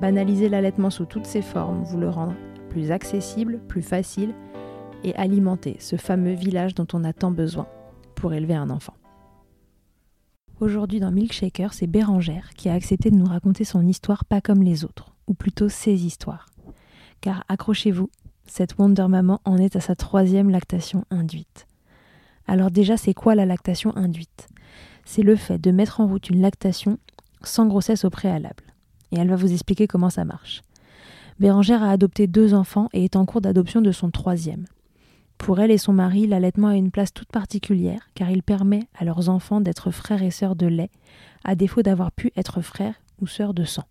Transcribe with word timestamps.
banaliser 0.00 0.48
l'allaitement 0.48 0.90
sous 0.90 1.06
toutes 1.06 1.26
ses 1.26 1.42
formes, 1.42 1.82
vous 1.84 1.98
le 1.98 2.08
rendre 2.08 2.34
plus 2.70 2.90
accessible, 2.90 3.60
plus 3.68 3.82
facile 3.82 4.34
et 5.04 5.14
alimenter 5.16 5.76
ce 5.80 5.96
fameux 5.96 6.34
village 6.34 6.74
dont 6.74 6.86
on 6.92 7.04
a 7.04 7.12
tant 7.12 7.30
besoin 7.30 7.66
pour 8.14 8.32
élever 8.34 8.54
un 8.54 8.70
enfant. 8.70 8.94
Aujourd'hui 10.60 11.00
dans 11.00 11.12
Milkshaker, 11.12 11.72
c'est 11.74 11.86
Bérangère 11.86 12.50
qui 12.56 12.68
a 12.68 12.74
accepté 12.74 13.10
de 13.10 13.16
nous 13.16 13.26
raconter 13.26 13.64
son 13.64 13.86
histoire 13.86 14.24
pas 14.24 14.40
comme 14.40 14.62
les 14.62 14.84
autres, 14.84 15.14
ou 15.26 15.34
plutôt 15.34 15.68
ses 15.68 16.06
histoires. 16.06 16.46
Car 17.20 17.44
accrochez-vous, 17.48 18.10
cette 18.46 18.78
Wonder 18.78 19.06
Maman 19.08 19.40
en 19.44 19.58
est 19.58 19.76
à 19.76 19.80
sa 19.80 19.96
troisième 19.96 20.50
lactation 20.50 21.04
induite. 21.10 21.66
Alors 22.46 22.70
déjà, 22.70 22.96
c'est 22.96 23.14
quoi 23.14 23.34
la 23.34 23.44
lactation 23.44 23.94
induite? 23.96 24.48
C'est 25.04 25.22
le 25.22 25.36
fait 25.36 25.58
de 25.58 25.70
mettre 25.70 26.00
en 26.00 26.06
route 26.06 26.30
une 26.30 26.40
lactation 26.40 26.98
sans 27.42 27.66
grossesse 27.66 28.04
au 28.04 28.10
préalable 28.10 28.65
et 29.12 29.18
elle 29.18 29.28
va 29.28 29.36
vous 29.36 29.52
expliquer 29.52 29.86
comment 29.86 30.10
ça 30.10 30.24
marche. 30.24 30.62
Bérangère 31.38 31.82
a 31.82 31.90
adopté 31.90 32.26
deux 32.26 32.54
enfants 32.54 32.88
et 32.92 33.04
est 33.04 33.16
en 33.16 33.26
cours 33.26 33.40
d'adoption 33.40 33.80
de 33.82 33.92
son 33.92 34.10
troisième. 34.10 34.66
Pour 35.38 35.60
elle 35.60 35.70
et 35.70 35.78
son 35.78 35.92
mari, 35.92 36.26
l'allaitement 36.26 36.68
a 36.68 36.76
une 36.76 36.90
place 36.90 37.12
toute 37.12 37.30
particulière 37.30 38.08
car 38.14 38.30
il 38.30 38.42
permet 38.42 38.88
à 38.98 39.04
leurs 39.04 39.28
enfants 39.28 39.60
d'être 39.60 39.90
frères 39.90 40.22
et 40.22 40.30
sœurs 40.30 40.56
de 40.56 40.66
lait, 40.66 40.90
à 41.44 41.54
défaut 41.54 41.82
d'avoir 41.82 42.10
pu 42.10 42.32
être 42.36 42.62
frères 42.62 42.94
ou 43.20 43.26
sœurs 43.26 43.54
de 43.54 43.64
sang. 43.64 43.84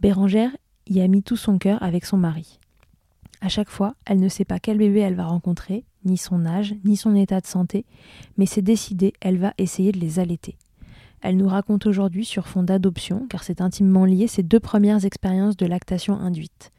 Bérangère 0.00 0.50
y 0.88 1.00
a 1.00 1.08
mis 1.08 1.22
tout 1.22 1.36
son 1.36 1.58
cœur 1.58 1.82
avec 1.82 2.04
son 2.04 2.16
mari. 2.16 2.60
À 3.40 3.48
chaque 3.48 3.70
fois, 3.70 3.94
elle 4.06 4.20
ne 4.20 4.28
sait 4.28 4.44
pas 4.44 4.58
quel 4.58 4.78
bébé 4.78 5.00
elle 5.00 5.14
va 5.14 5.26
rencontrer, 5.26 5.84
ni 6.04 6.16
son 6.16 6.46
âge, 6.46 6.74
ni 6.84 6.96
son 6.96 7.14
état 7.14 7.40
de 7.40 7.46
santé, 7.46 7.84
mais 8.38 8.46
c'est 8.46 8.62
décidé, 8.62 9.12
elle 9.20 9.38
va 9.38 9.52
essayer 9.58 9.92
de 9.92 9.98
les 9.98 10.18
allaiter. 10.18 10.56
Elle 11.26 11.38
nous 11.38 11.48
raconte 11.48 11.86
aujourd'hui 11.86 12.24
sur 12.24 12.46
fond 12.46 12.62
d'adoption, 12.62 13.26
car 13.28 13.42
c'est 13.42 13.60
intimement 13.60 14.04
lié 14.04 14.28
ses 14.28 14.44
deux 14.44 14.60
premières 14.60 15.04
expériences 15.04 15.56
de 15.56 15.66
lactation 15.66 16.14
induite. 16.14 16.70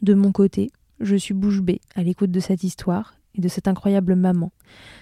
De 0.00 0.14
mon 0.14 0.30
côté, 0.30 0.70
je 1.00 1.16
suis 1.16 1.34
bouche 1.34 1.60
bée 1.60 1.80
à 1.96 2.04
l'écoute 2.04 2.30
de 2.30 2.38
cette 2.38 2.62
histoire 2.62 3.14
et 3.34 3.40
de 3.40 3.48
cette 3.48 3.66
incroyable 3.66 4.14
maman, 4.14 4.52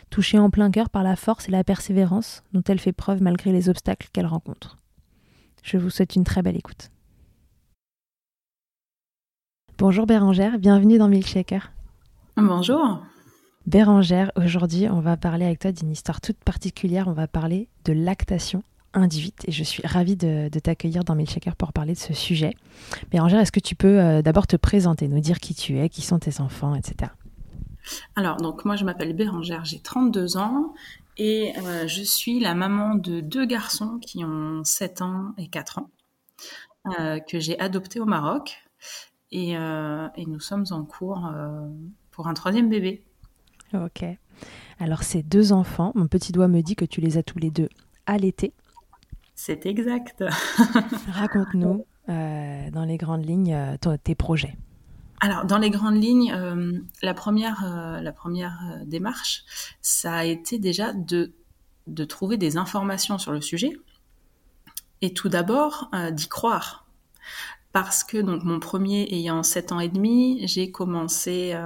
touchée 0.08 0.38
en 0.38 0.48
plein 0.48 0.70
cœur 0.70 0.88
par 0.88 1.02
la 1.02 1.16
force 1.16 1.50
et 1.50 1.52
la 1.52 1.64
persévérance 1.64 2.42
dont 2.54 2.62
elle 2.66 2.78
fait 2.78 2.94
preuve 2.94 3.20
malgré 3.20 3.52
les 3.52 3.68
obstacles 3.68 4.08
qu'elle 4.10 4.24
rencontre. 4.24 4.78
Je 5.62 5.76
vous 5.76 5.90
souhaite 5.90 6.16
une 6.16 6.24
très 6.24 6.40
belle 6.40 6.56
écoute. 6.56 6.90
Bonjour 9.76 10.06
Bérangère, 10.06 10.58
bienvenue 10.58 10.96
dans 10.96 11.08
Milkshaker. 11.08 11.72
Bonjour. 12.38 13.02
Bérangère, 13.66 14.32
aujourd'hui 14.34 14.88
on 14.88 15.00
va 15.00 15.18
parler 15.18 15.44
avec 15.44 15.58
toi 15.58 15.72
d'une 15.72 15.90
histoire 15.90 16.22
toute 16.22 16.38
particulière, 16.38 17.06
on 17.06 17.12
va 17.12 17.28
parler 17.28 17.68
de 17.84 17.92
lactation 17.92 18.62
et 18.94 19.52
je 19.52 19.64
suis 19.64 19.82
ravie 19.86 20.16
de, 20.16 20.48
de 20.48 20.58
t'accueillir 20.58 21.04
dans 21.04 21.14
Milkshaker 21.14 21.56
pour 21.56 21.72
parler 21.72 21.92
de 21.92 21.98
ce 21.98 22.14
sujet. 22.14 22.54
Bérangère, 23.10 23.40
est-ce 23.40 23.52
que 23.52 23.60
tu 23.60 23.74
peux 23.74 24.00
euh, 24.00 24.22
d'abord 24.22 24.46
te 24.46 24.56
présenter, 24.56 25.08
nous 25.08 25.20
dire 25.20 25.40
qui 25.40 25.54
tu 25.54 25.78
es, 25.78 25.88
qui 25.88 26.02
sont 26.02 26.18
tes 26.18 26.40
enfants, 26.40 26.74
etc. 26.74 27.12
Alors, 28.16 28.36
donc 28.38 28.64
moi 28.64 28.76
je 28.76 28.84
m'appelle 28.84 29.14
Bérangère, 29.14 29.64
j'ai 29.64 29.80
32 29.80 30.36
ans 30.36 30.74
et 31.16 31.52
euh, 31.58 31.86
je 31.86 32.02
suis 32.02 32.40
la 32.40 32.54
maman 32.54 32.94
de 32.94 33.20
deux 33.20 33.46
garçons 33.46 33.98
qui 34.00 34.24
ont 34.24 34.64
7 34.64 35.02
ans 35.02 35.32
et 35.38 35.48
4 35.48 35.78
ans, 35.78 35.90
euh, 36.98 37.20
que 37.20 37.38
j'ai 37.38 37.58
adoptés 37.60 38.00
au 38.00 38.06
Maroc 38.06 38.58
et, 39.30 39.50
et, 39.50 40.26
nous 40.26 40.40
sommes 40.40 40.64
en 40.70 40.84
cours 40.84 41.30
pour 42.10 42.28
un 42.28 42.34
troisième 42.34 42.70
bébé. 42.70 43.04
Ok. 43.74 44.02
Alors 44.78 45.02
ces 45.02 45.22
deux 45.22 45.52
enfants, 45.52 45.92
mon 45.94 46.06
petit 46.06 46.32
doigt 46.32 46.48
me 46.48 46.62
dit 46.62 46.76
que 46.76 46.86
tu 46.86 47.02
les 47.02 47.18
as 47.18 47.22
tous 47.22 47.38
les 47.38 47.50
deux 47.50 47.68
allaités. 48.06 48.54
C'est 49.40 49.66
exact. 49.66 50.24
Raconte-nous 51.12 51.86
euh, 52.08 52.70
dans 52.72 52.84
les 52.84 52.96
grandes 52.96 53.24
lignes 53.24 53.54
euh, 53.54 53.96
tes 54.02 54.16
projets. 54.16 54.56
Alors, 55.20 55.44
dans 55.44 55.58
les 55.58 55.70
grandes 55.70 56.02
lignes, 56.02 56.32
euh, 56.32 56.72
la 57.02 57.14
première, 57.14 57.64
euh, 57.64 58.00
la 58.00 58.12
première 58.12 58.58
euh, 58.64 58.84
démarche, 58.84 59.44
ça 59.80 60.12
a 60.14 60.24
été 60.24 60.58
déjà 60.58 60.92
de, 60.92 61.32
de 61.86 62.04
trouver 62.04 62.36
des 62.36 62.56
informations 62.56 63.16
sur 63.16 63.30
le 63.30 63.40
sujet 63.40 63.72
et 65.02 65.14
tout 65.14 65.28
d'abord 65.28 65.88
d'y 66.10 66.26
croire. 66.26 66.88
Parce 67.70 68.02
que 68.02 68.18
donc 68.18 68.42
mon 68.42 68.58
premier 68.58 69.06
ayant 69.14 69.44
7 69.44 69.70
ans 69.70 69.78
et 69.78 69.88
demi, 69.88 70.40
j'ai 70.48 70.72
commencé, 70.72 71.56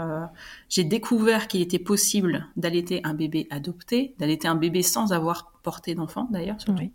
j'ai 0.69 0.85
découvert 0.85 1.49
qu'il 1.49 1.63
était 1.63 1.79
possible 1.79 2.49
d'allaiter 2.57 3.01
un 3.05 3.15
bébé 3.15 3.47
adopté, 3.51 4.15
d'allaiter 4.19 4.49
un 4.49 4.57
bébé 4.57 4.83
sans 4.83 5.15
avoir 5.15 5.53
porté 5.63 5.95
d'enfant 5.95 6.29
d'ailleurs. 6.31 6.61
surtout. 6.61 6.83
Oui. 6.83 6.93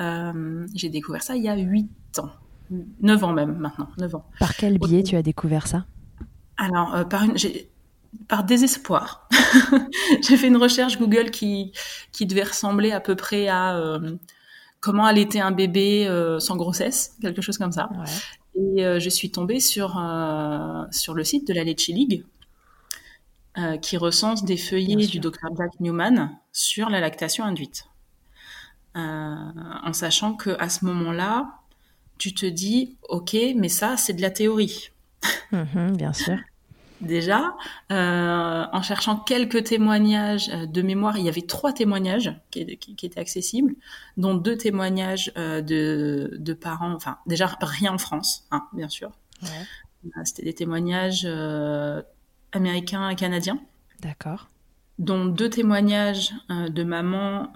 Euh, 0.00 0.66
j'ai 0.74 0.88
découvert 0.88 1.22
ça 1.22 1.36
il 1.36 1.42
y 1.42 1.48
a 1.48 1.56
8 1.56 2.18
ans. 2.18 2.30
9 3.00 3.24
ans 3.24 3.32
même 3.32 3.56
maintenant, 3.58 3.88
9 3.98 4.14
ans. 4.14 4.24
Par 4.38 4.54
quel 4.54 4.78
biais 4.78 5.02
tu 5.02 5.16
as 5.16 5.22
découvert 5.22 5.66
ça? 5.66 5.86
Alors, 6.56 6.94
euh, 6.94 7.04
par, 7.04 7.24
une, 7.24 7.34
par 8.28 8.44
désespoir. 8.44 9.28
j'ai 10.22 10.36
fait 10.36 10.46
une 10.46 10.56
recherche 10.56 10.98
Google 10.98 11.30
qui, 11.30 11.72
qui 12.12 12.26
devait 12.26 12.44
ressembler 12.44 12.92
à 12.92 13.00
peu 13.00 13.16
près 13.16 13.48
à 13.48 13.76
euh, 13.76 14.16
comment 14.80 15.04
allaiter 15.04 15.40
un 15.40 15.50
bébé 15.50 16.08
sans 16.38 16.56
grossesse, 16.56 17.16
quelque 17.20 17.42
chose 17.42 17.58
comme 17.58 17.72
ça. 17.72 17.90
Ouais. 17.92 18.76
Et 18.76 19.00
je 19.00 19.08
suis 19.08 19.30
tombée 19.30 19.60
sur, 19.60 20.00
sur 20.90 21.14
le 21.14 21.24
site 21.24 21.46
de 21.46 21.54
la 21.54 21.64
Leche 21.64 21.88
League 21.88 22.24
qui 23.82 23.96
recense 23.96 24.44
des 24.44 24.56
feuillets 24.56 25.06
du 25.06 25.18
docteur 25.20 25.50
Jack 25.56 25.78
Newman 25.80 26.36
sur 26.52 26.88
la 26.88 27.00
lactation 27.00 27.44
induite. 27.44 27.89
En 28.94 29.92
sachant 29.92 30.34
que 30.34 30.50
à 30.58 30.68
ce 30.68 30.84
moment-là, 30.84 31.60
tu 32.18 32.34
te 32.34 32.46
dis, 32.46 32.96
ok, 33.08 33.36
mais 33.56 33.68
ça, 33.68 33.96
c'est 33.96 34.12
de 34.12 34.22
la 34.22 34.30
théorie. 34.30 34.90
Mmh, 35.52 35.92
bien 35.96 36.12
sûr. 36.12 36.36
déjà. 37.00 37.54
Euh, 37.90 38.64
en 38.72 38.82
cherchant 38.82 39.16
quelques 39.16 39.64
témoignages 39.64 40.50
euh, 40.52 40.66
de 40.66 40.82
mémoire, 40.82 41.18
il 41.18 41.24
y 41.24 41.28
avait 41.28 41.42
trois 41.42 41.72
témoignages 41.72 42.32
qui, 42.50 42.76
qui, 42.76 42.94
qui 42.94 43.06
étaient 43.06 43.20
accessibles, 43.20 43.74
dont 44.16 44.34
deux 44.34 44.56
témoignages 44.56 45.32
euh, 45.36 45.60
de, 45.60 46.36
de, 46.38 46.52
parents, 46.52 46.92
enfin 46.92 47.18
déjà 47.26 47.56
rien 47.60 47.92
en 47.92 47.98
France, 47.98 48.46
hein, 48.50 48.66
bien 48.72 48.88
sûr. 48.88 49.10
Ouais. 49.42 49.48
Euh, 50.06 50.20
c'était 50.24 50.44
des 50.44 50.54
témoignages 50.54 51.22
euh, 51.24 52.02
américains 52.52 53.08
et 53.08 53.16
canadiens. 53.16 53.60
D'accord. 54.00 54.48
Dont 55.00 55.26
deux 55.26 55.50
témoignages 55.50 56.32
de 56.48 56.84
mamans 56.84 57.50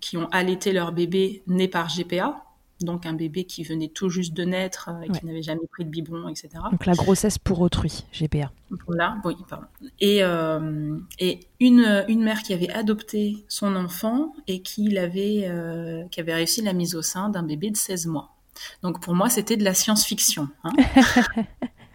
qui 0.00 0.16
ont 0.16 0.26
allaité 0.32 0.72
leur 0.72 0.92
bébé 0.92 1.42
né 1.46 1.68
par 1.68 1.88
GPA, 1.88 2.46
donc 2.80 3.06
un 3.06 3.14
bébé 3.14 3.44
qui 3.44 3.62
venait 3.64 3.88
tout 3.88 4.10
juste 4.10 4.34
de 4.34 4.44
naître 4.44 4.90
et 5.02 5.10
ouais. 5.10 5.18
qui 5.18 5.24
n'avait 5.24 5.42
jamais 5.42 5.66
pris 5.70 5.84
de 5.84 5.90
biberon, 5.90 6.28
etc. 6.28 6.50
Donc 6.70 6.84
la 6.84 6.94
grossesse 6.94 7.38
pour 7.38 7.60
autrui, 7.60 8.04
GPA. 8.12 8.52
Voilà, 8.86 9.16
oui, 9.24 9.34
pardon. 9.48 9.66
Et, 10.00 10.22
euh, 10.22 10.98
et 11.18 11.40
une, 11.58 12.04
une 12.08 12.22
mère 12.22 12.42
qui 12.42 12.52
avait 12.52 12.70
adopté 12.70 13.44
son 13.48 13.76
enfant 13.76 14.34
et 14.46 14.60
qui, 14.60 14.96
avait, 14.98 15.46
euh, 15.48 16.04
qui 16.10 16.20
avait 16.20 16.34
réussi 16.34 16.62
la 16.62 16.74
mise 16.74 16.94
au 16.94 17.02
sein 17.02 17.30
d'un 17.30 17.42
bébé 17.42 17.70
de 17.70 17.76
16 17.76 18.06
mois. 18.06 18.36
Donc 18.82 19.00
pour 19.00 19.14
moi, 19.14 19.30
c'était 19.30 19.56
de 19.56 19.64
la 19.64 19.74
science-fiction. 19.74 20.48
Hein 20.64 20.72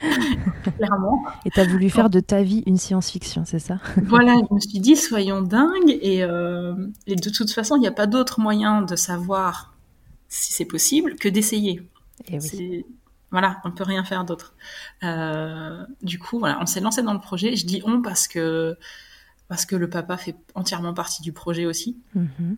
Clairement. 0.78 1.24
Et 1.46 1.52
tu 1.52 1.60
as 1.60 1.66
voulu 1.66 1.90
faire 1.90 2.10
de 2.10 2.20
ta 2.20 2.44
vie 2.44 2.64
une 2.66 2.78
science-fiction, 2.78 3.46
c'est 3.46 3.60
ça? 3.60 3.80
Voilà, 4.04 4.36
je 4.50 4.54
me 4.54 4.60
suis 4.60 4.80
dit, 4.80 4.96
soyons 4.96 5.42
dingues. 5.42 5.98
Et, 6.02 6.24
euh, 6.24 6.74
et 7.08 7.16
de 7.16 7.30
toute 7.30 7.52
façon, 7.52 7.76
il 7.76 7.80
n'y 7.80 7.88
a 7.88 7.92
pas 7.92 8.08
d'autre 8.08 8.40
moyen 8.40 8.82
de 8.82 8.96
savoir 8.96 9.74
si 10.28 10.54
c'est 10.54 10.66
possible, 10.66 11.16
que 11.16 11.30
d'essayer. 11.30 11.88
Oui. 12.32 12.86
Voilà, 13.32 13.62
on 13.64 13.72
peut 13.72 13.84
rien 13.86 14.04
faire 14.04 14.26
d'autre. 14.26 14.56
Euh, 15.04 15.86
du 16.02 16.20
coup, 16.20 16.38
voilà, 16.40 16.58
on 16.62 16.66
s'est 16.66 16.82
lancé 16.82 17.02
dans 17.02 17.14
le 17.14 17.20
projet. 17.20 17.56
Je 17.56 17.66
dis 17.66 17.82
on 17.86 18.02
parce 18.02 18.28
que 18.28 18.78
parce 19.48 19.66
que 19.66 19.76
le 19.76 19.90
papa 19.90 20.18
fait 20.18 20.36
entièrement 20.56 20.94
partie 20.94 21.22
du 21.22 21.34
projet 21.34 21.66
aussi. 21.66 21.98
Mm 22.16 22.26
-hmm. 22.26 22.56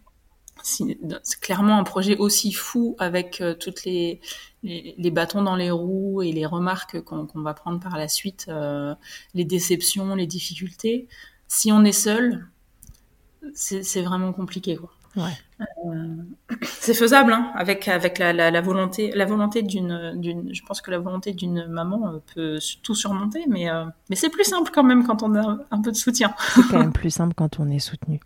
C'est 0.62 1.40
clairement 1.42 1.78
un 1.78 1.84
projet 1.84 2.18
aussi 2.18 2.54
fou 2.54 2.96
avec 3.00 3.42
euh, 3.42 3.54
toutes 3.54 3.84
les, 3.84 4.22
les, 4.62 4.96
les, 4.98 5.12
bâtons 5.12 5.42
dans 5.42 5.56
les 5.56 5.72
roues 5.72 6.22
et 6.22 6.32
les 6.32 6.46
remarques 6.46 7.02
qu'on 7.02 7.26
qu 7.26 7.42
va 7.42 7.54
prendre 7.54 7.80
par 7.80 7.98
la 7.98 8.08
suite, 8.08 8.46
euh, 8.48 8.96
les 9.34 9.44
déceptions, 9.44 10.16
les 10.16 10.28
difficultés. 10.28 11.08
Si 11.48 11.72
on 11.72 11.84
est 11.84 11.92
seul, 11.92 12.48
c'est 13.54 14.02
vraiment 14.02 14.32
compliqué. 14.32 14.78
Quoi. 14.78 14.92
Ouais. 15.16 15.32
Euh, 15.86 16.16
c'est 16.64 16.96
faisable 16.96 17.34
hein, 17.34 17.52
avec 17.56 17.88
avec 17.88 18.18
la, 18.18 18.34
la, 18.34 18.50
la, 18.50 18.62
volonté 18.62 19.12
la 19.14 19.26
volonté 19.26 19.62
d'une 19.62 20.20
d'une 20.20 20.54
je 20.54 20.62
pense 20.64 20.82
que 20.82 20.90
la 20.90 20.98
volonté 20.98 21.34
d'une 21.34 21.68
maman 21.68 22.20
peut 22.34 22.58
tout 22.82 22.96
surmonter 22.96 23.46
mais 23.48 23.70
euh, 23.70 23.86
mais 24.10 24.16
c'est 24.16 24.30
plus 24.30 24.44
simple 24.44 24.72
quand 24.74 24.84
même 24.84 25.06
quand 25.06 25.22
on 25.22 25.36
a 25.36 25.60
un 25.70 25.82
peu 25.82 25.92
de 25.92 25.96
soutien. 25.96 26.34
C'est 26.56 26.68
quand 26.70 26.80
même 26.80 26.94
plus 26.94 27.12
simple 27.12 27.36
quand 27.36 27.60
on 27.60 27.70
est 27.70 27.80
soutenu. 27.80 28.20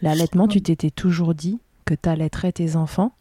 L'allaitement, 0.00 0.48
tu 0.48 0.62
t'étais 0.62 0.90
toujours 0.90 1.34
dit 1.34 1.58
que 1.90 2.00
tu 2.00 2.08
allaiterais 2.08 2.52
tes 2.52 2.76
enfants? 2.76 3.12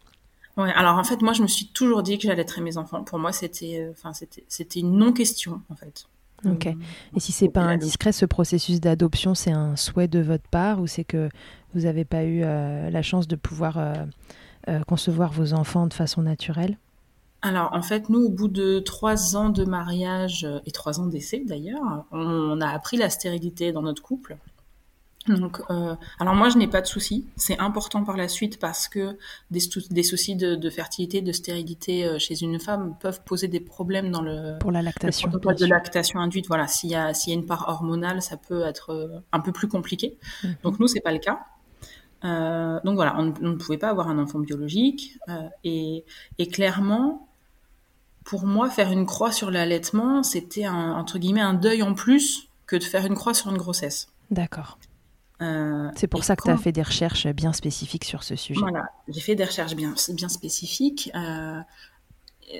Ouais, 0.57 0.71
alors 0.75 0.97
en 0.97 1.03
fait 1.03 1.21
moi 1.21 1.33
je 1.33 1.41
me 1.41 1.47
suis 1.47 1.67
toujours 1.67 2.03
dit 2.03 2.17
que 2.17 2.27
j'allaiterais 2.27 2.61
mes 2.61 2.77
enfants. 2.77 3.03
Pour 3.03 3.17
moi 3.17 3.31
c'était 3.31 3.87
enfin 3.91 4.13
c'était 4.13 4.43
c'était 4.47 4.79
une 4.81 4.97
non 4.97 5.13
question 5.13 5.61
en 5.69 5.75
fait. 5.75 6.05
Ok. 6.45 6.67
Et 6.67 7.19
si 7.19 7.31
c'est 7.31 7.49
pas 7.49 7.61
indiscret, 7.61 8.11
ce 8.11 8.25
processus 8.25 8.79
d'adoption, 8.79 9.35
c'est 9.35 9.51
un 9.51 9.75
souhait 9.75 10.07
de 10.07 10.19
votre 10.19 10.47
part 10.47 10.79
ou 10.79 10.87
c'est 10.87 11.03
que 11.03 11.29
vous 11.73 11.81
n'avez 11.81 12.05
pas 12.05 12.23
eu 12.23 12.43
euh, 12.43 12.89
la 12.89 13.01
chance 13.01 13.27
de 13.27 13.35
pouvoir 13.35 13.77
euh, 13.77 13.93
euh, 14.69 14.79
concevoir 14.87 15.31
vos 15.31 15.53
enfants 15.53 15.87
de 15.87 15.93
façon 15.93 16.21
naturelle? 16.21 16.77
Alors 17.41 17.73
en 17.73 17.81
fait, 17.81 18.09
nous, 18.09 18.19
au 18.19 18.29
bout 18.29 18.47
de 18.47 18.79
trois 18.79 19.35
ans 19.35 19.49
de 19.49 19.65
mariage 19.65 20.47
et 20.65 20.71
trois 20.71 20.99
ans 20.99 21.07
d'essai 21.07 21.43
d'ailleurs, 21.45 22.05
on 22.11 22.59
a 22.61 22.67
appris 22.67 22.97
la 22.97 23.09
stérilité 23.09 23.71
dans 23.71 23.81
notre 23.81 24.01
couple. 24.01 24.37
Donc, 25.37 25.61
euh, 25.69 25.95
alors 26.19 26.35
moi, 26.35 26.49
je 26.49 26.57
n'ai 26.57 26.67
pas 26.67 26.81
de 26.81 26.87
soucis. 26.87 27.25
C'est 27.35 27.59
important 27.59 28.03
par 28.03 28.17
la 28.17 28.27
suite 28.27 28.59
parce 28.59 28.87
que 28.87 29.17
des, 29.51 29.61
des 29.89 30.03
soucis 30.03 30.35
de, 30.35 30.55
de, 30.55 30.69
fertilité, 30.69 31.21
de 31.21 31.31
stérilité 31.31 32.17
chez 32.19 32.41
une 32.41 32.59
femme 32.59 32.95
peuvent 32.99 33.21
poser 33.23 33.47
des 33.47 33.59
problèmes 33.59 34.11
dans 34.11 34.21
le, 34.21 34.57
pour 34.59 34.71
la 34.71 34.81
lactation, 34.81 35.27
le 35.27 35.31
protocole 35.31 35.55
de 35.55 35.65
lactation 35.65 36.19
induite. 36.19 36.47
Voilà, 36.47 36.67
s'il 36.67 36.89
y 36.89 36.95
a 36.95 37.13
s'il 37.13 37.33
y 37.33 37.35
a 37.35 37.39
une 37.39 37.45
part 37.45 37.65
hormonale, 37.67 38.21
ça 38.21 38.37
peut 38.37 38.63
être 38.63 39.23
un 39.31 39.39
peu 39.39 39.51
plus 39.51 39.67
compliqué. 39.67 40.17
Mmh. 40.43 40.47
Donc 40.63 40.79
nous, 40.79 40.87
c'est 40.87 41.01
pas 41.01 41.11
le 41.11 41.19
cas. 41.19 41.39
Euh, 42.25 42.79
donc 42.83 42.95
voilà, 42.95 43.15
on, 43.17 43.33
on, 43.41 43.49
ne 43.49 43.55
pouvait 43.55 43.77
pas 43.77 43.89
avoir 43.89 44.09
un 44.09 44.19
enfant 44.19 44.39
biologique 44.39 45.17
euh, 45.29 45.47
et, 45.63 46.03
et, 46.37 46.47
clairement, 46.47 47.29
pour 48.25 48.45
moi, 48.45 48.69
faire 48.69 48.91
une 48.91 49.05
croix 49.05 49.31
sur 49.31 49.51
l'allaitement, 49.51 50.23
c'était 50.23 50.67
entre 50.67 51.17
guillemets 51.17 51.41
un 51.41 51.53
deuil 51.53 51.81
en 51.81 51.93
plus 51.93 52.49
que 52.65 52.75
de 52.75 52.83
faire 52.83 53.05
une 53.05 53.15
croix 53.15 53.33
sur 53.33 53.49
une 53.49 53.57
grossesse. 53.57 54.09
D'accord. 54.31 54.77
Euh, 55.41 55.89
c'est 55.95 56.07
pour 56.07 56.23
ça 56.23 56.35
que 56.35 56.43
tu 56.43 56.49
as 56.49 56.57
fait 56.57 56.71
des 56.71 56.81
recherches 56.81 57.27
bien 57.27 57.53
spécifiques 57.53 58.03
sur 58.03 58.23
ce 58.23 58.35
sujet. 58.35 58.59
Voilà, 58.59 58.89
j'ai 59.07 59.21
fait 59.21 59.35
des 59.35 59.45
recherches 59.45 59.75
bien, 59.75 59.93
bien 60.09 60.29
spécifiques. 60.29 61.11
Euh, 61.15 61.59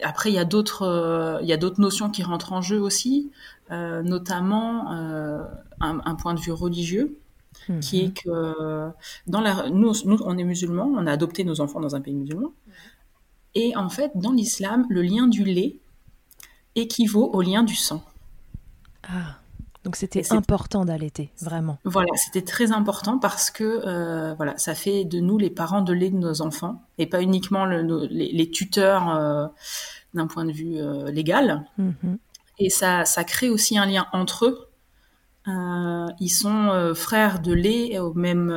après, 0.04 0.30
il 0.30 0.36
y 0.36 0.40
a 0.40 0.46
d'autres, 0.46 1.40
il 1.42 1.48
y 1.48 1.54
a 1.54 1.58
d'autres 1.58 1.82
notions 1.82 2.10
qui 2.10 2.24
rentrent 2.24 2.54
en 2.54 2.62
jeu 2.62 2.80
aussi, 2.80 3.32
euh, 3.72 4.02
notamment 4.02 4.92
un, 4.92 5.50
un, 5.80 6.16
point 6.16 6.34
de 6.34 6.40
vue 6.40 6.52
religieux, 6.52 7.18
mmh. 7.68 7.80
qui 7.80 8.02
est 8.02 8.24
que 8.24 8.92
dans 9.28 9.42
la, 9.42 9.70
nous, 9.70 9.94
nous, 10.06 10.18
on 10.24 10.38
est 10.38 10.44
musulmans, 10.44 10.90
on 10.96 11.06
a 11.08 11.12
adopté 11.12 11.44
nos 11.44 11.60
enfants 11.60 11.80
dans 11.80 11.96
un 11.96 12.02
pays 12.02 12.14
musulman, 12.14 12.50
mmh. 12.50 12.72
et 13.56 13.76
en 13.76 13.90
fait, 13.90 14.12
dans 14.16 14.32
l'islam, 14.32 14.86
le 14.90 15.02
lien 15.02 15.28
du 15.28 15.44
lait 15.44 15.78
équivaut 16.76 17.30
au 17.34 17.42
lien 17.42 17.64
du 17.64 17.76
sang. 17.76 18.04
Ah. 19.04 19.40
Donc 19.86 19.96
c'était 19.96 20.34
important 20.34 20.84
d'allaiter, 20.84 21.32
vraiment. 21.42 21.78
Voilà, 21.86 22.12
c'était 22.16 22.42
très 22.42 22.72
important 22.74 23.18
parce 23.18 23.50
que 23.50 23.64
euh, 23.64 24.34
voilà, 24.34 24.58
ça 24.58 24.76
fait 24.76 25.06
de 25.06 25.20
nous 25.20 25.38
les 25.38 25.50
parents 25.50 25.82
de 25.82 25.94
lait 25.94 26.10
de 26.10 26.18
nos 26.18 26.42
enfants 26.42 26.82
et 26.98 27.06
pas 27.06 27.22
uniquement 27.22 27.66
le, 27.66 27.82
nos, 27.84 28.06
les, 28.06 28.32
les, 28.34 28.50
tuteurs 28.52 29.10
euh, 29.16 29.48
d'un 30.14 30.28
point 30.28 30.44
de 30.44 30.52
vue 30.52 30.78
euh, 30.78 31.10
légal. 31.12 31.66
Mm 31.78 31.92
-hmm. 31.92 32.18
Et 32.60 32.70
ça, 32.70 33.06
ça 33.06 33.24
crée 33.24 33.50
aussi 33.50 33.78
un 33.78 33.86
lien 33.86 34.06
entre 34.12 34.46
eux. 34.48 34.58
ils 36.20 36.34
sont 36.42 36.94
frères 36.94 37.40
de 37.40 37.54
lait 37.54 38.00
au 38.00 38.14
même, 38.14 38.52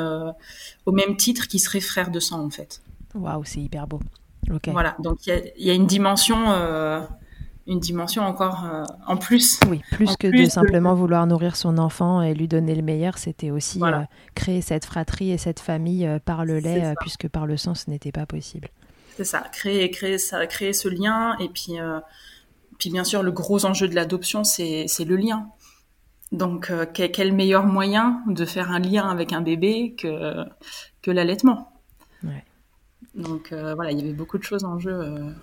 au 0.86 0.92
même 0.92 1.16
titre 1.16 1.46
qu'ils 1.48 1.60
seraient 1.66 1.86
frères 1.92 2.10
de 2.10 2.20
sang 2.20 2.40
en 2.44 2.50
fait. 2.50 2.82
Waouh, 3.14 3.44
c'est 3.44 3.60
hyper 3.60 3.86
beau. 3.86 4.00
Ok. 4.50 4.66
Voilà, 4.72 4.96
donc 4.98 5.16
il 5.26 5.52
y, 5.56 5.66
y, 5.66 5.70
a 5.70 5.74
une 5.74 5.86
dimension 5.86 6.38
une 7.66 7.80
dimension 7.80 8.24
encore 8.24 8.64
euh, 8.64 8.84
en 9.06 9.16
plus. 9.16 9.60
Oui, 9.68 9.82
plus 9.92 10.16
que 10.16 10.28
plus 10.28 10.44
de 10.44 10.50
simplement 10.50 10.94
vouloir 10.94 11.26
nourrir 11.26 11.56
son 11.56 11.78
enfant 11.78 12.22
et 12.22 12.34
lui 12.34 12.48
donner 12.48 12.74
le 12.74 12.82
meilleur, 12.82 13.18
c'était 13.18 13.50
aussi 13.50 13.78
voilà. 13.78 14.00
euh, 14.00 14.04
créer 14.34 14.60
cette 14.60 14.84
fratrie 14.84 15.30
et 15.30 15.38
cette 15.38 15.60
famille 15.60 16.06
euh, 16.06 16.18
par 16.18 16.44
le 16.44 16.58
lait, 16.58 16.94
puisque 17.00 17.28
par 17.28 17.46
le 17.46 17.56
sang, 17.56 17.74
ce 17.74 17.88
n'était 17.88 18.12
pas 18.12 18.26
possible. 18.26 18.68
C'est 19.16 19.24
ça, 19.24 19.40
créer, 19.52 19.90
créer, 19.90 20.18
ça, 20.18 20.46
créer 20.46 20.72
ce 20.72 20.88
lien. 20.88 21.36
Et 21.38 21.48
puis, 21.48 21.74
puis 22.78 22.90
bien 22.90 23.04
sûr, 23.04 23.22
le 23.22 23.30
gros 23.30 23.66
enjeu 23.66 23.86
de 23.86 23.94
l'adoption, 23.94 24.42
c'est 24.42 24.86
le 25.04 25.16
lien. 25.16 25.48
Donc, 26.32 26.72
quel, 26.94 27.12
quel, 27.12 27.32
meilleur 27.34 27.66
moyen 27.66 28.22
de 28.26 28.46
faire 28.46 28.70
un 28.70 28.78
lien 28.78 29.06
avec 29.10 29.34
un 29.34 29.42
bébé 29.42 29.94
que, 29.98 30.46
que 31.02 31.10
l'allaitement? 31.10 31.74
Ouais. 32.24 32.42
Donc, 33.14 33.52
voilà, 33.52 33.92
il 33.92 33.98
y 33.98 34.02
avait 34.02 34.14
beaucoup 34.14 34.38
de 34.38 34.44
choses 34.44 34.64
en 34.64 34.78
jeu 34.78 35.34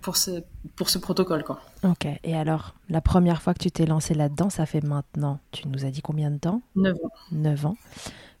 pour 0.00 0.16
ce, 0.16 0.42
pour 0.76 0.90
ce 0.90 0.98
protocole. 0.98 1.44
Quoi. 1.44 1.60
Ok, 1.84 2.06
et 2.24 2.36
alors, 2.36 2.74
la 2.88 3.00
première 3.00 3.42
fois 3.42 3.54
que 3.54 3.62
tu 3.62 3.70
t'es 3.70 3.86
lancé 3.86 4.14
là-dedans, 4.14 4.50
ça 4.50 4.66
fait 4.66 4.82
maintenant, 4.82 5.40
tu 5.52 5.68
nous 5.68 5.84
as 5.84 5.90
dit 5.90 6.02
combien 6.02 6.30
de 6.30 6.38
temps? 6.38 6.62
9 6.76 6.94
ans. 6.96 7.10
9 7.32 7.66
ans. 7.66 7.76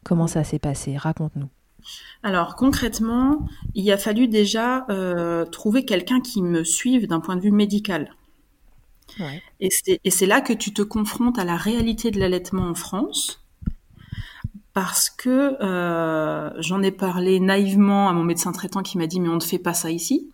Comment 0.04 0.26
ça 0.26 0.44
s'est 0.44 0.58
passé? 0.58 0.96
Raconte-nous. 0.96 1.48
Alors 2.22 2.56
concrètement, 2.56 3.46
il 3.74 3.90
a 3.90 3.96
fallu 3.96 4.28
déjà 4.28 4.84
euh, 4.90 5.44
trouver 5.46 5.84
quelqu'un 5.84 6.20
qui 6.20 6.42
me 6.42 6.64
suive 6.64 7.06
d'un 7.06 7.20
point 7.20 7.36
de 7.36 7.40
vue 7.40 7.52
médical. 7.52 8.14
Ouais. 9.20 9.42
Et 9.60 10.10
c'est 10.10 10.26
là 10.26 10.40
que 10.40 10.52
tu 10.52 10.72
te 10.72 10.82
confrontes 10.82 11.38
à 11.38 11.44
la 11.44 11.56
réalité 11.56 12.10
de 12.10 12.20
l'allaitement 12.20 12.68
en 12.68 12.74
France. 12.74 13.44
Parce 14.74 15.10
que 15.10 15.56
euh, 15.60 16.50
j'en 16.60 16.82
ai 16.82 16.92
parlé 16.92 17.40
naïvement 17.40 18.08
à 18.08 18.12
mon 18.12 18.22
médecin 18.22 18.52
traitant 18.52 18.82
qui 18.82 18.96
m'a 18.96 19.06
dit 19.06 19.18
mais 19.18 19.28
on 19.28 19.36
ne 19.36 19.40
fait 19.40 19.58
pas 19.58 19.74
ça 19.74 19.90
ici. 19.90 20.30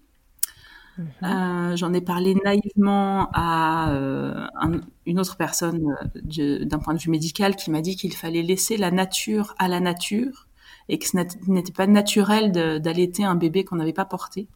Mmh. 0.96 1.02
Euh, 1.24 1.76
J'en 1.76 1.92
ai 1.92 2.00
parlé 2.00 2.34
naïvement 2.44 3.28
à 3.32 3.90
euh, 3.90 4.46
un, 4.60 4.80
une 5.06 5.18
autre 5.18 5.36
personne 5.36 5.96
euh, 6.38 6.64
d'un 6.64 6.78
point 6.78 6.94
de 6.94 7.00
vue 7.00 7.10
médical 7.10 7.56
qui 7.56 7.70
m'a 7.70 7.80
dit 7.80 7.96
qu'il 7.96 8.14
fallait 8.14 8.42
laisser 8.42 8.76
la 8.76 8.90
nature 8.90 9.54
à 9.58 9.68
la 9.68 9.80
nature 9.80 10.46
et 10.88 10.98
que 10.98 11.06
ce 11.06 11.16
n'était 11.48 11.72
pas 11.72 11.86
naturel 11.86 12.52
d'allaiter 12.52 13.24
un 13.24 13.34
bébé 13.34 13.64
qu'on 13.64 13.76
n'avait 13.76 13.92
pas 13.92 14.04
porté. 14.04 14.48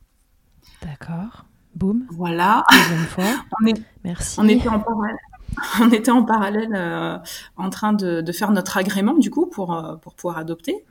D'accord. 0.83 1.47
Boum. 1.75 2.07
Voilà. 2.11 2.65
Deuxième 2.71 3.07
fois. 3.07 3.25
on, 3.63 3.67
est, 3.67 3.83
Merci. 4.05 4.39
on 4.39 4.47
était 4.49 4.69
en 4.69 4.81
parallèle. 4.81 5.17
On 5.81 5.91
était 5.91 6.11
en 6.11 6.25
parallèle 6.25 6.75
euh, 6.75 7.19
en 7.57 7.71
train 7.71 7.93
de, 7.93 8.21
de, 8.21 8.33
faire 8.33 8.51
notre 8.51 8.77
agrément 8.77 9.15
du 9.15 9.31
coup 9.31 9.47
pour 9.47 9.75
euh, 9.75 9.97
pour 9.97 10.15
pouvoir 10.15 10.39
adopter 10.39 10.85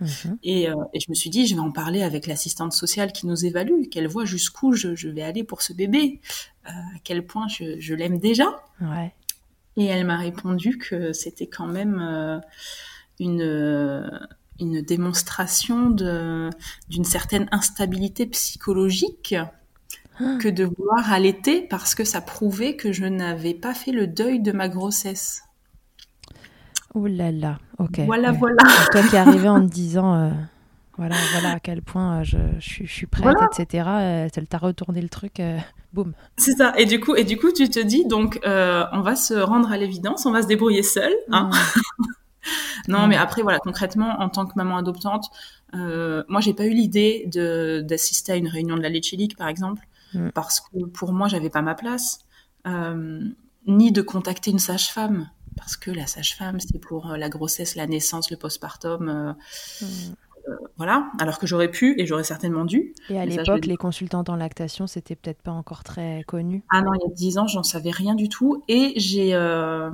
et, 0.44 0.70
euh, 0.70 0.76
et, 0.94 1.00
je 1.00 1.06
me 1.10 1.16
suis 1.16 1.30
dit 1.30 1.48
je 1.48 1.56
vais 1.56 1.62
en 1.62 1.72
parler 1.72 2.04
avec 2.04 2.28
l'assistante 2.28 2.74
sociale 2.74 3.12
qui 3.12 3.28
nous 3.28 3.46
évalue 3.46 3.84
qu'elle 3.92 4.08
voit 4.08 4.26
jusqu'où 4.26 4.74
je, 4.74 4.96
je, 4.96 5.10
vais 5.10 5.22
aller 5.22 5.44
pour 5.44 5.62
ce 5.62 5.74
bébé 5.74 6.22
à 6.66 6.74
quel 7.04 7.26
point 7.26 7.48
je, 7.48 7.80
je 7.80 7.94
l'aime 7.94 8.20
déjà 8.20 8.64
ouais. 8.82 9.14
Et 9.78 9.86
elle 9.86 10.06
m'a 10.06 10.18
répondu 10.18 10.80
que 10.80 11.14
c'était 11.14 11.46
quand 11.46 11.68
même 11.68 12.42
une, 13.20 14.10
une 14.60 14.82
démonstration 14.82 15.92
d'une 15.92 17.04
certaine 17.04 17.48
instabilité 17.52 18.26
psychologique. 18.26 19.36
que 20.40 20.48
de 20.48 20.66
vouloir 20.66 21.12
allaiter 21.12 21.62
parce 21.62 21.96
que 21.96 22.04
ça 22.04 22.22
prouvait 22.22 22.76
que 22.76 22.92
je 22.92 23.06
n'avais 23.06 23.54
pas 23.54 23.74
fait 23.74 23.92
le 23.92 24.08
deuil 24.08 24.40
de 24.40 24.52
ma 24.52 24.70
grossesse. 24.70 25.44
Oh 26.94 27.06
là 27.06 27.32
là, 27.32 27.60
ok. 27.78 28.00
Voilà, 28.06 28.32
voilà. 28.32 28.64
toi 28.92 29.04
qui 29.04 29.16
es 29.16 29.20
arrivé 29.20 29.50
en 29.50 29.62
te 29.62 29.72
disant, 29.74 30.16
euh, 30.16 30.30
voilà, 30.98 31.16
voilà 31.34 31.56
à 31.56 31.60
quel 31.60 31.82
point 31.82 32.24
je, 32.24 32.38
je, 32.60 32.86
suis 32.86 33.06
prête, 33.06 33.38
etc. 33.52 34.30
Elle 34.36 34.48
t'a 34.48 34.58
retourné 34.58 35.02
le 35.02 35.10
truc. 35.10 35.40
C'est 36.38 36.54
ça. 36.54 36.74
Et 36.78 36.86
du 36.86 37.00
coup, 37.00 37.16
et 37.16 37.24
du 37.24 37.38
coup, 37.38 37.52
tu 37.52 37.70
te 37.70 37.80
dis 37.80 38.06
donc, 38.06 38.40
euh, 38.46 38.86
on 38.92 39.02
va 39.02 39.16
se 39.16 39.34
rendre 39.34 39.72
à 39.72 39.78
l'évidence, 39.78 40.26
on 40.26 40.32
va 40.32 40.42
se 40.42 40.48
débrouiller 40.48 40.84
seul. 40.84 41.12
Hein. 41.32 41.50
non, 42.88 43.08
mais 43.08 43.16
après, 43.16 43.42
voilà, 43.42 43.60
concrètement, 43.60 44.20
en 44.20 44.30
tant 44.30 44.46
que 44.46 44.54
maman 44.56 44.78
adoptante, 44.78 45.26
euh, 45.76 46.24
moi, 46.28 46.42
j'ai 46.42 46.54
pas 46.54 46.66
eu 46.66 46.74
l'idée 46.74 47.28
d'assister 47.84 48.34
à 48.34 48.36
une 48.36 48.48
réunion 48.48 48.78
de 48.78 48.82
la 48.82 48.90
Leche 48.90 49.16
par 49.38 49.48
exemple, 49.48 49.82
mm. 50.14 50.30
parce 50.32 50.60
que 50.60 50.86
pour 50.86 51.14
moi, 51.14 51.28
j'avais 51.28 51.50
pas 51.50 51.62
ma 51.62 51.76
place, 51.76 52.20
euh, 52.66 53.22
ni 53.66 53.92
de 53.92 54.02
contacter 54.02 54.52
une 54.52 54.60
sage-femme, 54.60 55.30
parce 55.56 55.76
que 55.76 55.92
la 55.92 56.08
sage-femme, 56.08 56.60
c'est 56.60 56.80
pour 56.80 57.08
la 57.08 57.30
grossesse, 57.30 57.76
la 57.76 57.88
naissance, 57.88 58.30
le 58.32 58.38
postpartum. 58.38 59.06
Mm. 59.06 59.36
Euh, 59.82 59.86
voilà, 60.78 61.12
alors 61.20 61.40
que 61.40 61.48
j'aurais 61.48 61.70
pu 61.70 62.00
et 62.00 62.06
j'aurais 62.06 62.24
certainement 62.24 62.66
dû. 62.66 62.94
Et 63.10 63.20
à 63.20 63.26
l'époque, 63.26 63.66
les 63.66 63.78
consultantes 63.78 64.30
en 64.30 64.36
lactation, 64.36 64.88
c'était 64.88 65.16
peut-être 65.16 65.42
pas 65.42 65.52
encore 65.52 65.84
très 65.84 66.24
connu. 66.28 66.64
Ah 66.70 66.82
non, 66.82 66.92
il 66.94 67.02
y 67.02 67.12
a 67.12 67.14
dix 67.14 67.38
ans, 67.38 67.48
j'en 67.48 67.64
savais 67.64 67.92
rien 67.92 68.16
du 68.16 68.30
tout. 68.30 68.64
Et 68.68 68.94
j'ai, 68.96 69.34
euh, 69.34 69.90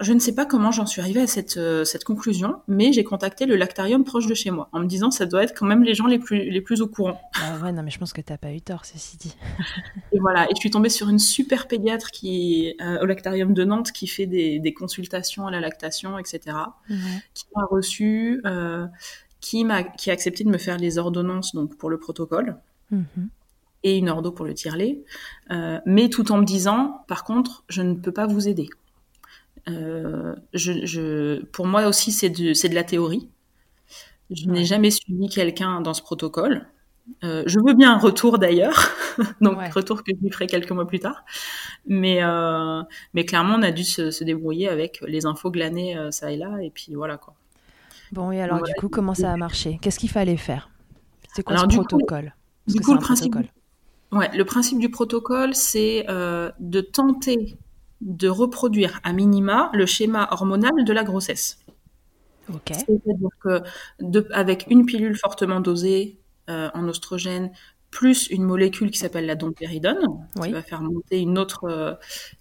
je 0.00 0.12
ne 0.12 0.18
sais 0.18 0.34
pas 0.34 0.44
comment 0.44 0.72
j'en 0.72 0.86
suis 0.86 1.00
arrivée 1.00 1.22
à 1.22 1.26
cette, 1.26 1.56
euh, 1.56 1.84
cette 1.84 2.04
conclusion, 2.04 2.56
mais 2.68 2.92
j'ai 2.92 3.04
contacté 3.04 3.46
le 3.46 3.56
lactarium 3.56 4.04
proche 4.04 4.26
de 4.26 4.34
chez 4.34 4.50
moi 4.50 4.68
en 4.72 4.80
me 4.80 4.86
disant 4.86 5.10
ça 5.10 5.26
doit 5.26 5.42
être 5.42 5.54
quand 5.56 5.66
même 5.66 5.84
les 5.84 5.94
gens 5.94 6.06
les 6.06 6.18
plus, 6.18 6.50
les 6.50 6.60
plus 6.60 6.80
au 6.82 6.88
courant. 6.88 7.20
Ah 7.34 7.62
ouais, 7.62 7.72
non, 7.72 7.82
mais 7.82 7.90
je 7.90 7.98
pense 7.98 8.12
que 8.12 8.20
tu 8.20 8.32
n'as 8.32 8.38
pas 8.38 8.52
eu 8.52 8.60
tort, 8.60 8.84
ceci 8.84 9.16
dit. 9.16 9.36
et 10.12 10.18
voilà, 10.18 10.46
et 10.46 10.54
je 10.54 10.60
suis 10.60 10.70
tombée 10.70 10.88
sur 10.88 11.08
une 11.08 11.18
super 11.18 11.68
pédiatre 11.68 12.10
qui, 12.10 12.74
au 13.00 13.06
lactarium 13.06 13.54
de 13.54 13.64
Nantes 13.64 13.92
qui 13.92 14.06
fait 14.06 14.26
des, 14.26 14.58
des 14.58 14.74
consultations 14.74 15.46
à 15.46 15.50
la 15.50 15.60
lactation, 15.60 16.18
etc., 16.18 16.56
qui 17.34 17.44
m'a 17.54 17.64
reçu 17.70 18.42
qui, 19.48 19.64
a, 19.70 19.82
qui 19.82 20.10
a 20.10 20.12
accepté 20.12 20.44
de 20.44 20.50
me 20.50 20.58
faire 20.58 20.76
les 20.76 20.98
ordonnances 20.98 21.54
donc 21.54 21.76
pour 21.76 21.88
le 21.88 21.98
protocole 21.98 22.56
mhm. 22.90 23.30
et 23.82 23.96
une 23.96 24.10
ordo 24.10 24.30
pour 24.30 24.44
le 24.44 24.52
tirelet, 24.52 25.02
euh, 25.50 25.78
mais 25.86 26.10
tout 26.10 26.30
en 26.32 26.36
me 26.36 26.44
disant, 26.44 27.02
par 27.08 27.24
contre, 27.24 27.64
je 27.68 27.80
ne 27.80 27.94
peux 27.94 28.12
pas 28.12 28.26
vous 28.26 28.46
aider. 28.46 28.68
Euh, 29.68 30.34
je, 30.52 31.42
pour 31.46 31.66
moi 31.66 31.86
aussi, 31.86 32.12
c'est 32.12 32.28
de, 32.28 32.68
de, 32.68 32.74
la 32.74 32.84
théorie. 32.84 33.28
Je 34.30 34.46
n'ai 34.46 34.66
jamais 34.66 34.90
suivi 34.90 35.28
quelqu'un 35.30 35.80
dans 35.80 35.94
ce 35.94 36.02
protocole. 36.02 36.66
Euh, 37.24 37.42
je 37.46 37.58
veux 37.58 37.72
bien 37.72 37.94
un 37.94 37.98
retour 37.98 38.38
d'ailleurs, 38.38 38.94
donc 39.40 39.56
retour 39.72 40.04
que 40.04 40.12
je 40.14 40.22
lui 40.22 40.30
ferai 40.30 40.46
quelques 40.46 40.72
mois 40.72 40.86
plus 40.86 41.00
tard. 41.00 41.24
Mais, 41.86 42.20
mais 43.14 43.24
clairement, 43.24 43.54
on 43.54 43.62
a 43.62 43.70
dû 43.70 43.84
se, 43.84 44.10
se 44.10 44.24
débrouiller 44.24 44.68
avec 44.68 45.00
les 45.06 45.24
infos 45.24 45.50
glanées 45.50 45.96
ça 46.10 46.30
et 46.30 46.36
là, 46.36 46.58
et 46.60 46.68
puis 46.68 46.94
voilà 46.94 47.16
quoi. 47.16 47.34
Bon, 48.12 48.32
et 48.32 48.40
alors, 48.40 48.62
du 48.62 48.72
coup, 48.74 48.88
comment 48.88 49.14
ça 49.14 49.32
a 49.32 49.36
marché? 49.36 49.78
Qu'est-ce 49.82 49.98
qu'il 49.98 50.10
fallait 50.10 50.36
faire? 50.36 50.70
C'est 51.34 51.42
quoi 51.42 51.58
ce 51.58 51.66
protocole? 51.66 52.34
Du 52.66 52.80
coup, 52.80 52.92
le 52.92 53.00
principe, 53.00 53.34
ouais, 54.12 54.36
le 54.36 54.44
principe 54.44 54.78
du 54.78 54.90
protocole, 54.90 55.54
c'est 55.54 56.04
euh, 56.08 56.50
de 56.58 56.80
tenter 56.80 57.56
de 58.00 58.28
reproduire 58.28 59.00
à 59.02 59.12
minima 59.12 59.70
le 59.72 59.86
schéma 59.86 60.28
hormonal 60.30 60.84
de 60.84 60.92
la 60.92 61.04
grossesse. 61.04 61.58
Ok. 62.52 62.72
C'est-à-dire 62.72 63.30
que 63.40 63.62
avec 64.32 64.66
une 64.70 64.86
pilule 64.86 65.16
fortement 65.16 65.60
dosée 65.60 66.18
euh, 66.48 66.70
en 66.74 66.86
oestrogène, 66.88 67.50
plus 67.90 68.28
une 68.28 68.42
molécule 68.42 68.90
qui 68.90 68.98
s'appelle 68.98 69.26
la 69.26 69.34
dompéridone, 69.34 70.26
qui 70.42 70.52
va 70.52 70.62
faire 70.62 70.82
monter 70.82 71.20
une 71.20 71.38
autre, 71.38 71.64
euh, 71.64 71.94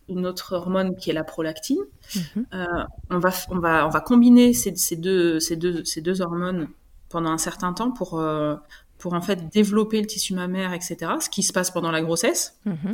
une 0.10 0.25
autre 0.25 0.54
hormone 0.54 0.96
qui 0.96 1.10
est 1.10 1.13
la 1.13 1.24
prolactine. 1.24 1.80
Mhm. 2.16 2.46
Euh, 2.54 2.66
on, 3.10 3.20
va, 3.20 3.30
on, 3.50 3.60
va, 3.60 3.88
on 3.88 3.89
va 3.89 4.01
combiner 4.01 4.54
ces, 4.54 4.75
ces, 4.75 4.98
deux, 4.98 5.39
ces, 5.39 5.56
deux, 5.56 5.86
ces 5.86 6.01
deux 6.01 6.22
hormones 6.22 6.68
pendant 7.10 7.32
un 7.32 7.38
certain 7.38 7.74
temps 7.74 7.92
pour, 7.92 8.20
euh, 8.20 8.56
pour 8.98 9.13
en 9.13 9.22
fait 9.22 9.50
développer 9.50 10.01
le 10.01 10.08
tissu 10.08 10.34
mammaire, 10.34 10.74
etc., 10.74 11.13
ce 11.22 11.30
qui 11.30 11.44
se 11.44 11.54
passe 11.54 11.72
pendant 11.72 11.92
la 11.92 12.01
grossesse. 12.01 12.60
Mhm. 12.66 12.92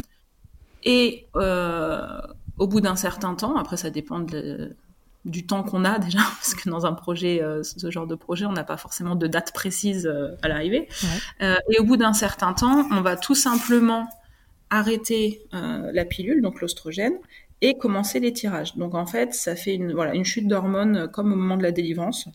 Et 0.86 1.28
au 1.34 2.68
bout 2.68 2.82
d'un 2.82 2.98
certain 2.98 3.36
temps, 3.36 3.56
après 3.56 3.78
ça 3.78 3.90
dépend 3.90 4.20
de, 4.20 4.76
du 5.26 5.46
temps 5.46 5.64
qu'on 5.64 5.86
a 5.86 6.00
déjà, 6.00 6.20
parce 6.20 6.56
que 6.56 6.70
dans 6.70 6.86
un 6.86 6.94
projet, 6.94 7.42
euh, 7.42 7.64
ce 7.64 7.90
genre 7.90 8.08
de 8.08 8.16
projet, 8.16 8.46
on 8.46 8.52
n'a 8.52 8.64
pas 8.64 8.78
forcément 8.78 9.16
de 9.16 9.28
date 9.28 9.54
précise 9.54 10.06
euh, 10.06 10.36
à 10.42 10.48
l'arrivée. 10.48 10.88
Euh, 11.42 11.56
et 11.72 11.80
au 11.80 11.84
bout 11.84 11.98
d'un 11.98 12.14
certain 12.14 12.54
temps, 12.54 12.88
on 12.92 13.02
va 13.02 13.16
tout 13.16 13.36
simplement 13.36 14.08
arrêter 14.70 15.46
la 15.52 16.04
pilule, 16.04 16.42
donc 16.42 16.60
l'ostrogène, 16.60 17.14
et 17.62 17.78
commencer 17.78 18.20
les 18.20 18.34
tirages. 18.34 18.76
Donc 18.76 18.96
en 18.96 19.06
fait, 19.06 19.36
ça 19.36 19.56
fait 19.56 19.76
une, 19.76 19.94
voilà, 19.94 20.16
une 20.16 20.26
chute 20.26 20.48
d'hormones 20.48 21.08
comme 21.10 21.32
au 21.32 21.36
moment 21.36 21.58
de 21.58 21.64
la 21.64 21.72
délivrance. 21.72 22.28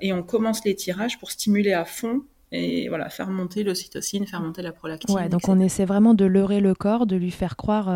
et 0.00 0.14
on 0.14 0.22
commence 0.22 0.64
les 0.64 0.74
tirages 0.74 1.18
pour 1.18 1.30
stimuler 1.30 1.74
à 1.74 1.84
fond 1.84 2.22
et 2.50 2.88
voilà, 2.88 3.10
faire 3.10 3.28
monter 3.28 3.62
l'ocytocine, 3.62 4.26
faire 4.26 4.40
monter 4.40 4.62
la 4.62 4.72
prolactine. 4.72 5.14
Ouais, 5.14 5.28
donc 5.28 5.48
on 5.48 5.60
essaie 5.60 5.84
vraiment 5.84 6.14
de 6.14 6.24
leurrer 6.24 6.60
le 6.60 6.74
corps, 6.74 7.04
de 7.04 7.16
lui 7.16 7.30
faire 7.30 7.56
croire 7.56 7.90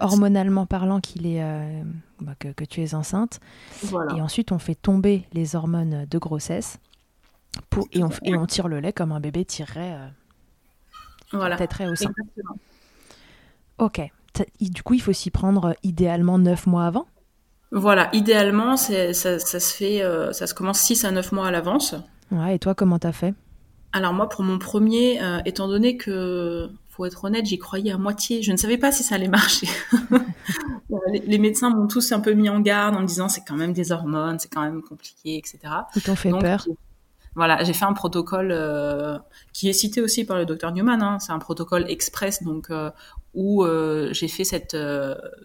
hormonalement 0.00 0.66
parlant 0.66 0.98
qu'il 0.98 1.26
est, 1.26 1.44
bah, 2.20 2.34
que, 2.38 2.64
tu 2.64 2.82
es 2.82 2.94
enceinte. 2.94 3.40
Et 4.16 4.20
ensuite, 4.20 4.52
on 4.52 4.58
fait 4.58 4.74
tomber 4.74 5.26
les 5.32 5.56
hormones 5.56 6.06
de 6.08 6.18
grossesse 6.18 6.78
pour, 7.70 7.86
et, 7.92 8.02
on, 8.02 8.10
et 8.22 8.36
on 8.36 8.46
tire 8.46 8.68
le 8.68 8.80
lait 8.80 8.92
comme 8.92 9.12
un 9.12 9.20
bébé 9.20 9.44
tirerait, 9.44 9.94
euh, 9.94 10.06
voilà. 11.32 11.56
au 11.90 11.94
sein. 11.94 12.10
Ok. 13.78 14.00
Du 14.60 14.82
coup, 14.82 14.94
il 14.94 15.02
faut 15.02 15.12
s'y 15.12 15.30
prendre 15.30 15.74
idéalement 15.82 16.38
9 16.38 16.66
mois 16.66 16.86
avant? 16.86 17.06
Voilà, 17.70 18.08
idéalement, 18.12 18.76
ça, 18.76 19.12
ça, 19.12 19.38
se 19.38 19.74
fait, 19.74 20.02
ça 20.32 20.46
se 20.46 20.54
commence 20.54 20.80
6 20.80 21.04
à 21.04 21.10
9 21.10 21.32
mois 21.32 21.48
à 21.48 21.50
l'avance. 21.50 21.94
Ouais, 22.30 22.56
et 22.56 22.58
toi, 22.58 22.74
comment 22.74 22.98
t'as 22.98 23.12
fait? 23.12 23.34
Alors 23.92 24.12
moi, 24.12 24.28
pour 24.28 24.42
mon 24.42 24.58
premier, 24.58 25.20
étant 25.44 25.66
donné 25.66 25.96
que 25.96 26.70
pour 26.98 27.06
être 27.06 27.22
honnête, 27.22 27.46
j'y 27.46 27.60
croyais 27.60 27.92
à 27.92 27.96
moitié. 27.96 28.42
Je 28.42 28.50
ne 28.50 28.56
savais 28.56 28.76
pas 28.76 28.90
si 28.90 29.04
ça 29.04 29.14
allait 29.14 29.28
marcher. 29.28 29.68
les, 31.12 31.38
médecins 31.38 31.70
m'ont 31.70 31.86
tous 31.86 32.10
un 32.10 32.18
peu 32.18 32.32
mis 32.32 32.48
en 32.48 32.58
garde 32.58 32.96
en 32.96 33.02
me 33.02 33.06
disant 33.06 33.28
c'est 33.28 33.44
quand 33.46 33.54
même 33.54 33.72
des 33.72 33.92
hormones, 33.92 34.40
c'est 34.40 34.52
quand 34.52 34.62
même 34.62 34.82
compliqué, 34.82 35.36
etc. 35.36 35.60
Ils 35.94 36.02
t'ont 36.02 36.16
fait 36.16 36.32
peur 36.32 36.66
Voilà, 37.36 37.62
j'ai 37.62 37.72
fait 37.72 37.84
un 37.84 37.92
protocole 37.92 38.50
euh, 38.50 39.16
qui 39.52 39.68
est 39.68 39.72
cité 39.72 40.00
aussi 40.00 40.24
par 40.24 40.38
le 40.38 40.44
docteur 40.44 40.72
Newman. 40.72 41.00
Hein. 41.00 41.20
C'est 41.20 41.30
un 41.30 41.38
protocole 41.38 41.88
express, 41.88 42.42
donc 42.42 42.68
euh, 42.70 42.90
où 43.32 43.62
euh, 43.62 44.12
j'ai 44.12 44.26
fait 44.26 44.42
cette, 44.42 44.76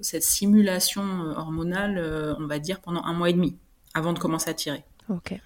cette 0.01 0.23
simulation 0.23 1.03
hormonale, 1.37 2.35
on 2.39 2.47
va 2.47 2.57
dire, 2.57 2.79
pendant 2.79 3.03
un 3.03 3.13
mois 3.13 3.29
et 3.29 3.33
demi 3.33 3.59
avant 3.93 4.13
de 4.13 4.17
commencer 4.17 4.49
à 4.49 4.55
tirer. 4.55 4.83
Ok. 5.07 5.39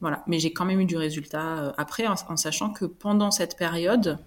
Voilà, 0.00 0.22
mais 0.28 0.38
j'ai 0.38 0.52
quand 0.52 0.64
même 0.64 0.80
eu 0.80 0.86
du 0.86 0.96
résultat 0.96 1.74
après, 1.76 2.06
en 2.06 2.36
sachant 2.36 2.70
que 2.70 2.84
pendant 2.84 3.32
cette 3.32 3.58
période, 3.58 4.20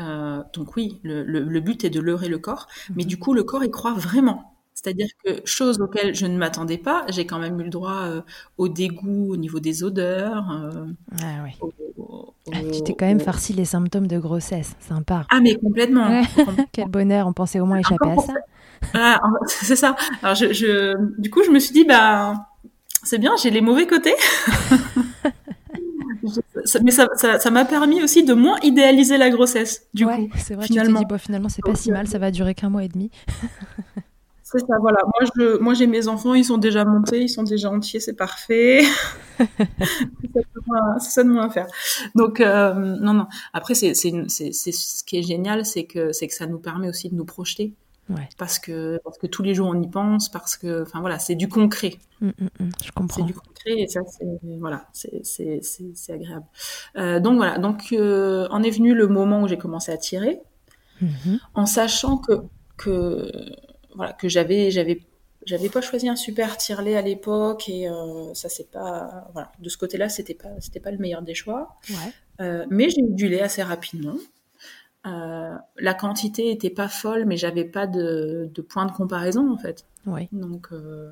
euh, 0.00 0.42
donc 0.52 0.76
oui, 0.76 1.00
le, 1.02 1.60
but 1.60 1.84
est 1.84 1.90
de 1.90 2.00
leurrer 2.00 2.28
le 2.28 2.38
corps, 2.38 2.66
mais 2.94 3.04
du 3.04 3.18
coup, 3.18 3.34
le 3.34 3.42
corps 3.42 3.64
y 3.64 3.70
croit 3.70 3.94
vraiment. 3.94 4.56
C'est-à-dire 4.74 5.08
que, 5.22 5.42
chose 5.44 5.78
auxquelles 5.80 6.14
je 6.14 6.24
ne 6.24 6.38
m'attendais 6.38 6.78
pas, 6.78 7.04
j'ai 7.08 7.26
quand 7.26 7.38
même 7.38 7.60
eu 7.60 7.64
le 7.64 7.70
droit 7.70 8.02
euh, 8.04 8.22
au 8.56 8.68
dégoût 8.68 9.32
au 9.32 9.36
niveau 9.36 9.60
des 9.60 9.84
odeurs. 9.84 10.50
Euh, 10.52 10.86
ah, 11.22 11.44
oui. 11.44 11.70
Ah, 12.52 12.58
tu 12.72 12.82
t'es 12.82 12.94
quand 12.94 13.06
même 13.06 13.20
farci 13.20 13.52
les 13.52 13.66
symptômes 13.66 14.06
de 14.06 14.18
grossesse, 14.18 14.74
sympa. 14.80 15.26
Ah 15.30 15.40
mais 15.42 15.56
complètement. 15.56 16.22
Quel 16.72 16.88
bonheur, 16.88 17.26
on 17.26 17.34
pensait 17.34 17.60
au 17.60 17.66
moins 17.66 17.78
échapper 17.78 18.10
à 18.10 18.16
ça. 18.16 18.34
Ah, 18.94 19.20
c'est 19.46 19.76
ça. 19.76 19.96
Alors 20.22 20.34
je, 20.34 20.96
du 21.20 21.28
coup, 21.28 21.42
je 21.44 21.50
me 21.50 21.58
suis 21.58 21.74
dit, 21.74 21.84
bah, 21.84 22.46
c'est 23.02 23.18
bien, 23.18 23.32
j'ai 23.36 23.50
les 23.50 23.60
mauvais 23.60 23.86
côtés. 23.86 24.14
mais 26.82 26.90
ça 26.90 27.50
m'a 27.50 27.64
permis 27.64 28.02
aussi 28.02 28.24
de 28.24 28.34
moins 28.34 28.58
idéaliser 28.62 29.16
la 29.16 29.30
grossesse, 29.30 29.86
du 29.94 30.06
coup. 30.06 30.28
C'est 30.36 30.54
vrai, 30.54 30.66
finalement. 30.66 31.00
tu 31.00 31.06
te 31.06 31.14
dis, 31.14 31.20
finalement, 31.20 31.48
c'est 31.48 31.62
pas 31.62 31.74
si 31.74 31.90
mal, 31.90 32.06
ça 32.06 32.18
va 32.18 32.30
durer 32.30 32.54
qu'un 32.54 32.70
mois 32.70 32.84
et 32.84 32.88
demi. 32.88 33.10
c'est 34.42 34.60
ça, 34.60 34.78
voilà. 34.80 34.98
Moi, 35.04 35.30
je, 35.36 35.58
moi, 35.58 35.74
j'ai 35.74 35.86
mes 35.86 36.08
enfants, 36.08 36.34
ils 36.34 36.44
sont 36.44 36.58
déjà 36.58 36.84
montés, 36.84 37.22
ils 37.22 37.28
sont 37.28 37.42
déjà 37.42 37.70
entiers, 37.70 38.00
c'est 38.00 38.16
parfait. 38.16 38.82
c'est 39.38 41.10
ça 41.10 41.22
de 41.24 41.28
moins 41.28 41.46
à 41.46 41.50
faire. 41.50 41.66
Donc, 42.14 42.40
euh, 42.40 42.74
non, 42.74 43.14
non. 43.14 43.26
Après, 43.52 43.74
c'est, 43.74 43.94
c'est, 43.94 44.12
ce 44.28 45.04
qui 45.04 45.18
est 45.18 45.22
génial, 45.22 45.64
c'est 45.64 45.84
que, 45.84 46.12
c'est 46.12 46.26
que 46.26 46.34
ça 46.34 46.46
nous 46.46 46.58
permet 46.58 46.88
aussi 46.88 47.08
de 47.08 47.14
nous 47.14 47.24
projeter. 47.24 47.74
Parce, 48.38 48.58
que, 48.58 49.00
parce 49.04 49.18
que 49.18 49.26
tous 49.26 49.42
les 49.42 49.54
jours 49.54 49.68
on 49.68 49.80
y 49.80 49.88
pense, 49.88 50.28
parce 50.28 50.56
que, 50.56 50.82
enfin 50.82 51.00
voilà, 51.00 51.18
c'est 51.18 51.34
du 51.34 51.48
concret. 51.48 51.94
Mm, 52.20 52.28
mm, 52.28 52.48
mm, 52.60 52.70
je 52.84 52.92
comprends. 52.92 53.20
C'est 53.20 53.26
du 53.26 53.34
concret 53.34 53.72
et 53.76 53.88
ça, 53.88 54.00
c'est, 54.06 54.26
voilà, 54.58 54.86
c'est, 54.92 56.12
agréable. 56.12 56.46
Euh, 56.96 57.20
donc 57.20 57.36
voilà, 57.36 57.58
donc 57.58 57.92
euh, 57.92 58.48
en 58.50 58.62
est 58.62 58.70
venu 58.70 58.94
le 58.94 59.06
moment 59.06 59.42
où 59.42 59.48
j'ai 59.48 59.58
commencé 59.58 59.92
à 59.92 59.96
tirer, 59.96 60.40
mm-hmm. 61.02 61.38
en 61.54 61.66
sachant 61.66 62.18
que, 62.18 62.32
que 62.76 63.30
voilà, 63.94 64.12
que 64.12 64.28
j'avais, 64.28 64.70
j'avais, 64.70 65.00
j'avais 65.46 65.68
pas 65.68 65.80
choisi 65.80 66.08
un 66.08 66.16
super 66.16 66.56
tire-lait 66.56 66.96
à 66.96 67.02
l'époque 67.02 67.68
et 67.68 67.88
euh, 67.88 68.34
ça 68.34 68.48
c'est 68.48 68.70
pas, 68.70 69.28
voilà, 69.32 69.52
de 69.58 69.68
ce 69.68 69.78
côté-là, 69.78 70.08
c'était 70.08 70.34
pas, 70.34 70.48
c'était 70.60 70.80
pas 70.80 70.90
le 70.90 70.98
meilleur 70.98 71.22
des 71.22 71.34
choix. 71.34 71.76
Ouais. 71.90 72.64
Mais 72.70 72.88
j'ai 72.88 73.02
eu 73.02 73.12
du 73.12 73.28
lait 73.28 73.42
assez 73.42 73.62
rapidement. 73.62 74.16
Euh, 75.06 75.54
la 75.78 75.94
quantité 75.94 76.50
était 76.50 76.68
pas 76.70 76.88
folle, 76.88 77.24
mais 77.24 77.36
j'avais 77.38 77.64
pas 77.64 77.86
de, 77.86 78.50
de 78.54 78.62
point 78.62 78.84
de 78.86 78.92
comparaison 78.92 79.50
en 79.52 79.56
fait. 79.56 79.86
Oui. 80.06 80.28
Donc, 80.32 80.68
euh, 80.72 81.10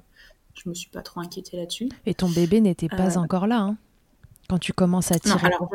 je 0.54 0.68
me 0.68 0.74
suis 0.74 0.90
pas 0.90 1.00
trop 1.02 1.20
inquiétée 1.20 1.56
là-dessus. 1.56 1.88
Et 2.04 2.14
ton 2.14 2.28
bébé 2.28 2.60
n'était 2.60 2.88
pas 2.88 3.16
Euh, 3.16 3.20
encore 3.20 3.46
là, 3.46 3.60
hein, 3.60 3.76
quand 4.50 4.58
tu 4.58 4.72
commences 4.74 5.10
à 5.10 5.14
Non, 5.14 5.20
tirer. 5.36 5.46
alors, 5.46 5.70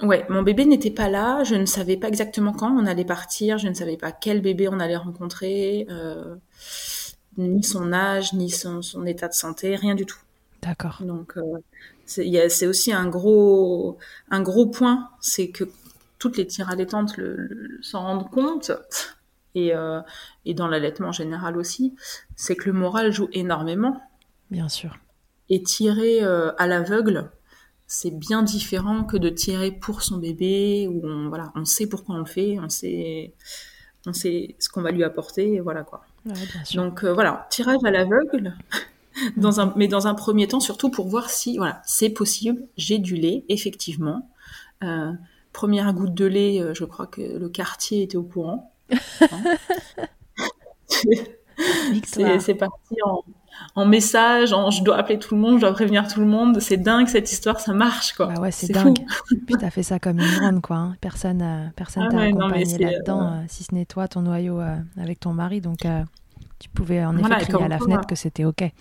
je- 0.00 0.06
ouais, 0.06 0.24
mon 0.30 0.42
bébé 0.42 0.64
n'était 0.64 0.90
pas 0.90 1.10
là. 1.10 1.44
Je 1.44 1.54
ne 1.54 1.66
savais 1.66 1.98
pas 1.98 2.08
exactement 2.08 2.52
quand 2.54 2.70
on 2.74 2.86
allait 2.86 3.04
partir. 3.04 3.58
Je 3.58 3.68
ne 3.68 3.74
savais 3.74 3.98
pas 3.98 4.10
quel 4.12 4.40
bébé 4.40 4.68
on 4.68 4.80
allait 4.80 4.96
rencontrer, 4.96 5.86
ni 7.38 7.62
son 7.62 7.92
âge, 7.92 8.32
ni 8.34 8.50
son, 8.50 8.82
son 8.82 9.04
état 9.06 9.28
de 9.28 9.34
santé, 9.34 9.76
rien 9.76 9.94
du 9.94 10.06
tout. 10.06 10.18
D'accord. 10.62 10.98
Donc, 11.02 11.34
c'est 12.06 12.66
aussi 12.66 12.92
un 12.92 13.08
gros, 13.08 13.98
un 14.30 14.42
gros 14.42 14.66
point, 14.66 15.10
c'est 15.20 15.48
que 15.48 15.64
toutes 16.22 16.36
les 16.38 16.46
tires 16.46 16.70
allaitantes 16.70 17.16
le, 17.16 17.36
le- 17.36 17.82
s'en 17.82 18.02
rendent 18.02 18.30
compte, 18.30 18.70
et, 19.54 19.74
euh, 19.74 20.00
et 20.46 20.54
dans 20.54 20.68
l'allaitement 20.68 21.08
en 21.08 21.12
général 21.12 21.56
aussi, 21.58 21.94
c'est 22.36 22.56
que 22.56 22.66
le 22.70 22.72
moral 22.72 23.12
joue 23.12 23.28
énormément. 23.32 24.00
Bien 24.50 24.68
sûr. 24.68 24.96
Et 25.50 25.62
tirer 25.62 26.22
euh, 26.22 26.52
à 26.58 26.66
l'aveugle, 26.66 27.30
c'est 27.86 28.10
bien 28.12 28.42
différent 28.42 29.04
que 29.04 29.16
de 29.18 29.28
tirer 29.28 29.72
pour 29.72 30.02
son 30.02 30.18
bébé, 30.18 30.88
où 30.88 31.02
on, 31.06 31.28
voilà, 31.28 31.52
on 31.56 31.64
sait 31.64 31.86
pourquoi 31.88 32.14
on 32.14 32.18
le 32.18 32.24
fait, 32.24 32.58
on 32.60 32.68
sait, 32.68 33.34
on 34.06 34.12
sait 34.12 34.56
ce 34.60 34.68
qu'on 34.68 34.82
va 34.82 34.92
lui 34.92 35.04
apporter, 35.04 35.54
et 35.54 35.60
voilà 35.60 35.82
quoi. 35.84 36.04
Ouais, 36.26 36.32
bien 36.52 36.64
sûr. 36.64 36.82
Donc 36.82 37.04
euh, 37.04 37.12
voilà, 37.12 37.46
tirage 37.50 37.80
à 37.84 37.90
l'aveugle, 37.90 38.54
dans 39.36 39.60
un, 39.60 39.72
mais 39.76 39.88
dans 39.88 40.06
un 40.06 40.14
premier 40.14 40.48
temps 40.48 40.60
surtout 40.60 40.90
pour 40.90 41.08
voir 41.08 41.30
si 41.30 41.58
voilà 41.58 41.82
c'est 41.84 42.10
possible. 42.10 42.62
J'ai 42.76 42.98
du 42.98 43.16
lait 43.16 43.44
effectivement. 43.48 44.30
Euh, 44.84 45.12
première 45.52 45.92
goutte 45.92 46.14
de 46.14 46.24
lait, 46.26 46.60
euh, 46.60 46.74
je 46.74 46.84
crois 46.84 47.06
que 47.06 47.20
le 47.20 47.48
quartier 47.48 48.02
était 48.02 48.16
au 48.16 48.22
courant. 48.22 48.72
Hein. 48.90 49.42
C'est 52.04 52.54
parti 52.54 52.94
en, 53.04 53.22
en 53.74 53.86
message, 53.86 54.52
en 54.52 54.70
je 54.70 54.82
dois 54.82 54.96
appeler 54.96 55.18
tout 55.18 55.34
le 55.34 55.40
monde, 55.40 55.56
je 55.56 55.60
dois 55.60 55.72
prévenir 55.72 56.08
tout 56.08 56.20
le 56.20 56.26
monde. 56.26 56.60
C'est 56.60 56.76
dingue 56.76 57.06
cette 57.08 57.30
histoire, 57.30 57.60
ça 57.60 57.72
marche 57.72 58.12
quoi. 58.14 58.26
Bah 58.26 58.40
ouais, 58.40 58.50
c'est 58.50 58.72
dingue. 58.72 58.98
Puis 59.46 59.56
t'as 59.58 59.70
fait 59.70 59.82
ça 59.82 59.98
comme 59.98 60.18
une 60.18 60.38
grande, 60.38 60.60
quoi. 60.62 60.76
hein. 60.76 60.96
Personne, 61.00 61.42
euh, 61.42 61.66
personne 61.76 62.04
Ah 62.06 62.10
t'a 62.10 62.16
ouais, 62.16 62.28
accompagné 62.28 62.78
là-dedans, 62.78 63.22
euh, 63.22 63.30
euh, 63.30 63.44
si 63.48 63.64
ce 63.64 63.74
n'est 63.74 63.84
toi, 63.84 64.08
ton 64.08 64.22
noyau 64.22 64.60
avec 64.96 65.20
ton 65.20 65.32
mari. 65.32 65.60
Donc, 65.60 65.80
tu 66.58 66.68
pouvais 66.70 67.04
en 67.04 67.12
effet 67.16 67.26
Voilà, 67.26 67.44
crier 67.44 67.64
à 67.64 67.68
la 67.68 67.78
fenêtre 67.78 68.06
que 68.06 68.14
c'était 68.16 68.44
OK. 68.44 68.62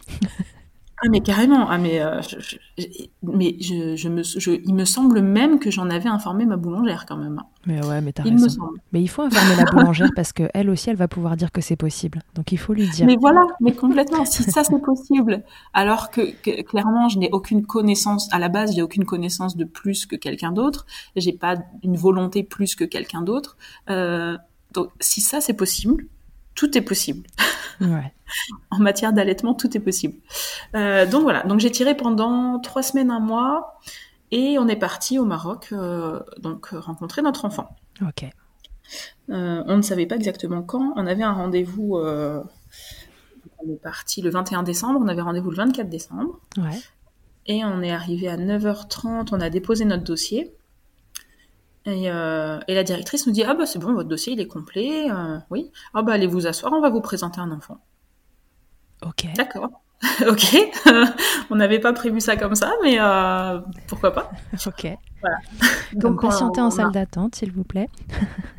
Ah 1.04 1.08
mais 1.10 1.22
carrément, 1.22 1.68
ah 1.70 1.78
mais 1.80 2.00
euh, 2.02 2.22
je, 2.22 2.40
je- 2.40 2.58
je- 2.78 2.88
mais 3.24 3.56
je, 3.60 3.96
je 3.96 4.08
me, 4.08 4.22
je, 4.24 4.52
il 4.52 4.74
me 4.76 4.86
semble 4.86 5.22
même 5.22 5.58
que 5.60 5.72
j'en 5.72 5.90
avais 5.90 6.10
informé 6.10 6.46
ma 6.46 6.58
boulangère 6.58 7.06
quand 7.08 7.18
même. 7.18 7.42
Mais 7.66 7.84
ouais, 7.86 8.02
mais 8.02 8.12
t'as 8.14 8.24
Il 8.24 8.34
me 8.36 8.42
raison. 8.44 8.50
semble. 8.62 8.80
Mais 8.92 9.02
il 9.02 9.08
faut 9.08 9.24
informer 9.24 9.56
la 9.56 9.66
boulangère 9.66 10.10
parce 10.16 10.32
que 10.32 10.44
elle 10.54 10.70
aussi, 10.70 10.90
elle 10.92 10.96
va 10.98 11.08
pouvoir 11.08 11.36
dire 11.38 11.52
que 11.52 11.60
c'est 11.62 11.76
possible. 11.76 12.22
Donc, 12.36 12.52
il 12.52 12.58
faut 12.58 12.74
lui 12.74 12.88
dire. 12.88 13.08
Mais 13.08 13.18
voilà, 13.20 13.42
mais 13.60 13.74
complètement. 13.74 14.26
Si 14.26 14.44
ça 14.44 14.64
c'est 14.64 14.80
possible, 14.82 15.44
alors 15.74 16.12
que, 16.12 16.22
que, 16.44 16.62
clairement 16.62 17.10
je 17.10 17.18
n'ai 17.18 17.30
aucune 17.32 17.66
connaissance 17.66 18.32
à 18.32 18.38
la 18.40 18.50
base, 18.50 18.76
j'ai 18.76 18.82
aucune 18.84 19.06
connaissance 19.06 19.58
de 19.58 19.66
plus 19.66 20.06
que 20.06 20.16
quelqu'un 20.16 20.52
d'autre. 20.52 20.86
J'ai 21.16 21.34
pas 21.34 21.56
une 21.84 21.98
volonté 21.98 22.44
plus 22.44 22.76
que 22.76 22.84
quelqu'un 22.84 23.22
d'autre. 23.24 23.58
Euh, 23.90 24.38
donc 24.74 24.90
si 25.00 25.20
ça 25.22 25.42
c'est 25.42 25.54
possible, 25.56 26.06
tout 26.56 26.78
est 26.78 26.82
possible. 26.82 27.28
Ouais. 27.80 28.14
En 28.70 28.80
matière 28.80 29.12
d'allaitement, 29.12 29.54
tout 29.54 29.76
est 29.76 29.82
possible. 29.82 30.16
Euh, 30.74 31.06
donc 31.06 31.24
voilà. 31.24 31.44
Donc 31.44 31.60
j'ai 31.60 31.70
tiré 31.70 31.98
pendant 31.98 32.60
trois 32.60 32.82
semaines, 32.82 33.12
un 33.12 33.20
mois, 33.20 33.78
et 34.32 34.58
on 34.58 34.68
est 34.68 34.78
parti 34.78 35.20
au 35.20 35.26
Maroc, 35.26 35.70
euh, 35.74 36.22
donc 36.40 36.74
euh, 36.74 36.80
rencontrer 36.80 37.22
notre 37.22 37.44
enfant. 37.44 37.76
OK. 38.02 38.24
Euh, 39.30 39.64
on 39.68 39.78
ne 39.78 39.82
savait 39.82 40.06
pas 40.06 40.16
exactement 40.16 40.64
quand. 40.64 40.94
On 40.96 41.06
avait 41.06 41.24
un 41.24 41.34
rendez-vous. 41.34 41.98
on 41.98 42.44
est 43.70 43.82
parti 43.82 44.22
le 44.22 44.30
21 44.30 44.64
décembre. 44.64 45.00
On 45.02 45.08
avait 45.08 45.22
rendez-vous 45.22 45.52
le 45.52 45.58
24 45.58 45.90
décembre. 45.90 46.40
Ouais. 46.58 46.80
Et 47.46 47.66
on 47.66 47.82
est 47.82 47.92
arrivé 47.92 48.30
à 48.30 48.38
9h30. 48.38 49.30
On 49.32 49.42
a 49.42 49.50
déposé 49.50 49.84
notre 49.86 50.04
dossier. 50.04 50.54
Et, 51.86 52.12
euh, 52.12 52.60
et 52.68 52.76
la 52.76 52.84
directrice 52.84 53.26
nous 53.26 53.34
dit 53.34 53.44
Ah 53.44 53.56
bah 53.56 53.66
c'est 53.66 53.80
bon, 53.80 53.94
votre 53.94 54.08
dossier 54.10 54.34
il 54.34 54.40
est 54.40 54.48
complet. 54.48 55.10
euh, 55.10 55.38
oui. 55.50 55.72
Ah 55.94 56.02
bah 56.04 56.14
allez 56.14 56.28
vous 56.28 56.46
asseoir, 56.48 56.72
on 56.74 56.82
va 56.82 56.90
vous 56.90 57.02
présenter 57.02 57.40
un 57.42 57.52
enfant. 57.52 57.80
OK. 59.04 59.26
D'accord. 59.36 59.70
ok. 60.28 60.58
on 61.50 61.56
n'avait 61.56 61.80
pas 61.80 61.94
prévu 61.94 62.22
ça 62.22 62.36
comme 62.38 62.54
ça, 62.56 62.72
mais 62.84 62.98
euh, 63.00 63.60
pourquoi 63.88 64.14
pas. 64.14 64.32
OK. 64.68 64.88
Donc, 65.94 66.02
Comme 66.20 66.30
patienter 66.30 66.62
on- 66.62 66.66
en 66.66 66.68
a- 66.68 66.72
salle 66.72 66.92
d'attente, 66.92 67.36
s'il 67.36 67.52
vous 67.52 67.64
plaît. 67.64 67.88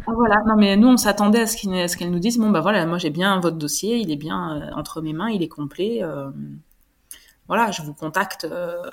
Ah, 0.06 0.12
voilà, 0.14 0.42
non 0.46 0.54
mais 0.56 0.76
nous 0.76 0.88
on 0.88 0.96
s'attendait 0.96 1.42
à 1.42 1.46
ce 1.46 1.96
qu'elle 1.96 2.10
nous 2.10 2.18
dise 2.20 2.38
bon 2.38 2.50
bah 2.50 2.60
voilà, 2.60 2.86
moi 2.86 2.98
j'ai 2.98 3.10
bien 3.10 3.38
votre 3.40 3.56
dossier, 3.56 3.96
il 3.98 4.10
est 4.12 4.16
bien 4.16 4.70
entre 4.76 5.00
mes 5.00 5.12
mains, 5.12 5.28
il 5.30 5.42
est 5.42 5.48
complet. 5.48 6.02
voilà, 7.48 7.70
je 7.72 7.82
vous 7.82 7.94
contacte. 7.94 8.46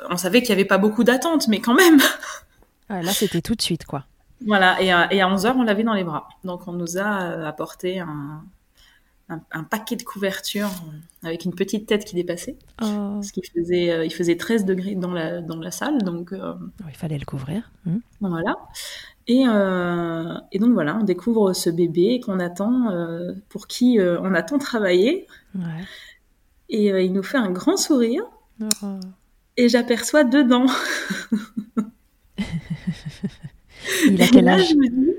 on 0.09 0.17
savait 0.17 0.41
qu'il 0.41 0.49
y 0.49 0.53
avait 0.53 0.65
pas 0.65 0.77
beaucoup 0.79 1.03
d'attentes, 1.03 1.47
mais 1.47 1.59
quand 1.61 1.73
même. 1.75 1.99
Ouais, 2.89 3.03
là, 3.03 3.11
c'était 3.11 3.41
tout 3.41 3.53
de 3.53 3.61
suite, 3.61 3.85
quoi. 3.85 4.05
Voilà, 4.45 4.81
et 4.81 4.91
à, 4.91 5.11
et 5.13 5.21
à 5.21 5.27
11h 5.27 5.53
on 5.57 5.63
l'avait 5.63 5.83
dans 5.83 5.93
les 5.93 6.03
bras. 6.03 6.29
Donc 6.43 6.67
on 6.67 6.73
nous 6.73 6.97
a 6.97 7.21
euh, 7.23 7.45
apporté 7.45 7.99
un, 7.99 8.43
un, 9.29 9.41
un 9.51 9.63
paquet 9.63 9.95
de 9.95 10.03
couvertures 10.03 10.69
euh, 10.69 11.27
avec 11.27 11.45
une 11.45 11.53
petite 11.53 11.87
tête 11.87 12.05
qui 12.05 12.15
dépassait, 12.15 12.57
Oh, 12.81 12.85
parce 13.15 13.31
qu'il 13.31 13.43
faisait 13.45 13.91
euh, 13.91 14.05
il 14.05 14.13
faisait 14.13 14.35
13 14.37 14.65
degrés 14.65 14.95
dans 14.95 15.11
la 15.11 15.41
dans 15.41 15.57
la 15.57 15.71
salle, 15.71 16.01
donc 16.03 16.33
euh, 16.33 16.53
il 16.87 16.95
fallait 16.95 17.17
le 17.17 17.25
couvrir. 17.25 17.71
Hmm. 17.85 17.99
Voilà. 18.21 18.55
Et, 19.27 19.43
euh, 19.47 20.33
et 20.51 20.57
donc 20.57 20.73
voilà, 20.73 20.95
on 20.95 21.03
découvre 21.03 21.53
ce 21.53 21.69
bébé 21.69 22.19
qu'on 22.19 22.39
attend, 22.39 22.89
pour 23.49 23.67
qui 23.67 23.99
on 24.01 24.33
a 24.33 24.41
tant 24.41 24.57
travaillé. 24.57 25.27
Ouais. 25.53 25.83
Et 26.69 26.87
il 27.05 27.13
nous 27.13 27.21
fait 27.21 27.37
un 27.37 27.51
grand 27.51 27.77
sourire. 27.77 28.23
Oh. 28.81 28.99
Et 29.55 29.69
j'aperçois 29.69 30.23
deux 30.23 30.43
dents. 30.43 30.65
Il 34.07 34.21
a 34.21 34.25
Et 34.25 34.29
quel 34.29 34.47
âge 34.47 34.73
me 34.75 34.87
dis- 34.89 35.13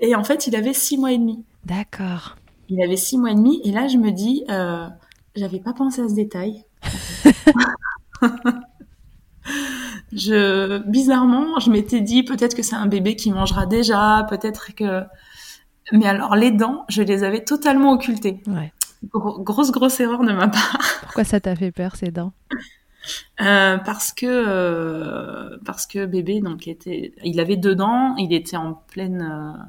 Et 0.00 0.14
en 0.14 0.24
fait, 0.24 0.46
il 0.46 0.56
avait 0.56 0.74
six 0.74 0.98
mois 0.98 1.12
et 1.12 1.18
demi. 1.18 1.44
D'accord. 1.64 2.36
Il 2.68 2.82
avait 2.82 2.96
six 2.96 3.18
mois 3.18 3.30
et 3.30 3.34
demi. 3.34 3.60
Et 3.64 3.72
là, 3.72 3.86
je 3.88 3.96
me 3.98 4.10
dis, 4.10 4.44
euh, 4.50 4.86
j'avais 5.36 5.60
pas 5.60 5.72
pensé 5.72 6.02
à 6.02 6.08
ce 6.08 6.14
détail. 6.14 6.64
je, 10.12 10.78
bizarrement, 10.88 11.58
je 11.60 11.70
m'étais 11.70 12.00
dit 12.00 12.22
peut-être 12.22 12.54
que 12.56 12.62
c'est 12.62 12.76
un 12.76 12.86
bébé 12.86 13.16
qui 13.16 13.30
mangera 13.32 13.66
déjà, 13.66 14.26
peut-être 14.28 14.74
que. 14.74 15.02
Mais 15.92 16.06
alors, 16.06 16.36
les 16.36 16.50
dents, 16.52 16.84
je 16.88 17.02
les 17.02 17.24
avais 17.24 17.42
totalement 17.44 17.92
occultées. 17.92 18.40
Ouais. 18.46 18.72
Gros- 19.12 19.40
grosse, 19.42 19.72
grosse 19.72 19.98
erreur 20.00 20.22
de 20.22 20.32
ma 20.32 20.48
part. 20.48 20.78
Pourquoi 21.02 21.24
ça 21.24 21.40
t'a 21.40 21.56
fait 21.56 21.72
peur, 21.72 21.96
ces 21.96 22.10
dents? 22.12 22.32
Euh, 23.40 23.78
parce 23.78 24.12
que 24.12 24.26
euh, 24.28 25.58
parce 25.64 25.86
que 25.86 26.06
bébé 26.06 26.40
donc 26.40 26.68
était 26.68 27.12
il 27.24 27.40
avait 27.40 27.56
deux 27.56 27.74
dents 27.74 28.14
il 28.16 28.32
était 28.32 28.56
en 28.56 28.74
pleine 28.74 29.22
euh, 29.22 29.62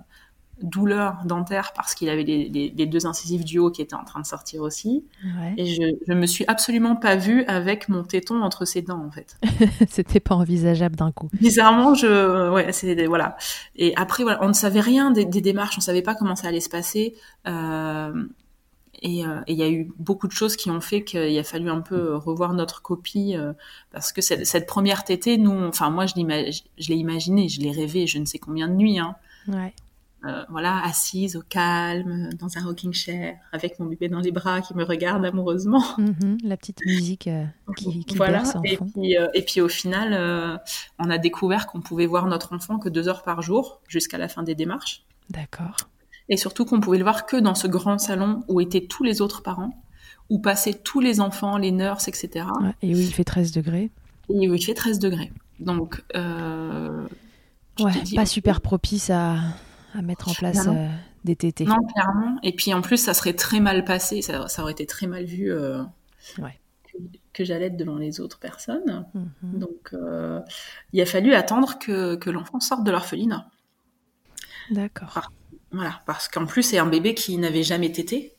douleur 0.62 1.18
dentaire 1.26 1.74
parce 1.76 1.96
qu'il 1.96 2.08
avait 2.10 2.24
les, 2.24 2.48
les- 2.48 2.74
les 2.78 2.86
deux 2.86 3.06
incisives 3.08 3.44
du 3.44 3.58
haut 3.60 3.72
qui 3.72 3.82
étaient 3.82 3.96
en 3.96 4.04
train 4.06 4.22
de 4.22 4.26
sortir 4.26 4.62
aussi 4.62 5.04
Ouais. 5.26 5.54
et 5.58 5.66
je 5.66 5.82
je 6.08 6.14
me 6.14 6.26
suis 6.28 6.46
absolument 6.48 6.96
pas 6.96 7.16
vue 7.16 7.44
avec 7.46 7.90
mon 7.90 8.04
téton 8.04 8.42
entre 8.44 8.64
ses 8.66 8.82
dents 8.84 9.04
en 9.04 9.12
fait 9.12 9.36
C'était 9.90 10.20
pas 10.20 10.36
envisageable 10.36 10.96
d'un 10.96 11.12
coup. 11.12 11.30
bizarrement 11.34 11.96
je 11.96 12.52
ouais 12.52 12.72
c'est 12.72 13.06
voilà 13.08 13.36
et 13.76 13.94
après 13.96 14.24
voilà 14.24 14.40
on 14.44 14.48
ne 14.50 14.54
savait 14.54 14.80
rien 14.80 15.10
des, 15.12 15.26
des 15.26 15.42
démarches 15.42 15.76
on 15.78 15.82
savait 15.82 16.04
pas 16.04 16.14
comment 16.16 16.36
ça 16.36 16.48
allait 16.50 16.62
se 16.62 16.70
passer 16.70 17.16
euh, 17.48 18.14
et 19.04 19.26
euh, 19.26 19.42
et 19.48 19.54
il 19.54 19.60
y 19.60 19.64
a 19.64 19.70
eu 19.70 19.92
beaucoup 20.00 20.28
de 20.28 20.32
choses 20.32 20.56
qui 20.56 20.72
ont 20.72 20.82
fait 20.82 21.04
qu'il 21.04 21.38
a 21.38 21.44
fallu 21.44 21.70
un 21.70 21.82
peu 21.82 22.16
revoir 22.16 22.54
notre 22.54 22.82
copie 22.82 23.36
euh, 23.36 23.54
parce 23.92 24.12
que 24.12 24.22
cette, 24.22 24.46
cette 24.48 24.66
première 24.66 25.04
tétée, 25.04 25.38
nous, 25.38 25.64
enfin 25.66 25.90
moi 25.92 26.06
je 26.08 26.16
l'ai 26.16 26.96
imaginé, 26.96 27.50
je 27.50 27.62
l'ai 27.62 27.72
rêvé, 27.72 28.08
je 28.08 28.18
ne 28.18 28.26
sais 28.26 28.40
combien 28.40 28.68
de 28.68 28.74
nuits, 28.74 28.98
hein. 29.00 29.16
Ouais. 29.48 29.74
Euh, 30.26 30.42
voilà, 30.50 30.82
assise 30.86 31.36
au 31.36 31.42
calme, 31.42 32.30
dans 32.40 32.58
un 32.58 32.64
rocking 32.64 32.94
chair, 32.94 33.36
avec 33.52 33.78
mon 33.78 33.88
bébé 33.88 34.08
dans 34.08 34.22
les 34.22 34.32
bras 34.32 34.62
qui 34.62 34.74
me 34.74 34.86
regarde 34.86 35.26
amoureusement. 35.26 35.84
Mhm, 35.98 36.38
La 36.46 36.56
petite 36.56 36.80
musique 36.86 37.28
euh, 37.28 37.44
qui, 37.76 38.06
qui 38.06 38.16
voilà. 38.16 38.38
berce 38.38 38.56
en 38.56 38.64
Et 38.64 38.78
fond. 38.78 38.86
puis, 38.94 39.18
euh, 39.18 39.28
et 39.34 39.42
puis 39.42 39.60
au 39.60 39.68
final, 39.68 40.14
euh, 40.14 40.56
on 40.98 41.10
a 41.10 41.18
découvert 41.18 41.68
qu'on 41.68 41.82
pouvait 41.82 42.06
voir 42.06 42.26
notre 42.28 42.54
enfant 42.54 42.80
que 42.80 42.88
deux 42.88 43.10
heures 43.10 43.24
par 43.24 43.42
jour 43.42 43.82
jusqu'à 43.90 44.18
la 44.18 44.30
fin 44.30 44.44
des 44.44 44.56
démarches. 44.56 45.04
D'accord. 45.30 45.76
Et 46.30 46.38
surtout 46.38 46.66
qu'on 46.66 46.80
pouvait 46.80 46.98
le 46.98 47.04
voir 47.04 47.26
que 47.26 47.38
dans 47.38 47.56
ce 47.56 47.68
grand 47.68 47.98
salon 48.00 48.44
où 48.48 48.62
étaient 48.62 48.86
tous 48.86 49.04
les 49.04 49.22
autres 49.22 49.42
parents, 49.44 49.84
où 50.30 50.40
passaient 50.40 50.74
tous 50.74 51.00
les 51.02 51.20
enfants, 51.20 51.58
les 51.58 51.72
nurses, 51.72 52.08
etc. 52.08 52.46
Ouais, 52.62 52.74
Et 52.82 52.94
oui, 52.96 53.02
il 53.06 53.14
fait 53.14 53.24
13 53.26 53.52
degrés. 53.52 53.92
Et 54.30 54.50
où 54.50 54.54
il 54.54 54.64
fait 54.64 54.74
13 54.74 55.00
degrés. 55.00 55.32
Donc, 55.60 56.02
euh, 56.16 57.06
Ouais, 57.80 57.92
dis, 58.04 58.16
pas 58.16 58.26
super 58.26 58.62
propice 58.62 59.10
à, 59.10 59.36
à 59.96 60.02
mettre 60.02 60.30
en 60.30 60.34
place 60.34 60.68
euh, 60.68 60.88
des 61.26 61.36
tétés. 61.36 61.66
Non, 61.66 61.78
clairement. 61.94 62.38
Et 62.44 62.54
puis 62.56 62.74
en 62.74 62.82
plus, 62.82 62.98
ça 62.98 63.14
serait 63.14 63.34
très 63.34 63.60
mal 63.60 63.84
passé, 63.84 64.22
ça, 64.22 64.48
ça 64.48 64.62
aurait 64.62 64.72
été 64.74 64.86
très 64.86 65.08
mal 65.08 65.26
vu 65.26 65.52
euh, 65.52 65.82
Ouais. 66.38 66.60
que, 66.86 66.98
que 67.34 67.44
j'allaite 67.44 67.76
devant 67.76 67.96
les 67.98 68.20
autres 68.22 68.40
personnes. 68.40 69.06
Mhm. 69.14 69.60
Donc, 69.60 69.90
euh, 69.94 70.40
il 70.94 71.02
a 71.02 71.06
fallu 71.06 71.34
attendre 71.34 71.78
que, 71.80 72.16
que 72.16 72.30
l'enfant 72.30 72.60
sorte 72.60 72.84
de 72.84 72.92
l'orphelinat. 72.92 73.48
D'accord. 74.72 75.32
Voilà, 75.74 76.02
parce 76.06 76.28
qu'en 76.28 76.46
plus, 76.46 76.64
c'est 76.64 76.78
un 76.78 76.86
bébé 76.86 77.14
qui 77.16 77.38
n'avait 77.38 77.64
jamais 77.64 77.92
tété. 77.92 78.34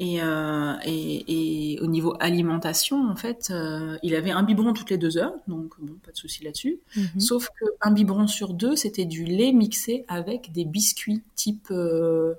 Et, 0.00 0.20
euh, 0.20 0.74
et, 0.84 1.74
et 1.74 1.80
au 1.80 1.86
niveau 1.86 2.16
alimentation, 2.18 3.08
en 3.08 3.14
fait, 3.14 3.50
euh, 3.52 3.96
il 4.02 4.16
avait 4.16 4.32
un 4.32 4.42
biberon 4.42 4.72
toutes 4.72 4.90
les 4.90 4.98
deux 4.98 5.18
heures, 5.18 5.34
donc 5.46 5.74
bon, 5.80 5.94
pas 6.04 6.10
de 6.10 6.16
souci 6.16 6.42
là-dessus. 6.42 6.80
Mhm. 6.96 7.20
Sauf 7.20 7.46
qu'un 7.80 7.92
biberon 7.92 8.26
sur 8.26 8.54
deux, 8.54 8.74
c'était 8.74 9.04
du 9.04 9.24
lait 9.24 9.52
mixé 9.52 10.04
avec 10.08 10.50
des 10.50 10.64
biscuits 10.64 11.22
type 11.36 11.68
euh, 11.70 12.34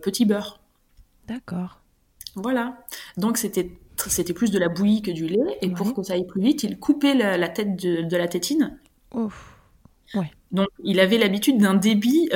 petit 0.00 0.24
beurre. 0.24 0.60
D'accord. 1.28 1.80
Voilà. 2.36 2.78
Donc 3.18 3.36
c'était 3.36 3.70
c'était 4.06 4.32
plus 4.32 4.50
de 4.50 4.58
la 4.58 4.70
bouillie 4.70 5.02
que 5.02 5.10
du 5.10 5.26
lait. 5.26 5.58
Et 5.60 5.66
Ouais. 5.68 5.74
pour 5.74 5.92
que 5.92 6.02
ça 6.02 6.14
aille 6.14 6.26
plus 6.26 6.40
vite, 6.40 6.62
il 6.62 6.78
coupait 6.78 7.14
la, 7.14 7.36
la 7.36 7.50
tête 7.50 7.76
de, 7.76 8.00
de 8.00 8.16
la 8.16 8.28
tétine. 8.28 8.78
Ouf. 9.12 9.58
Donc 10.52 10.68
il 10.84 11.00
avait 11.00 11.16
l'habitude 11.18 11.58
d'un 11.58 11.74
débit, 11.74 12.28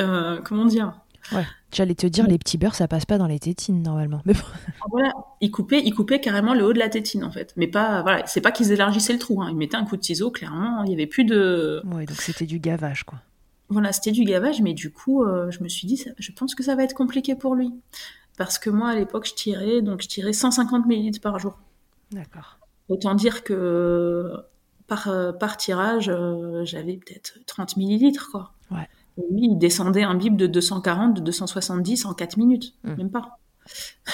comment 0.45 0.65
dire 0.65 0.99
Ouais. 1.33 1.45
J'allais 1.73 1.95
te 1.95 2.07
dire, 2.07 2.25
les 2.27 2.37
petits 2.37 2.57
beurres, 2.57 2.75
ça 2.75 2.87
passe 2.87 3.05
pas 3.05 3.17
dans 3.17 3.27
les 3.27 3.39
tétines 3.39 3.81
normalement. 3.81 4.21
Mais 4.25 4.33
bon. 4.33 4.39
Voilà, 4.89 5.11
il 5.41 5.51
coupait, 5.51 5.81
il 5.83 5.93
coupait 5.93 6.21
carrément 6.21 6.53
le 6.53 6.63
haut 6.65 6.71
de 6.73 6.79
la 6.79 6.87
tétine 6.89 7.23
en 7.23 7.31
fait. 7.31 7.53
Mais 7.57 7.67
pas, 7.67 8.01
voilà, 8.03 8.25
c'est 8.25 8.39
pas 8.41 8.51
qu'ils 8.51 8.71
élargissaient 8.71 9.13
le 9.13 9.19
trou. 9.19 9.41
Hein. 9.41 9.49
Ils 9.51 9.57
mettaient 9.57 9.75
un 9.77 9.85
coup 9.85 9.97
de 9.97 10.03
ciseau, 10.03 10.31
clairement. 10.31 10.83
Il 10.83 10.91
y 10.91 10.93
avait 10.93 11.07
plus 11.07 11.25
de, 11.25 11.81
Ouais, 11.85 12.05
donc 12.05 12.21
c'était 12.21 12.45
du 12.45 12.59
gavage, 12.59 13.03
quoi. 13.03 13.19
voilà, 13.69 13.91
c'était 13.91 14.11
du 14.11 14.23
gavage. 14.23 14.61
Mais 14.61 14.73
du 14.73 14.91
coup, 14.91 15.23
euh, 15.23 15.51
je 15.51 15.61
me 15.61 15.67
suis 15.67 15.87
dit, 15.87 15.97
ça- 15.97 16.11
je 16.17 16.31
pense 16.31 16.55
que 16.55 16.63
ça 16.63 16.75
va 16.75 16.83
être 16.83 16.93
compliqué 16.93 17.35
pour 17.35 17.53
lui, 17.55 17.73
parce 18.37 18.57
que 18.59 18.69
moi 18.69 18.89
à 18.89 18.95
l'époque, 18.95 19.27
je 19.27 19.33
tirais, 19.33 19.81
donc 19.81 20.01
je 20.01 20.07
tirais 20.07 20.31
150 20.33 20.85
millilitres 20.85 21.19
par 21.21 21.37
jour. 21.39 21.57
D'accord. 22.11 22.57
Autant 22.87 23.13
dire 23.15 23.43
que 23.43 24.31
par, 24.87 25.09
euh, 25.09 25.33
par 25.33 25.57
tirage, 25.57 26.07
euh, 26.07 26.63
j'avais 26.63 26.93
peut-être 26.95 27.39
30 27.45 27.75
millilitres, 27.75 28.29
quoi. 28.31 28.53
Ouais. 28.71 28.87
Lui, 29.31 29.47
il 29.51 29.57
descendait 29.57 30.03
un 30.03 30.15
bib 30.15 30.35
de 30.37 30.47
240, 30.47 31.15
de 31.15 31.21
270 31.21 32.05
en 32.05 32.13
4 32.13 32.37
minutes, 32.37 32.73
Mm. 32.83 32.93
même 32.95 33.11
pas. 33.11 33.39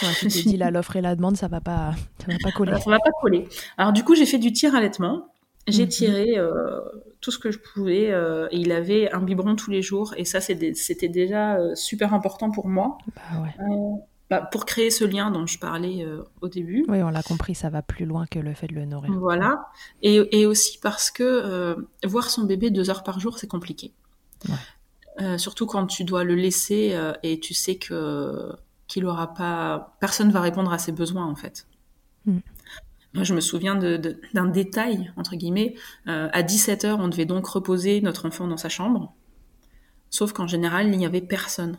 Ouais, 0.01 0.29
tu 0.29 0.57
là, 0.57 0.71
l'offre 0.71 0.95
et 0.95 1.01
la 1.01 1.15
demande, 1.15 1.37
ça 1.37 1.47
va 1.47 1.61
pas, 1.61 1.93
ça 2.19 2.31
va 2.31 2.37
pas 2.41 2.51
coller. 2.51 2.71
Alors, 2.71 2.83
ça 2.83 2.89
va 2.89 2.99
pas 2.99 3.11
coller. 3.21 3.47
Alors 3.77 3.93
du 3.93 4.03
coup, 4.03 4.15
j'ai 4.15 4.25
fait 4.25 4.39
du 4.39 4.51
tir 4.51 4.73
allaitement. 4.75 5.27
J'ai 5.67 5.83
Mhm. 5.83 5.89
tiré 5.89 6.37
euh, 6.37 6.79
tout 7.21 7.31
ce 7.31 7.39
que 7.39 7.49
je 7.51 7.57
pouvais 7.59 8.11
euh, 8.11 8.47
et 8.51 8.57
il 8.57 8.71
avait 8.73 9.09
un 9.13 9.21
biberon 9.21 9.55
tous 9.55 9.71
les 9.71 9.81
jours 9.81 10.13
et 10.17 10.25
ça 10.25 10.41
c'était 10.41 11.07
déjà 11.07 11.55
euh, 11.55 11.73
super 11.75 12.13
important 12.13 12.51
pour 12.51 12.67
moi 12.67 12.97
Bah 13.15 13.21
ouais. 13.41 13.75
Bah, 14.29 14.41
pour 14.41 14.65
créer 14.65 14.89
ce 14.89 15.05
lien 15.05 15.31
dont 15.31 15.45
je 15.45 15.59
parlais 15.59 16.05
au 16.41 16.47
début. 16.49 16.83
Oui, 16.89 17.01
on 17.03 17.09
l'a 17.09 17.21
compris, 17.23 17.53
ça 17.55 17.69
va 17.69 17.81
plus 17.81 18.05
loin 18.05 18.25
que 18.25 18.39
le 18.39 18.53
fait 18.53 18.67
de 18.67 18.73
le 18.73 18.85
nourrir. 18.85 19.11
Voilà. 19.13 19.67
Et, 20.01 20.15
et 20.37 20.45
aussi 20.47 20.79
parce 20.79 21.11
que 21.11 21.75
voir 22.05 22.29
son 22.29 22.43
bébé 22.43 22.69
deux 22.71 22.89
heures 22.89 23.03
par 23.03 23.19
jour, 23.21 23.37
c'est 23.37 23.47
compliqué. 23.47 23.93
Ouais. 24.49 24.55
Euh, 25.21 25.37
surtout 25.37 25.65
quand 25.67 25.85
tu 25.85 26.03
dois 26.03 26.23
le 26.23 26.33
laisser 26.35 26.93
euh, 26.93 27.13
et 27.23 27.39
tu 27.39 27.53
sais 27.53 27.75
que 27.75 28.51
qu'il 28.87 29.05
aura 29.05 29.33
pas, 29.33 29.95
personne 29.99 30.31
va 30.31 30.41
répondre 30.41 30.71
à 30.73 30.77
ses 30.79 30.91
besoins 30.91 31.25
en 31.25 31.35
fait. 31.35 31.67
Mm. 32.25 32.39
Moi, 33.13 33.23
je 33.23 33.33
me 33.35 33.39
souviens 33.41 33.75
de- 33.75 33.97
de- 33.97 34.19
d'un 34.33 34.45
détail 34.47 35.13
entre 35.17 35.35
guillemets. 35.35 35.75
Euh, 36.07 36.29
à 36.33 36.41
17 36.43 36.83
heures, 36.85 36.99
on 36.99 37.07
devait 37.07 37.25
donc 37.25 37.45
reposer 37.47 38.01
notre 38.01 38.27
enfant 38.27 38.47
dans 38.47 38.57
sa 38.57 38.69
chambre. 38.69 39.13
Sauf 40.09 40.33
qu'en 40.33 40.47
général, 40.47 40.87
il 40.91 40.97
n'y 40.97 41.05
avait 41.05 41.21
personne. 41.21 41.77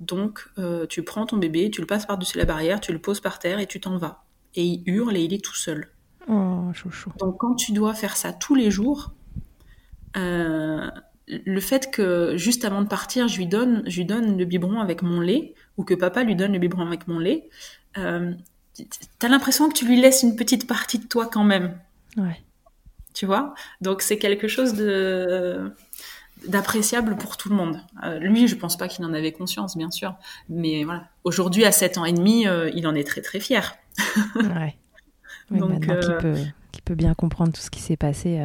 Donc, 0.00 0.46
euh, 0.58 0.86
tu 0.86 1.02
prends 1.02 1.24
ton 1.24 1.38
bébé, 1.38 1.70
tu 1.70 1.80
le 1.80 1.86
passes 1.86 2.04
par-dessus 2.06 2.36
la 2.36 2.44
barrière, 2.44 2.80
tu 2.80 2.92
le 2.92 2.98
poses 2.98 3.20
par 3.20 3.38
terre 3.38 3.58
et 3.58 3.66
tu 3.66 3.80
t'en 3.80 3.96
vas. 3.96 4.24
Et 4.54 4.64
il 4.64 4.82
hurle 4.86 5.16
et 5.16 5.22
il 5.22 5.32
est 5.32 5.42
tout 5.44 5.54
seul. 5.54 5.88
Oh, 6.28 6.70
chouchou. 6.74 7.10
Donc 7.18 7.38
quand 7.38 7.54
tu 7.54 7.72
dois 7.72 7.94
faire 7.94 8.16
ça 8.16 8.32
tous 8.34 8.54
les 8.54 8.70
jours, 8.70 9.12
le 11.28 11.60
fait 11.60 11.90
que 11.90 12.36
juste 12.36 12.64
avant 12.64 12.82
de 12.82 12.88
partir, 12.88 13.26
je 13.28 13.36
lui 13.38 13.46
donne, 13.46 13.82
je 13.86 13.96
lui 13.98 14.04
donne 14.04 14.38
le 14.38 14.44
biberon 14.44 14.80
avec 14.80 15.02
mon 15.02 15.20
lait, 15.20 15.54
ou 15.76 15.84
que 15.84 15.94
papa 15.94 16.22
lui 16.22 16.36
donne 16.36 16.52
le 16.52 16.58
biberon 16.58 16.86
avec 16.86 17.08
mon 17.08 17.18
lait, 17.18 17.48
euh, 17.98 18.32
t'as 19.18 19.28
l'impression 19.28 19.68
que 19.68 19.74
tu 19.74 19.86
lui 19.86 20.00
laisses 20.00 20.22
une 20.22 20.36
petite 20.36 20.66
partie 20.66 20.98
de 20.98 21.06
toi 21.06 21.26
quand 21.26 21.44
même, 21.44 21.76
Ouais. 22.16 22.40
tu 23.14 23.26
vois? 23.26 23.54
Donc 23.80 24.02
c'est 24.02 24.18
quelque 24.18 24.48
chose 24.48 24.74
de 24.74 25.72
d'appréciable 26.48 27.16
pour 27.16 27.38
tout 27.38 27.48
le 27.48 27.54
monde. 27.56 27.80
Euh, 28.04 28.18
lui, 28.18 28.46
je 28.46 28.54
pense 28.54 28.76
pas 28.76 28.88
qu'il 28.88 29.04
en 29.06 29.14
avait 29.14 29.32
conscience, 29.32 29.74
bien 29.76 29.90
sûr, 29.90 30.14
mais 30.50 30.84
voilà. 30.84 31.08
Aujourd'hui, 31.24 31.64
à 31.64 31.72
7 31.72 31.96
ans 31.96 32.04
et 32.04 32.12
demi, 32.12 32.46
euh, 32.46 32.70
il 32.74 32.86
en 32.86 32.94
est 32.94 33.04
très 33.06 33.22
très 33.22 33.40
fier. 33.40 33.74
Ouais. 34.36 34.76
Oui, 35.50 35.58
Donc, 35.60 35.70
maintenant 35.70 35.96
qu'il 36.00 36.28
euh, 36.28 36.44
peut 36.84 36.94
bien 36.94 37.14
comprendre 37.14 37.52
tout 37.52 37.60
ce 37.60 37.70
qui 37.70 37.80
s'est 37.80 37.96
passé. 37.96 38.38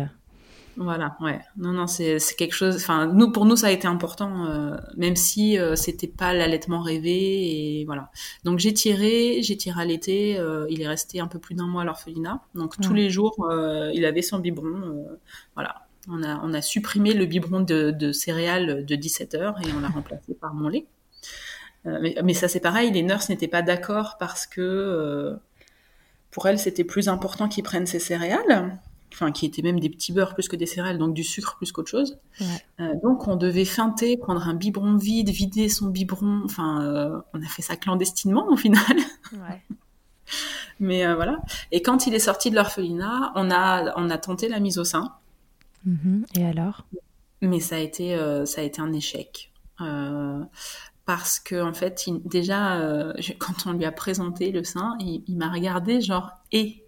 Voilà, 0.83 1.15
ouais. 1.21 1.39
Non, 1.57 1.71
non, 1.73 1.85
c'est 1.85 2.17
quelque 2.37 2.55
chose. 2.55 2.75
Enfin, 2.77 3.05
nous, 3.05 3.31
pour 3.31 3.45
nous, 3.45 3.55
ça 3.55 3.67
a 3.67 3.71
été 3.71 3.87
important, 3.87 4.45
euh, 4.47 4.75
même 4.97 5.15
si 5.15 5.59
euh, 5.59 5.75
c'était 5.75 6.07
pas 6.07 6.33
l'allaitement 6.33 6.81
rêvé 6.81 7.81
et 7.81 7.85
voilà. 7.85 8.09
Donc 8.45 8.57
j'ai 8.57 8.73
tiré, 8.73 9.41
j'ai 9.43 9.57
tiré 9.57 9.79
à 9.81 9.85
l'été. 9.85 10.39
euh, 10.39 10.65
il 10.69 10.81
est 10.81 10.87
resté 10.87 11.19
un 11.19 11.27
peu 11.27 11.37
plus 11.37 11.53
d'un 11.53 11.67
mois 11.67 11.83
à 11.83 11.85
l'orphelinat. 11.85 12.41
Donc 12.55 12.79
tous 12.81 12.93
les 12.93 13.09
jours, 13.09 13.35
il 13.93 14.05
avait 14.05 14.21
son 14.21 14.39
biberon. 14.39 15.05
voilà. 15.55 15.85
On 16.09 16.23
a, 16.23 16.41
on 16.43 16.51
a 16.53 16.63
supprimé 16.63 17.13
le 17.13 17.27
biberon 17.27 17.59
de, 17.59 17.91
de 17.91 18.11
céréales 18.11 18.85
de 18.85 18.95
17 18.95 19.35
heures 19.35 19.55
et 19.61 19.71
on 19.77 19.81
l'a 19.81 19.89
remplacé 19.89 20.33
par 20.33 20.55
mon 20.55 20.67
lait. 20.67 20.87
Mais, 21.85 22.15
mais 22.23 22.33
ça, 22.33 22.47
c'est 22.47 22.59
pareil. 22.59 22.91
Les 22.91 23.03
nurses 23.03 23.29
n'étaient 23.29 23.47
pas 23.47 23.61
d'accord 23.61 24.17
parce 24.19 24.47
que 24.47 25.37
pour 26.31 26.47
elles, 26.47 26.57
c'était 26.57 26.83
plus 26.83 27.07
important 27.07 27.47
qu'ils 27.47 27.63
prennent 27.63 27.85
ces 27.85 27.99
céréales 27.99 28.79
enfin 29.13 29.31
qui 29.31 29.45
étaient 29.45 29.61
même 29.61 29.79
des 29.79 29.89
petits 29.89 30.11
beurres 30.13 30.33
plus 30.33 30.47
que 30.47 30.55
des 30.55 30.65
céréales, 30.65 30.97
donc 30.97 31.13
du 31.13 31.23
sucre 31.23 31.55
plus 31.57 31.71
qu'autre 31.71 31.89
chose. 31.89 32.19
Ouais. 32.39 32.47
Euh, 32.79 32.93
donc 33.03 33.27
on 33.27 33.35
devait 33.35 33.65
feinter, 33.65 34.17
prendre 34.17 34.47
un 34.47 34.53
biberon 34.53 34.95
vide, 34.95 35.29
vider 35.29 35.69
son 35.69 35.87
biberon. 35.87 36.41
Enfin, 36.45 36.81
euh, 36.83 37.19
on 37.33 37.41
a 37.41 37.47
fait 37.47 37.61
ça 37.61 37.75
clandestinement 37.75 38.47
au 38.49 38.55
final. 38.57 38.81
Ouais. 39.33 39.61
Mais 40.79 41.05
euh, 41.05 41.15
voilà. 41.15 41.37
Et 41.71 41.81
quand 41.81 42.05
il 42.07 42.13
est 42.13 42.19
sorti 42.19 42.49
de 42.49 42.55
l'orphelinat, 42.55 43.31
on 43.35 43.49
a 43.51 43.93
on 43.97 44.09
a 44.09 44.17
tenté 44.17 44.47
la 44.49 44.59
mise 44.59 44.77
au 44.77 44.83
sein, 44.83 45.13
Mhm. 45.85 46.25
Et 46.35 46.45
alors? 46.45 46.85
Mais 47.41 47.59
ça 47.59 47.75
a 47.75 47.79
été 47.79 48.15
ça 48.45 48.61
a 48.61 48.63
été 48.63 48.81
un 48.81 48.93
échec. 48.93 49.51
Parce 51.05 51.39
que 51.39 51.61
en 51.61 51.73
fait, 51.73 52.05
il- 52.07 52.21
déjà 52.23 53.13
je- 53.19 53.33
quand 53.39 53.65
on 53.65 53.73
lui 53.73 53.85
a 53.85 53.91
présenté 53.91 54.51
le 54.51 54.63
sein, 54.63 54.95
il, 54.99 55.23
il 55.27 55.37
m'a 55.37 55.49
regardé 55.51 56.01
genre 56.01 56.29
et 56.51 56.80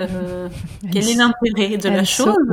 euh, 0.00 0.48
quel 0.92 1.08
est 1.08 1.14
l'intérêt 1.14 1.76
de 1.76 1.88
la 1.88 2.04
chose 2.04 2.36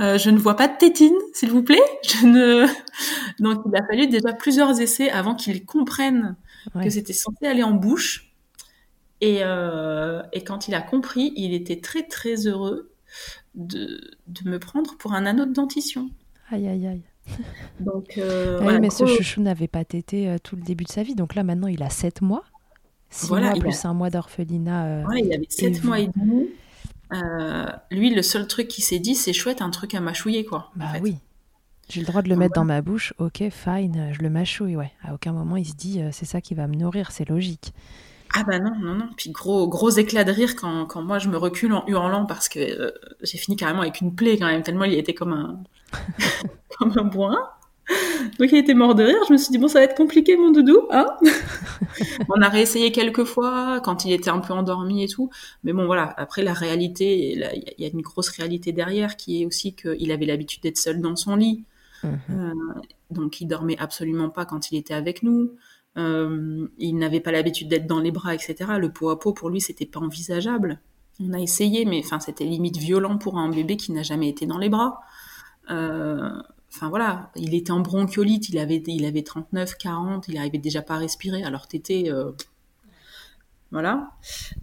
Euh, 0.00 0.16
je 0.18 0.30
ne 0.30 0.38
vois 0.38 0.56
pas 0.56 0.66
de 0.66 0.76
tétine, 0.78 1.14
s'il 1.34 1.50
vous 1.50 1.62
plaît. 1.62 1.82
Je 2.02 2.26
ne. 2.26 2.66
Donc, 3.42 3.62
il 3.66 3.76
a 3.76 3.86
fallu 3.86 4.06
déjà 4.08 4.32
plusieurs 4.32 4.80
essais 4.80 5.10
avant 5.10 5.34
qu'il 5.34 5.64
comprenne 5.64 6.36
Ouais. 6.74 6.84
que 6.84 6.90
c'était 6.90 7.12
censé 7.12 7.44
aller 7.46 7.62
en 7.64 7.72
bouche. 7.72 8.32
Et, 9.20 9.40
euh, 9.42 10.22
et 10.32 10.42
quand 10.44 10.68
il 10.68 10.74
a 10.74 10.80
compris, 10.80 11.32
il 11.36 11.52
était 11.54 11.80
très 11.80 12.04
très 12.04 12.46
heureux 12.46 12.92
de, 13.56 14.00
de 14.28 14.48
me 14.48 14.58
prendre 14.58 14.96
pour 14.96 15.12
un 15.12 15.26
anneau 15.26 15.44
de 15.44 15.52
dentition. 15.52 16.08
Aïe, 16.50 16.68
aïe, 16.68 16.86
aïe. 16.86 17.02
Donc, 17.80 18.14
Ah 18.16 18.58
voilà, 18.60 18.74
oui, 18.74 18.80
mais 18.80 18.90
ce 18.90 19.06
chouchou 19.06 19.42
n'avait 19.42 19.68
pas 19.68 19.84
tété 19.84 20.36
tout 20.44 20.54
le 20.56 20.62
début 20.62 20.84
de 20.84 20.90
sa 20.90 21.02
vie. 21.02 21.14
Donc 21.16 21.34
là, 21.34 21.42
maintenant, 21.42 21.68
il 21.68 21.82
a 21.82 21.90
7 21.90 22.22
mois. 22.22 22.44
6 23.12 23.28
Voilà, 23.28 23.50
mois 23.50 23.60
plus 23.60 23.84
a- 23.84 23.88
un 23.88 23.94
mois 23.94 24.10
d'orphelinat. 24.10 24.84
euh, 24.86 25.04
Ouais, 25.04 25.20
il 25.22 25.32
avait 25.32 25.46
sept 25.48 25.84
mois 25.84 26.00
et 26.00 26.08
demi. 26.08 26.48
Euh, 27.12 27.66
lui, 27.90 28.14
le 28.14 28.22
seul 28.22 28.46
truc 28.46 28.68
qu'il 28.68 28.82
s'est 28.82 28.98
dit, 28.98 29.14
c'est 29.14 29.32
chouette, 29.32 29.60
un 29.62 29.70
truc 29.70 29.94
à 29.94 30.00
mâchouiller, 30.00 30.44
quoi. 30.44 30.70
en 30.74 30.78
Bah 30.80 30.88
fait. 30.94 31.00
oui. 31.00 31.16
J'ai 31.90 32.00
le 32.00 32.06
droit 32.06 32.22
de 32.22 32.28
le 32.30 32.36
mettre 32.36 32.54
dans 32.54 32.64
ma 32.64 32.80
bouche. 32.80 33.12
Ok, 33.18 33.42
fine, 33.50 33.96
euh, 33.98 34.12
je 34.14 34.22
le 34.22 34.30
mâchouille, 34.30 34.76
ouais. 34.76 34.92
À 35.04 35.12
aucun 35.12 35.32
moment, 35.32 35.56
il 35.56 35.66
se 35.66 35.74
dit, 35.74 36.00
euh, 36.00 36.08
c'est 36.10 36.24
ça 36.24 36.40
qui 36.40 36.54
va 36.54 36.66
me 36.66 36.74
nourrir, 36.74 37.10
c'est 37.12 37.28
logique. 37.28 37.74
Ah 38.34 38.44
bah 38.44 38.58
non, 38.58 38.74
non, 38.80 38.94
non. 38.94 39.08
Puis 39.14 39.30
gros, 39.30 39.68
gros 39.68 39.90
éclat 39.90 40.24
de 40.24 40.32
rire 40.32 40.56
quand, 40.56 40.86
quand 40.86 41.02
moi 41.02 41.18
je 41.18 41.28
me 41.28 41.36
recule 41.36 41.74
en 41.74 41.84
hurlant 41.86 42.24
parce 42.24 42.48
que 42.48 42.60
euh, 42.60 42.90
j'ai 43.22 43.36
fini 43.36 43.56
carrément 43.56 43.82
avec 43.82 44.00
une 44.00 44.14
plaie 44.14 44.38
quand 44.38 44.46
même, 44.46 44.62
tellement 44.62 44.84
il 44.84 44.94
était 44.94 45.12
comme 45.12 45.34
un, 45.34 45.58
comme 46.78 46.94
un 46.96 47.04
bourrin. 47.04 47.50
Donc 48.38 48.50
il 48.52 48.58
était 48.58 48.74
mort 48.74 48.94
de 48.94 49.04
rire. 49.04 49.16
Je 49.28 49.32
me 49.32 49.38
suis 49.38 49.50
dit, 49.50 49.58
bon, 49.58 49.68
ça 49.68 49.78
va 49.78 49.84
être 49.84 49.96
compliqué, 49.96 50.36
mon 50.36 50.50
doudou, 50.50 50.88
hein 50.90 51.06
On 52.28 52.40
a 52.40 52.48
réessayé 52.48 52.92
quelques 52.92 53.24
fois 53.24 53.80
quand 53.80 54.04
il 54.04 54.12
était 54.12 54.30
un 54.30 54.38
peu 54.40 54.52
endormi 54.52 55.04
et 55.04 55.08
tout. 55.08 55.30
Mais 55.64 55.72
bon, 55.72 55.86
voilà. 55.86 56.14
Après, 56.16 56.42
la 56.42 56.52
réalité, 56.52 57.32
il 57.32 57.64
y 57.78 57.84
a- 57.84 57.88
une 57.88 58.00
grosse 58.02 58.30
réalité 58.30 58.72
derrière 58.72 59.16
qui 59.16 59.42
est 59.42 59.46
aussi 59.46 59.74
qu'il 59.74 60.10
avait 60.12 60.26
l'habitude 60.26 60.62
d'être 60.62 60.78
seul 60.78 61.00
dans 61.00 61.16
son 61.16 61.36
lit. 61.36 61.64
Mhm. 62.04 62.18
Euh, 62.30 62.52
donc 63.10 63.40
il 63.40 63.46
dormait 63.46 63.78
absolument 63.78 64.28
pas 64.30 64.44
quand 64.44 64.70
il 64.72 64.78
était 64.78 64.94
avec 64.94 65.22
nous. 65.22 65.52
Euh, 65.98 66.66
il 66.78 66.96
n'avait 66.96 67.20
pas 67.20 67.32
l'habitude 67.32 67.68
d'être 67.68 67.86
dans 67.86 68.00
les 68.00 68.10
bras, 68.10 68.34
etc. 68.34 68.56
Le 68.78 68.90
pot 68.90 69.10
à 69.10 69.18
pot 69.20 69.32
pour 69.32 69.50
lui 69.50 69.60
c'était 69.60 69.86
pas 69.86 70.00
envisageable. 70.00 70.80
On 71.20 71.32
a 71.34 71.38
essayé, 71.38 71.84
mais 71.84 72.00
enfin 72.04 72.18
c'était 72.18 72.44
limite 72.44 72.78
violent 72.78 73.18
pour 73.18 73.38
un 73.38 73.50
bébé 73.50 73.76
qui 73.76 73.92
n'a 73.92 74.02
jamais 74.02 74.28
été 74.28 74.46
dans 74.46 74.58
les 74.58 74.70
bras. 74.70 75.00
Euh, 75.70 76.30
enfin 76.74 76.88
voilà, 76.88 77.30
il 77.36 77.54
était 77.54 77.70
en 77.72 77.80
bronchiolite, 77.80 78.48
il 78.48 78.58
avait, 78.58 78.82
il 78.86 79.04
avait 79.04 79.22
39, 79.22 79.76
40, 79.76 80.28
il 80.28 80.38
arrivait 80.38 80.58
déjà 80.58 80.82
pas 80.82 80.94
à 80.94 80.98
respirer, 80.98 81.42
alors 81.44 81.68
t'étais, 81.68 82.04
euh, 82.10 82.32
voilà. 83.70 84.10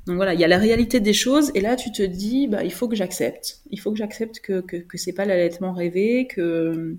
Donc 0.06 0.18
voilà, 0.18 0.34
il 0.36 0.40
y 0.40 0.44
a 0.44 0.48
la 0.48 0.58
réalité 0.60 1.00
des 1.00 1.14
choses, 1.14 1.52
et 1.56 1.62
là 1.62 1.76
tu 1.76 1.92
te 1.92 2.04
dis, 2.04 2.48
bah 2.48 2.64
il 2.64 2.72
faut 2.72 2.88
que 2.88 2.96
j'accepte, 2.96 3.62
il 3.72 3.80
faut 3.80 3.92
que 3.92 3.98
j'accepte 3.98 4.40
que 4.40 4.62
que, 4.62 4.78
que 4.78 4.98
c'est 4.98 5.14
pas 5.14 5.26
l'allaitement 5.26 5.72
rêvé, 5.74 6.28
que 6.28 6.96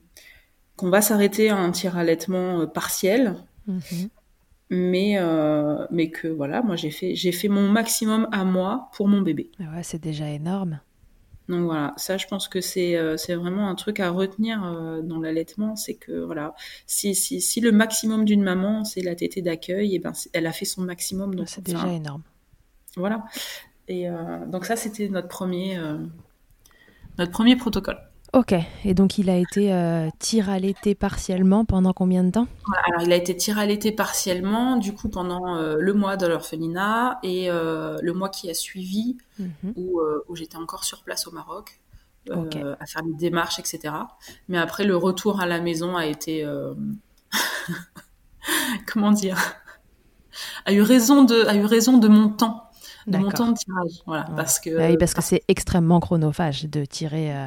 qu'on 0.76 0.90
va 0.90 1.02
s'arrêter 1.02 1.50
à 1.50 1.56
un 1.56 1.70
tir 1.72 1.96
allaitement 1.96 2.60
euh, 2.62 2.66
partiel, 2.66 3.36
Mhm. 3.66 4.08
mais 4.70 5.18
euh, 5.18 5.86
mais 5.90 6.10
que 6.10 6.26
voilà, 6.28 6.62
moi 6.62 6.74
j'ai 6.76 6.90
fait 6.90 7.14
j'ai 7.14 7.30
fait 7.32 7.48
mon 7.48 7.68
maximum 7.68 8.26
à 8.32 8.44
moi 8.44 8.88
pour 8.94 9.06
mon 9.06 9.20
bébé. 9.20 9.50
Ah 9.60 9.76
Ouais, 9.76 9.82
c'est 9.82 10.02
déjà 10.02 10.28
énorme. 10.28 10.80
Donc 11.50 11.64
voilà, 11.64 11.92
ça 11.98 12.16
je 12.16 12.26
pense 12.26 12.48
que 12.48 12.62
c'est 12.62 12.96
euh, 12.96 13.16
vraiment 13.28 13.68
un 13.68 13.74
truc 13.74 14.00
à 14.00 14.08
retenir 14.10 14.64
euh, 14.64 15.02
dans 15.02 15.18
l'allaitement, 15.20 15.76
c'est 15.76 15.94
que 15.94 16.12
voilà, 16.24 16.54
si, 16.86 17.14
si, 17.14 17.40
si 17.42 17.60
le 17.60 17.72
maximum 17.72 18.24
d'une 18.24 18.42
maman 18.42 18.84
c'est 18.84 19.02
la 19.02 19.14
tétée 19.14 19.42
d'accueil, 19.42 19.94
et 19.94 19.98
ben 19.98 20.14
c'est- 20.14 20.30
elle 20.32 20.46
a 20.46 20.52
fait 20.52 20.64
son 20.64 20.82
maximum, 20.82 21.34
donc 21.34 21.48
C'est 21.48 21.62
déjà 21.64 21.92
énorme. 21.92 22.22
voilà. 22.96 23.24
Et 23.88 24.08
euh, 24.08 24.46
donc 24.46 24.64
ça 24.64 24.76
c'était 24.76 25.08
notre 25.08 25.28
premier 25.28 25.78
notre 27.18 27.32
premier 27.32 27.56
protocole. 27.56 27.98
Ok, 28.32 28.54
et 28.84 28.94
donc 28.94 29.18
il 29.18 29.28
a 29.28 29.36
été 29.36 29.72
euh, 29.72 30.08
tir 30.20 30.50
allaité 30.50 30.94
partiellement 30.94 31.64
pendant 31.64 31.92
combien 31.92 32.22
de 32.22 32.30
temps? 32.30 32.46
Alors 32.86 33.02
il 33.02 33.12
a 33.12 33.16
été 33.16 33.36
tiré 33.36 33.60
à 33.60 33.66
l'été 33.66 33.90
partiellement, 33.90 34.76
du 34.76 34.94
coup 34.94 35.08
pendant 35.08 35.56
euh, 35.56 35.76
le 35.80 35.94
mois 35.94 36.16
de 36.16 36.28
l'orphelinat 36.28 37.18
et 37.24 37.50
euh, 37.50 37.98
le 38.00 38.12
mois 38.12 38.28
qui 38.28 38.48
a 38.48 38.54
suivi 38.54 39.16
Mhm. 39.38 39.72
où, 39.74 40.00
euh, 40.00 40.22
où 40.28 40.36
j'étais 40.36 40.58
encore 40.58 40.84
sur 40.84 41.02
place 41.02 41.26
au 41.26 41.32
Maroc 41.32 41.80
à 42.30 42.86
faire 42.86 43.02
les 43.04 43.14
démarches, 43.14 43.58
etc. 43.58 43.94
Mais 44.48 44.58
après, 44.58 44.84
le 44.84 44.96
retour 44.96 45.40
à 45.40 45.46
la 45.46 45.60
maison 45.60 45.96
a 45.96 46.06
été... 46.06 46.46
comment 48.86 49.10
dire? 49.10 49.38
A 50.66 50.72
eu 50.72 50.82
raison 50.82 51.24
de 51.24 51.46
a 51.46 51.56
eu 51.56 51.64
raison 51.64 51.98
de 51.98 52.06
mon 52.06 52.28
temps 52.28 52.70
de 53.06 53.18
mon 53.18 53.30
temps 53.30 53.48
de 53.50 53.56
tirage. 53.56 54.02
Voilà. 54.06 54.28
Ouais. 54.28 54.36
parce 54.36 54.60
que 54.60 54.70
Ah 54.78 54.88
oui, 54.90 54.96
parce 54.96 55.14
que 55.14 55.22
c'est 55.22 55.42
extrêmement 55.48 55.98
chronophage 56.00 56.66
de 56.66 56.84
tirer 56.84 57.34
euh, 57.34 57.46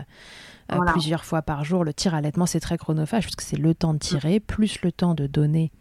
Voilà. 0.70 0.92
plusieurs 0.92 1.26
fois 1.26 1.42
par 1.42 1.64
jour. 1.64 1.84
Le 1.84 1.94
tir 1.94 2.14
allaitement, 2.16 2.46
c'est 2.46 2.60
très 2.60 2.78
chronophage 2.78 3.26
parce 3.26 3.36
que 3.36 3.44
c'est 3.44 3.58
le 3.58 3.74
temps 3.76 3.94
de 3.94 4.00
tirer 4.00 4.40
plus 4.40 4.82
le 4.82 4.92
temps 4.92 5.14
de 5.14 5.28
donner 5.28 5.72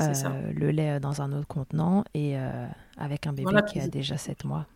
euh, 0.00 0.52
le 0.54 0.70
lait 0.70 1.00
dans 1.00 1.22
un 1.22 1.32
autre 1.32 1.46
contenant 1.48 2.04
et 2.14 2.38
euh, 2.38 2.66
avec 2.96 3.26
un 3.26 3.32
bébé 3.32 3.42
Voilà, 3.44 3.62
qui 3.62 3.80
a 3.80 3.88
déjà 3.88 4.16
7 4.16 4.44
mois. 4.44 4.66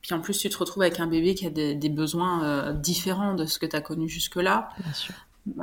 puis 0.00 0.14
en 0.14 0.20
plus 0.20 0.38
tu 0.38 0.48
te 0.48 0.56
retrouves 0.56 0.82
avec 0.82 1.00
un 1.00 1.06
bébé 1.08 1.34
qui 1.34 1.46
a 1.46 1.50
des, 1.50 1.74
des 1.74 1.88
besoins 1.88 2.44
euh, 2.44 2.72
différents 2.72 3.34
de 3.34 3.46
ce 3.46 3.58
que 3.58 3.66
tu 3.66 3.74
as 3.74 3.80
connu 3.80 4.08
jusque 4.08 4.36
là 4.36 4.68
Bien 4.78 4.92
sûr. 4.92 5.14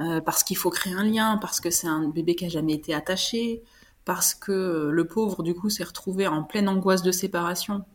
Euh, 0.01 0.19
parce 0.21 0.43
qu'il 0.43 0.57
faut 0.57 0.71
créer 0.71 0.93
un 0.93 1.03
lien, 1.03 1.37
parce 1.37 1.59
que 1.61 1.69
c'est 1.69 1.87
un 1.87 2.09
bébé 2.09 2.35
qui 2.35 2.45
a 2.45 2.49
jamais 2.49 2.73
été 2.73 2.93
attaché, 2.93 3.61
parce 4.05 4.33
que 4.33 4.51
euh, 4.51 4.89
le 4.91 5.05
pauvre 5.07 5.43
du 5.43 5.53
coup 5.53 5.69
s'est 5.69 5.83
retrouvé 5.83 6.27
en 6.27 6.43
pleine 6.43 6.67
angoisse 6.67 7.03
de 7.03 7.11
séparation 7.11 7.85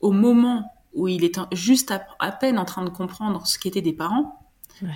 au 0.00 0.10
moment 0.10 0.70
où 0.94 1.08
il 1.08 1.24
est 1.24 1.38
juste 1.52 1.90
à, 1.90 2.06
à 2.18 2.32
peine 2.32 2.58
en 2.58 2.64
train 2.64 2.84
de 2.84 2.90
comprendre 2.90 3.46
ce 3.46 3.58
qu'étaient 3.58 3.82
des 3.82 3.92
parents. 3.92 4.40
Ouais. 4.82 4.88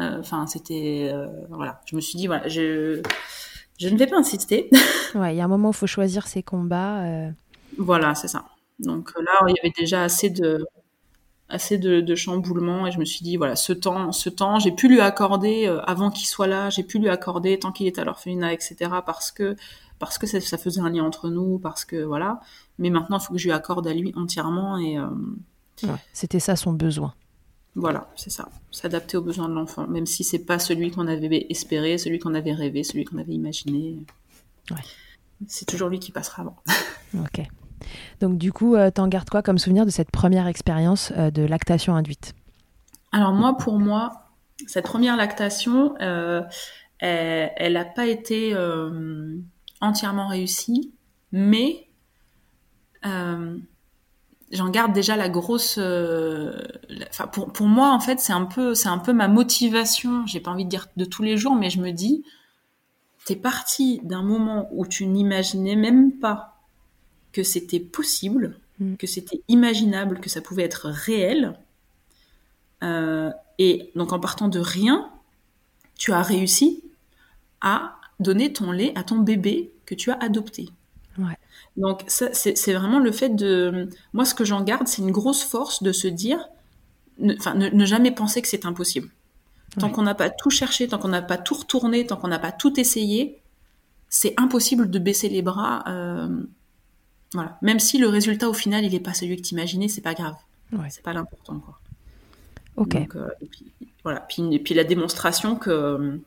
Euh, 0.00 0.18
Enfin, 0.20 0.46
c'était 0.46 1.10
euh, 1.12 1.26
voilà. 1.50 1.80
Je 1.86 1.94
me 1.96 2.00
suis 2.00 2.16
dit 2.18 2.26
voilà, 2.26 2.48
je 2.48 3.02
je 3.78 3.88
ne 3.88 3.96
vais 3.98 4.06
pas 4.06 4.16
insister. 4.18 4.70
Ouais, 5.14 5.34
il 5.34 5.38
y 5.38 5.40
a 5.40 5.44
un 5.44 5.48
moment 5.48 5.68
où 5.68 5.72
il 5.72 5.76
faut 5.76 5.86
choisir 5.86 6.26
ses 6.26 6.42
combats. 6.42 7.04
euh, 7.04 7.30
voilà, 7.78 8.14
c'est 8.14 8.28
ça. 8.28 8.44
Donc 8.80 9.12
là, 9.18 9.32
il 9.48 9.54
y 9.56 9.60
avait 9.60 9.72
déjà 9.78 10.02
assez 10.02 10.28
de 10.30 10.66
assez 11.48 11.78
de, 11.78 12.00
de 12.00 12.14
chamboulements 12.16 12.86
et 12.86 12.90
je 12.90 12.98
me 12.98 13.04
suis 13.04 13.22
dit 13.22 13.36
voilà 13.36 13.54
ce 13.54 13.72
temps 13.72 14.10
ce 14.10 14.28
temps 14.28 14.58
j'ai 14.58 14.72
pu 14.72 14.88
lui 14.88 15.00
accorder 15.00 15.66
avant 15.86 16.10
qu'il 16.10 16.26
soit 16.26 16.48
là 16.48 16.70
j'ai 16.70 16.82
pu 16.82 16.98
lui 16.98 17.08
accorder 17.08 17.56
tant 17.58 17.70
qu'il 17.70 17.86
est 17.86 18.00
à 18.00 18.04
l'orphelinat 18.04 18.52
etc 18.52 18.90
parce 19.06 19.30
que 19.30 19.54
parce 20.00 20.18
que 20.18 20.26
ça, 20.26 20.40
ça 20.40 20.58
faisait 20.58 20.80
un 20.80 20.90
lien 20.90 21.04
entre 21.04 21.30
nous 21.30 21.60
parce 21.60 21.84
que 21.84 22.02
voilà 22.02 22.40
mais 22.78 22.90
maintenant 22.90 23.18
il 23.18 23.22
faut 23.24 23.32
que 23.32 23.38
je 23.38 23.44
lui 23.46 23.52
accorde 23.52 23.86
à 23.86 23.94
lui 23.94 24.12
entièrement 24.16 24.76
et 24.78 24.98
euh, 24.98 25.06
ouais, 25.84 25.90
C'était 26.12 26.40
ça 26.40 26.56
son 26.56 26.72
besoin. 26.72 27.14
voilà 27.74 28.08
c'est 28.16 28.30
ça 28.30 28.48
s'adapter 28.70 29.16
aux 29.16 29.22
besoins 29.22 29.48
de 29.48 29.54
l'enfant 29.54 29.86
même 29.86 30.06
si 30.06 30.24
c'est 30.24 30.44
pas 30.44 30.58
celui 30.58 30.90
qu'on 30.90 31.06
avait 31.06 31.46
espéré 31.50 31.98
celui 31.98 32.18
qu'on 32.18 32.34
avait 32.34 32.52
rêvé 32.52 32.82
celui 32.84 33.04
qu'on 33.04 33.18
avait 33.18 33.34
imaginé 33.34 33.98
Ouais. 34.70 34.80
c'est 35.46 35.64
toujours 35.64 35.88
lui 35.88 36.00
qui 36.00 36.10
passera 36.12 36.42
avant 36.42 36.56
Ok. 37.14 37.46
Donc 38.20 38.36
du 38.36 38.52
coup, 38.52 38.74
euh, 38.74 38.90
t'en 38.90 39.06
gardes 39.06 39.28
quoi 39.30 39.42
comme 39.42 39.58
souvenir 39.58 39.84
de 39.86 39.90
cette 39.90 40.10
première 40.10 40.46
expérience 40.48 41.12
euh, 41.16 41.30
de 41.30 41.42
lactation 41.42 41.94
induite? 41.94 42.34
Alors 43.12 43.32
moi, 43.32 43.56
pour 43.56 43.78
moi, 43.78 44.24
cette 44.66 44.86
première 44.86 45.16
lactation, 45.16 45.94
euh, 46.00 46.42
elle 46.98 47.74
n'a 47.74 47.84
pas 47.84 48.06
été 48.06 48.56
entièrement 49.80 50.26
réussie, 50.26 50.92
mais 51.32 51.85
j'en 54.52 54.68
garde 54.70 54.92
déjà 54.92 55.16
la 55.16 55.28
grosse. 55.28 55.76
euh, 55.78 56.60
la- 56.88 57.06
Enfin, 57.10 57.26
pour, 57.26 57.52
pour 57.52 57.66
moi, 57.66 57.90
en 57.92 58.00
fait, 58.00 58.20
c'est 58.20 58.32
un 58.32 58.44
peu, 58.44 58.74
c'est 58.74 58.88
un 58.88 58.98
peu 58.98 59.12
ma 59.12 59.28
motivation. 59.28 60.26
J'ai 60.26 60.40
pas 60.40 60.50
envie 60.50 60.64
de 60.64 60.70
dire 60.70 60.86
de 60.96 61.04
tous 61.04 61.22
les 61.22 61.36
jours, 61.36 61.54
mais 61.54 61.70
je 61.70 61.80
me 61.80 61.90
dis, 61.92 62.24
t'es 63.24 63.36
parti 63.36 64.00
d'un 64.04 64.22
moment 64.22 64.68
où 64.72 64.86
tu 64.86 65.06
n'imaginais 65.06 65.76
même 65.76 66.12
pas 66.12 66.58
que 67.32 67.42
c'était 67.42 67.80
possible, 67.80 68.58
Mm. 68.78 68.96
que 68.96 69.06
c'était 69.06 69.40
imaginable, 69.48 70.20
que 70.20 70.28
ça 70.28 70.40
pouvait 70.42 70.62
être 70.64 70.88
réel. 70.90 71.58
Euh, 72.84 73.30
et 73.58 73.90
donc 73.96 74.12
en 74.12 74.20
partant 74.20 74.48
de 74.48 74.58
rien, 74.60 75.10
tu 75.96 76.12
as 76.12 76.20
réussi 76.22 76.82
à 77.62 77.96
donner 78.20 78.52
ton 78.52 78.70
lait 78.70 78.92
à 78.94 79.02
ton 79.02 79.16
bébé 79.18 79.72
que 79.86 79.94
tu 79.94 80.10
as 80.10 80.18
adopté. 80.22 80.68
Donc 81.76 82.04
ça, 82.06 82.28
c'est 82.32 82.72
vraiment 82.72 82.98
le 82.98 83.12
fait 83.12 83.28
de... 83.30 83.88
Moi, 84.14 84.24
ce 84.24 84.34
que 84.34 84.44
j'en 84.44 84.62
garde, 84.62 84.88
c'est 84.88 85.02
une 85.02 85.10
grosse 85.10 85.42
force 85.42 85.82
de 85.82 85.92
se 85.92 86.08
dire, 86.08 86.48
ne, 87.18 87.34
enfin, 87.36 87.54
ne, 87.54 87.68
ne 87.68 87.84
jamais 87.84 88.10
penser 88.10 88.40
que 88.40 88.48
c'est 88.48 88.64
impossible. 88.64 89.10
Tant 89.78 89.88
Ouais. 89.88 89.92
qu'on 89.92 90.02
n'a 90.02 90.14
pas 90.14 90.30
tout 90.30 90.48
cherché, 90.48 90.88
tant 90.88 90.96
qu'on 90.98 91.08
n'a 91.08 91.20
pas 91.22 91.36
tout 91.36 91.54
retourné, 91.54 92.06
tant 92.06 92.16
qu'on 92.16 92.28
n'a 92.28 92.38
pas 92.38 92.52
tout 92.52 92.80
essayé, 92.80 93.42
c'est 94.08 94.32
impossible 94.38 94.88
de 94.90 94.98
baisser 94.98 95.28
les 95.28 95.42
bras. 95.42 95.84
euh, 95.88 96.28
voilà. 97.34 97.58
Même 97.60 97.80
si 97.80 97.98
le 97.98 98.08
résultat 98.08 98.48
au 98.48 98.54
final, 98.54 98.84
il 98.84 98.92
n'est 98.92 99.00
pas 99.00 99.12
celui 99.12 99.36
que 99.36 99.42
tu 99.42 99.52
imaginais, 99.52 99.88
c'est 99.88 100.00
pas 100.00 100.14
grave. 100.14 100.36
Ouais. 100.72 100.86
C'est 100.88 101.02
pas 101.02 101.12
l'important, 101.12 101.58
quoi. 101.58 101.78
Ok. 102.76 102.94
Donc, 102.96 103.16
euh, 103.16 103.28
et 103.42 103.46
puis, 103.46 103.66
voilà. 104.02 104.20
Puis, 104.20 104.42
et 104.54 104.58
puis 104.60 104.72
la 104.74 104.84
démonstration 104.84 105.56
que 105.56 106.20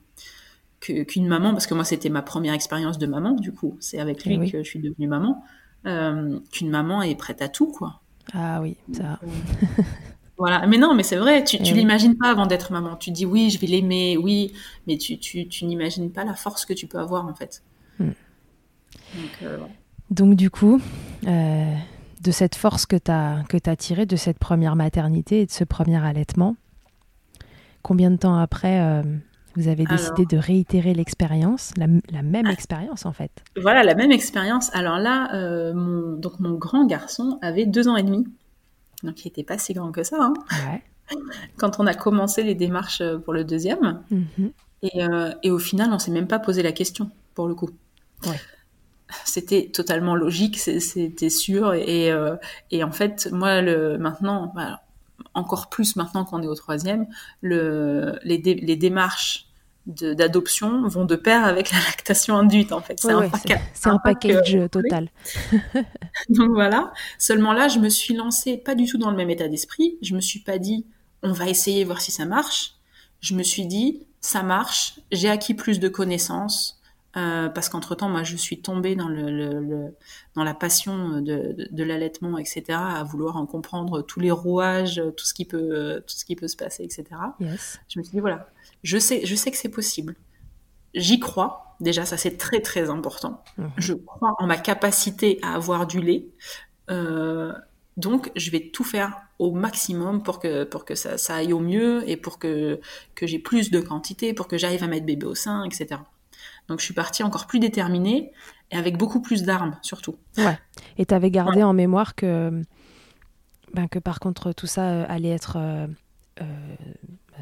que- 0.79 1.03
qu'une 1.03 1.27
maman, 1.27 1.51
parce 1.51 1.67
que 1.67 1.73
moi 1.73 1.83
c'était 1.83 2.09
ma 2.09 2.21
première 2.21 2.53
expérience 2.53 2.97
de 2.97 3.05
maman, 3.07 3.31
du 3.33 3.51
coup, 3.51 3.75
c'est 3.79 3.99
avec 3.99 4.25
lui 4.25 4.35
Eh 4.35 4.37
oui. 4.37 4.51
que 4.51 4.63
je 4.63 4.69
suis 4.69 4.79
devenue 4.79 5.07
maman, 5.07 5.43
euh, 5.85 6.39
qu'une 6.51 6.69
maman 6.69 7.01
est 7.01 7.15
prête 7.15 7.41
à 7.41 7.47
tout, 7.49 7.71
quoi. 7.71 8.01
Ah 8.33 8.61
oui, 8.61 8.77
ça. 8.93 9.19
Voilà. 10.37 10.65
Mais 10.67 10.77
non, 10.77 10.93
mais 10.95 11.03
c'est 11.03 11.17
vrai, 11.17 11.43
tu, 11.43 11.57
Eh 11.59 11.63
tu 11.63 11.73
oui. 11.73 11.79
l'imagines 11.79 12.15
pas 12.17 12.29
avant 12.31 12.45
d'être 12.45 12.71
maman. 12.71 12.95
Tu 12.95 13.11
dis 13.11 13.25
oui, 13.25 13.49
je 13.49 13.59
vais 13.59 13.67
l'aimer, 13.67 14.15
oui, 14.17 14.53
mais 14.87 14.97
tu, 14.97 15.17
tu, 15.17 15.47
tu 15.49 15.65
n'imagines 15.65 16.11
pas 16.11 16.23
la 16.23 16.33
force 16.33 16.65
que 16.65 16.73
tu 16.73 16.87
peux 16.87 16.99
avoir 16.99 17.25
en 17.27 17.33
fait. 17.33 17.61
Hmm. 17.99 18.11
Donc, 19.15 19.31
euh. 19.43 19.57
Donc 20.11 20.35
du 20.35 20.49
coup, 20.49 20.79
euh, 21.27 21.75
de 22.21 22.31
cette 22.31 22.55
force 22.55 22.85
que 22.85 22.95
tu 22.95 23.11
as, 23.11 23.43
que 23.49 23.57
as 23.69 23.75
tirée 23.75 24.05
de 24.05 24.15
cette 24.15 24.39
première 24.39 24.75
maternité 24.77 25.41
et 25.41 25.45
de 25.45 25.51
ce 25.51 25.63
premier 25.65 25.97
allaitement, 26.03 26.55
combien 27.81 28.09
de 28.11 28.15
temps 28.17 28.37
après 28.37 28.79
euh, 28.81 29.03
vous 29.59 29.67
avez 29.67 29.83
décidé 29.85 30.25
de 30.25 30.37
réitérer 30.37 30.93
l'expérience, 30.93 31.71
la, 31.77 31.87
la 32.11 32.21
même 32.21 32.45
Ah. 32.47 32.51
expérience 32.51 33.05
en 33.05 33.11
fait 33.13 33.31
Voilà, 33.61 33.83
la 33.83 33.93
même 33.95 34.11
expérience. 34.11 34.73
Alors 34.73 34.97
là, 34.97 35.33
euh, 35.35 35.73
mon, 35.73 36.13
donc 36.17 36.39
mon 36.39 36.53
grand 36.53 36.85
garçon 36.85 37.37
avait 37.41 37.65
deux 37.65 37.87
ans 37.87 37.95
et 37.97 38.03
demi. 38.03 38.25
Donc 39.03 39.23
il 39.23 39.27
n'était 39.27 39.43
pas 39.43 39.57
si 39.57 39.73
grand 39.73 39.91
que 39.91 40.03
ça. 40.03 40.17
hein. 40.19 40.33
Ouais. 40.71 40.81
Quand 41.57 41.79
on 41.79 41.87
a 41.87 41.93
commencé 41.93 42.43
les 42.43 42.55
démarches 42.55 43.01
euh, 43.01 43.17
pour 43.17 43.33
le 43.33 43.43
deuxième, 43.43 44.01
Mhm. 44.11 44.51
et, 44.83 45.03
euh, 45.03 45.31
et 45.43 45.51
au 45.51 45.59
final, 45.59 45.89
on 45.91 45.99
s'est 45.99 46.11
même 46.11 46.27
pas 46.27 46.39
posé 46.39 46.63
la 46.63 46.71
question 46.71 47.09
pour 47.35 47.47
le 47.47 47.55
coup. 47.55 47.69
Ouais. 48.25 48.39
C'était 49.25 49.69
totalement 49.73 50.15
logique, 50.15 50.59
c'était 50.59 51.29
sûr. 51.31 51.73
Et, 51.73 52.11
euh, 52.11 52.35
et 52.69 52.83
en 52.83 52.91
fait, 52.91 53.27
moi, 53.31 53.61
le, 53.61 53.97
maintenant, 53.97 54.51
bah, 54.55 54.81
encore 55.33 55.69
plus 55.69 55.95
maintenant 55.95 56.25
qu'on 56.25 56.41
est 56.43 56.47
au 56.47 56.53
troisième, 56.55 57.07
le, 57.41 58.19
les, 58.23 58.37
dé- 58.37 58.53
les 58.55 58.75
démarches 58.75 59.47
d'adoption 59.89 60.87
vont 60.87 61.05
de 61.05 61.15
pair 61.15 61.43
avec 61.43 61.71
la 61.71 61.79
lactation 61.79 62.37
induite, 62.37 62.71
en 62.71 62.81
fait. 62.81 62.99
C'est 62.99 63.13
Ouais, 63.13 63.13
un 63.13 63.25
un 63.25 63.29
pack, 63.29 63.51
euh, 63.85 63.97
package 64.03 64.55
euh, 64.55 64.67
total. 64.67 65.09
donc 66.29 66.51
voilà. 66.51 66.93
Seulement 67.17 67.53
là, 67.53 67.67
je 67.67 67.79
me 67.79 67.89
suis 67.89 68.13
lancée 68.13 68.57
pas 68.57 68.75
du 68.75 68.85
tout 68.85 68.97
dans 68.97 69.09
le 69.09 69.17
même 69.17 69.29
état 69.29 69.47
d'esprit. 69.47 69.97
Je 70.01 70.15
me 70.15 70.21
suis 70.21 70.39
pas 70.39 70.57
dit, 70.59 70.85
on 71.23 71.31
va 71.31 71.49
essayer 71.49 71.83
voir 71.83 72.01
si 72.01 72.11
ça 72.11 72.25
marche. 72.25 72.75
Je 73.19 73.33
me 73.33 73.43
suis 73.43 73.65
dit, 73.65 74.05
ça 74.21 74.43
marche. 74.43 74.99
J'ai 75.11 75.29
acquis 75.29 75.53
plus 75.55 75.79
de 75.79 75.89
connaissances. 75.89 76.75
Euh, 77.17 77.49
parce 77.49 77.69
qu'entre-temps, 77.69 78.07
moi, 78.07 78.21
je 78.21 78.35
suis 78.35 78.61
tombée 78.61 78.95
dans, 78.95 79.07
le, 79.07 79.31
le, 79.31 79.95
dans 80.35 80.43
la 80.43 80.53
passion 80.53 81.21
de, 81.21 81.53
de, 81.53 81.67
de 81.71 81.83
l'allaitement, 81.83 82.37
etc., 82.37 82.63
à 82.69 83.03
vouloir 83.03 83.35
en 83.37 83.47
comprendre 83.47 84.03
tous 84.03 84.19
les 84.19 84.29
rouages, 84.29 85.01
tout 85.17 85.25
ce 85.25 85.33
qui 85.33 85.45
peut, 85.45 86.03
tout 86.07 86.15
ce 86.15 86.23
qui 86.23 86.35
peut 86.35 86.47
se 86.47 86.55
passer, 86.55 86.83
etc. 86.83 87.05
Yes. 87.39 87.79
Je 87.89 87.97
me 87.97 88.03
suis 88.03 88.11
dit, 88.11 88.19
voilà, 88.19 88.47
je 88.83 88.97
sais, 88.97 89.25
je 89.25 89.35
sais 89.35 89.51
que 89.51 89.57
c'est 89.57 89.69
possible. 89.69 90.15
J'y 90.93 91.19
crois. 91.19 91.75
Déjà, 91.79 92.05
ça, 92.05 92.17
c'est 92.17 92.37
très, 92.37 92.59
très 92.59 92.89
important. 92.89 93.41
Mhm. 93.57 93.71
Je 93.77 93.93
crois 93.93 94.35
en 94.37 94.47
ma 94.47 94.57
capacité 94.57 95.39
à 95.41 95.53
avoir 95.53 95.87
du 95.87 96.01
lait. 96.01 96.25
Euh, 96.89 97.53
donc, 97.95 98.31
je 98.35 98.51
vais 98.51 98.69
tout 98.71 98.83
faire 98.83 99.21
au 99.39 99.51
maximum 99.51 100.23
pour 100.23 100.39
que, 100.39 100.65
pour 100.65 100.83
que 100.83 100.95
ça, 100.95 101.17
ça 101.17 101.35
aille 101.35 101.53
au 101.53 101.59
mieux 101.59 102.07
et 102.09 102.17
pour 102.17 102.39
que, 102.39 102.81
que 103.15 103.27
j'ai 103.27 103.39
plus 103.39 103.71
de 103.71 103.79
quantité, 103.79 104.33
pour 104.33 104.47
que 104.47 104.57
j'arrive 104.57 104.83
à 104.83 104.87
mettre 104.87 105.05
bébé 105.05 105.25
au 105.25 105.35
sein, 105.35 105.63
etc. 105.63 106.01
Donc, 106.67 106.79
je 106.79 106.85
suis 106.85 106.93
partie 106.93 107.23
encore 107.23 107.47
plus 107.47 107.59
déterminée 107.59 108.31
et 108.71 108.77
avec 108.77 108.97
beaucoup 108.97 109.21
plus 109.21 109.43
d'armes, 109.43 109.77
surtout. 109.81 110.17
Ouais. 110.37 110.57
Et 110.97 111.05
tu 111.05 111.13
avais 111.13 111.31
gardé 111.31 111.63
en 111.63 111.73
mémoire 111.73 112.15
que, 112.15 112.61
ben, 113.73 113.87
que 113.87 113.99
par 113.99 114.19
contre, 114.19 114.53
tout 114.53 114.67
ça 114.67 114.89
euh, 114.89 115.05
allait 115.07 115.29
être 115.29 115.57
euh, 115.57 115.87
euh, 116.41 116.45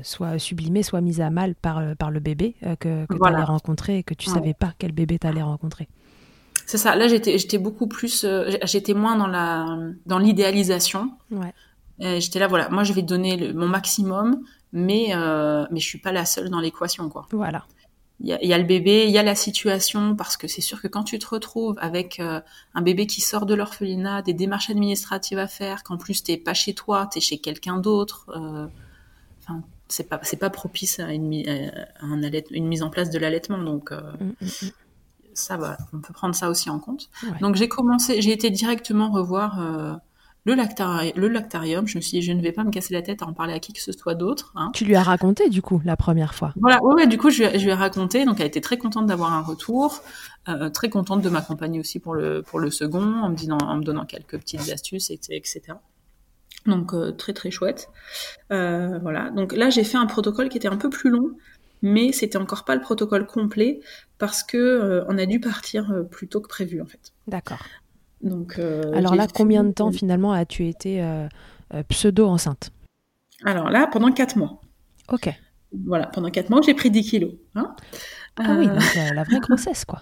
soit 0.03 0.38
sublimé, 0.39 0.83
soit 0.83 1.01
mis 1.01 1.21
à 1.21 1.29
mal 1.29 1.55
par, 1.55 1.77
euh, 1.79 1.95
par 1.95 2.12
le 2.12 2.19
bébé 2.19 2.55
euh, 2.63 2.75
que, 2.75 3.05
que 3.05 3.15
Voilà. 3.17 3.36
tu 3.36 3.41
allais 3.41 3.45
rencontrer 3.51 3.97
et 3.99 4.03
que 4.03 4.13
tu 4.13 4.29
Ouais. 4.29 4.36
savais 4.36 4.53
pas 4.53 4.73
quel 4.77 4.91
bébé 4.91 5.17
tu 5.19 5.27
allais 5.27 5.41
rencontrer. 5.41 5.88
C'est 6.65 6.77
ça. 6.77 6.95
Là, 6.95 7.07
j'étais, 7.07 7.38
j'étais 7.38 7.57
beaucoup 7.57 7.88
plus, 7.88 8.23
euh, 8.25 8.51
j'étais 8.63 8.93
moins 8.93 9.15
dans 9.15 9.27
la, 9.27 9.77
dans 10.05 10.19
l'idéalisation. 10.19 11.12
Ouais. 11.31 11.53
J'étais 11.99 12.38
là, 12.39 12.47
voilà, 12.47 12.69
moi, 12.69 12.83
je 12.83 12.93
vais 12.93 13.01
donner 13.01 13.38
le- 13.38 13.53
mon 13.53 13.67
maximum, 13.67 14.41
mais, 14.71 15.07
euh, 15.15 15.65
mais 15.71 15.79
je 15.79 15.86
suis 15.88 15.97
pas 15.97 16.12
la 16.12 16.25
seule 16.25 16.49
dans 16.49 16.60
l'équation, 16.60 17.10
quoi. 17.10 17.25
Voilà. 17.31 17.65
Il 18.19 18.27
y, 18.27 18.33
a, 18.33 18.43
il 18.43 18.47
y 18.49 18.53
a 18.53 18.57
le 18.57 18.63
bébé, 18.65 19.05
il 19.05 19.12
y 19.12 19.17
a 19.17 19.23
la 19.23 19.33
situation, 19.36 20.15
parce 20.15 20.38
que 20.38 20.47
c'est 20.47 20.62
sûr 20.62 20.81
que 20.81 20.88
quand 20.88 21.03
tu 21.03 21.17
te 21.19 21.27
retrouves 21.27 21.75
avec 21.79 22.19
euh, 22.19 22.41
un 22.75 22.81
bébé 22.81 23.05
qui 23.07 23.21
sort 23.21 23.45
de 23.45 23.53
l'orphelinat, 23.55 24.21
des 24.23 24.33
démarches 24.33 24.69
administratives 24.71 25.38
à 25.39 25.47
faire, 25.47 25.83
qu'en 25.83 25.97
plus 25.97 26.23
t'es 26.23 26.36
pas 26.38 26.53
chez 26.55 26.73
toi, 26.73 27.07
t'es 27.12 27.19
chez 27.19 27.38
quelqu'un 27.38 27.77
d'autre, 27.77 28.25
euh, 28.36 28.67
c'est 29.89 30.10
pas, 30.10 30.19
c'est 30.23 30.38
pas 30.38 30.50
propice 30.50 31.00
à 31.00 31.12
une, 31.13 31.34
à 31.47 32.06
un 32.06 32.21
une 32.52 32.67
mise 32.67 32.84
en 32.84 32.89
place 32.89 33.10
de 33.10 33.19
l'allaitement, 33.19 33.58
donc 33.58 33.91
euh, 33.91 34.02
Mm, 34.19 34.26
mm, 34.41 34.45
mm. 34.45 34.69
ça 35.34 35.58
va, 35.58 35.78
on 35.93 36.00
peut 36.00 36.13
prendre 36.13 36.36
ça 36.36 36.50
aussi 36.50 36.69
en 36.69 36.80
compte. 36.80 37.10
Ouais. 37.23 37.39
Donc 37.41 37.56
j'ai 37.56 37.67
commencé, 37.67 38.21
j'ai 38.21 38.32
été 38.32 38.50
directement 38.50 39.12
revoir 39.12 39.62
euh, 39.62 39.93
le, 40.45 40.54
lactari- 40.56 41.13
le 41.15 41.28
lactarium. 41.28 41.88
Je 41.88 41.97
me 41.97 42.02
suis 42.02 42.19
dit, 42.19 42.21
je 42.21 42.32
ne 42.32 42.41
vais 42.41 42.52
pas 42.52 42.63
me 42.63 42.71
casser 42.71 42.93
la 42.93 43.02
tête 43.02 43.21
à 43.21 43.26
en 43.28 43.34
parler 43.34 43.54
à 43.54 43.60
qui 43.60 43.73
que 43.73 43.82
ce 43.82 43.91
soit 43.91 44.15
d'autre. 44.15 44.52
Hein. 44.56 44.71
Tu 44.73 44.86
lui 44.86 44.95
as 44.95 45.04
raconté 45.04 45.50
du 45.50 45.62
coup 45.62 45.82
la 45.86 45.95
première 45.97 46.34
fois. 46.34 46.54
Voilà, 46.56 46.82
ouais, 46.84 46.93
ouais, 46.95 47.08
du 47.08 47.17
coup, 47.17 47.30
je 47.30 47.43
lui, 47.43 47.45
ai- 47.56 47.60
je 47.60 47.65
lui 47.65 47.71
ai 47.71 47.76
raconté. 47.76 48.23
Donc, 48.26 48.39
elle 48.39 48.47
était 48.47 48.62
très 48.62 48.78
contente 48.78 49.06
d'avoir 49.08 49.34
un 49.34 49.41
retour, 49.41 50.02
euh, 50.47 50.69
très 50.69 50.89
contente 50.89 51.21
de 51.21 51.30
m'accompagner 51.30 51.80
aussi 51.82 52.00
pour 52.00 52.15
le, 52.15 52.41
pour 52.43 52.60
le 52.60 52.71
second, 52.71 53.04
en 53.21 53.30
me, 53.30 53.36
disant, 53.36 53.58
en 53.58 53.76
me 53.78 53.84
donnant 53.84 54.06
quelques 54.06 54.38
petites 54.39 54.69
astuces, 54.69 55.10
et- 55.12 55.19
etc. 55.30 55.62
Donc, 56.67 56.93
euh, 56.93 57.12
très, 57.12 57.34
très 57.34 57.51
chouette. 57.51 57.89
Euh, 58.51 58.99
voilà. 58.99 59.30
Donc, 59.32 59.53
là, 59.53 59.69
j'ai 59.69 59.84
fait 59.84 59.97
un 59.97 60.06
protocole 60.06 60.49
qui 60.49 60.58
était 60.58 60.67
un 60.67 60.77
peu 60.77 60.89
plus 60.89 61.10
long, 61.10 61.32
mais 61.82 62.12
c'était 62.12 62.38
encore 62.38 62.65
pas 62.65 62.75
le 62.75 62.82
protocole 62.82 63.25
complet 63.25 63.80
parce 64.17 64.43
que 64.43 64.58
euh, 64.58 65.06
on 65.08 65.17
a 65.17 65.25
dû 65.25 65.39
partir 65.39 66.03
plus 66.12 66.27
tôt 66.27 66.41
que 66.41 66.47
prévu, 66.47 66.82
en 66.82 66.86
fait. 66.86 67.13
D'accord. 67.27 67.63
Donc, 68.21 68.60
Alors 68.93 69.15
là, 69.15 69.27
combien 69.34 69.63
de 69.63 69.71
temps 69.71 69.91
finalement 69.91 70.34
as-tu 70.34 70.67
été 70.67 71.01
euh, 71.03 71.27
pseudo-enceinte 71.89 72.71
Alors 73.45 73.69
là, 73.69 73.88
pendant 73.88 74.12
quatre 74.12 74.38
mois. 74.38 74.62
Ok. 75.10 75.30
Voilà, 75.86 76.08
pendant 76.08 76.30
quatre 76.30 76.49
mois, 76.49 76.62
j'ai 76.65 76.73
pris 76.73 76.89
10 76.89 77.03
kilos. 77.03 77.34
Hein 77.56 77.75
Ah 78.38 78.56
oui, 78.58 78.67
donc 78.67 78.95
la 78.95 79.23
vraie 79.23 79.39
grossesse 79.41 79.86
quoi. 79.86 80.01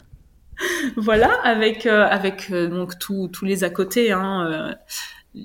Voilà, 0.95 1.33
avec 1.43 1.85
euh, 1.85 2.05
avec 2.05 2.49
euh, 2.51 2.67
donc 2.67 2.97
tous 2.97 3.27
tous 3.27 3.45
les 3.45 3.63
à 3.63 3.69
côté, 3.69 4.11
hein, 4.11 4.75
euh, 5.35 5.41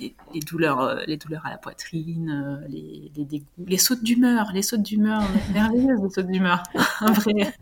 les, 0.00 0.14
les 0.34 0.40
douleurs, 0.40 0.80
euh, 0.80 0.96
les 1.06 1.16
douleurs 1.16 1.44
à 1.46 1.50
la 1.50 1.58
poitrine, 1.58 2.30
euh, 2.30 2.68
les, 2.68 3.10
les 3.16 3.24
dégoûts, 3.24 3.46
les 3.66 3.78
sautes 3.78 4.02
d'humeur, 4.02 4.50
les 4.52 4.62
sautes 4.62 4.82
d'humeur, 4.82 5.22
merveilleuses 5.54 6.02
les 6.02 6.10
sautes 6.10 6.26
d'humeur, 6.26 6.62
un 7.00 7.12
vrai 7.12 7.54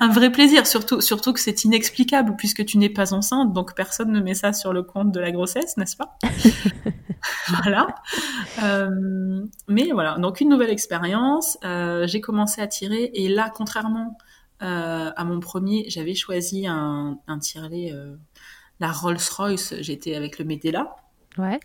un 0.00 0.08
vrai 0.08 0.30
plaisir, 0.32 0.66
surtout 0.66 1.00
surtout 1.00 1.32
que 1.32 1.40
c'est 1.40 1.64
inexplicable 1.64 2.34
puisque 2.36 2.64
tu 2.64 2.78
n'es 2.78 2.88
pas 2.88 3.12
enceinte, 3.14 3.52
donc 3.52 3.74
personne 3.74 4.10
ne 4.12 4.20
met 4.20 4.34
ça 4.34 4.52
sur 4.52 4.72
le 4.72 4.82
compte 4.82 5.12
de 5.12 5.20
la 5.20 5.30
grossesse, 5.32 5.76
n'est-ce 5.76 5.96
pas? 5.96 6.18
Voilà. 7.62 7.86
Euh, 8.62 9.44
mais 9.68 9.90
voilà, 9.92 10.18
donc 10.18 10.40
une 10.40 10.50
nouvelle 10.50 10.70
expérience. 10.70 11.56
euh, 11.64 12.06
j'ai 12.06 12.20
commencé 12.20 12.60
à 12.60 12.66
tirer 12.66 13.10
et 13.14 13.28
là, 13.28 13.50
contrairement 13.54 14.16
euh, 14.62 15.10
à 15.14 15.24
mon 15.24 15.40
premier, 15.40 15.84
j'avais 15.88 16.14
choisi 16.14 16.66
un, 16.66 17.18
un 17.26 17.38
tirelet, 17.38 17.92
euh, 17.92 18.16
la 18.80 18.92
Rolls-Royce. 18.92 19.74
J'étais 19.80 20.14
avec 20.14 20.38
le 20.38 20.44
Medela, 20.44 20.96
Ouais. 21.38 21.60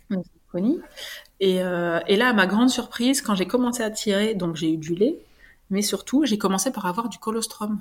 Et, 1.40 1.62
euh, 1.62 2.00
et 2.06 2.16
là, 2.16 2.28
à 2.28 2.32
ma 2.32 2.46
grande 2.46 2.70
surprise, 2.70 3.22
quand 3.22 3.34
j'ai 3.34 3.46
commencé 3.46 3.82
à 3.82 3.90
tirer, 3.90 4.34
donc 4.34 4.56
j'ai 4.56 4.72
eu 4.72 4.76
du 4.76 4.94
lait, 4.94 5.18
mais 5.70 5.82
surtout, 5.82 6.24
j'ai 6.24 6.38
commencé 6.38 6.72
par 6.72 6.86
avoir 6.86 7.08
du 7.08 7.18
colostrum. 7.18 7.80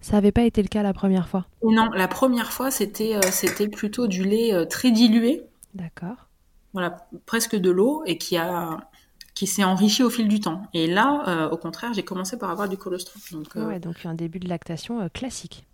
Ça 0.00 0.14
n'avait 0.14 0.32
pas 0.32 0.42
été 0.42 0.62
le 0.62 0.68
cas 0.68 0.82
la 0.82 0.92
première 0.92 1.28
fois. 1.28 1.46
Non, 1.62 1.90
la 1.90 2.08
première 2.08 2.52
fois, 2.52 2.70
c'était 2.70 3.16
euh, 3.16 3.20
c'était 3.30 3.68
plutôt 3.68 4.06
du 4.06 4.24
lait 4.24 4.52
euh, 4.52 4.64
très 4.64 4.90
dilué, 4.90 5.44
D'accord. 5.74 6.28
voilà, 6.72 7.08
presque 7.26 7.56
de 7.56 7.70
l'eau, 7.70 8.02
et 8.06 8.18
qui 8.18 8.36
a 8.36 8.88
qui 9.34 9.46
s'est 9.46 9.62
enrichi 9.62 10.02
au 10.02 10.10
fil 10.10 10.26
du 10.26 10.40
temps. 10.40 10.62
Et 10.74 10.88
là, 10.88 11.48
au 11.52 11.56
contraire, 11.56 11.92
j'ai 11.94 12.02
commencé 12.02 12.36
par 12.36 12.50
avoir 12.50 12.68
du 12.68 12.76
colostrum. 12.76 13.22
Donc, 13.30 13.54
Ouais, 13.54 13.78
donc 13.78 14.04
un 14.04 14.14
début 14.14 14.40
de 14.40 14.48
lactation 14.48 15.08
classique. 15.10 15.64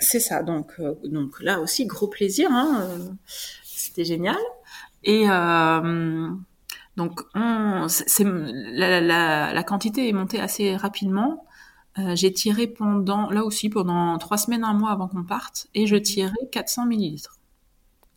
C'est 0.00 0.18
ça, 0.18 0.42
donc, 0.42 0.72
donc 1.04 1.40
là 1.40 1.60
aussi, 1.60 1.86
gros 1.86 2.08
plaisir, 2.08 2.48
hein, 2.50 2.98
c'était 3.62 4.04
génial. 4.04 4.34
Et 5.04 5.24
euh, 5.28 6.30
donc, 6.96 7.20
on, 7.34 7.86
c'est, 7.88 8.08
c'est- 8.08 8.24
la, 8.24 9.00
la, 9.00 9.52
la 9.52 9.62
quantité 9.62 10.08
est 10.08 10.12
montée 10.12 10.40
assez 10.40 10.76
rapidement. 10.76 11.44
Euh, 11.98 12.16
j'ai 12.16 12.32
tiré 12.32 12.66
pendant, 12.66 13.30
là 13.30 13.44
aussi, 13.44 13.68
pendant 13.68 14.16
trois 14.18 14.38
semaines, 14.38 14.64
un 14.64 14.72
mois 14.74 14.92
avant 14.92 15.08
qu'on 15.08 15.24
parte, 15.24 15.68
et 15.74 15.86
je 15.86 15.96
tirais 15.96 16.32
400 16.50 16.86
millilitres 16.86 17.38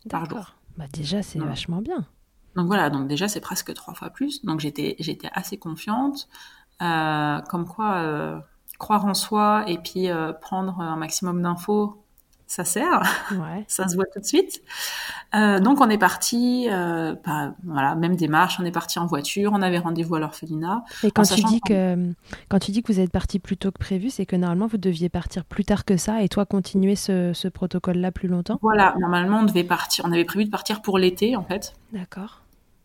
par 0.08 0.28
jour. 0.28 0.54
Bah 0.78 0.84
déjà, 0.92 1.22
c'est 1.22 1.38
vachement 1.38 1.80
bien. 1.82 2.06
Donc 2.54 2.66
voilà, 2.68 2.88
donc 2.90 3.06
déjà 3.08 3.28
c'est 3.28 3.40
presque 3.40 3.74
trois 3.74 3.92
fois 3.94 4.10
plus. 4.10 4.44
Donc 4.44 4.60
j'étais 4.60 4.96
j'étais 4.98 5.28
assez 5.32 5.58
confiante, 5.58 6.28
Euh, 6.82 7.40
comme 7.50 7.66
quoi 7.66 7.96
euh, 7.96 8.38
croire 8.78 9.06
en 9.06 9.14
soi 9.14 9.64
et 9.66 9.78
puis 9.78 10.08
prendre 10.42 10.78
un 10.80 10.96
maximum 10.96 11.42
d'infos, 11.42 12.02
ça 12.46 12.64
sert, 12.64 13.02
Ouais. 13.32 13.64
ça 13.68 13.88
se 13.88 13.96
voit 13.96 14.04
tout 14.12 14.20
de 14.20 14.24
suite. 14.24 14.62
Euh, 15.34 15.58
donc 15.58 15.80
on 15.80 15.90
est 15.90 15.98
parti, 15.98 16.68
euh, 16.70 17.14
bah, 17.24 17.54
voilà, 17.64 17.94
même 17.94 18.16
démarche, 18.16 18.58
on 18.60 18.64
est 18.64 18.70
parti 18.72 18.98
en 18.98 19.06
voiture, 19.06 19.50
on 19.52 19.62
avait 19.62 19.78
rendez-vous 19.78 20.14
à 20.14 20.20
l'orphelinat. 20.20 20.84
Et 21.02 21.10
quand 21.10 21.24
tu 21.24 21.42
dis 21.42 21.60
que 21.60 22.12
quand 22.48 22.58
tu 22.58 22.70
dis 22.70 22.82
que 22.82 22.92
vous 22.92 23.00
êtes 23.00 23.10
parti 23.10 23.38
plus 23.38 23.56
tôt 23.56 23.72
que 23.72 23.78
prévu, 23.78 24.10
c'est 24.10 24.26
que 24.26 24.36
normalement 24.36 24.68
vous 24.68 24.78
deviez 24.78 25.08
partir 25.08 25.44
plus 25.44 25.64
tard 25.64 25.84
que 25.84 25.96
ça 25.96 26.22
et 26.22 26.28
toi 26.28 26.46
continuer 26.46 26.94
ce, 26.94 27.32
ce 27.34 27.48
protocole-là 27.48 28.12
plus 28.12 28.28
longtemps? 28.28 28.58
Voilà, 28.62 28.94
normalement 29.00 29.40
on 29.40 29.44
devait 29.44 29.64
partir, 29.64 30.04
on 30.06 30.12
avait 30.12 30.24
prévu 30.24 30.44
de 30.44 30.50
partir 30.50 30.82
pour 30.82 30.98
l'été 30.98 31.36
en 31.36 31.42
fait. 31.44 31.74
D'accord. 31.92 32.42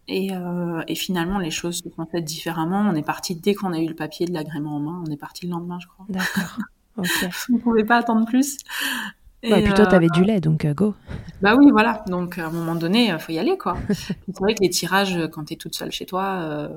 Et, 0.07 0.33
euh, 0.33 0.81
et 0.87 0.95
finalement 0.95 1.37
les 1.37 1.51
choses 1.51 1.83
se 1.83 1.89
sont 1.89 2.05
faites 2.11 2.25
différemment. 2.25 2.79
On 2.79 2.95
est 2.95 3.03
parti 3.03 3.35
dès 3.35 3.53
qu'on 3.53 3.71
a 3.73 3.79
eu 3.79 3.87
le 3.87 3.95
papier 3.95 4.25
de 4.25 4.33
l'agrément 4.33 4.75
en 4.75 4.79
main. 4.79 5.03
On 5.07 5.11
est 5.11 5.17
parti 5.17 5.45
le 5.45 5.51
lendemain, 5.51 5.77
je 5.79 5.87
crois. 5.87 6.05
D'accord. 6.09 6.57
Ok. 6.97 7.07
On 7.49 7.53
ne 7.53 7.57
pouvait 7.59 7.85
pas 7.85 7.95
attendre 7.95 8.25
plus. 8.25 8.57
Et, 9.43 9.63
plutôt, 9.63 9.81
euh, 9.81 9.85
t'avais 9.85 10.09
du 10.09 10.23
lait, 10.23 10.39
donc 10.39 10.65
euh, 10.65 10.73
go. 10.73 10.93
Bah 11.41 11.55
oui, 11.57 11.71
voilà. 11.71 12.03
Donc 12.07 12.37
à 12.37 12.47
un 12.47 12.51
moment 12.51 12.75
donné, 12.75 13.07
il 13.07 13.19
faut 13.19 13.31
y 13.31 13.39
aller, 13.39 13.57
quoi. 13.57 13.75
c'est 13.89 14.39
vrai 14.39 14.53
que 14.53 14.61
les 14.61 14.69
tirages, 14.69 15.17
quand 15.31 15.45
tu 15.45 15.53
es 15.53 15.57
toute 15.57 15.75
seule 15.75 15.91
chez 15.91 16.05
toi, 16.05 16.39
euh, 16.41 16.69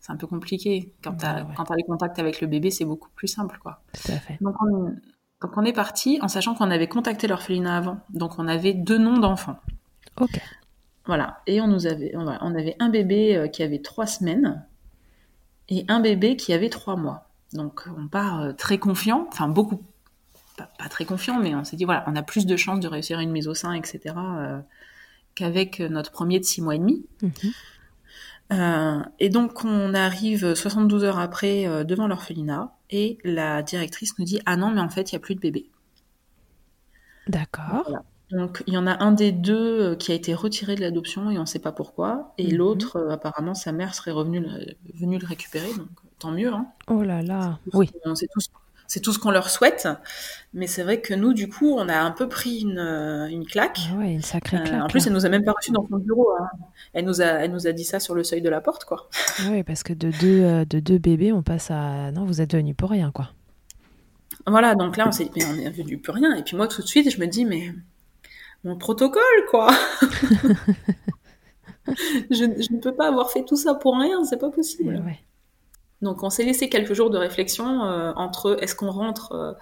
c'est 0.00 0.12
un 0.12 0.16
peu 0.16 0.26
compliqué. 0.26 0.92
Quand 1.02 1.14
tu 1.14 1.24
as, 1.24 1.36
Ouais, 1.36 1.56
ouais. 1.58 1.76
les 1.76 1.84
contacts 1.84 2.18
avec 2.18 2.40
le 2.40 2.46
bébé, 2.46 2.70
c'est 2.70 2.84
beaucoup 2.84 3.08
plus 3.14 3.28
simple, 3.28 3.58
quoi. 3.62 3.80
Tout 3.94 4.12
à 4.12 4.16
fait. 4.16 4.36
Donc 4.42 4.56
on, 4.60 4.94
donc 5.42 5.56
on 5.56 5.64
est 5.64 5.72
parti 5.72 6.18
en 6.22 6.28
sachant 6.28 6.54
qu'on 6.54 6.70
avait 6.70 6.86
contacté 6.86 7.26
l'orphelinat 7.26 7.76
avant. 7.76 7.98
Donc 8.10 8.38
on 8.38 8.46
avait 8.46 8.74
deux 8.74 8.98
noms 8.98 9.18
d'enfants. 9.18 9.58
Ok. 10.20 10.40
Voilà. 11.04 11.40
Et 11.46 11.60
on 11.60 11.66
nous 11.66 11.86
avait, 11.86 12.12
on, 12.14 12.26
avait 12.28 12.76
un 12.78 12.88
bébé 12.88 13.36
euh, 13.36 13.48
qui 13.48 13.62
avait 13.64 13.80
trois 13.80 14.06
semaines 14.06 14.64
et 15.68 15.84
un 15.88 16.00
bébé 16.00 16.36
qui 16.36 16.52
avait 16.52 16.68
trois 16.68 16.96
mois. 16.96 17.28
Donc 17.52 17.88
on 17.98 18.06
part 18.06 18.40
euh, 18.40 18.52
très 18.52 18.78
confiant, 18.78 19.26
enfin 19.28 19.48
beaucoup, 19.48 19.82
pas, 20.56 20.70
pas 20.78 20.88
très 20.88 21.04
confiant, 21.04 21.38
mais 21.40 21.54
on 21.54 21.64
s'est 21.64 21.76
dit 21.76 21.84
voilà, 21.84 22.04
on 22.06 22.16
a 22.16 22.22
plus 22.22 22.46
de 22.46 22.56
chances 22.56 22.80
de 22.80 22.88
réussir 22.88 23.20
une 23.20 23.30
mise 23.30 23.48
au 23.48 23.54
sein, 23.54 23.72
etc. 23.72 24.14
euh, 24.16 24.60
qu'avec 25.34 25.80
notre 25.80 26.10
premier 26.12 26.38
de 26.40 26.44
six 26.44 26.60
mois 26.62 26.74
et 26.74 26.78
demi. 26.78 27.04
Mhm. 27.22 27.32
Euh, 28.52 29.00
et 29.18 29.30
donc 29.30 29.64
on 29.64 29.94
arrive 29.94 30.54
72 30.54 31.04
heures 31.04 31.18
après 31.18 31.66
euh, 31.66 31.84
devant 31.84 32.06
l'orphelinat 32.06 32.74
et 32.90 33.16
la 33.24 33.62
directrice 33.62 34.18
nous 34.18 34.26
dit 34.26 34.40
ah 34.44 34.56
non 34.58 34.72
mais 34.72 34.80
en 34.82 34.90
fait 34.90 35.10
il 35.10 35.14
y 35.14 35.16
a 35.16 35.20
plus 35.20 35.34
de 35.34 35.40
bébé. 35.40 35.70
D'accord. 37.28 37.82
Voilà. 37.86 38.04
Donc 38.30 38.62
il 38.66 38.74
y 38.74 38.78
en 38.78 38.86
a 38.86 39.02
un 39.02 39.12
des 39.12 39.32
deux 39.32 39.94
qui 39.96 40.12
a 40.12 40.14
été 40.14 40.34
retiré 40.34 40.74
de 40.74 40.80
l'adoption 40.80 41.30
et 41.30 41.38
on 41.38 41.42
ne 41.42 41.46
sait 41.46 41.60
pas 41.60 41.72
pourquoi. 41.72 42.34
Et 42.38 42.48
Mhm. 42.52 42.56
l'autre 42.58 42.96
euh, 42.96 43.10
apparemment 43.10 43.54
sa 43.54 43.72
mère 43.72 43.94
serait 43.94 44.10
revenue 44.10 44.40
le, 44.40 44.74
venue 44.98 45.18
le 45.18 45.26
récupérer 45.26 45.72
donc 45.74 45.88
tant 46.18 46.30
mieux. 46.32 46.52
Hein. 46.52 46.66
Oh 46.88 47.02
là 47.02 47.22
là. 47.22 47.58
Oui. 47.72 47.90
On 48.04 48.14
sait 48.14 48.28
tous, 48.32 48.48
c'est 48.92 49.00
tout 49.00 49.14
ce 49.14 49.18
qu'on 49.18 49.30
leur 49.30 49.48
souhaite. 49.48 49.88
Mais 50.52 50.66
c'est 50.66 50.82
vrai 50.82 51.00
que 51.00 51.14
nous, 51.14 51.32
du 51.32 51.48
coup, 51.48 51.74
on 51.78 51.88
a 51.88 51.98
un 51.98 52.10
peu 52.10 52.28
pris 52.28 52.60
une, 52.60 52.78
une 53.30 53.46
claque. 53.46 53.78
Ah 53.90 53.96
ouais, 53.96 54.12
une 54.12 54.20
sacrée 54.20 54.62
claque. 54.62 54.82
en 54.82 54.86
plus, 54.86 55.06
elle 55.06 55.14
nous 55.14 55.24
a 55.24 55.30
même 55.30 55.44
pas 55.44 55.52
reçu 55.52 55.70
dans 55.70 55.86
son 55.88 55.96
bureau. 55.96 56.28
Hein. 56.38 56.50
Elle 56.92 57.06
nous 57.06 57.22
a, 57.22 57.24
elle 57.24 57.52
nous 57.52 57.66
a 57.66 57.72
dit 57.72 57.84
ça 57.84 58.00
sur 58.00 58.14
le 58.14 58.22
seuil 58.22 58.42
de 58.42 58.50
la 58.50 58.60
porte, 58.60 58.84
quoi. 58.84 59.08
Oui, 59.48 59.62
parce 59.62 59.82
que 59.82 59.94
de 59.94 60.10
deux, 60.20 60.66
de 60.66 60.78
deux 60.78 60.98
bébés, 60.98 61.32
on 61.32 61.42
passe 61.42 61.70
à 61.70 62.12
non, 62.12 62.26
vous 62.26 62.42
êtes 62.42 62.50
devenus 62.50 62.76
pour 62.76 62.90
rien, 62.90 63.10
quoi. 63.12 63.30
Voilà, 64.46 64.74
donc 64.74 64.98
là, 64.98 65.08
on 65.08 65.12
s'est 65.12 65.24
dit, 65.24 65.30
mais 65.36 65.46
on 65.46 65.54
est 65.54 65.70
devenu 65.70 65.96
plus 65.96 66.12
rien. 66.12 66.36
Et 66.36 66.42
puis 66.42 66.54
moi, 66.54 66.68
tout 66.68 66.82
de 66.82 66.86
suite, 66.86 67.10
je 67.10 67.18
me 67.18 67.26
dis, 67.26 67.46
mais 67.46 67.72
mon 68.62 68.76
protocole, 68.76 69.22
quoi. 69.50 69.70
je, 72.30 72.44
ne 72.44 72.78
peux 72.78 72.94
pas 72.94 73.08
avoir 73.08 73.30
fait 73.30 73.46
tout 73.46 73.56
ça 73.56 73.74
pour 73.74 73.96
rien, 73.98 74.22
c'est 74.24 74.38
pas 74.38 74.50
possible. 74.50 75.02
Donc 76.02 76.24
on 76.24 76.30
s'est 76.30 76.44
laissé 76.44 76.68
quelques 76.68 76.94
jours 76.94 77.10
de 77.10 77.16
réflexion 77.16 77.84
euh, 77.84 78.12
entre 78.16 78.58
est-ce 78.60 78.74
qu'on 78.74 78.90
rentre, 78.90 79.32
euh, 79.32 79.52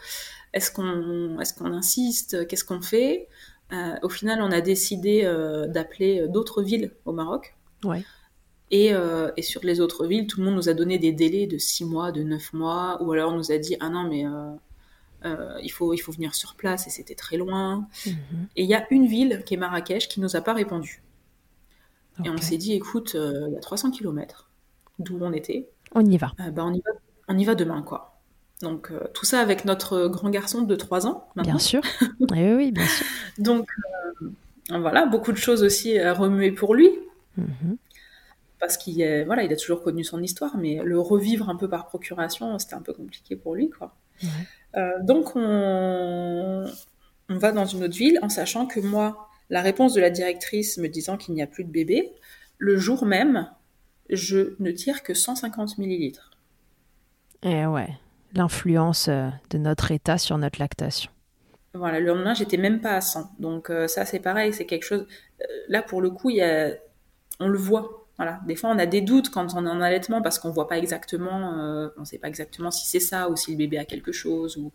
est-ce 0.55 0.71
qu'on 0.71 1.39
est 1.39 1.59
qu'on 1.59 1.73
insiste, 1.73 2.47
qu'est-ce 2.49 2.65
qu'on 2.65 2.81
fait. 2.81 3.29
Euh, 3.73 3.95
au 4.03 4.09
final, 4.09 4.41
on 4.43 4.51
a 4.51 4.61
décidé 4.61 5.23
d'appeler 5.69 6.27
d'autres 6.29 6.63
villes 6.63 6.93
au 7.05 7.13
Maroc. 7.13 7.55
Ouais. 7.85 8.03
Et, 8.73 8.93
et, 9.37 9.43
sur 9.43 9.63
les 9.65 9.81
autres 9.81 10.07
villes, 10.07 10.27
tout 10.27 10.41
le 10.41 10.47
monde 10.47 10.55
nous 10.55 10.69
a 10.69 10.75
donné 10.75 10.99
des 10.99 11.13
délais 11.13 11.47
de 11.47 11.59
6 11.59 11.85
mois, 11.85 12.11
de 12.11 12.23
9 12.23 12.53
mois, 12.53 13.03
ou 13.03 13.13
alors 13.13 13.33
on 13.33 13.37
nous 13.37 13.53
a 13.53 13.59
dit 13.59 13.77
ah 13.81 13.89
non 13.89 14.09
mais 14.09 14.25
il 15.63 15.71
faut 15.71 15.93
il 15.93 15.99
faut 15.99 16.13
venir 16.13 16.35
sur 16.35 16.55
place 16.55 16.87
et 16.89 16.91
c'était 16.91 17.15
très 17.15 17.37
loin. 17.37 17.89
Mhm. 18.07 18.49
Et 18.57 18.65
il 18.65 18.69
y 18.69 18.75
a 18.75 18.87
une 18.91 19.07
ville 19.07 19.43
qui 19.45 19.55
est 19.55 19.57
Marrakech 19.57 20.09
qui 20.09 20.21
nous 20.21 20.35
a 20.35 20.41
pas 20.41 20.55
répondu. 20.55 21.03
Et 22.25 22.29
on 22.29 22.37
s'est 22.37 22.59
dit, 22.59 22.75
écoute, 22.75 23.13
il 23.15 23.53
y 23.55 23.57
a 23.57 23.61
300 23.61 23.93
km 23.93 24.51
d'où 25.01 25.19
on 25.21 25.33
était. 25.33 25.71
On 25.95 26.05
y 26.05 26.17
va. 26.17 26.33
Euh, 26.41 26.51
bah, 26.51 26.65
on, 26.65 26.73
y 26.73 26.81
va 26.81 26.91
on 27.29 27.39
y 27.39 27.45
va 27.45 27.55
demain, 27.55 27.83
quoi. 27.83 28.21
Donc, 28.63 28.91
euh, 28.91 29.01
tout 29.15 29.25
ça 29.25 29.41
avec 29.41 29.65
notre 29.65 30.07
grand 30.09 30.31
garçon 30.31 30.63
de 30.63 30.77
3 30.77 31.07
ans. 31.07 31.29
Bien 31.37 31.59
sûr. 31.59 31.83
oui, 32.31 32.53
oui, 32.55 32.73
bien 32.73 32.87
sûr. 32.87 33.07
Donc, 33.39 33.69
voilà, 34.69 35.07
beaucoup 35.07 35.33
de 35.33 35.37
choses 35.39 35.63
aussi 35.63 35.99
à 35.99 36.13
remuer 36.13 36.53
pour 36.53 36.75
lui. 36.75 36.91
Mhm. 37.37 37.77
Parce 38.59 38.77
qu'il 38.77 39.25
voilà, 39.25 39.43
il 39.43 39.53
a 39.53 39.57
toujours 39.57 39.83
connu 39.83 40.05
son 40.05 40.23
histoire, 40.23 40.57
mais 40.59 40.81
le 40.85 41.01
revivre 41.01 41.49
un 41.49 41.57
peu 41.57 41.69
par 41.69 41.87
procuration, 41.87 42.59
c'était 42.59 42.75
un 42.75 42.83
peu 42.83 42.93
compliqué 42.93 43.35
pour 43.35 43.55
lui, 43.55 43.71
quoi. 43.71 43.97
donc, 45.01 45.35
on, 45.35 46.67
on 47.31 47.39
va 47.39 47.53
dans 47.53 47.65
une 47.65 47.85
autre 47.85 47.97
ville 47.97 48.19
en 48.21 48.29
sachant 48.29 48.67
que 48.67 48.81
moi, 48.81 49.31
la 49.49 49.63
réponse 49.63 49.95
de 49.95 50.01
la 50.01 50.11
directrice 50.11 50.77
me 50.79 50.89
disant 50.89 51.17
qu'il 51.17 51.35
n'y 51.35 51.43
a 51.43 51.47
plus 51.47 51.65
de 51.65 51.71
bébé, 51.71 52.13
le 52.59 52.77
jour 52.77 53.07
même, 53.07 53.49
je 54.11 54.55
ne 54.59 54.71
tire 54.71 55.03
que 55.03 55.15
150 55.15 55.79
millilitres. 55.79 56.31
Et 57.43 57.63
eh 57.63 57.67
ouais, 57.67 57.89
l'influence 58.35 59.09
euh, 59.09 59.29
de 59.51 59.59
notre 59.59 59.91
état 59.93 60.19
sur 60.19 60.37
notre 60.39 60.59
lactation. 60.59 61.11
Voilà, 61.73 62.01
le 62.01 62.07
lendemain, 62.07 62.35
j'étais 62.35 62.57
même 62.57 62.81
pas 62.81 62.97
à 62.97 63.01
100. 63.01 63.31
Donc 63.39 63.71
euh, 63.71 63.87
ça, 63.87 64.05
c'est 64.05 64.19
pareil, 64.19 64.53
c'est 64.53 64.67
quelque 64.67 64.85
chose... 64.85 65.07
Euh, 65.41 65.45
là, 65.69 65.83
pour 65.83 66.01
le 66.03 66.11
coup, 66.11 66.31
il 66.31 66.37
y 66.37 66.43
a... 66.43 66.73
on 67.39 67.49
le 67.49 67.59
voit. 67.59 68.09
Voilà. 68.17 68.41
Des 68.47 68.57
fois, 68.57 68.71
on 68.71 68.79
a 68.79 68.87
des 68.87 69.01
doutes 69.01 69.31
quand 69.31 69.55
on 69.55 69.65
est 69.65 69.71
en 69.71 69.81
allaitement 69.81 70.21
parce 70.21 70.39
qu'on 70.39 70.51
voit 70.51 70.69
pas 70.69 70.77
exactement, 70.77 71.91
on 71.97 72.01
ne 72.01 72.05
sait 72.05 72.19
pas 72.19 72.29
exactement 72.29 72.71
si 72.71 72.87
c'est 72.87 73.01
ça 73.01 73.31
ou 73.31 73.37
si 73.37 73.53
le 73.53 73.57
bébé 73.57 73.79
a 73.79 73.87
quelque 73.87 74.13
chose. 74.13 74.59
Ou... 74.59 74.73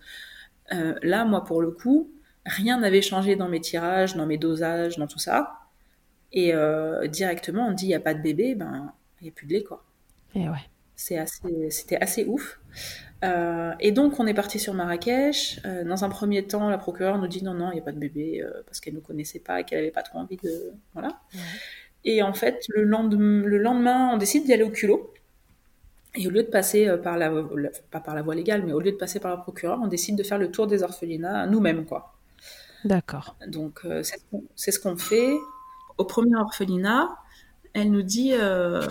là, 0.72 1.26
moi, 1.26 1.44
pour 1.44 1.62
le 1.62 1.70
coup, 1.70 2.10
rien 2.46 2.80
n'avait 2.80 3.04
changé 3.04 3.36
dans 3.36 3.48
mes 3.48 3.62
tirages, 3.62 4.16
dans 4.16 4.26
mes 4.26 4.40
dosages, 4.40 4.98
dans 4.98 5.06
tout 5.06 5.20
ça. 5.20 5.66
Et 6.36 6.54
euh, 6.54 7.08
directement, 7.08 7.68
on 7.68 7.72
dit 7.72 7.86
il 7.86 7.90
n'y 7.90 7.96
a 7.96 8.00
pas 8.00 8.14
de 8.14 8.22
bébé, 8.22 8.56
ben 8.56 8.94
il 9.22 9.26
n'y 9.26 9.30
a 9.30 9.34
plus 9.34 9.47
de 9.47 9.53
lait 9.53 9.63
quoi. 9.63 9.84
Et 10.34 10.49
ouais. 10.49 10.70
C'est 10.95 11.18
assez, 11.18 11.70
c'était 11.72 11.97
assez 11.97 12.26
ouf. 12.26 12.59
Euh, 13.24 13.74
et 13.80 13.91
donc 13.91 14.20
on 14.20 14.28
est 14.28 14.34
parti 14.34 14.59
sur 14.59 14.74
Marrakech. 14.74 15.59
Euh, 15.66 15.84
dans 15.84 16.03
un 16.05 16.09
premier 16.09 16.45
temps, 16.45 16.70
la 16.70 16.78
procureure 16.78 17.18
nous 17.18 17.28
dit 17.28 17.43
non 17.43 17.53
non, 17.53 17.72
il 17.72 17.76
n'y 17.76 17.82
a 17.82 17.84
pas 17.84 17.91
de 17.91 17.99
bébé 17.99 18.45
parce 18.66 18.80
qu'elle 18.80 18.95
ne 18.95 18.99
connaissait 18.99 19.39
pas 19.39 19.59
et 19.59 19.63
qu'elle 19.63 19.80
n'avait 19.80 19.91
pas 19.91 20.03
trop 20.03 20.20
envie 20.20 20.38
de 20.38 20.72
voilà. 20.93 21.20
Et 22.03 22.22
en 22.22 22.34
fait, 22.34 22.66
le 22.70 22.84
lendemain, 22.84 23.45
le 23.45 23.57
lendemain 23.57 24.11
on 24.13 24.18
décide 24.18 24.45
d'y 24.45 24.53
aller 24.53 24.63
au 24.63 24.70
culot. 24.70 25.11
Et 26.18 26.28
au 26.28 26.30
lieu 26.30 26.43
de 26.43 26.49
passer 26.49 26.89
par 27.03 27.18
la, 27.18 27.30
pas 27.91 27.99
par 27.99 28.16
la 28.16 28.22
voie 28.22 28.36
légale, 28.36 28.63
mais 28.66 28.72
au 28.72 28.80
lieu 28.80 28.91
de 28.93 28.97
passer 28.97 29.20
par 29.20 29.32
la 29.32 29.38
procureure, 29.38 29.80
on 29.84 29.88
décide 29.88 30.16
de 30.16 30.24
faire 30.24 30.38
le 30.38 30.49
tour 30.49 30.66
des 30.66 30.82
orphelinats 30.82 31.45
nous-mêmes, 31.45 31.86
quoi. 31.86 32.16
D'accord. 32.86 33.36
Donc, 33.47 33.82
euh, 33.84 34.03
c'est 34.55 34.72
ce 34.72 34.80
qu'on 34.80 34.95
fait. 34.95 35.36
Au 35.97 36.05
premier 36.05 36.36
orphelinat, 36.36 37.09
elle 37.76 37.92
nous 37.92 38.02
dit 38.02 38.32
euh, 38.34 38.88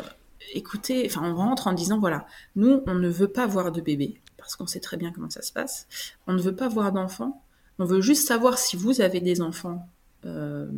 écoutez, 0.53 1.05
enfin, 1.07 1.23
on 1.25 1.35
rentre 1.35 1.67
en 1.67 1.73
disant 1.73 1.99
voilà, 1.99 2.27
nous, 2.55 2.83
on 2.87 2.95
ne 2.95 3.09
veut 3.09 3.29
pas 3.29 3.47
voir 3.47 3.73
de 3.73 3.81
bébé, 3.81 4.21
parce 4.37 4.55
qu'on 4.55 4.67
sait 4.67 4.81
très 4.81 4.97
bien 4.97 5.11
comment 5.11 5.31
ça 5.31 5.43
se 5.43 5.53
passe. 5.53 5.89
On 6.27 6.35
ne 6.35 6.41
veut 6.41 6.55
pas 6.55 6.69
voir 6.69 6.93
d'enfants. 6.93 7.43
On 7.79 7.87
veut 7.87 8.01
juste 8.01 8.29
savoir 8.29 8.59
si 8.59 8.77
vous 8.77 9.01
avez 9.01 9.21
des 9.21 9.41
enfants 9.41 9.89
euh, 10.27 10.71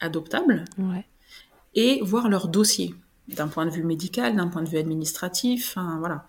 adoptables 0.00 0.64
et 1.74 2.00
voir 2.02 2.28
leur 2.28 2.46
dossier 2.46 2.94
d'un 3.28 3.48
point 3.48 3.64
de 3.64 3.70
vue 3.70 3.82
médical, 3.82 4.36
d'un 4.36 4.48
point 4.48 4.62
de 4.62 4.68
vue 4.68 4.78
administratif, 4.78 5.74
enfin, 5.74 5.98
voilà 5.98 6.26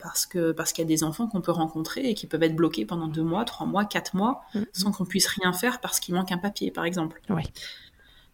parce 0.00 0.24
que 0.24 0.52
parce 0.52 0.72
qu'il 0.72 0.82
y 0.82 0.86
a 0.86 0.88
des 0.88 1.04
enfants 1.04 1.26
qu'on 1.26 1.42
peut 1.42 1.52
rencontrer 1.52 2.08
et 2.08 2.14
qui 2.14 2.26
peuvent 2.26 2.42
être 2.42 2.56
bloqués 2.56 2.86
pendant 2.86 3.08
deux 3.08 3.22
mois, 3.22 3.44
trois 3.44 3.66
mois, 3.66 3.84
quatre 3.84 4.16
mois, 4.16 4.40
mm-hmm. 4.54 4.66
sans 4.72 4.92
qu'on 4.92 5.04
puisse 5.04 5.26
rien 5.26 5.52
faire 5.52 5.80
parce 5.80 6.00
qu'il 6.00 6.14
manque 6.14 6.32
un 6.32 6.38
papier, 6.38 6.70
par 6.70 6.84
exemple. 6.84 7.20
Oui. 7.28 7.42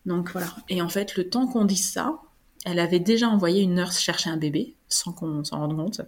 Donc 0.09 0.33
voilà. 0.33 0.49
Et 0.71 0.81
en 0.81 0.89
fait, 0.89 1.17
le 1.17 1.29
temps 1.29 1.47
qu'on 1.47 1.67
dise 1.67 1.89
ça, 1.89 2.19
elle 2.65 2.79
avait 2.79 2.99
déjà 2.99 3.29
envoyé 3.29 3.63
une 3.63 3.75
nurse 3.75 4.01
chercher 4.01 4.31
un 4.31 4.39
bébé, 4.39 4.75
sans 4.89 5.13
qu'on 5.13 5.45
s'en 5.45 5.59
rende 5.59 5.77
compte. 5.77 6.01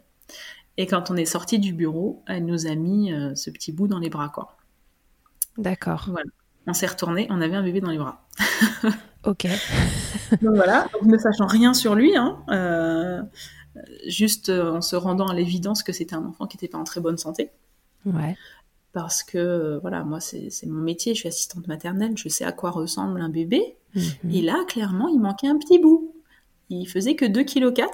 Et 0.78 0.86
quand 0.86 1.10
on 1.10 1.16
est 1.16 1.26
sorti 1.26 1.58
du 1.58 1.74
bureau, 1.74 2.22
elle 2.26 2.46
nous 2.46 2.66
a 2.66 2.74
mis 2.74 3.12
euh, 3.12 3.34
ce 3.34 3.50
petit 3.50 3.72
bout 3.72 3.88
dans 3.88 3.98
les 3.98 4.08
bras, 4.08 4.30
quoi. 4.30 4.56
D'accord. 5.58 6.06
Voilà. 6.08 6.30
On 6.66 6.72
s'est 6.72 6.86
retourné, 6.86 7.26
on 7.28 7.42
avait 7.42 7.56
un 7.56 7.62
bébé 7.62 7.82
dans 7.82 7.90
les 7.90 7.98
bras. 7.98 8.26
ok. 9.24 9.46
Donc 10.40 10.54
voilà, 10.54 10.88
ne 11.02 11.18
sachant 11.18 11.46
rien 11.46 11.74
sur 11.74 11.94
lui, 11.94 12.16
hein, 12.16 12.38
euh, 12.48 13.20
juste 14.06 14.48
euh, 14.48 14.76
en 14.76 14.80
se 14.80 14.96
rendant 14.96 15.28
à 15.28 15.34
l'évidence 15.34 15.82
que 15.82 15.92
c'était 15.92 16.14
un 16.14 16.24
enfant 16.24 16.46
qui 16.46 16.56
n'était 16.56 16.68
pas 16.68 16.78
en 16.78 16.84
très 16.84 17.02
bonne 17.02 17.18
santé. 17.18 17.50
Ouais. 18.06 18.36
Parce 18.92 19.22
que, 19.22 19.38
euh, 19.38 19.78
voilà, 19.78 20.02
moi, 20.02 20.18
c'est 20.18 20.50
mon 20.66 20.82
métier, 20.82 21.14
je 21.14 21.20
suis 21.20 21.28
assistante 21.28 21.68
maternelle, 21.68 22.16
je 22.16 22.28
sais 22.28 22.44
à 22.44 22.50
quoi 22.50 22.70
ressemble 22.70 23.20
un 23.20 23.28
bébé. 23.28 23.76
Mhm. 23.94 24.30
Et 24.32 24.42
là, 24.42 24.64
clairement, 24.66 25.06
il 25.08 25.20
manquait 25.20 25.46
un 25.46 25.58
petit 25.58 25.78
bout. 25.78 26.12
Il 26.70 26.86
faisait 26.86 27.14
que 27.14 27.24
2,4 27.24 27.44
kg. 27.44 27.86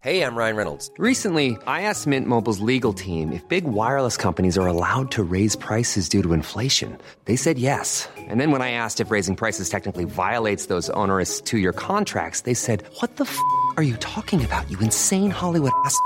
Hey, 0.00 0.22
I'm 0.22 0.36
Ryan 0.36 0.56
Reynolds. 0.56 0.90
Recently, 0.96 1.56
I 1.66 1.82
asked 1.82 2.06
Mint 2.06 2.28
Mobile's 2.28 2.60
legal 2.60 2.92
team 2.92 3.32
if 3.32 3.46
big 3.48 3.64
wireless 3.64 4.16
companies 4.16 4.56
are 4.56 4.68
allowed 4.68 5.10
to 5.10 5.24
raise 5.24 5.56
prices 5.56 6.08
due 6.08 6.22
to 6.22 6.32
inflation. 6.32 6.96
They 7.24 7.36
said 7.36 7.58
yes. 7.58 8.08
And 8.16 8.40
then 8.40 8.52
when 8.52 8.62
I 8.62 8.70
asked 8.72 9.00
if 9.00 9.10
raising 9.10 9.34
prices 9.34 9.68
technically 9.68 10.04
violates 10.04 10.66
those 10.66 10.88
onerous 10.90 11.40
two-year 11.40 11.72
contracts, 11.72 12.42
they 12.42 12.54
said, 12.54 12.84
what 13.00 13.16
the 13.16 13.24
f*** 13.24 13.36
are 13.76 13.82
you 13.82 13.96
talking 13.96 14.44
about, 14.44 14.70
you 14.70 14.78
insane 14.78 15.30
Hollywood 15.30 15.72
ass?" 15.84 15.98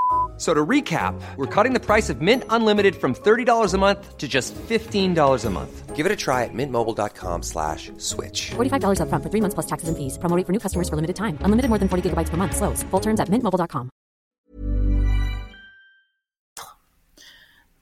So 0.42 0.52
to 0.52 0.66
recap, 0.66 1.14
we're 1.36 1.46
cutting 1.46 1.72
the 1.72 1.78
price 1.78 2.10
of 2.10 2.20
Mint 2.20 2.42
Unlimited 2.50 2.96
from 2.96 3.14
$30 3.14 3.74
a 3.74 3.78
month 3.78 4.18
to 4.18 4.26
just 4.26 4.56
$15 4.56 5.14
a 5.44 5.50
month. 5.50 5.94
Give 5.94 6.04
it 6.04 6.10
a 6.10 6.16
try 6.16 6.42
at 6.42 6.50
mintmobile.com 6.52 7.44
slash 7.44 7.92
switch. 7.98 8.50
$45 8.50 9.02
up 9.02 9.08
front 9.08 9.22
for 9.22 9.30
three 9.30 9.40
months 9.40 9.54
plus 9.54 9.66
taxes 9.66 9.88
and 9.88 9.96
fees. 9.96 10.18
Promo 10.18 10.34
for 10.44 10.50
new 10.50 10.58
customers 10.58 10.88
for 10.88 10.96
limited 10.96 11.14
time. 11.14 11.38
Unlimited 11.42 11.68
more 11.68 11.78
than 11.78 11.88
40 11.88 12.10
gigabytes 12.10 12.28
per 12.28 12.36
month. 12.36 12.56
Slows. 12.56 12.82
Full 12.90 12.98
terms 12.98 13.20
at 13.20 13.30
mintmobile.com. 13.30 13.88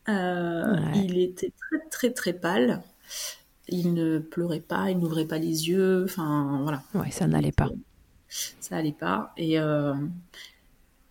Euh, 0.08 0.76
ouais. 0.76 0.98
Il 0.98 1.18
était 1.18 1.52
très 1.56 1.88
très 1.88 2.10
très 2.10 2.32
pâle. 2.34 2.82
Il 3.68 3.94
ne 3.94 4.18
pleurait 4.18 4.60
pas, 4.60 4.90
il 4.90 4.98
n'ouvrait 4.98 5.24
pas 5.24 5.38
les 5.38 5.68
yeux. 5.68 6.04
Enfin, 6.04 6.60
voilà. 6.62 6.82
Ouais, 6.94 7.10
ça 7.10 7.26
n'allait 7.26 7.52
pas. 7.52 7.70
Ça 8.28 8.76
allait 8.76 8.92
pas. 8.92 9.32
Et... 9.38 9.58
Euh, 9.58 9.94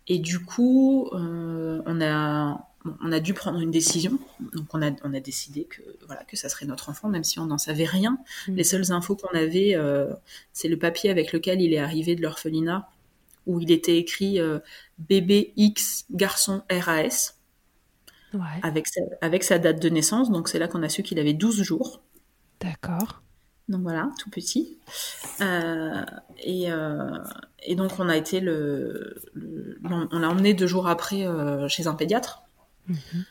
Et 0.08 0.18
du 0.18 0.40
coup, 0.40 1.08
euh, 1.12 1.82
on, 1.86 2.00
a, 2.00 2.66
on 3.02 3.12
a 3.12 3.20
dû 3.20 3.34
prendre 3.34 3.60
une 3.60 3.70
décision. 3.70 4.18
Donc 4.52 4.66
on 4.74 4.82
a, 4.82 4.90
on 5.04 5.14
a 5.14 5.20
décidé 5.20 5.64
que, 5.64 5.82
voilà, 6.06 6.24
que 6.24 6.36
ça 6.36 6.48
serait 6.48 6.66
notre 6.66 6.88
enfant, 6.88 7.08
même 7.08 7.24
si 7.24 7.38
on 7.38 7.46
n'en 7.46 7.58
savait 7.58 7.84
rien. 7.84 8.18
Mm. 8.48 8.54
Les 8.54 8.64
seules 8.64 8.92
infos 8.92 9.16
qu'on 9.16 9.36
avait, 9.36 9.74
euh, 9.74 10.12
c'est 10.52 10.68
le 10.68 10.78
papier 10.78 11.10
avec 11.10 11.32
lequel 11.32 11.60
il 11.60 11.72
est 11.72 11.78
arrivé 11.78 12.16
de 12.16 12.22
l'orphelinat, 12.22 12.88
où 13.46 13.60
il 13.60 13.70
était 13.70 13.96
écrit 13.96 14.40
euh, 14.40 14.58
bébé 14.98 15.52
X 15.56 16.06
garçon 16.10 16.62
RAS. 16.70 17.36
Ouais. 18.32 18.40
Avec, 18.62 18.86
sa, 18.86 19.00
avec 19.22 19.42
sa 19.42 19.58
date 19.58 19.82
de 19.82 19.88
naissance. 19.88 20.30
Donc 20.30 20.48
c'est 20.48 20.58
là 20.58 20.68
qu'on 20.68 20.82
a 20.82 20.88
su 20.88 21.02
qu'il 21.02 21.18
avait 21.18 21.34
12 21.34 21.62
jours. 21.62 22.00
D'accord. 22.60 23.22
Donc 23.70 23.82
voilà, 23.82 24.10
tout 24.18 24.28
petit. 24.30 24.76
Euh, 25.40 26.04
et, 26.42 26.72
euh, 26.72 27.18
et, 27.62 27.76
donc 27.76 27.92
on 28.00 28.08
a 28.08 28.16
été 28.16 28.40
le, 28.40 29.14
le 29.32 29.78
on 29.84 30.18
l'a 30.18 30.28
emmené 30.28 30.54
deux 30.54 30.66
jours 30.66 30.88
après 30.88 31.24
euh, 31.24 31.68
chez 31.68 31.86
un 31.86 31.94
pédiatre 31.94 32.42
mm 32.88 32.94
-hmm. 32.94 33.24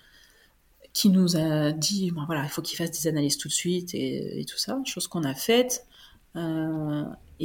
qui 0.93 1.09
nous 1.09 1.35
a 1.35 1.71
dit 1.73 2.11
bon 2.11 2.23
voilà 2.25 2.43
il 2.45 2.49
faut 2.49 2.61
qu'il 2.61 2.77
fasse 2.77 2.91
des 2.91 3.07
analyses 3.07 3.37
tout 3.37 3.49
de 3.49 3.53
suite 3.63 3.93
et, 3.93 4.39
et 4.39 4.45
tout 4.45 4.57
ça, 4.65 4.79
chose 4.85 5.07
qu'on 5.11 5.25
a 5.33 5.35
faite. 5.35 5.73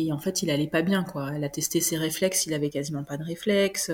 Et 0.01 0.13
en 0.13 0.21
fait, 0.25 0.43
il 0.43 0.51
allait 0.51 0.73
pas 0.77 0.83
bien, 0.83 1.03
quoi. 1.13 1.25
Elle 1.35 1.45
a 1.45 1.53
testé 1.59 1.81
ses 1.81 1.97
réflexes, 2.07 2.47
il 2.47 2.53
avait 2.59 2.73
quasiment 2.79 3.05
pas 3.11 3.17
de 3.17 3.25
réflexes. 3.33 3.91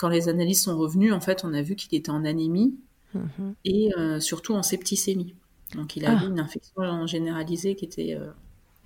Quand 0.00 0.10
les 0.16 0.24
analyses 0.34 0.62
sont 0.66 0.76
revenues, 0.84 1.12
en 1.12 1.22
fait, 1.26 1.38
on 1.48 1.52
a 1.60 1.62
vu 1.68 1.74
qu'il 1.80 1.92
était 1.98 2.14
en 2.18 2.24
anémie 2.32 2.70
Mhm. 3.14 3.54
et 3.74 3.82
surtout 4.30 4.54
en 4.60 4.64
septicémie. 4.72 5.32
Donc, 5.76 5.96
il 5.96 6.04
Ah. 6.06 6.12
avait 6.12 6.26
une 6.26 6.40
infection 6.40 7.06
généralisée 7.06 7.74
qui 7.76 7.84
était, 7.84 8.14
euh, 8.18 8.30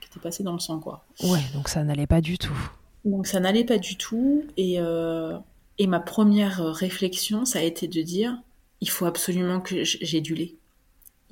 qui 0.01 0.09
était 0.09 0.21
passée 0.21 0.43
dans 0.43 0.53
le 0.53 0.59
sang, 0.59 0.81
quoi. 0.81 1.05
Ouais, 1.23 1.41
donc 1.55 1.69
ça 1.69 1.83
n'allait 1.85 2.07
pas 2.07 2.21
du 2.21 2.37
tout. 2.39 2.59
Donc, 3.05 3.27
ça 3.27 3.41
n'allait 3.41 3.65
pas 3.65 3.79
du 3.79 3.97
tout. 3.97 4.45
Et, 4.57 4.77
euh, 4.79 5.39
et 5.79 5.87
ma 5.87 6.01
première 6.01 6.59
réflexion, 6.75 7.45
ça 7.45 7.61
a 7.61 7.63
été 7.63 7.89
de 7.89 8.03
dire, 8.03 8.37
il 8.81 8.91
faut 8.91 9.07
absolument 9.07 9.61
que 9.61 9.85
j'ai 9.85 10.21
du 10.21 10.35
lait. 10.35 10.57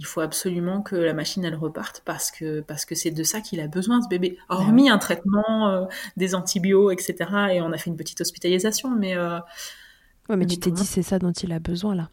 Il 0.01 0.07
faut 0.07 0.21
absolument 0.21 0.81
que 0.81 0.95
la 0.95 1.13
machine 1.13 1.45
elle 1.45 1.57
reparte 1.57 2.03
parce 2.05 2.31
que 2.31 2.61
parce 2.61 2.85
que 2.85 2.95
c'est 2.95 3.11
de 3.11 3.25
ça 3.25 3.41
qu'il 3.41 3.59
a 3.59 3.67
besoin 3.67 4.01
ce 4.01 4.07
bébé. 4.09 4.39
Hormis 4.49 4.89
un 4.91 4.99
traitement, 4.99 5.69
euh, 5.71 5.87
des 6.17 6.37
antibiotiques, 6.37 7.01
etc. 7.11 7.31
Et 7.55 7.61
on 7.61 7.73
a 7.73 7.79
fait 7.79 7.91
une 7.91 7.97
petite 7.97 8.21
hospitalisation, 8.21 8.91
mais 8.97 9.17
euh, 9.17 9.39
Ouais, 10.29 10.37
mais 10.37 10.39
Mais 10.39 10.47
tu 10.47 10.59
t'es 10.61 10.71
dit 10.71 10.85
c'est 10.87 11.03
ça 11.03 11.19
dont 11.19 11.33
il 11.33 11.53
a 11.53 11.59
besoin 11.59 11.97
là. 11.97 12.11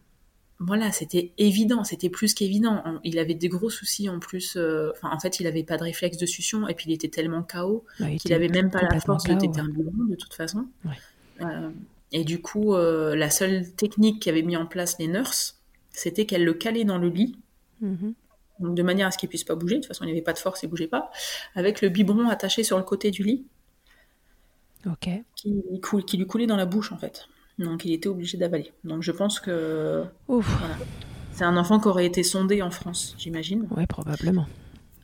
Voilà, 0.59 0.91
c'était 0.91 1.33
évident, 1.37 1.83
c'était 1.83 2.09
plus 2.09 2.33
qu'évident. 2.33 2.81
Il 3.03 3.19
avait 3.19 3.33
des 3.33 3.49
gros 3.49 3.69
soucis 3.69 4.07
en 4.09 4.19
plus. 4.19 4.55
euh, 4.55 4.91
Enfin, 4.93 5.09
en 5.13 5.19
fait, 5.19 5.39
il 5.41 5.47
avait 5.47 5.63
pas 5.63 5.77
de 5.77 5.83
réflexe 5.83 6.17
de 6.17 6.25
succion 6.25 6.67
et 6.67 6.73
puis 6.73 6.85
il 6.89 6.93
était 6.93 7.09
tellement 7.09 7.43
KO 7.43 7.85
il 7.99 8.05
qu'il 8.05 8.31
était 8.31 8.33
avait 8.33 8.47
même 8.47 8.71
pas 8.71 8.81
la 8.81 8.99
force 9.01 9.25
de 9.25 9.33
ouais. 9.33 9.59
un 9.59 9.67
biberon 9.67 10.05
de 10.09 10.15
toute 10.15 10.33
façon. 10.33 10.67
Ouais. 10.85 10.95
Euh, 11.41 11.69
et 12.13 12.23
du 12.23 12.41
coup, 12.41 12.73
euh, 12.73 13.15
la 13.15 13.29
seule 13.29 13.69
technique 13.73 14.21
qu'avaient 14.21 14.43
mis 14.43 14.55
en 14.55 14.65
place 14.65 14.97
les 14.97 15.07
nurses, 15.07 15.59
c'était 15.91 16.25
qu'elles 16.25 16.45
le 16.45 16.53
calaient 16.53 16.85
dans 16.85 16.97
le 16.99 17.09
lit, 17.09 17.37
Mhm. 17.81 18.13
donc 18.61 18.75
de 18.75 18.83
manière 18.83 19.07
à 19.07 19.11
ce 19.11 19.17
qu'il 19.17 19.27
puisse 19.27 19.43
pas 19.43 19.55
bouger. 19.55 19.75
De 19.75 19.79
toute 19.81 19.87
façon, 19.89 20.05
il 20.05 20.07
n'avait 20.07 20.21
pas 20.21 20.31
de 20.33 20.39
force, 20.39 20.63
il 20.63 20.67
bougeait 20.69 20.87
pas, 20.87 21.11
avec 21.55 21.81
le 21.81 21.89
biberon 21.89 22.29
attaché 22.29 22.63
sur 22.63 22.77
le 22.77 22.83
côté 22.85 23.11
du 23.11 23.23
lit, 23.23 23.45
Ok. 24.85 25.09
qui 25.35 26.17
lui 26.17 26.25
coulait 26.27 26.47
dans 26.47 26.55
la 26.55 26.65
bouche 26.65 26.91
en 26.93 26.97
fait. 26.97 27.27
Donc, 27.59 27.85
il 27.85 27.93
était 27.93 28.09
obligé 28.09 28.37
d'avaler. 28.37 28.71
Donc, 28.83 29.01
je 29.01 29.11
pense 29.11 29.39
que 29.39 30.03
voilà. 30.27 30.75
c'est 31.33 31.45
un 31.45 31.57
enfant 31.57 31.79
qui 31.79 31.87
aurait 31.87 32.05
été 32.05 32.23
sondé 32.23 32.61
en 32.61 32.71
France, 32.71 33.15
j'imagine. 33.17 33.67
Ouais, 33.75 33.87
probablement. 33.87 34.47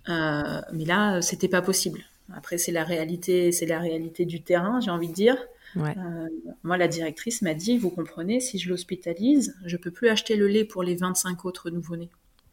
Euh, 0.10 0.62
mais 0.74 0.86
là, 0.86 1.22
c'était 1.22 1.47
pas 1.47 1.62
possible. 1.62 2.02
Après, 2.34 2.58
c'est 2.58 2.72
la 2.72 2.84
réalité, 2.84 3.52
c'est 3.52 3.66
la 3.66 3.80
réalité 3.80 4.26
du 4.26 4.41
terrain, 4.41 4.80
j'ai 4.80 4.91
envie 4.91 5.08
de 5.10 5.14
dire. 5.14 5.38
Ouais. 5.76 5.95
Euh, 5.97 6.28
moi, 6.64 6.78
la 6.78 6.88
directrice 6.88 7.41
m'a 7.41 7.54
dit, 7.54 7.78
vous 7.78 7.89
comprenez, 7.89 8.39
si 8.39 8.58
je 8.58 8.70
l'hospitalise, 8.70 9.56
je 9.66 9.78
peux 9.78 9.91
plus 9.91 10.10
acheter 10.10 10.36
le 10.36 10.47
lait 10.47 10.66
pour 10.66 10.84
les 10.84 10.95
25 10.95 11.45
autres 11.45 11.70
nouveau-nés. 11.70 12.10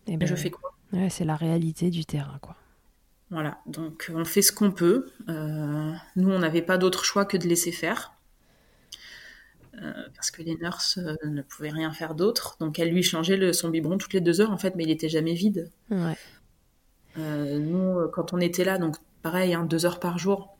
Et 0.07 0.13
Et 0.13 0.17
ben, 0.17 0.27
je 0.27 0.35
fais 0.35 0.51
quoi? 0.51 0.75
Ouais, 0.93 1.11
c'est 1.11 1.25
la 1.25 1.37
réalité 1.37 1.91
du 1.91 2.05
terrain, 2.05 2.39
quoi. 2.41 2.57
Voilà, 3.31 3.59
donc 3.67 4.11
on 4.15 4.25
fait 4.25 4.41
ce 4.41 4.53
qu'on 4.53 4.71
peut. 4.71 5.11
Euh, 5.29 5.93
nous, 6.17 6.31
on 6.31 6.39
n'avait 6.39 6.63
pas 6.63 6.79
d'autre 6.79 7.05
choix 7.05 7.27
que 7.27 7.37
de 7.37 7.47
laisser 7.47 7.73
faire. 7.73 8.15
Euh, 9.83 9.93
parce 10.14 10.31
que 10.31 10.43
les 10.43 10.57
nurses 10.57 10.99
euh, 10.99 11.14
ne 11.24 11.43
pouvaient 11.43 11.70
rien 11.70 11.93
faire 11.93 12.14
d'autre. 12.14 12.57
Donc 12.61 12.79
elle 12.79 12.91
lui 12.91 13.03
changeait 13.03 13.37
le, 13.37 13.53
son 13.53 13.68
biberon 13.68 13.99
toutes 13.99 14.12
les 14.12 14.20
deux 14.20 14.41
heures, 14.41 14.51
en 14.51 14.59
fait, 14.59 14.74
mais 14.76 14.85
il 14.85 14.91
était 14.91 15.09
jamais 15.09 15.35
vide. 15.35 15.70
Ouais. 15.91 16.16
Euh, 17.18 17.59
nous, 17.59 18.09
quand 18.12 18.33
on 18.33 18.41
était 18.41 18.64
là, 18.64 18.79
donc 18.79 18.97
pareil, 19.22 19.55
hein, 19.55 19.64
deux 19.64 19.87
heures 19.87 20.01
par 20.01 20.18
jour. 20.18 20.57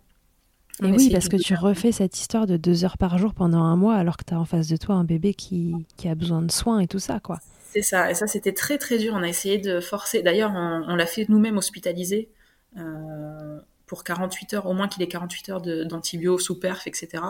Et 0.83 0.93
oui, 0.93 1.11
parce 1.11 1.29
que 1.29 1.37
tu 1.37 1.55
refais 1.55 1.91
cette 1.91 2.17
histoire 2.19 2.47
de 2.47 2.57
deux 2.57 2.85
heures 2.85 2.99
par 2.99 3.19
jour 3.19 3.35
pendant 3.35 3.63
un 3.63 3.75
mois 3.75 3.97
alors 3.97 4.17
que 4.17 4.25
tu 4.25 4.35
as 4.35 4.39
en 4.39 4.45
face 4.45 4.69
de 4.69 4.77
toi 4.77 4.95
un 4.95 5.03
bébé 5.03 5.35
qui, 5.35 5.75
qui 5.97 6.09
a 6.09 6.15
besoin 6.15 6.41
de 6.41 6.53
soins 6.53 6.79
et 6.79 6.87
tout 6.87 7.01
ça, 7.01 7.19
quoi. 7.19 7.41
C'est 7.71 7.83
ça, 7.83 8.11
et 8.11 8.15
ça 8.15 8.27
c'était 8.27 8.53
très 8.53 8.79
très 8.79 8.97
dur. 8.97 9.13
On 9.15 9.23
a 9.23 9.29
essayé 9.29 9.59
de 9.59 9.81
forcer. 9.81 10.23
D'ailleurs, 10.23 10.53
on, 10.55 10.85
on 10.87 10.95
l'a 10.95 11.07
fait 11.07 11.27
nous-mêmes 11.29 11.59
hospitaliser 11.59 12.31
euh, 12.77 13.59
pour 13.87 14.05
48 14.05 14.55
heures, 14.55 14.67
au 14.67 14.73
moins 14.73 14.89
qu'il 14.89 15.03
ait 15.03 15.09
48 15.09 15.49
heures 15.49 15.61
d'antibio 15.61 16.39
sous 16.39 16.59
perf, 16.59 16.87
etc. 16.87 17.23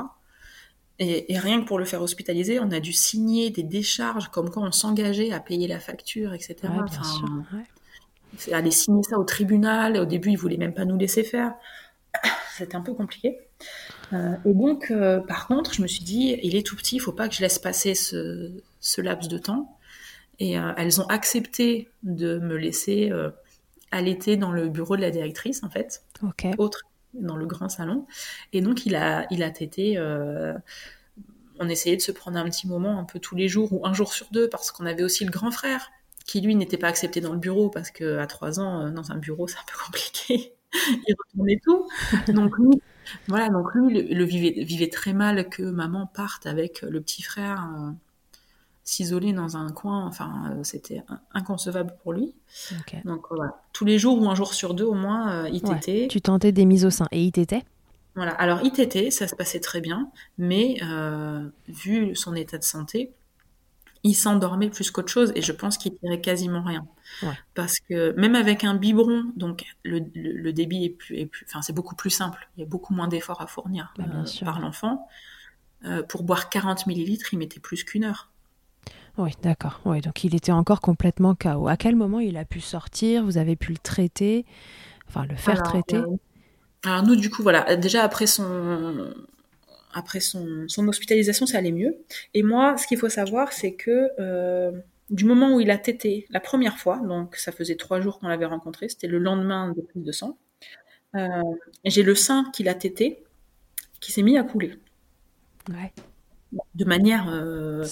Et, 1.00 1.32
et 1.32 1.38
rien 1.38 1.60
que 1.60 1.66
pour 1.66 1.78
le 1.78 1.84
faire 1.84 2.02
hospitaliser, 2.02 2.58
on 2.60 2.70
a 2.72 2.80
dû 2.80 2.92
signer 2.92 3.50
des 3.50 3.62
décharges 3.62 4.28
comme 4.28 4.50
quoi 4.50 4.62
on 4.64 4.72
s'engageait 4.72 5.30
à 5.32 5.40
payer 5.40 5.68
la 5.68 5.78
facture, 5.78 6.34
etc. 6.34 6.56
Ouais, 6.64 6.68
bien 6.70 6.84
Enfin, 6.86 7.02
sûr. 7.04 7.28
ouais. 7.52 7.62
c'est 8.36 8.52
aller 8.52 8.70
signer 8.72 9.02
ça 9.04 9.18
au 9.18 9.24
tribunal. 9.24 9.96
Au 9.98 10.04
début, 10.04 10.30
ils 10.30 10.36
voulaient 10.38 10.56
même 10.56 10.74
pas 10.74 10.84
nous 10.84 10.96
laisser 10.98 11.22
faire. 11.24 11.54
C'était 12.56 12.74
un 12.76 12.80
peu 12.80 12.94
compliqué. 12.94 13.38
Euh, 14.12 14.34
et 14.44 14.54
donc, 14.54 14.90
euh, 14.90 15.20
par 15.20 15.46
contre, 15.46 15.72
je 15.74 15.82
me 15.82 15.86
suis 15.86 16.02
dit, 16.02 16.36
il 16.42 16.56
est 16.56 16.66
tout 16.66 16.74
petit, 16.76 16.96
il 16.96 17.00
faut 17.00 17.12
pas 17.12 17.28
que 17.28 17.34
je 17.34 17.40
laisse 17.42 17.58
passer 17.60 17.94
ce, 17.94 18.50
ce 18.80 19.00
laps 19.00 19.28
de 19.28 19.38
temps. 19.38 19.78
Et 20.40 20.58
euh, 20.58 20.72
elles 20.76 21.00
ont 21.00 21.06
accepté 21.06 21.88
de 22.02 22.38
me 22.38 22.56
laisser 22.56 23.12
allaiter 23.90 24.36
dans 24.36 24.50
le 24.52 24.68
bureau 24.68 24.96
de 24.96 25.00
la 25.02 25.10
directrice, 25.10 25.62
en 25.62 25.70
fait, 25.70 26.02
Ok. 26.22 26.46
autre, 26.58 26.82
dans 27.14 27.36
le 27.36 27.46
grand 27.46 27.68
salon. 27.68 28.06
Et 28.52 28.60
donc, 28.60 28.86
il 28.86 28.96
a, 28.96 29.26
il 29.30 29.42
a 29.42 29.50
tété. 29.50 29.98
euh, 29.98 30.54
on 31.60 31.68
essayait 31.68 31.96
de 31.96 32.02
se 32.02 32.12
prendre 32.12 32.38
un 32.38 32.44
petit 32.44 32.66
moment 32.68 32.98
un 32.98 33.04
peu 33.04 33.18
tous 33.18 33.36
les 33.36 33.48
jours 33.48 33.72
ou 33.72 33.86
un 33.86 33.92
jour 33.92 34.12
sur 34.12 34.28
deux 34.30 34.48
parce 34.48 34.70
qu'on 34.70 34.86
avait 34.86 35.02
aussi 35.02 35.24
le 35.24 35.30
grand 35.30 35.50
frère 35.50 35.90
qui 36.26 36.40
lui 36.40 36.54
n'était 36.54 36.76
pas 36.76 36.88
accepté 36.88 37.20
dans 37.20 37.32
le 37.32 37.38
bureau 37.38 37.70
parce 37.70 37.90
que 37.90 38.18
à 38.18 38.26
trois 38.26 38.60
ans 38.60 38.82
euh, 38.82 38.90
dans 38.90 39.12
un 39.12 39.16
bureau 39.16 39.46
c'est 39.48 39.58
un 39.58 39.66
peu 39.66 39.78
compliqué 39.84 40.52
il 40.72 41.14
retournait 41.18 41.60
tout 41.64 41.88
donc 42.32 42.56
lui 42.58 42.80
voilà 43.26 43.48
donc 43.48 43.74
lui 43.74 44.02
le, 44.02 44.24
vivait, 44.24 44.62
vivait 44.62 44.90
très 44.90 45.14
mal 45.14 45.48
que 45.48 45.62
maman 45.62 46.06
parte 46.06 46.46
avec 46.46 46.82
le 46.82 47.00
petit 47.00 47.22
frère 47.22 47.68
euh, 47.78 47.90
s'isoler 48.90 49.32
dans 49.32 49.56
un 49.56 49.70
coin 49.70 50.06
enfin 50.06 50.30
euh, 50.52 50.64
c'était 50.64 51.02
in- 51.08 51.20
inconcevable 51.34 51.94
pour 52.02 52.12
lui 52.14 52.34
donc 53.04 53.26
voilà 53.30 53.52
tous 53.72 53.84
les 53.84 53.98
jours 53.98 54.20
ou 54.20 54.28
un 54.30 54.34
jour 54.34 54.54
sur 54.54 54.74
deux 54.74 54.84
au 54.84 54.94
moins 54.94 55.30
euh, 55.44 55.48
il 55.52 55.62
Ouais. 55.64 55.78
tétait 55.78 56.08
Tu 56.08 56.20
tentais 56.20 56.52
des 56.52 56.64
mises 56.64 56.84
au 56.86 56.90
sein 56.90 57.06
et 57.12 57.22
il 57.22 57.32
t'était? 57.32 57.64
Voilà. 58.14 58.32
Alors, 58.32 58.62
ITT, 58.64 59.10
ça 59.12 59.28
se 59.28 59.36
passait 59.36 59.60
très 59.60 59.80
bien, 59.80 60.10
mais 60.38 60.76
euh, 60.82 61.48
vu 61.68 62.16
son 62.16 62.34
état 62.34 62.58
de 62.58 62.64
santé, 62.64 63.12
il 64.04 64.14
s'endormait 64.14 64.70
plus 64.70 64.90
qu'autre 64.90 65.10
chose 65.12 65.32
et 65.36 65.42
je 65.42 65.52
pense 65.52 65.78
qu'il 65.78 65.94
tirait 65.98 66.20
quasiment 66.20 66.62
rien. 66.62 66.86
Ouais. 67.22 67.34
Parce 67.54 67.78
que 67.80 68.12
même 68.18 68.34
avec 68.34 68.64
un 68.64 68.74
biberon, 68.74 69.24
donc 69.36 69.64
le, 69.84 69.98
le- 70.14 70.32
le 70.32 70.52
débit 70.52 70.84
est 70.86 70.90
plus, 70.90 71.16
est 71.18 71.26
plus, 71.26 71.46
enfin 71.48 71.62
c'est 71.62 71.72
beaucoup 71.74 71.94
plus 71.96 72.10
simple. 72.10 72.48
Il 72.56 72.60
y 72.60 72.62
a 72.64 72.66
beaucoup 72.68 72.94
moins 72.94 73.08
d'efforts 73.08 73.40
à 73.40 73.46
fournir 73.46 73.92
Bah, 73.98 74.04
par 74.44 74.60
l'enfant. 74.60 75.06
Pour 76.08 76.24
boire 76.24 76.48
40 76.50 76.86
millilitres, 76.88 77.32
il 77.34 77.38
mettait 77.38 77.60
plus 77.60 77.84
qu'une 77.84 78.04
heure. 78.04 78.30
Oui, 79.18 79.32
d'accord. 79.42 79.80
Oui, 79.84 80.00
donc 80.00 80.24
il 80.24 80.34
était 80.34 80.52
encore 80.52 80.80
complètement 80.80 81.34
KO. 81.34 81.68
À 81.68 81.76
quel 81.76 81.96
moment 81.96 82.20
il 82.20 82.36
a 82.36 82.44
pu 82.44 82.60
sortir? 82.60 83.24
Vous 83.24 83.36
avez 83.36 83.56
pu 83.56 83.72
le 83.72 83.78
traiter? 83.78 84.46
Enfin, 85.08 85.26
le 85.26 85.36
faire 85.36 85.62
Alors, 85.62 85.62
traiter? 85.62 86.08
euh, 86.12 86.16
alors 86.84 87.04
nous, 87.04 87.16
du 87.16 87.30
coup, 87.30 87.42
voilà, 87.42 87.76
déjà 87.76 88.04
après 88.04 88.26
son, 88.26 89.14
après 89.94 90.20
son, 90.20 90.66
son 90.68 90.88
hospitalisation, 90.88 91.46
ça 91.46 91.58
allait 91.58 91.72
mieux. 91.72 91.98
Et 92.34 92.42
moi, 92.42 92.76
ce 92.78 92.86
qu'il 92.88 92.98
faut 92.98 93.08
savoir, 93.08 93.52
c'est 93.52 93.74
que 93.74 94.10
euh, 94.20 94.72
du 95.10 95.24
moment 95.26 95.54
où 95.56 95.60
il 95.60 95.70
a 95.70 95.78
tété 95.78 96.26
la 96.30 96.40
première 96.40 96.78
fois, 96.78 96.98
donc 97.06 97.36
ça 97.36 97.52
faisait 97.52 97.76
trois 97.76 98.00
jours 98.00 98.20
qu'on 98.20 98.28
l'avait 98.28 98.46
rencontré, 98.46 98.88
c'était 98.90 99.08
le 99.08 99.18
lendemain 99.18 99.72
de 99.76 99.82
prise 99.82 100.04
de 100.04 100.12
sang, 100.12 100.38
euh, 101.16 101.28
j'ai 101.84 102.02
le 102.04 102.14
sein 102.16 102.44
qu'il 102.54 102.68
a 102.68 102.74
tété 102.74 103.24
qui 104.00 104.12
s'est 104.12 104.22
mis 104.22 104.38
à 104.38 104.44
couler 104.44 104.74
Ouais. 105.68 105.92
de 106.74 106.84
manière 106.84 107.28
euh, 107.28 107.88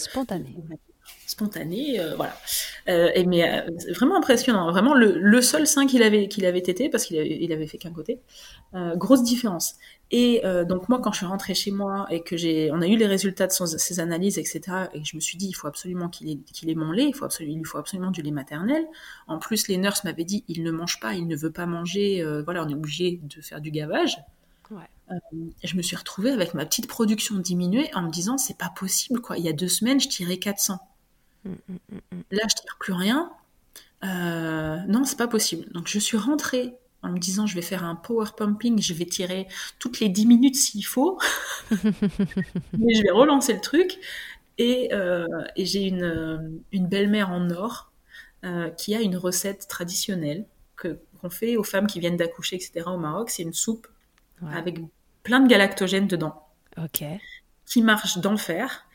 Spontané. 1.27 1.99
euh, 1.99 2.15
voilà. 2.17 2.37
Euh, 2.89 3.11
et 3.17 3.25
mais 3.27 3.43
euh, 3.51 3.69
vraiment 3.95 4.17
impressionnant, 4.17 4.71
vraiment 4.71 4.95
le, 4.95 5.19
le 5.19 5.43
seul 5.43 5.67
sein 5.67 5.87
qu'il 5.89 6.03
avait 6.05 6.29
qu'il 6.29 6.47
avait 6.47 6.63
tété 6.63 6.89
parce 6.89 7.05
qu'il 7.05 7.19
avait, 7.19 7.39
il 7.41 7.53
avait 7.53 7.67
fait 7.67 7.79
qu'un 7.79 7.91
côté, 7.93 8.21
grosse 8.97 9.23
différence. 9.25 9.75
Et 10.13 10.43
donc 10.69 10.89
moi 10.89 11.01
quand 11.03 11.11
je 11.13 11.19
suis 11.19 11.27
rentrée 11.27 11.55
chez 11.55 11.73
moi 11.73 12.07
et 12.11 12.23
que 12.23 12.37
j'ai, 12.37 12.71
on 12.73 12.81
a 12.81 12.87
eu 12.87 12.97
les 12.97 13.07
résultats 13.07 13.47
de 13.49 13.53
son- 13.53 13.67
ses 13.67 13.99
analyses 14.01 14.39
etc. 14.39 14.89
Et 14.95 15.03
je 15.05 15.17
me 15.17 15.21
suis 15.21 15.37
dit 15.37 15.49
il 15.49 15.53
faut 15.55 15.67
absolument 15.67 16.09
qu'il 16.09 16.29
ait, 16.31 16.39
qu'il 16.53 16.71
ait 16.71 16.75
mon 16.77 16.93
lait, 16.93 17.07
il 17.09 17.15
faut 17.15 17.25
absolument, 17.25 17.55
il 17.55 17.59
lui 17.59 17.65
faut 17.65 17.79
absolument 17.79 18.11
du 18.13 18.23
lait 18.23 18.31
maternel. 18.31 18.85
En 19.27 19.39
plus 19.39 19.67
les 19.69 19.79
nurses 19.79 20.05
m'avaient 20.05 20.25
dit 20.25 20.45
il 20.49 20.63
ne 20.63 20.71
mange 20.71 21.01
pas, 21.01 21.15
il 21.15 21.27
ne 21.27 21.37
veut 21.37 21.51
pas 21.51 21.67
manger, 21.67 22.25
voilà 22.45 22.65
on 22.65 22.69
est 22.69 22.75
obligé 22.75 23.21
de 23.25 23.41
faire 23.41 23.61
du 23.61 23.71
gavage. 23.73 24.17
Ouais. 24.71 24.85
Je 25.65 25.77
me 25.77 25.83
suis 25.83 25.97
retrouvée 25.97 26.31
avec 26.31 26.55
ma 26.55 26.67
petite 26.67 26.89
production 26.89 27.37
diminuée 27.39 27.91
en 27.95 28.03
me 28.03 28.11
disant 28.11 28.39
c'est 28.39 28.59
pas 28.59 28.71
possible 28.77 29.21
quoi. 29.21 29.39
Il 29.39 29.45
y 29.45 29.49
a 29.49 29.53
deux 29.53 29.69
semaines 29.69 30.01
je 30.01 30.09
tirais 30.09 30.39
400. 30.39 30.79
Là, 32.31 32.43
je 32.49 32.55
tire 32.55 32.77
plus 32.79 32.93
rien. 32.93 33.31
Euh, 34.05 34.77
non, 34.89 35.05
c'est 35.05 35.17
pas 35.17 35.29
possible. 35.29 35.71
Donc, 35.73 35.89
je 35.89 35.99
suis 35.99 36.17
rentrée 36.17 36.75
en 37.03 37.11
me 37.11 37.19
disant, 37.19 37.47
je 37.47 37.55
vais 37.55 37.63
faire 37.63 37.85
un 37.85 37.95
power 37.95 38.27
pumping, 38.37 38.81
je 38.81 38.93
vais 38.95 39.07
tirer 39.07 39.47
toutes 39.79 40.01
les 40.01 40.09
10 40.09 40.27
minutes 40.27 40.57
s'il 40.57 40.85
faut. 40.85 41.19
Mais 41.71 42.95
je 42.95 43.03
vais 43.03 43.11
relancer 43.11 43.53
le 43.55 43.61
truc. 43.61 43.99
Et, 44.59 44.89
euh, 44.93 45.27
et 45.55 45.67
j'ai 45.67 45.83
une, 45.87 46.03
euh, 46.03 46.39
une 46.73 46.87
belle-mère 46.89 47.31
en 47.31 47.51
or 47.51 47.93
euh, 48.45 48.71
qui 48.71 48.95
a 48.95 49.01
une 49.03 49.17
recette 49.17 49.69
traditionnelle 49.69 50.47
que, 50.77 50.99
qu'on 51.21 51.29
fait 51.31 51.57
aux 51.57 51.65
femmes 51.65 51.87
qui 51.87 52.01
viennent 52.01 52.17
d'accoucher, 52.17 52.57
etc. 52.57 52.87
au 52.87 52.97
Maroc. 52.97 53.31
C'est 53.31 53.43
une 53.43 53.53
soupe 53.53 53.87
Ouais. 54.43 54.55
avec 54.55 54.79
plein 55.23 55.41
de 55.41 55.49
galactogènes 55.49 56.09
dedans 56.09 56.47
Ok. 56.77 57.03
qui 57.65 57.81
marche 57.81 58.19
d'enfer. 58.19 58.86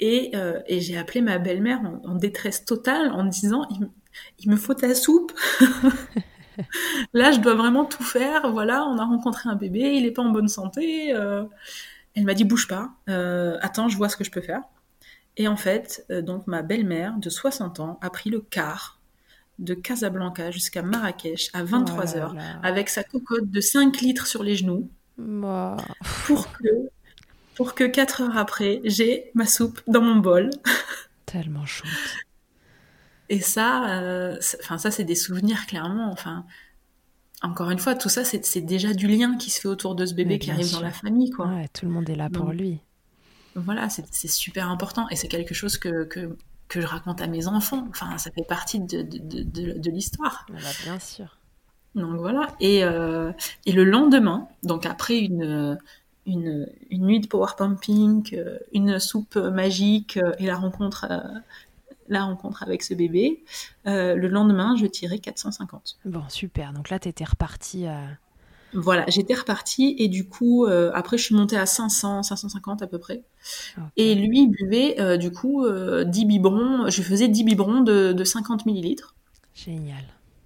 Et, 0.00 0.30
euh, 0.36 0.60
et 0.66 0.80
j'ai 0.80 0.96
appelé 0.96 1.20
ma 1.22 1.38
belle-mère 1.38 1.80
en, 1.80 2.10
en 2.10 2.14
détresse 2.14 2.64
totale 2.64 3.10
en 3.12 3.24
disant 3.24 3.66
il, 3.70 3.80
me- 3.80 3.90
il 4.40 4.50
me 4.50 4.56
faut 4.56 4.74
ta 4.74 4.94
soupe. 4.94 5.32
Là, 7.12 7.32
je 7.32 7.40
dois 7.40 7.54
vraiment 7.54 7.84
tout 7.84 8.02
faire. 8.02 8.50
Voilà, 8.52 8.84
on 8.86 8.98
a 8.98 9.04
rencontré 9.04 9.48
un 9.48 9.54
bébé, 9.56 9.80
il 9.96 10.06
est 10.06 10.10
pas 10.10 10.22
en 10.22 10.30
bonne 10.30 10.48
santé. 10.48 11.14
euh. 11.14 11.44
Elle 12.14 12.24
m'a 12.24 12.34
dit 12.34 12.44
bouge 12.44 12.66
pas. 12.68 12.90
Euh, 13.08 13.58
attends, 13.60 13.88
je 13.88 13.96
vois 13.96 14.08
ce 14.08 14.16
que 14.16 14.24
je 14.24 14.30
peux 14.30 14.40
faire. 14.40 14.62
Et 15.36 15.46
en 15.46 15.56
fait, 15.56 16.04
donc 16.10 16.46
ma 16.48 16.62
belle-mère 16.62 17.16
de 17.18 17.30
60 17.30 17.78
ans 17.80 17.98
a 18.02 18.10
pris 18.10 18.30
le 18.30 18.40
car 18.40 18.98
de 19.60 19.74
Casablanca 19.74 20.50
jusqu'à 20.50 20.82
Marrakech 20.82 21.50
à 21.52 21.62
23 21.64 22.04
Oh 22.14 22.16
là 22.18 22.22
heures 22.24 22.34
avec 22.62 22.88
sa 22.88 23.04
cocotte 23.04 23.50
de 23.50 23.60
5 23.60 24.00
litres 24.00 24.26
sur 24.26 24.42
les 24.42 24.56
genoux 24.56 24.90
pour 26.26 26.50
que 26.52 26.64
pour 27.58 27.74
que 27.74 27.82
4 27.84 28.22
heures 28.22 28.36
après, 28.38 28.80
j'ai 28.84 29.30
ma 29.34 29.44
soupe 29.46 29.80
dans 29.88 30.00
mon 30.00 30.14
bol. 30.16 30.48
Tellement 31.26 31.66
chouette. 31.66 31.90
Et 33.28 33.40
ça, 33.40 34.00
euh, 34.00 34.38
enfin 34.60 34.78
ça, 34.78 34.90
c'est 34.90 35.04
des 35.04 35.14
souvenirs 35.16 35.66
clairement. 35.66 36.10
Enfin, 36.12 36.46
encore 37.42 37.70
une 37.70 37.78
fois, 37.78 37.94
tout 37.94 38.08
ça, 38.08 38.24
c'est 38.24 38.60
déjà 38.60 38.94
du 38.94 39.06
lien 39.08 39.36
qui 39.36 39.50
se 39.50 39.60
fait 39.60 39.68
autour 39.68 39.94
de 39.94 40.06
ce 40.06 40.14
bébé 40.14 40.38
qui 40.38 40.50
arrive 40.50 40.66
sûr. 40.66 40.78
dans 40.78 40.84
la 40.84 40.92
famille, 40.92 41.30
quoi. 41.30 41.46
Ouais, 41.48 41.68
tout 41.68 41.84
le 41.84 41.92
monde 41.92 42.08
est 42.08 42.14
là 42.14 42.30
pour 42.30 42.52
lui. 42.52 42.78
Voilà, 43.54 43.88
c'est 43.90 44.28
super 44.28 44.70
important 44.70 45.08
et 45.10 45.16
c'est 45.16 45.28
quelque 45.28 45.52
chose 45.54 45.78
que, 45.78 46.04
que 46.04 46.36
que 46.68 46.80
je 46.82 46.86
raconte 46.86 47.20
à 47.22 47.26
mes 47.26 47.48
enfants. 47.48 47.86
Enfin, 47.90 48.16
ça 48.18 48.30
fait 48.30 48.46
partie 48.46 48.78
de 48.78 49.02
de, 49.02 49.18
de, 49.18 49.42
de- 49.42 49.78
de 49.78 49.90
l'histoire. 49.90 50.46
Ah 50.50 50.52
bah, 50.62 50.68
bien 50.84 50.98
sûr. 51.00 51.38
Donc 51.96 52.16
voilà. 52.20 52.54
Et 52.60 52.84
euh, 52.84 53.32
et 53.66 53.72
le 53.72 53.84
lendemain, 53.84 54.48
donc 54.62 54.86
après 54.86 55.18
une 55.18 55.76
une, 56.28 56.68
une 56.90 57.06
nuit 57.06 57.20
de 57.20 57.26
power 57.26 57.52
pumping, 57.58 58.28
euh, 58.34 58.58
une 58.72 58.98
soupe 59.00 59.36
magique 59.36 60.16
euh, 60.18 60.32
et 60.38 60.46
la 60.46 60.56
rencontre 60.56 61.06
euh, 61.10 61.18
la 62.08 62.24
rencontre 62.24 62.62
avec 62.62 62.82
ce 62.82 62.94
bébé, 62.94 63.44
le 63.84 64.28
lendemain, 64.28 64.76
je 64.76 64.86
tirais 64.86 65.18
450. 65.18 65.98
Bon, 66.06 66.22
super. 66.28 66.72
Donc 66.72 66.88
là, 66.90 66.98
t'étais 66.98 67.24
reparti. 67.24 67.86
euh, 67.86 67.92
Voilà, 68.72 69.04
j'étais 69.08 69.34
repartie 69.34 69.94
et 69.98 70.08
du 70.08 70.26
coup, 70.28 70.64
euh, 70.66 70.90
après, 70.94 71.18
je 71.18 71.24
suis 71.24 71.34
montée 71.34 71.56
à 71.58 71.66
500, 71.66 72.22
550 72.22 72.82
à 72.82 72.86
peu 72.86 72.98
près. 72.98 73.24
Et 73.96 74.14
lui 74.14 74.46
buvait, 74.48 75.00
euh, 75.00 75.16
du 75.18 75.30
coup, 75.32 75.64
euh, 75.66 76.04
10 76.04 76.24
biberons, 76.26 76.88
je 76.90 77.02
faisais 77.02 77.28
10 77.28 77.44
biberons 77.44 77.80
de, 77.82 78.12
de 78.12 78.24
50 78.24 78.66
millilitres. 78.66 79.14
Génial. 79.54 80.04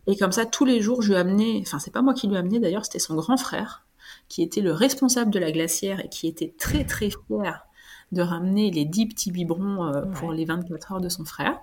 Et 0.09 0.17
comme 0.17 0.33
ça, 0.33 0.47
tous 0.47 0.65
les 0.65 0.81
jours, 0.81 1.03
je 1.03 1.11
lui 1.11 1.17
amenais, 1.17 1.61
enfin, 1.63 1.79
c'est 1.79 1.93
pas 1.93 2.03
moi 2.03 2.15
qui 2.15 2.27
lui 2.29 2.37
amenais 2.37 2.59
d'ailleurs, 2.61 2.85
c'était 2.85 2.99
son 2.99 3.15
grand 3.15 3.37
frère, 3.37 3.85
qui 4.33 4.41
était 4.43 4.63
le 4.63 4.73
responsable 4.73 5.31
de 5.31 5.39
la 5.39 5.53
glacière 5.53 6.03
et 6.03 6.09
qui 6.09 6.27
était 6.27 6.55
très 6.59 6.85
très 6.85 7.11
fier 7.11 7.67
de 8.13 8.23
ramener 8.23 8.71
les 8.71 8.87
10 8.87 9.09
petits 9.09 9.31
biberons 9.31 9.85
euh, 9.85 10.07
pour 10.07 10.33
les 10.33 10.47
24 10.47 10.93
heures 10.93 11.01
de 11.03 11.11
son 11.11 11.27
frère. 11.27 11.61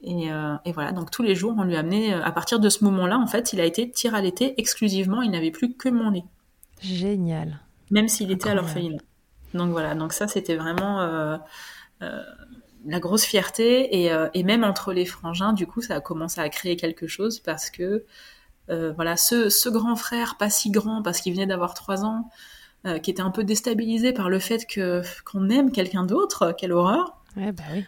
Et, 0.00 0.30
euh, 0.30 0.54
et 0.64 0.70
voilà, 0.70 0.92
donc 0.92 1.10
tous 1.10 1.24
les 1.24 1.34
jours, 1.34 1.56
on 1.58 1.64
lui 1.64 1.74
amenait, 1.74 2.14
euh, 2.14 2.22
à 2.22 2.30
partir 2.30 2.60
de 2.60 2.68
ce 2.68 2.84
moment-là, 2.84 3.18
en 3.18 3.26
fait, 3.26 3.52
il 3.52 3.60
a 3.60 3.64
été 3.64 3.90
tir 3.90 4.14
à 4.14 4.20
l'été 4.20 4.54
exclusivement, 4.60 5.22
il 5.22 5.32
n'avait 5.32 5.50
plus 5.50 5.74
que 5.74 5.88
mon 5.88 6.10
lait, 6.10 6.22
Génial. 6.80 7.58
même 7.90 8.06
s'il 8.06 8.30
était 8.30 8.50
à 8.50 8.54
l'orphelinat. 8.54 9.02
Donc 9.52 9.72
voilà, 9.72 9.96
donc 9.96 10.12
ça, 10.12 10.28
c'était 10.28 10.54
vraiment 10.54 11.00
euh, 11.00 11.36
la 12.00 13.00
grosse 13.00 13.24
fierté. 13.24 14.04
Et, 14.04 14.12
et 14.34 14.42
même 14.44 14.62
entre 14.62 14.92
les 14.92 15.04
frangins, 15.04 15.52
du 15.52 15.66
coup, 15.66 15.82
ça 15.82 15.96
a 15.96 16.00
commencé 16.00 16.40
à 16.40 16.48
créer 16.48 16.76
quelque 16.76 17.08
chose 17.08 17.40
parce 17.40 17.70
que 17.70 18.04
euh, 18.70 18.92
voilà, 18.92 19.16
ce, 19.16 19.48
ce 19.48 19.68
grand 19.68 19.96
frère, 19.96 20.36
pas 20.36 20.50
si 20.50 20.70
grand 20.70 21.02
parce 21.02 21.20
qu'il 21.20 21.32
venait 21.32 21.46
d'avoir 21.46 21.74
trois 21.74 22.04
ans, 22.04 22.30
euh, 22.84 22.98
qui 22.98 23.10
était 23.10 23.22
un 23.22 23.30
peu 23.30 23.44
déstabilisé 23.44 24.12
par 24.12 24.28
le 24.28 24.38
fait 24.38 24.66
que 24.66 25.02
qu'on 25.24 25.48
aime 25.50 25.72
quelqu'un 25.72 26.04
d'autre, 26.04 26.54
quelle 26.58 26.72
horreur. 26.72 27.22
Ouais, 27.36 27.52
bah 27.52 27.64
oui. 27.72 27.84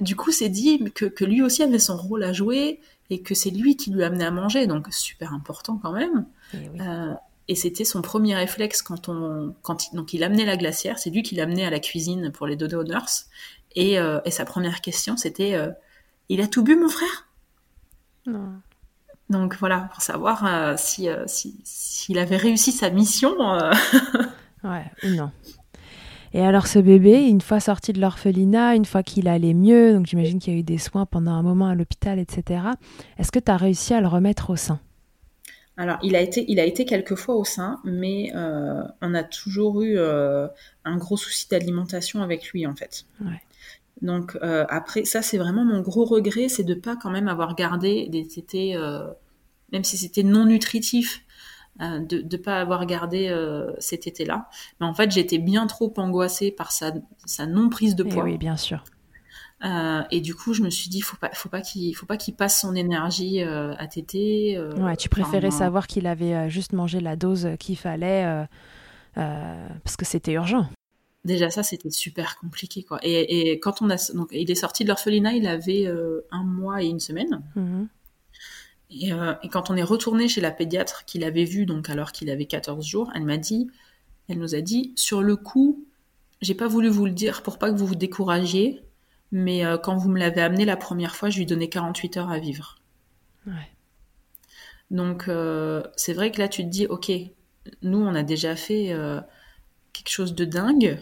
Du 0.00 0.16
coup, 0.16 0.32
s'est 0.32 0.48
dit 0.48 0.84
que, 0.94 1.04
que 1.04 1.24
lui 1.24 1.42
aussi 1.42 1.62
avait 1.62 1.78
son 1.78 1.96
rôle 1.96 2.24
à 2.24 2.32
jouer 2.32 2.80
et 3.10 3.22
que 3.22 3.34
c'est 3.34 3.50
lui 3.50 3.76
qui 3.76 3.90
lui 3.90 4.02
amenait 4.02 4.24
à 4.24 4.30
manger, 4.30 4.66
donc 4.66 4.86
super 4.90 5.32
important 5.32 5.78
quand 5.82 5.92
même. 5.92 6.26
Et 6.54 6.68
oui. 6.68 6.80
Euh, 6.80 7.14
et 7.48 7.54
c'était 7.54 7.84
son 7.84 8.00
premier 8.00 8.36
réflexe 8.36 8.82
quand 8.82 9.08
on, 9.08 9.54
quand 9.62 9.88
il, 9.88 9.96
donc 9.96 10.12
il 10.14 10.22
amenait 10.22 10.44
la 10.44 10.56
glacière, 10.56 10.98
c'est 10.98 11.10
lui 11.10 11.22
qui 11.22 11.34
l'amenait 11.34 11.64
à 11.64 11.70
la 11.70 11.80
cuisine 11.80 12.30
pour 12.30 12.46
les 12.46 12.56
dodo 12.56 12.84
nurses. 12.84 13.26
Et, 13.76 13.94
et 13.94 14.30
sa 14.32 14.44
première 14.44 14.80
question, 14.80 15.16
c'était, 15.16 15.56
il 16.28 16.40
a 16.40 16.48
tout 16.48 16.64
bu 16.64 16.74
mon 16.74 16.88
frère? 16.88 17.28
Non. 18.26 18.54
Donc 19.30 19.56
voilà, 19.58 19.88
pour 19.92 20.02
savoir 20.02 20.44
euh, 20.44 20.74
si, 20.76 21.08
euh, 21.08 21.24
si, 21.26 21.56
s'il 21.64 22.18
avait 22.18 22.36
réussi 22.36 22.72
sa 22.72 22.90
mission. 22.90 23.32
euh, 23.40 23.72
Ouais, 24.64 24.84
ou 25.04 25.14
non. 25.14 25.30
Et 26.32 26.44
alors 26.44 26.66
ce 26.66 26.78
bébé, 26.78 27.26
une 27.26 27.40
fois 27.40 27.60
sorti 27.60 27.92
de 27.92 28.00
l'orphelinat, 28.00 28.74
une 28.74 28.84
fois 28.84 29.02
qu'il 29.02 29.26
allait 29.26 29.54
mieux, 29.54 29.94
donc 29.94 30.06
j'imagine 30.06 30.38
qu'il 30.38 30.52
y 30.52 30.56
a 30.56 30.58
eu 30.60 30.62
des 30.62 30.78
soins 30.78 31.06
pendant 31.06 31.32
un 31.32 31.42
moment 31.42 31.66
à 31.68 31.74
l'hôpital, 31.74 32.18
etc. 32.18 32.60
Est-ce 33.18 33.32
que 33.32 33.38
tu 33.38 33.50
as 33.50 33.56
réussi 33.56 33.94
à 33.94 34.00
le 34.00 34.06
remettre 34.06 34.50
au 34.50 34.56
sein? 34.56 34.80
Alors, 35.76 35.98
il 36.02 36.14
a 36.14 36.20
été, 36.20 36.44
il 36.48 36.60
a 36.60 36.64
été 36.64 36.84
quelques 36.84 37.14
fois 37.14 37.36
au 37.36 37.44
sein, 37.44 37.80
mais 37.84 38.32
euh, 38.34 38.82
on 39.00 39.14
a 39.14 39.22
toujours 39.22 39.80
eu 39.80 39.94
euh, 39.96 40.46
un 40.84 40.98
gros 40.98 41.16
souci 41.16 41.48
d'alimentation 41.48 42.22
avec 42.22 42.48
lui, 42.52 42.66
en 42.66 42.74
fait. 42.76 43.06
Ouais. 43.24 43.40
Donc 44.02 44.38
euh, 44.42 44.64
après, 44.68 45.04
ça 45.04 45.22
c'est 45.22 45.38
vraiment 45.38 45.64
mon 45.64 45.80
gros 45.80 46.04
regret, 46.04 46.48
c'est 46.48 46.64
de 46.64 46.74
pas 46.74 46.96
quand 46.96 47.10
même 47.10 47.28
avoir 47.28 47.54
gardé 47.54 48.08
des 48.08 48.26
euh, 48.76 49.08
même 49.72 49.84
si 49.84 49.98
c'était 49.98 50.22
non 50.22 50.46
nutritif, 50.46 51.22
euh, 51.80 51.98
de 52.00 52.22
ne 52.22 52.42
pas 52.42 52.60
avoir 52.60 52.86
gardé 52.86 53.32
ces 53.78 53.98
tétés-là. 53.98 54.48
Mais 54.80 54.86
en 54.86 54.94
fait, 54.94 55.10
j'étais 55.10 55.38
bien 55.38 55.66
trop 55.66 55.92
angoissée 55.96 56.50
par 56.50 56.72
sa, 56.72 56.92
sa 57.24 57.46
non 57.46 57.68
prise 57.68 57.94
de 57.94 58.04
Eh 58.06 58.08
poids. 58.08 58.24
oui, 58.24 58.38
bien 58.38 58.56
sûr. 58.56 58.84
Et 60.10 60.22
du 60.22 60.34
coup, 60.34 60.54
je 60.54 60.62
me 60.62 60.70
suis 60.70 60.88
dit, 60.88 61.02
faut 61.02 61.18
pas, 61.18 61.30
faut 61.34 61.50
pas 61.50 61.60
qu'il, 61.60 61.94
faut 61.94 62.06
pas 62.06 62.16
qu'il 62.16 62.34
passe 62.34 62.60
son 62.62 62.74
énergie 62.74 63.42
à 63.42 63.86
téter. 63.86 64.58
Ouais, 64.78 64.96
tu 64.96 65.10
préférais 65.10 65.48
enfin, 65.48 65.58
savoir 65.58 65.86
qu'il 65.86 66.06
avait 66.06 66.48
juste 66.48 66.72
mangé 66.72 67.00
la 67.00 67.16
dose 67.16 67.50
qu'il 67.60 67.76
fallait 67.76 68.46
parce 69.14 69.96
que 69.98 70.06
c'était 70.06 70.32
urgent. 70.32 70.66
Déjà 71.24 71.50
ça, 71.50 71.62
c'était 71.62 71.90
super 71.90 72.38
compliqué 72.38 72.82
quoi. 72.82 72.98
Et, 73.02 73.50
et 73.50 73.60
quand 73.60 73.82
on 73.82 73.90
a, 73.90 73.96
donc 74.14 74.28
il 74.32 74.50
est 74.50 74.54
sorti 74.54 74.84
de 74.84 74.88
l'orphelinat, 74.88 75.34
il 75.34 75.46
avait 75.46 75.86
euh, 75.86 76.26
un 76.30 76.44
mois 76.44 76.82
et 76.82 76.86
une 76.86 77.00
semaine. 77.00 77.42
Mhm. 77.56 77.88
Et, 78.90 79.12
euh, 79.12 79.34
et 79.42 79.48
quand 79.48 79.70
on 79.70 79.76
est 79.76 79.82
retourné 79.82 80.28
chez 80.28 80.40
la 80.40 80.50
pédiatre 80.50 81.04
qu'il 81.04 81.22
avait 81.22 81.44
vu, 81.44 81.66
donc 81.66 81.90
alors 81.90 82.12
qu'il 82.12 82.30
avait 82.30 82.46
14 82.46 82.84
jours, 82.84 83.10
elle 83.14 83.24
m'a 83.24 83.36
dit, 83.36 83.70
elle 84.28 84.38
nous 84.38 84.54
a 84.54 84.62
dit, 84.62 84.92
sur 84.96 85.22
le 85.22 85.36
coup, 85.36 85.84
j'ai 86.40 86.54
pas 86.54 86.66
voulu 86.68 86.88
vous 86.88 87.04
le 87.04 87.12
dire 87.12 87.42
pour 87.42 87.58
pas 87.58 87.70
que 87.70 87.76
vous 87.76 87.86
vous 87.86 87.94
découragiez, 87.94 88.82
mais 89.30 89.64
euh, 89.64 89.76
quand 89.76 89.96
vous 89.96 90.08
me 90.08 90.18
l'avez 90.18 90.40
amené 90.40 90.64
la 90.64 90.76
première 90.78 91.14
fois, 91.14 91.28
je 91.28 91.38
lui 91.38 91.46
donnais 91.46 91.68
48 91.68 92.16
heures 92.16 92.30
à 92.30 92.38
vivre. 92.38 92.78
Ouais. 93.46 93.70
Donc 94.90 95.30
c'est 95.96 96.12
vrai 96.14 96.32
que 96.32 96.38
là 96.38 96.48
tu 96.48 96.64
te 96.64 96.68
dis, 96.68 96.86
ok, 96.86 97.12
nous 97.82 97.98
on 97.98 98.12
a 98.16 98.24
déjà 98.24 98.56
fait 98.56 98.92
quelque 100.02 100.12
chose 100.12 100.34
de 100.34 100.44
dingue 100.44 100.98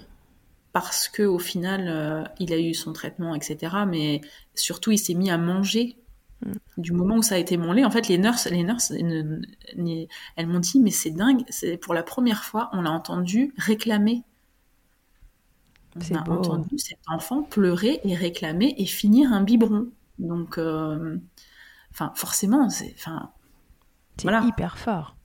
parce 0.72 1.09
que 1.09 1.22
au 1.22 1.38
final 1.38 1.88
euh, 1.88 2.24
il 2.38 2.53
a 2.53 2.59
eu 2.59 2.74
son 2.74 2.92
traitement, 2.92 3.34
etc. 3.34 3.76
Mais 3.86 4.20
surtout 4.55 4.90
il 4.90 4.99
s'est 4.99 5.14
mis 5.14 5.30
à 5.30 5.38
manger. 5.38 5.96
Du 6.76 6.92
moment 6.92 7.16
où 7.16 7.22
ça 7.22 7.34
a 7.34 7.38
été 7.38 7.57
mon 7.57 7.72
lait, 7.72 7.84
en 7.84 7.90
fait, 7.90 8.07
les 8.07 8.16
nurses, 8.16 8.46
les 8.46 8.62
nurses, 8.62 8.92
elles 8.92 10.46
m'ont 10.46 10.61
dit, 10.61 10.78
mais 10.78 10.92
c'est 10.92 11.11
dingue, 11.11 11.42
c'est 11.49 11.76
pour 11.76 11.94
la 11.94 12.05
première 12.05 12.44
fois, 12.44 12.70
on 12.72 12.80
l'a 12.82 12.92
entendu 12.92 13.53
réclamer. 13.57 14.22
On 15.96 16.14
a 16.14 16.22
beau. 16.22 16.32
entendu 16.34 16.78
cet 16.78 17.01
enfant 17.09 17.42
pleurer 17.42 18.01
et 18.05 18.14
réclamer 18.14 18.72
et 18.78 18.86
finir 18.86 19.32
un 19.32 19.42
biberon. 19.42 19.88
Donc, 20.20 20.59
euh, 20.59 21.18
enfin, 21.90 22.12
forcément, 22.14 22.70
c'est, 22.70 22.94
enfin, 22.96 23.32
C'est 24.16 24.22
Voilà. 24.22 24.44
hyper 24.46 24.78
fort. 24.78 25.16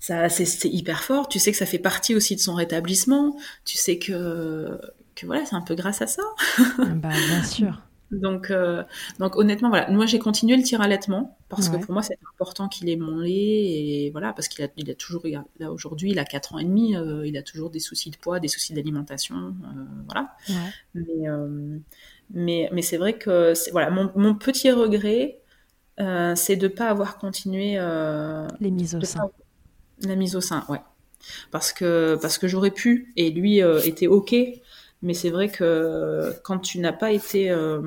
Ça, 0.00 0.28
c'est, 0.30 0.46
c'est 0.46 0.68
hyper 0.70 1.04
fort. 1.04 1.28
Tu 1.28 1.38
sais 1.38 1.52
que 1.52 1.58
ça 1.58 1.66
fait 1.66 1.78
partie 1.78 2.14
aussi 2.16 2.36
de 2.36 2.40
son 2.40 2.54
rétablissement. 2.54 3.36
Tu 3.66 3.76
sais 3.78 3.98
que, 3.98 4.80
que 5.14 5.26
voilà, 5.26 5.46
c'est 5.46 5.56
un 5.56 5.62
peu 5.62 5.74
grâce 5.76 6.02
à 6.02 6.08
ça. 6.08 6.22
bah, 6.88 7.20
bien 7.26 7.42
sûr. 7.42 7.80
Donc, 8.10 8.50
euh, 8.50 8.82
donc 9.20 9.36
honnêtement, 9.36 9.68
voilà. 9.68 9.88
Moi, 9.88 10.04
j'ai 10.04 10.18
continué 10.18 10.56
le 10.56 10.64
tir 10.64 10.80
allaitement 10.80 11.38
parce 11.48 11.68
Ouais. 11.68 11.70
que 11.70 11.76
pour 11.76 11.92
moi, 11.92 12.02
c'est 12.02 12.18
important 12.34 12.68
qu'il 12.68 12.88
ait 12.88 12.96
mon 12.96 13.20
lait 13.20 13.30
et 14.06 14.10
voilà, 14.10 14.32
parce 14.32 14.48
qu'il 14.48 14.64
a, 14.64 14.68
il 14.76 14.90
a 14.90 14.94
toujours, 14.96 15.22
là 15.60 15.70
aujourd'hui, 15.70 16.10
il 16.10 16.18
a 16.18 16.24
4 16.24 16.54
ans 16.54 16.58
et 16.58 16.64
demi, 16.64 16.96
euh, 16.96 17.24
il 17.24 17.36
a 17.36 17.42
toujours 17.44 17.70
des 17.70 17.78
soucis 17.78 18.10
de 18.10 18.16
poids, 18.16 18.40
des 18.40 18.48
soucis 18.48 18.72
d'alimentation, 18.74 19.36
euh, 19.64 19.84
voilà. 20.06 20.36
Ouais. 20.48 20.74
Mais, 20.94 21.28
euh, 21.28 21.78
mais, 22.30 22.68
mais 22.72 22.82
c'est 22.82 22.96
vrai 22.98 23.18
que 23.18 23.52
voilà, 23.72 23.90
mon, 23.90 24.10
mon 24.16 24.34
petit 24.34 24.70
regret, 24.72 25.40
euh, 26.00 26.34
c'est 26.36 26.56
de 26.56 26.68
pas 26.68 26.88
avoir 26.90 27.18
continué 27.18 27.74
euh, 27.78 28.46
Les 28.60 28.70
mises 28.70 28.94
au 28.94 29.02
sein. 29.02 29.20
pas- 29.20 29.30
la 30.02 30.16
mise 30.16 30.36
au 30.36 30.40
sein, 30.40 30.64
ouais. 30.68 30.80
Parce 31.50 31.72
que, 31.72 32.18
parce 32.20 32.38
que 32.38 32.48
j'aurais 32.48 32.70
pu, 32.70 33.12
et 33.16 33.30
lui 33.30 33.62
euh, 33.62 33.80
était 33.82 34.06
OK, 34.06 34.34
mais 35.02 35.14
c'est 35.14 35.30
vrai 35.30 35.48
que 35.48 36.34
quand 36.42 36.58
tu 36.58 36.78
n'as 36.78 36.92
pas 36.92 37.12
été, 37.12 37.50
euh, 37.50 37.80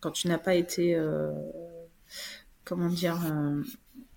quand 0.00 0.10
tu 0.10 0.28
n'as 0.28 0.38
pas 0.38 0.54
été, 0.54 0.94
euh, 0.96 1.30
comment 2.64 2.88
dire, 2.88 3.18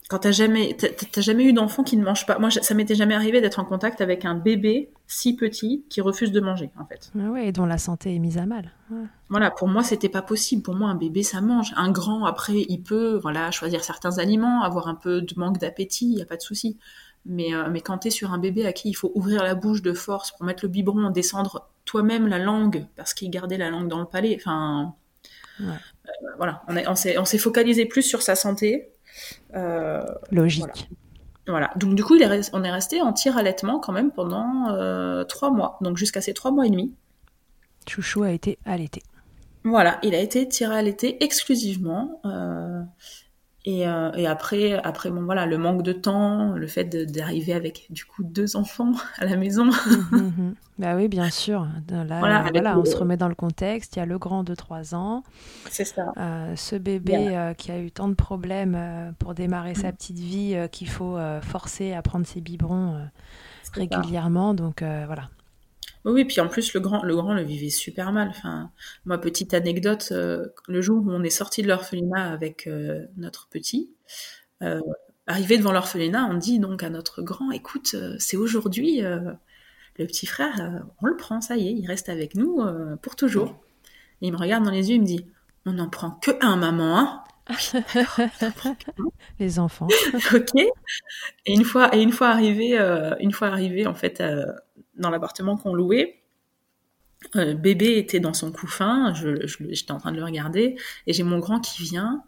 quand 0.07 0.19
t'as 0.19 0.31
jamais, 0.31 0.77
t'as 0.77 1.21
jamais 1.21 1.45
eu 1.45 1.53
d'enfant 1.53 1.83
qui 1.83 1.97
ne 1.97 2.03
mange 2.03 2.27
pas. 2.27 2.37
Moi, 2.37 2.51
ça 2.51 2.73
m'était 2.75 2.93
jamais 2.93 3.15
arrivé 3.15 3.41
d'être 3.41 3.59
en 3.59 3.65
contact 3.65 4.01
avec 4.01 4.23
un 4.23 4.35
bébé 4.35 4.91
si 5.07 5.35
petit 5.35 5.83
qui 5.89 5.99
refuse 5.99 6.31
de 6.31 6.39
manger, 6.39 6.69
en 6.77 6.85
fait. 6.85 7.11
Ah 7.19 7.31
ouais, 7.31 7.47
et 7.47 7.51
dont 7.51 7.65
la 7.65 7.79
santé 7.79 8.13
est 8.13 8.19
mise 8.19 8.37
à 8.37 8.45
mal. 8.45 8.71
Voilà, 9.29 9.49
pour 9.49 9.67
moi, 9.67 9.83
c'était 9.83 10.09
pas 10.09 10.21
possible. 10.21 10.61
Pour 10.61 10.75
moi, 10.75 10.89
un 10.89 10.95
bébé, 10.95 11.23
ça 11.23 11.41
mange. 11.41 11.73
Un 11.75 11.91
grand, 11.91 12.25
après, 12.25 12.65
il 12.69 12.83
peut, 12.83 13.17
voilà, 13.19 13.49
choisir 13.49 13.83
certains 13.83 14.19
aliments, 14.19 14.61
avoir 14.61 14.87
un 14.87 14.95
peu 14.95 15.21
de 15.21 15.33
manque 15.37 15.57
d'appétit, 15.57 16.11
il 16.11 16.19
y 16.19 16.21
a 16.21 16.25
pas 16.25 16.37
de 16.37 16.43
souci. 16.43 16.77
Mais, 17.25 17.53
euh, 17.53 17.69
mais 17.71 17.81
quand 17.81 17.99
t'es 17.99 18.11
sur 18.11 18.31
un 18.31 18.37
bébé 18.37 18.65
à 18.65 18.73
qui 18.73 18.89
il 18.89 18.93
faut 18.93 19.11
ouvrir 19.15 19.43
la 19.43 19.55
bouche 19.55 19.81
de 19.81 19.93
force 19.93 20.31
pour 20.31 20.45
mettre 20.45 20.63
le 20.63 20.69
biberon, 20.69 21.09
descendre 21.09 21.67
toi-même 21.85 22.27
la 22.27 22.37
langue 22.39 22.85
parce 22.95 23.13
qu'il 23.13 23.29
gardait 23.29 23.57
la 23.57 23.69
langue 23.69 23.87
dans 23.87 23.99
le 23.99 24.05
palais, 24.05 24.37
enfin, 24.39 24.93
euh, 25.61 25.71
voilà, 26.37 26.63
on, 26.67 26.75
on 26.77 27.25
s'est 27.25 27.37
focalisé 27.37 27.85
plus 27.85 28.03
sur 28.03 28.21
sa 28.21 28.35
santé 28.35 28.89
euh, 29.55 30.03
Logique. 30.31 30.89
Voilà. 31.47 31.71
Donc 31.75 31.95
du 31.95 32.03
coup, 32.03 32.15
il 32.15 32.21
est, 32.21 32.49
on 32.53 32.63
est 32.63 32.71
resté 32.71 33.01
en 33.01 33.13
tir 33.13 33.37
allaitement 33.37 33.79
quand 33.79 33.93
même 33.93 34.11
pendant 34.11 35.25
trois 35.25 35.51
mois, 35.51 35.77
donc 35.81 35.97
jusqu'à 35.97 36.21
ces 36.21 36.33
trois 36.33 36.51
mois 36.51 36.65
et 36.65 36.69
demi. 36.69 36.93
Chouchou 37.87 38.23
a 38.23 38.31
été 38.31 38.57
allaité. 38.65 39.03
Voilà, 39.65 39.97
il 40.03 40.13
a 40.13 40.19
été 40.19 40.47
tiré 40.47 40.75
à 40.75 40.81
l'été 40.83 41.23
exclusivement. 41.23 42.21
Euh, 42.25 42.81
euh, 43.67 44.11
et, 44.13 44.27
après, 44.27 44.73
après 44.83 45.09
bon, 45.09 45.23
voilà, 45.23 45.47
le 45.47 45.57
manque 45.57 45.81
de 45.81 45.91
temps, 45.91 46.53
le 46.53 46.67
fait 46.67 46.83
d'arriver 46.83 47.53
avec 47.53 47.87
du 47.89 48.05
coup 48.05 48.23
deux 48.23 48.55
enfants 48.55 48.91
à 49.17 49.25
la 49.25 49.37
maison. 49.37 49.69
Mhm, 50.11 50.33
mhm. 50.37 50.55
Bah 50.77 50.95
oui, 50.95 51.07
bien 51.07 51.29
sûr. 51.29 51.67
Là, 51.89 52.19
voilà, 52.19 52.77
on 52.77 52.83
se 52.83 52.97
remet 52.97 53.15
dans 53.15 53.29
le 53.29 53.35
contexte. 53.35 53.95
Il 53.95 53.99
y 53.99 54.01
a 54.01 54.05
le 54.05 54.17
grand 54.17 54.43
de 54.43 54.53
3 54.53 54.93
ans. 54.93 55.23
C'est 55.69 55.85
ça. 55.85 56.11
Euh, 56.17 56.53
ce 56.55 56.75
bébé 56.75 57.15
euh, 57.15 57.53
qui 57.53 57.71
a 57.71 57.79
eu 57.79 57.91
tant 57.91 58.09
de 58.09 58.13
problèmes 58.13 59.13
pour 59.17 59.33
démarrer 59.33 59.73
sa 59.73 59.91
petite 59.93 60.19
vie, 60.19 60.57
qu'il 60.71 60.89
faut 60.89 61.17
forcer 61.41 61.93
à 61.93 62.01
prendre 62.01 62.25
ses 62.25 62.41
biberons 62.41 62.99
régulièrement. 63.73 64.53
Donc 64.53 64.81
voilà, 64.81 65.29
oui, 66.11 66.23
puis 66.25 66.39
en 66.39 66.47
plus, 66.47 66.73
le 66.73 66.79
grand, 66.79 67.03
le 67.03 67.15
grand 67.15 67.33
le 67.33 67.41
vivait 67.41 67.71
super 67.71 68.11
mal. 68.11 68.29
Enfin, 68.29 68.71
moi, 69.05 69.17
petite 69.19 69.55
anecdote, 69.55 70.09
euh, 70.11 70.47
le 70.67 70.79
jour 70.79 71.03
où 71.03 71.11
on 71.11 71.23
est 71.23 71.31
sorti 71.31 71.63
de 71.63 71.67
l'orphelinat 71.67 72.31
avec 72.31 72.67
euh, 72.67 73.05
notre 73.17 73.49
petit, 73.49 73.89
euh, 74.61 74.79
arrivé 75.25 75.57
devant 75.57 75.71
l'orphelinat, 75.71 76.27
on 76.29 76.35
dit 76.35 76.59
donc 76.59 76.83
à 76.83 76.91
notre 76.91 77.23
grand, 77.23 77.49
écoute, 77.51 77.95
c'est 78.19 78.37
aujourd'hui, 78.37 79.01
le 79.01 80.05
petit 80.05 80.27
frère, 80.27 80.83
on 81.01 81.07
le 81.07 81.17
prend, 81.17 81.41
ça 81.41 81.57
y 81.57 81.67
est, 81.67 81.73
il 81.73 81.87
reste 81.87 82.09
avec 82.09 82.35
nous 82.35 82.61
pour 83.01 83.15
toujours. 83.15 83.55
Et 84.21 84.27
il 84.27 84.31
me 84.31 84.37
regarde 84.37 84.63
dans 84.63 84.71
les 84.71 84.89
yeux, 84.89 84.95
il 84.97 85.01
me 85.01 85.07
dit, 85.07 85.25
on 85.65 85.73
n'en 85.73 85.89
prend 85.89 86.11
que 86.11 86.31
un, 86.41 86.57
maman, 86.57 86.99
hein 86.99 87.23
les 89.39 89.57
enfants. 89.57 89.87
ok. 90.35 90.55
Et 91.47 91.53
une 91.53 91.63
fois, 91.63 91.95
et 91.95 92.01
une 92.01 92.11
fois 92.11 92.27
arrivé, 92.27 92.77
une 93.19 93.31
fois 93.31 93.47
arrivé 93.47 93.87
en 93.87 93.95
fait 93.95 94.21
dans 94.95 95.09
l'appartement 95.09 95.57
qu'on 95.57 95.73
louait, 95.73 96.21
euh, 97.35 97.53
bébé 97.53 97.97
était 97.97 98.19
dans 98.19 98.33
son 98.33 98.51
couffin, 98.51 99.13
je, 99.13 99.47
j'étais 99.69 99.91
en 99.91 99.97
train 99.97 100.11
de 100.11 100.17
le 100.17 100.23
regarder, 100.23 100.75
et 101.07 101.13
j'ai 101.13 101.23
mon 101.23 101.39
grand 101.39 101.59
qui 101.59 101.83
vient, 101.83 102.23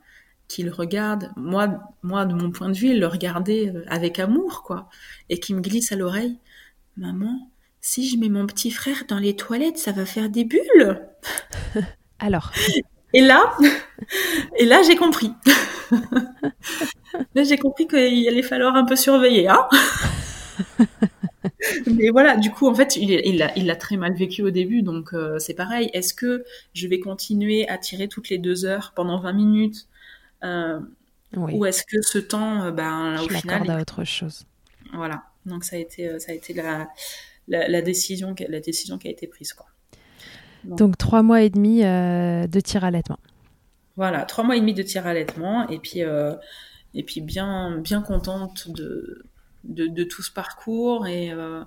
qui 0.48 0.64
le 0.64 0.72
regarde, 0.72 1.32
moi, 1.36 1.80
moi 2.04 2.26
de 2.26 2.34
mon 2.34 2.52
point 2.52 2.70
de 2.70 2.78
vue, 2.78 2.90
il 2.90 3.00
le 3.00 3.08
regardait 3.08 3.70
euh, 3.70 3.84
avec 3.88 4.20
amour, 4.20 4.64
quoi, 4.64 4.90
et 5.30 5.40
qui 5.40 5.54
me 5.54 5.62
glisse 5.62 5.92
à 5.92 5.96
l'oreille, 5.96 6.38
maman, 6.96 7.52
si 7.80 8.10
je 8.10 8.18
mets 8.18 8.30
mon 8.30 8.48
petit 8.48 8.72
frère 8.72 9.04
dans 9.08 9.20
les 9.20 9.36
toilettes, 9.36 9.78
ça 9.78 9.92
va 9.92 10.06
faire 10.06 10.30
des 10.30 10.46
bulles. 10.46 11.08
Alors? 12.20 12.52
Et 13.14 13.22
là, 13.22 13.56
et 14.58 14.66
là 14.66 14.82
j'ai 14.84 14.96
compris. 14.96 15.32
là 17.36 17.44
j'ai 17.44 17.58
compris 17.58 17.88
qu'il 17.88 18.28
allait 18.28 18.42
falloir 18.42 18.76
un 18.76 18.84
peu 18.84 18.96
surveiller, 18.96 19.48
hein. 19.48 19.68
Mais 21.88 22.10
voilà, 22.10 22.38
du 22.38 22.52
coup, 22.52 22.68
en 22.68 22.76
fait, 22.76 22.96
il, 22.96 23.38
l'a 23.38 23.58
il, 23.58 23.78
très 23.78 23.98
mal 23.98 24.14
vécu 24.14 24.42
au 24.42 24.50
début, 24.50 24.82
donc 24.82 25.14
euh, 25.14 25.40
c'est 25.40 25.54
pareil. 25.54 25.90
Est-ce 25.94 26.14
que 26.14 26.46
je 26.74 26.88
vais 26.88 27.00
continuer 27.00 27.68
à 27.68 27.78
tirer 27.78 28.08
toutes 28.08 28.30
les 28.30 28.38
deux 28.38 28.66
heures 28.66 28.94
pendant 28.96 29.20
20 29.20 29.34
minutes 29.34 29.88
euh, 30.44 30.80
Ou 31.36 31.66
est-ce 31.66 31.84
que 31.84 32.02
ce 32.02 32.18
temps, 32.18 32.64
euh, 32.64 32.72
ben, 32.72 33.16
je 33.18 33.24
au 33.24 33.30
final. 33.30 33.70
à 33.70 33.82
autre 33.82 34.04
chose. 34.04 34.46
Voilà, 34.94 35.24
donc 35.46 35.64
ça 35.64 35.76
a 35.76 35.80
été, 35.80 36.20
ça 36.20 36.32
a 36.32 36.36
été 36.36 36.54
la, 36.54 36.88
la, 37.48 37.82
décision, 37.82 38.34
la 38.48 38.60
décision 38.60 38.98
qui 38.98 39.08
a 39.08 39.12
été 39.12 39.28
prise. 39.28 39.54
Quoi. 39.54 39.68
Donc, 40.64 40.98
trois 40.98 41.24
mois 41.24 41.42
et 41.42 41.50
demi 41.50 41.82
de 41.82 42.60
tir 42.60 42.84
à 42.84 42.88
allaitement. 42.88 43.20
Voilà, 43.98 44.24
trois 44.26 44.44
mois 44.44 44.56
et 44.56 44.60
demi 44.60 44.74
de 44.74 44.84
tir 44.84 45.06
à 45.06 45.10
allaitement, 45.10 45.68
et 45.70 45.80
puis, 45.80 46.02
et 46.94 47.04
puis 47.04 47.22
bien, 47.22 47.78
bien 47.80 48.02
contente 48.02 48.70
de 48.70 49.24
de, 49.68 50.04
tout 50.04 50.22
ce 50.22 50.32
parcours 50.32 51.06
euh, 51.06 51.64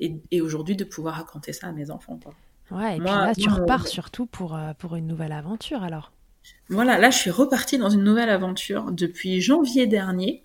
et, 0.00 0.16
et, 0.30 0.40
aujourd'hui 0.40 0.76
de 0.76 0.84
pouvoir 0.84 1.16
raconter 1.16 1.52
ça 1.52 1.68
à 1.68 1.72
mes 1.72 1.90
enfants. 1.90 2.18
Quoi. 2.22 2.34
Ouais, 2.70 2.96
et 2.96 2.98
puis 2.98 3.08
là, 3.08 3.34
tu 3.34 3.48
repars 3.48 3.86
surtout 3.86 4.26
pour, 4.26 4.56
euh, 4.56 4.72
pour 4.78 4.96
une 4.96 5.06
nouvelle 5.06 5.32
aventure 5.32 5.82
alors. 5.82 6.12
Voilà, 6.68 6.98
là, 6.98 7.10
je 7.10 7.18
suis 7.18 7.30
repartie 7.30 7.78
dans 7.78 7.90
une 7.90 8.02
nouvelle 8.02 8.30
aventure 8.30 8.90
depuis 8.90 9.40
janvier 9.40 9.86
dernier. 9.86 10.44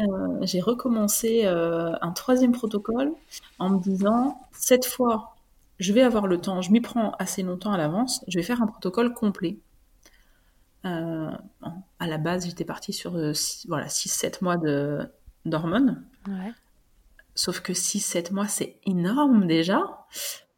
Euh, 0.00 0.04
j'ai 0.42 0.60
recommencé 0.60 1.46
un 1.46 2.12
troisième 2.12 2.52
protocole 2.52 3.12
en 3.58 3.70
me 3.70 3.78
disant 3.78 4.40
cette 4.52 4.86
fois, 4.86 5.36
je 5.78 5.92
vais 5.92 6.02
avoir 6.02 6.26
le 6.26 6.40
temps, 6.40 6.62
je 6.62 6.70
m'y 6.70 6.80
prends 6.80 7.12
assez 7.18 7.42
longtemps 7.42 7.72
à 7.72 7.76
l'avance, 7.76 8.24
je 8.28 8.38
vais 8.38 8.44
faire 8.44 8.62
un 8.62 8.66
protocole 8.66 9.12
complet. 9.12 9.58
à 10.84 12.06
la 12.06 12.18
base, 12.18 12.46
j'étais 12.46 12.64
partie 12.64 12.92
sur 12.92 13.12
voilà, 13.68 13.88
6-7 13.88 14.42
mois 14.42 14.56
de, 14.56 15.06
d'hormones. 15.46 16.02
Sauf 17.34 17.60
que 17.60 17.72
6-7 17.72 18.32
mois, 18.32 18.48
c'est 18.48 18.76
énorme 18.84 19.46
déjà. 19.46 20.06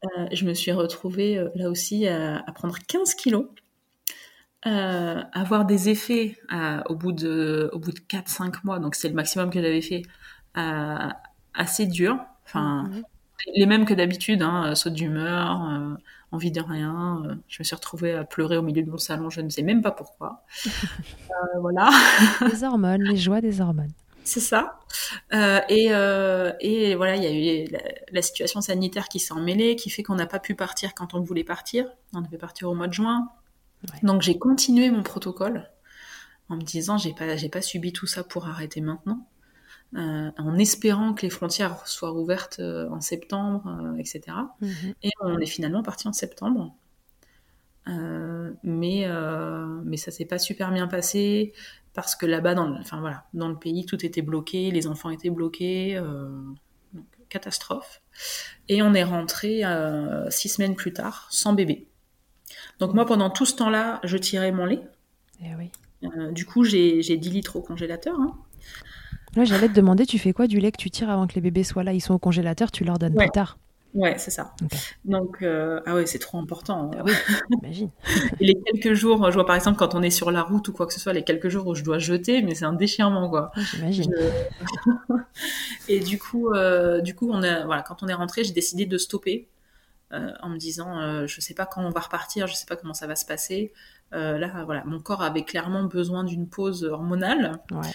Euh, 0.05 0.27
je 0.33 0.45
me 0.45 0.55
suis 0.55 0.71
retrouvée 0.71 1.39
euh, 1.39 1.49
là 1.57 1.71
aussi 1.71 2.07
à, 2.07 2.45
prendre 2.55 2.77
15 2.87 3.15
kilos, 3.15 3.47
euh, 4.67 5.23
avoir 5.33 5.65
des 5.65 5.89
effets 5.89 6.39
au 6.89 6.95
bout 6.95 7.13
de, 7.13 7.69
au 7.73 7.79
bout 7.79 7.93
de 7.93 7.99
4-5 7.99 8.61
mois, 8.65 8.79
donc 8.79 8.95
c'est 8.95 9.09
le 9.09 9.15
maximum 9.15 9.51
que 9.51 9.61
j'avais 9.61 9.83
fait, 9.83 10.03
assez 10.55 11.87
dur. 11.87 12.19
Enfin, 12.45 12.85
mhm. 12.85 13.03
les 13.57 13.67
mêmes 13.67 13.85
que 13.85 13.95
d'habitude, 13.95 14.43
hein, 14.43 14.75
saut 14.75 14.91
d'humeur, 14.91 15.69
envie 16.31 16.53
de 16.53 16.61
rien. 16.61 17.23
je 17.49 17.57
me 17.61 17.65
suis 17.65 17.75
retrouvée 17.75 18.15
à 18.15 18.25
pleurer 18.25 18.57
au 18.57 18.63
milieu 18.63 18.83
de 18.83 18.91
mon 18.91 18.99
salon, 18.99 19.31
je 19.31 19.41
ne 19.41 19.49
sais 19.49 19.63
même 19.63 19.83
pas 19.83 19.91
pourquoi. 19.91 20.45
voilà. 21.61 21.91
les 22.53 22.63
hormones, 22.63 23.03
les 23.03 23.17
joies 23.17 23.41
des 23.41 23.61
hormones. 23.61 23.93
C'est 24.29 24.41
ça. 24.41 24.79
Euh, 25.33 25.61
et, 25.71 25.89
euh, 25.91 26.53
et, 26.61 26.95
voilà, 26.97 27.17
il 27.17 27.23
y 27.23 27.27
a 27.27 27.65
eu 27.65 27.69
la, 28.13 28.21
situation 28.21 28.61
sanitaire 28.61 29.09
qui 29.09 29.21
s'est 29.21 29.33
emmêlée, 29.33 29.75
qui 29.75 29.89
fait 29.89 30.03
qu'on 30.03 30.17
n'a 30.17 30.27
pas 30.27 30.39
pu 30.39 30.55
partir 30.55 30.95
quand 30.95 31.15
on 31.15 31.21
voulait 31.23 31.45
partir. 31.45 31.87
On 32.13 32.21
devait 32.21 32.37
partir 32.37 32.69
au 32.69 32.75
mois 32.75 32.89
de 32.89 32.93
juin. 32.93 33.31
Donc 34.03 34.21
j'ai 34.21 34.39
continué 34.39 34.91
mon 34.91 35.03
protocole 35.03 35.71
en 36.51 36.57
me 36.57 36.63
disant 36.63 36.99
j'ai 36.99 37.15
pas 37.15 37.37
j'ai 37.37 37.49
pas 37.49 37.63
subi 37.63 37.93
tout 37.93 38.07
ça 38.07 38.23
pour 38.23 38.49
arrêter 38.49 38.81
maintenant, 38.83 39.27
euh, 39.97 40.31
en 40.37 40.59
espérant 40.59 41.15
que 41.15 41.23
les 41.23 41.31
frontières 41.31 41.87
soient 41.87 42.13
ouvertes 42.13 42.61
en 42.61 43.01
septembre, 43.01 43.95
etc. 43.99 44.21
Mhm. 44.61 44.95
Et 45.05 45.11
on 45.21 45.39
est 45.39 45.47
finalement 45.47 45.83
parti 45.83 46.07
en 46.07 46.13
septembre. 46.13 46.75
Mais 47.87 49.07
mais 49.85 49.97
ça 49.97 50.11
s'est 50.11 50.27
pas 50.27 50.39
super 50.39 50.73
bien 50.73 50.89
passé 50.89 51.53
parce 51.99 52.15
que 52.15 52.27
là-bas, 52.27 52.55
dans, 52.55 52.69
le, 52.69 52.77
enfin, 52.77 53.01
voilà, 53.01 53.25
dans 53.35 53.49
le 53.49 53.57
pays, 53.57 53.85
tout 53.85 54.07
était 54.07 54.23
bloqué, 54.23 54.71
les 54.71 54.87
enfants 54.87 55.11
étaient 55.11 55.31
bloqués, 55.31 55.97
euh, 55.97 56.29
catastrophe. 57.29 58.03
Et 58.69 58.83
on 58.83 58.95
est 58.95 59.03
rentré 59.03 59.65
euh, 59.65 60.31
six 60.31 60.49
semaines 60.49 60.77
plus 60.77 60.93
tard, 60.93 61.27
sans 61.33 61.55
bébé. 61.55 61.89
Donc 62.79 62.95
moi, 62.95 63.05
pendant 63.05 63.31
tout 63.31 63.47
ce 63.47 63.57
temps-là, 63.57 63.99
je 64.05 64.17
tirais 64.17 64.53
mon 64.53 64.65
lait. 64.65 64.81
Eh 65.43 65.57
oui. 65.57 65.73
Euh, 66.05 66.31
du 66.31 66.47
coup, 66.47 66.63
j'ai 66.63 67.01
10 67.03 67.31
litres 67.31 67.57
au 67.57 67.63
congélateur. 67.63 68.15
Hein. 68.21 68.39
j'allais 69.45 69.69
te 69.69 69.75
demander, 69.75 70.07
tu 70.07 70.21
fais 70.21 70.33
quoi 70.33 70.47
du 70.47 70.61
lait 70.61 70.71
que 70.71 70.81
tu 70.81 70.91
tires 70.91 71.11
avant 71.11 71.27
que 71.27 71.35
les 71.35 71.41
bébés 71.41 71.65
soient 71.65 71.83
là? 71.83 71.93
Ils 71.93 72.01
sont 72.01 72.15
au 72.15 72.21
congélateur, 72.21 72.71
tu 72.71 72.85
leur 72.85 73.01
donnes 73.01 73.17
plus 73.17 73.31
tard 73.31 73.59
Ouais, 73.95 74.19
c'est 74.19 74.31
ça. 74.31 74.55
Donc, 75.05 75.43
euh, 75.43 75.81
ah 75.87 75.95
ouais, 75.95 76.07
c'est 76.07 76.19
trop 76.19 76.39
important. 76.39 76.91
Ah 76.97 77.03
oui, 77.05 77.13
imagine. 77.63 77.91
et 78.41 78.47
les 78.47 78.55
quelques 78.55 78.95
jours, 78.95 79.31
je 79.31 79.35
vois 79.35 79.47
par 79.47 79.57
exemple 79.57 79.79
quand 79.79 79.95
on 79.95 80.03
est 80.03 80.11
sur 80.11 80.31
la 80.31 80.43
route 80.43 80.69
ou 80.69 80.73
quoi 80.73 80.87
que 80.87 80.93
ce 80.93 81.01
soit, 81.01 81.13
les 81.13 81.25
quelques 81.25 81.49
jours 81.49 81.67
où 81.67 81.75
je 81.75 81.83
dois 81.83 81.99
jeter, 81.99 82.43
mais 82.43 82.55
c'est 82.55 82.67
un 82.67 82.75
déchirement, 82.75 83.29
quoi. 83.31 83.51
J'imagine. 83.57 84.15
et 85.89 86.01
du 86.01 86.19
coup, 86.19 86.53
euh, 86.53 87.01
du 87.01 87.15
coup, 87.15 87.31
on 87.33 87.43
a, 87.43 87.65
voilà, 87.65 87.83
quand 87.83 88.03
on 88.03 88.09
est 88.09 88.15
rentré, 88.15 88.45
j'ai 88.45 88.53
décidé 88.53 88.85
de 88.85 88.99
stopper 88.99 89.49
euh, 90.13 90.33
en 90.43 90.51
me 90.51 90.59
disant, 90.59 91.27
je 91.27 91.41
sais 91.41 91.55
pas 91.55 91.65
quand 91.65 91.83
on 91.83 91.91
va 91.91 92.01
repartir, 92.01 92.47
je 92.47 92.55
sais 92.55 92.67
pas 92.67 92.77
comment 92.77 92.95
ça 92.95 93.07
va 93.07 93.17
se 93.17 93.25
passer. 93.25 93.73
là, 94.13 94.65
voilà, 94.65 94.85
mon 94.85 95.01
corps 95.01 95.23
avait 95.23 95.45
clairement 95.45 95.85
besoin 95.85 96.25
d'une 96.25 96.47
pause 96.47 96.85
hormonale. 96.85 97.59
Ouais. 97.71 97.91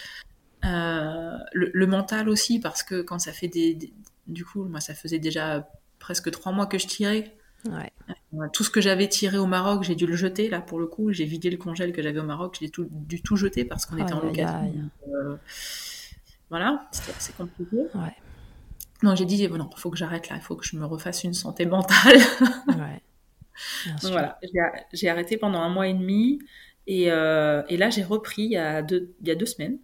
Le, 1.52 1.86
mental 1.86 2.28
aussi, 2.28 2.58
parce 2.58 2.82
que 2.82 3.00
quand 3.00 3.20
ça 3.20 3.32
fait 3.32 3.48
des, 3.48 3.78
du 4.26 4.44
coup, 4.44 4.64
moi, 4.64 4.80
ça 4.80 4.94
faisait 4.94 5.20
déjà 5.20 5.68
presque 6.04 6.30
trois 6.30 6.52
mois 6.52 6.66
que 6.66 6.78
je 6.78 6.86
tirais. 6.86 7.34
Ouais. 7.64 7.90
Euh, 8.34 8.46
Tout 8.52 8.62
ce 8.62 8.68
que 8.68 8.82
j'avais 8.82 9.08
tiré 9.08 9.38
au 9.38 9.46
Maroc, 9.46 9.84
j'ai 9.84 9.94
dû 9.94 10.06
le 10.06 10.16
jeter. 10.16 10.50
Là, 10.50 10.60
pour 10.60 10.78
le 10.78 10.86
coup, 10.86 11.12
j'ai 11.12 11.24
vidé 11.24 11.48
le 11.48 11.56
congèle 11.56 11.92
que 11.94 12.02
j'avais 12.02 12.20
au 12.20 12.24
Maroc. 12.24 12.58
J'ai 12.60 12.68
tout, 12.68 12.86
dû 12.90 13.22
tout 13.22 13.36
jeter 13.36 13.64
parce 13.64 13.86
qu'on 13.86 13.96
était 13.96 14.12
en 14.12 14.20
location. 14.20 14.70
euh, 15.08 15.36
voilà, 16.50 16.86
assez 17.16 17.32
compliqué. 17.32 17.76
Ouais. 17.94 18.14
Donc 19.02 19.16
j'ai 19.16 19.24
dit, 19.24 19.48
bon, 19.48 19.56
non, 19.56 19.70
il 19.74 19.80
faut 19.80 19.90
que 19.90 19.96
j'arrête 19.96 20.28
là. 20.28 20.36
Il 20.36 20.42
faut 20.42 20.56
que 20.56 20.66
je 20.66 20.76
me 20.76 20.84
refasse 20.84 21.24
une 21.24 21.34
santé 21.34 21.64
mentale. 21.66 22.18
Ouais. 22.68 23.00
Donc 24.02 24.10
voilà, 24.10 24.36
j'ai 24.42 24.60
j'ai 24.92 25.08
arrêté 25.08 25.36
pendant 25.38 25.60
un 25.60 25.68
mois 25.70 25.86
et 25.88 25.94
demi. 25.94 26.40
Et, 26.86 27.10
euh, 27.10 27.62
et 27.70 27.76
là, 27.78 27.88
j'ai 27.88 28.02
repris 28.02 28.42
il 28.42 28.50
y, 28.52 28.56
a 28.58 28.82
deux, 28.82 29.14
il 29.22 29.28
y 29.28 29.30
a 29.30 29.36
deux 29.36 29.46
semaines. 29.46 29.78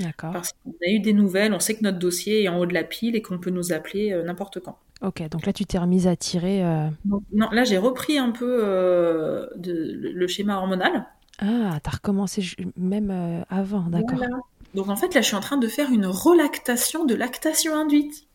D'accord. 0.00 0.32
Parce 0.32 0.52
qu'on 0.52 0.70
a 0.86 0.90
eu 0.90 0.98
des 1.00 1.12
nouvelles, 1.14 1.54
on 1.54 1.60
sait 1.60 1.74
que 1.76 1.82
notre 1.82 1.98
dossier 1.98 2.42
est 2.42 2.48
en 2.48 2.58
haut 2.58 2.66
de 2.66 2.74
la 2.74 2.84
pile 2.84 3.14
et 3.16 3.22
qu'on 3.22 3.38
peut 3.38 3.50
nous 3.50 3.72
appeler 3.72 4.12
euh, 4.12 4.22
n'importe 4.24 4.60
quand. 4.60 4.78
Ok, 5.02 5.28
donc 5.30 5.46
là 5.46 5.52
tu 5.52 5.64
t'es 5.64 5.78
remise 5.78 6.06
à 6.06 6.14
tirer. 6.16 6.64
euh, 6.64 6.88
non, 7.04 7.48
là, 7.50 7.64
j'ai 7.64 7.78
repris 7.78 8.18
un 8.18 8.30
peu 8.30 8.60
euh, 8.64 9.46
de, 9.56 9.72
le, 9.72 10.12
le 10.12 10.26
schéma 10.28 10.56
hormonal. 10.58 11.06
Ah, 11.40 11.78
t'as 11.82 11.90
recommencé 11.92 12.42
même 12.76 13.10
euh, 13.10 13.42
avant, 13.50 13.80
d'accord. 13.82 14.18
Voilà. 14.18 14.36
Donc 14.74 14.88
en 14.88 14.96
fait, 14.96 15.12
là, 15.14 15.20
je 15.20 15.26
suis 15.26 15.36
en 15.36 15.40
train 15.40 15.56
de 15.56 15.66
faire 15.66 15.90
une 15.90 16.06
relactation 16.06 17.04
de 17.04 17.14
lactation 17.16 17.74
induite. 17.76 18.26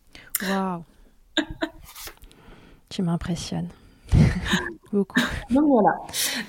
Waouh. 0.44 0.84
tu 2.90 3.02
m'impressionnes. 3.02 3.70
Beaucoup. 4.94 5.20
Donc 5.52 5.66
voilà. 5.68 5.98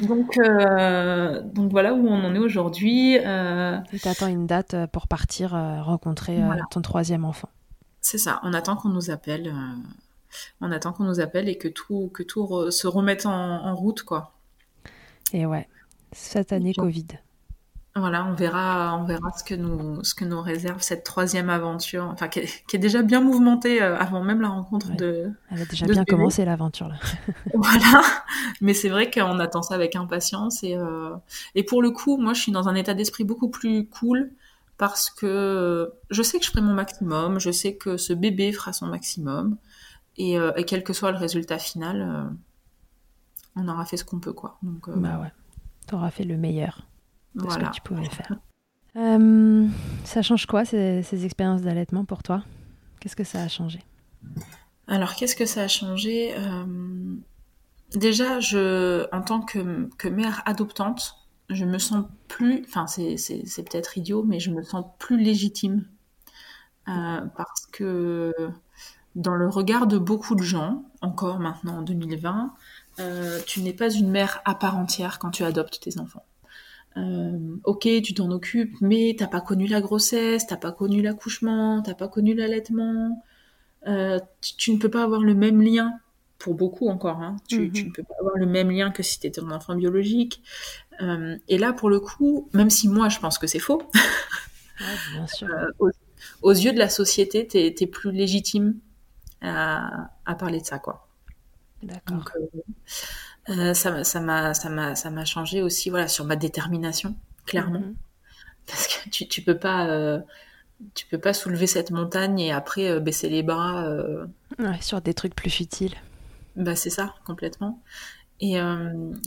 Donc, 0.00 0.38
euh, 0.38 1.42
donc 1.42 1.70
voilà 1.70 1.92
où 1.94 2.06
on 2.06 2.24
en 2.24 2.34
est 2.34 2.38
aujourd'hui. 2.38 3.18
Euh, 3.24 3.78
Et 3.92 3.98
t'attends 3.98 4.28
une 4.28 4.46
date 4.46 4.74
pour 4.92 5.08
partir 5.08 5.50
rencontrer 5.52 6.40
Voilà. 6.42 6.62
ton 6.70 6.80
troisième 6.82 7.24
enfant. 7.24 7.48
c'est 8.00 8.18
ça. 8.18 8.40
On 8.44 8.52
attend 8.54 8.76
qu'on 8.76 8.90
nous 8.90 9.10
appelle. 9.10 9.48
euh, 9.48 9.76
on 10.60 10.70
attend 10.72 10.92
qu'on 10.92 11.04
nous 11.04 11.20
appelle 11.20 11.48
et 11.48 11.58
que 11.58 11.68
tout, 11.68 12.10
que 12.14 12.22
tout 12.22 12.42
re- 12.44 12.70
se 12.70 12.86
remette 12.86 13.26
en, 13.26 13.32
en 13.32 13.74
route, 13.74 14.02
quoi. 14.02 14.32
Et 15.32 15.46
ouais, 15.46 15.68
cette 16.12 16.52
année 16.52 16.72
Donc, 16.72 16.86
Covid. 16.86 17.06
Voilà, 17.96 18.24
on 18.26 18.34
verra, 18.34 18.96
on 18.96 19.04
verra 19.04 19.32
ce 19.36 19.42
que 19.42 19.56
nous, 19.56 20.04
ce 20.04 20.14
que 20.14 20.24
nous 20.24 20.40
réserve 20.40 20.80
cette 20.82 21.02
troisième 21.02 21.50
aventure, 21.50 22.04
enfin 22.12 22.28
qui 22.28 22.38
est, 22.40 22.64
qui 22.68 22.76
est 22.76 22.78
déjà 22.78 23.02
bien 23.02 23.20
mouvementée 23.20 23.82
euh, 23.82 23.96
avant 23.98 24.22
même 24.22 24.40
la 24.40 24.48
rencontre 24.50 24.90
Ouais. 24.90 24.96
de, 24.96 25.32
Elle 25.50 25.62
a 25.62 25.64
déjà 25.64 25.88
bien 25.88 26.04
commencé 26.04 26.44
l'aventure 26.44 26.86
là. 26.88 26.94
Voilà, 27.54 28.02
mais 28.60 28.72
c'est 28.72 28.88
vrai 28.88 29.10
qu'on 29.10 29.40
attend 29.40 29.62
ça 29.62 29.74
avec 29.74 29.96
impatience 29.96 30.62
et 30.62 30.76
euh, 30.76 31.10
et 31.56 31.64
pour 31.64 31.82
le 31.82 31.90
coup, 31.90 32.18
moi, 32.18 32.34
je 32.34 32.40
suis 32.42 32.52
dans 32.52 32.68
un 32.68 32.76
état 32.76 32.94
d'esprit 32.94 33.24
beaucoup 33.24 33.48
plus 33.48 33.88
cool 33.88 34.30
parce 34.76 35.10
que 35.10 35.92
je 36.10 36.22
sais 36.22 36.38
que 36.38 36.44
je 36.44 36.50
ferai 36.52 36.60
mon 36.62 36.74
maximum, 36.74 37.40
je 37.40 37.50
sais 37.50 37.74
que 37.74 37.96
ce 37.96 38.12
bébé 38.12 38.52
fera 38.52 38.72
son 38.72 38.86
maximum 38.86 39.56
et, 40.18 40.38
euh, 40.38 40.52
et 40.56 40.64
quel 40.64 40.84
que 40.84 40.92
soit 40.92 41.10
le 41.12 41.18
résultat 41.18 41.58
final, 41.58 42.02
euh, 42.02 42.30
on 43.56 43.68
aura 43.68 43.84
fait 43.84 43.96
ce 43.96 44.04
qu'on 44.04 44.20
peut, 44.20 44.32
quoi. 44.32 44.58
Donc 44.62 44.88
euh, 44.88 44.96
Bah 44.96 45.18
ouais, 45.20 45.32
t'auras 45.86 46.10
fait 46.10 46.24
le 46.24 46.36
meilleur 46.36 46.86
de 47.34 47.42
ce 47.42 47.46
voilà. 47.46 47.68
que 47.68 47.74
tu 47.74 47.80
pouvais 47.82 48.08
faire. 48.08 48.36
Euh, 48.96 49.68
ça 50.02 50.22
change 50.22 50.46
quoi 50.46 50.64
ces, 50.64 51.04
ces 51.04 51.24
expériences 51.24 51.62
d'allaitement 51.62 52.04
pour 52.04 52.24
toi? 52.24 52.42
Qu'est-ce 52.98 53.14
que 53.14 53.22
ça 53.22 53.42
a 53.42 53.46
changé? 53.46 53.80
Alors, 54.88 55.14
qu'est-ce 55.14 55.36
que 55.36 55.46
ça 55.46 55.62
a 55.62 55.68
changé? 55.68 56.34
Euh, 56.36 56.64
Déjà, 57.94 58.38
je, 58.40 59.06
en 59.14 59.22
tant 59.22 59.40
que, 59.40 59.88
que 59.96 60.08
mère 60.08 60.42
adoptante, 60.46 61.14
je 61.48 61.64
me 61.64 61.78
sens 61.78 62.04
plus, 62.28 62.62
enfin 62.66 62.86
c'est, 62.86 63.16
peut-être 63.64 63.96
idiot, 63.96 64.22
mais 64.24 64.40
je 64.40 64.50
me 64.50 64.62
sens 64.62 64.84
plus 64.98 65.16
légitime. 65.22 65.86
Euh, 66.88 67.20
parce 67.36 67.66
que 67.72 68.32
dans 69.14 69.34
le 69.34 69.48
regard 69.48 69.86
de 69.86 69.98
beaucoup 69.98 70.34
de 70.34 70.42
gens, 70.42 70.84
encore 71.00 71.38
maintenant 71.40 71.78
en 71.78 71.82
2020, 71.82 72.52
euh, 73.00 73.40
tu 73.46 73.60
n'es 73.62 73.72
pas 73.72 73.90
une 73.90 74.10
mère 74.10 74.40
à 74.44 74.54
part 74.54 74.76
entière 74.76 75.18
quand 75.18 75.30
tu 75.30 75.44
adoptes 75.44 75.80
tes 75.80 75.98
enfants. 75.98 76.24
Euh, 76.96 77.56
ok, 77.64 77.88
tu 78.02 78.14
t'en 78.14 78.30
occupes, 78.30 78.76
mais 78.80 79.14
t'as 79.18 79.28
pas 79.28 79.40
connu 79.40 79.66
la 79.66 79.80
grossesse, 79.80 80.46
t'as 80.46 80.56
pas 80.56 80.72
connu 80.72 81.02
l'accouchement, 81.02 81.82
t'as 81.82 81.94
pas 81.94 82.08
connu 82.08 82.34
l'allaitement. 82.34 83.22
Euh, 83.86 84.18
tu, 84.40 84.56
tu 84.56 84.72
ne 84.72 84.78
peux 84.78 84.90
pas 84.90 85.04
avoir 85.04 85.22
le 85.22 85.34
même 85.34 85.62
lien, 85.62 85.92
pour 86.38 86.54
beaucoup 86.54 86.88
encore, 86.88 87.20
hein, 87.20 87.36
tu, 87.48 87.60
Mhm. 87.62 87.72
tu 87.72 87.84
ne 87.86 87.90
peux 87.92 88.02
pas 88.04 88.14
avoir 88.20 88.36
le 88.36 88.46
même 88.46 88.70
lien 88.70 88.90
que 88.90 89.02
si 89.02 89.18
tu 89.20 89.26
étais 89.26 89.40
un 89.40 89.50
enfant 89.50 89.74
biologique. 89.74 90.42
Et 91.48 91.58
là, 91.58 91.72
pour 91.72 91.90
le 91.90 92.00
coup, 92.00 92.48
même 92.52 92.70
si 92.70 92.88
moi 92.88 93.08
je 93.08 93.18
pense 93.20 93.38
que 93.38 93.46
c'est 93.46 93.58
faux, 93.60 93.82
Ouais, 94.80 94.86
bien 95.14 95.26
sûr. 95.28 95.48
aux, 95.78 95.90
aux 96.42 96.52
yeux 96.52 96.72
de 96.72 96.78
la 96.78 96.88
société, 96.88 97.46
t'es 97.46 97.74
es 97.80 97.86
plus 97.86 98.10
légitime 98.12 98.74
à, 99.42 100.10
à 100.26 100.34
parler 100.34 100.60
de 100.60 100.66
ça, 100.66 100.78
quoi. 100.78 101.08
D'accord. 101.82 102.16
Donc, 102.16 102.30
euh, 102.36 102.62
euh, 103.50 103.74
ça 103.74 103.90
m'a- 103.90 104.04
ça 104.04 104.20
m'a 104.20 104.54
ça 104.54 104.68
m'a 104.68 104.94
ça 104.94 105.10
m'a 105.10 105.24
changé 105.24 105.62
aussi, 105.62 105.90
voilà, 105.90 106.08
sur 106.08 106.24
ma 106.24 106.36
détermination, 106.36 107.14
clairement, 107.46 107.80
Mhm. 107.80 107.94
parce 108.66 108.88
que 108.88 109.10
tu 109.10 109.28
tu 109.28 109.42
peux 109.42 109.58
pas 109.58 109.88
euh, 109.88 110.20
tu 110.94 111.06
peux 111.06 111.18
pas 111.20 111.34
soulever 111.34 111.66
cette 111.68 111.90
montagne 111.92 112.40
et 112.40 112.52
après 112.52 112.90
euh, 112.90 113.00
baisser 113.00 113.28
les 113.30 113.42
bras. 113.44 113.84
Ouais, 114.58 114.80
sur 114.80 115.00
des 115.00 115.14
trucs 115.14 115.34
plus 115.34 115.50
futiles. 115.50 115.94
Bah, 116.56 116.76
c'est 116.76 116.90
ça, 116.90 117.14
complètement. 117.24 117.82
Et, 118.40 118.56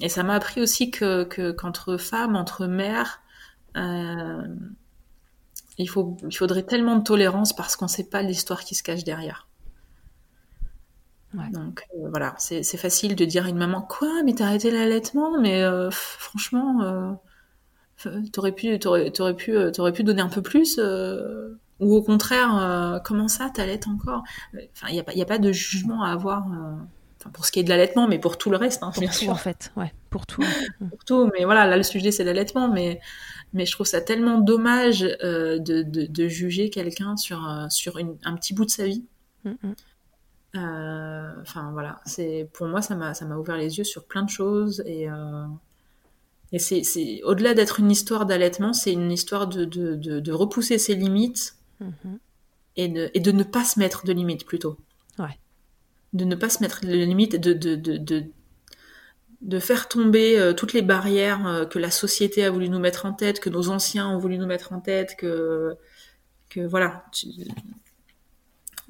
et 0.02 0.10
ça 0.10 0.24
m'a 0.24 0.36
appris 0.36 0.62
aussi 0.62 0.92
que, 0.92 1.24
que, 1.26 1.52
qu'entre 1.52 1.98
femmes, 1.98 2.36
entre 2.36 2.68
mères, 2.68 3.22
il, 5.78 5.90
faut, 5.90 6.16
il 6.30 6.34
faudrait 6.38 6.64
tellement 6.64 6.96
de 6.96 7.04
tolérance 7.04 7.54
parce 7.54 7.76
qu'on 7.76 7.86
ne 7.86 7.90
sait 7.90 8.06
pas 8.10 8.22
l'histoire 8.22 8.64
qui 8.64 8.74
se 8.74 8.84
cache 8.84 9.04
derrière. 9.04 9.48
Ouais. 11.34 11.50
Donc 11.52 11.84
euh, 11.96 12.10
voilà, 12.10 12.36
c'est, 12.38 12.64
facile 12.78 13.16
de 13.16 13.24
dire 13.26 13.46
à 13.46 13.50
une 13.50 13.58
maman 13.58 13.82
Quoi, 13.82 14.24
mais 14.24 14.34
t'as 14.34 14.48
arrêté 14.48 14.70
l'allaitement? 14.72 15.40
Mais 15.40 15.64
euh, 15.64 15.90
franchement, 15.92 16.82
euh, 16.84 17.12
t'aurais, 18.34 18.52
pu, 18.52 18.78
t'aurais, 18.80 19.12
t'aurais, 19.12 19.36
pu, 19.36 19.54
t'aurais 19.74 19.94
pu 19.94 20.04
donner 20.04 20.22
un 20.22 20.30
peu 20.30 20.42
plus 20.42 20.80
Ou 21.80 21.96
au 21.96 22.02
contraire, 22.02 23.02
comment 23.06 23.28
ça, 23.28 23.50
t'allaites 23.54 23.88
encore 23.88 24.24
Enfin, 24.74 24.88
il 24.90 24.94
n'y 24.94 25.00
a, 25.00 25.04
pas- 25.04 25.14
il 25.14 25.20
y 25.20 25.22
a 25.22 25.26
pas 25.26 25.40
de 25.40 25.52
jugement 25.52 26.04
à 26.04 26.12
avoir. 26.12 26.46
pour 27.34 27.46
ce 27.46 27.52
qui 27.52 27.60
est 27.60 27.64
de 27.64 27.70
l'allaitement, 27.70 28.08
mais 28.08 28.20
pour 28.20 28.38
tout 28.38 28.50
le 28.50 28.58
reste, 28.58 28.84
hein, 28.84 28.92
Pour 28.94 29.02
bien 29.02 29.10
tout 29.12 29.18
sûr 29.20 29.30
en 29.32 29.36
fait. 29.36 29.72
Ouais, 29.78 29.94
pour 30.10 30.26
tout. 30.26 30.42
Pour 30.90 31.06
tout. 31.06 31.30
Mais 31.38 31.46
voilà, 31.46 31.66
là, 31.66 31.78
le 31.78 31.84
sujet, 31.84 32.12
c'est 32.12 32.24
l'allaitement. 32.24 32.68
Mais, 32.68 33.00
mais 33.54 33.66
je 33.66 33.72
trouve 33.72 33.88
ça 33.88 34.02
tellement 34.02 34.40
dommage 34.40 35.00
de, 35.02 35.58
de, 35.60 35.84
de 36.08 36.28
juger 36.28 36.70
quelqu'un 36.70 37.16
sur, 37.18 37.40
sur 37.70 37.98
une- 38.00 38.18
un 38.26 38.36
petit 38.36 38.54
bout 38.54 38.66
de 38.66 38.72
sa 38.72 38.86
vie. 38.86 39.06
Mhm. 39.46 39.58
Euh, 39.64 39.74
Enfin, 40.54 41.72
voilà. 41.72 42.02
C'est, 42.06 42.50
pour 42.54 42.68
moi, 42.68 42.82
ça 42.82 42.96
m'a, 42.96 43.14
ça 43.14 43.26
m'a 43.26 43.38
ouvert 43.38 43.58
les 43.58 43.78
yeux 43.78 43.84
sur 43.84 44.06
plein 44.06 44.24
de 44.24 44.30
choses. 44.30 44.84
Et, 44.86 45.10
euh, 45.10 45.46
et 46.52 46.60
c'est, 46.60 46.84
c'est, 46.84 47.22
au-delà 47.24 47.54
d'être 47.54 47.80
une 47.80 47.90
histoire 47.92 48.26
d'allaitement, 48.26 48.74
c'est 48.74 48.92
une 48.94 49.12
histoire 49.12 49.48
de, 49.48 49.64
de, 49.66 49.96
de, 49.96 50.20
de 50.20 50.32
repousser 50.32 50.78
ses 50.78 50.96
limites 50.96 51.56
Mhm. 51.80 52.20
et 52.78 52.88
de, 52.90 53.10
et 53.16 53.20
de 53.20 53.32
ne 53.32 53.42
pas 53.42 53.64
se 53.64 53.80
mettre 53.80 54.06
de 54.06 54.14
limites, 54.14 54.46
plutôt. 54.46 54.78
Ouais. 55.18 55.40
De 56.14 56.26
ne 56.26 56.36
pas 56.36 56.50
se 56.50 56.62
mettre 56.62 56.82
de 56.86 56.92
limites, 56.92 57.36
de, 57.42 57.54
de, 57.54 57.76
de, 57.76 57.98
de, 57.98 58.26
de 59.42 59.60
faire 59.60 59.88
tomber 59.88 60.38
euh, 60.38 60.54
toutes 60.54 60.74
les 60.74 60.84
barrières 60.84 61.48
euh, 61.48 61.66
que 61.66 61.80
la 61.80 61.90
société 61.90 62.44
a 62.46 62.52
voulu 62.52 62.70
nous 62.70 62.78
mettre 62.78 63.08
en 63.08 63.14
tête, 63.14 63.40
que 63.40 63.50
nos 63.50 63.70
anciens 63.70 64.08
ont 64.10 64.20
voulu 64.20 64.38
nous 64.38 64.46
mettre 64.46 64.74
en 64.74 64.80
tête, 64.80 65.16
que, 65.18 65.76
que 66.50 66.60
voilà. 66.62 67.04
tu- 67.12 67.30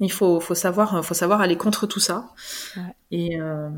il 0.06 0.12
faut, 0.12 0.40
faut, 0.40 0.54
savoir, 0.54 1.04
faut 1.04 1.14
savoir 1.14 1.40
aller 1.40 1.56
contre 1.56 1.86
tout 1.86 2.00
ça 2.00 2.32
Ouais. 2.76 2.82
et, 3.10 3.40
euh, 3.40 3.70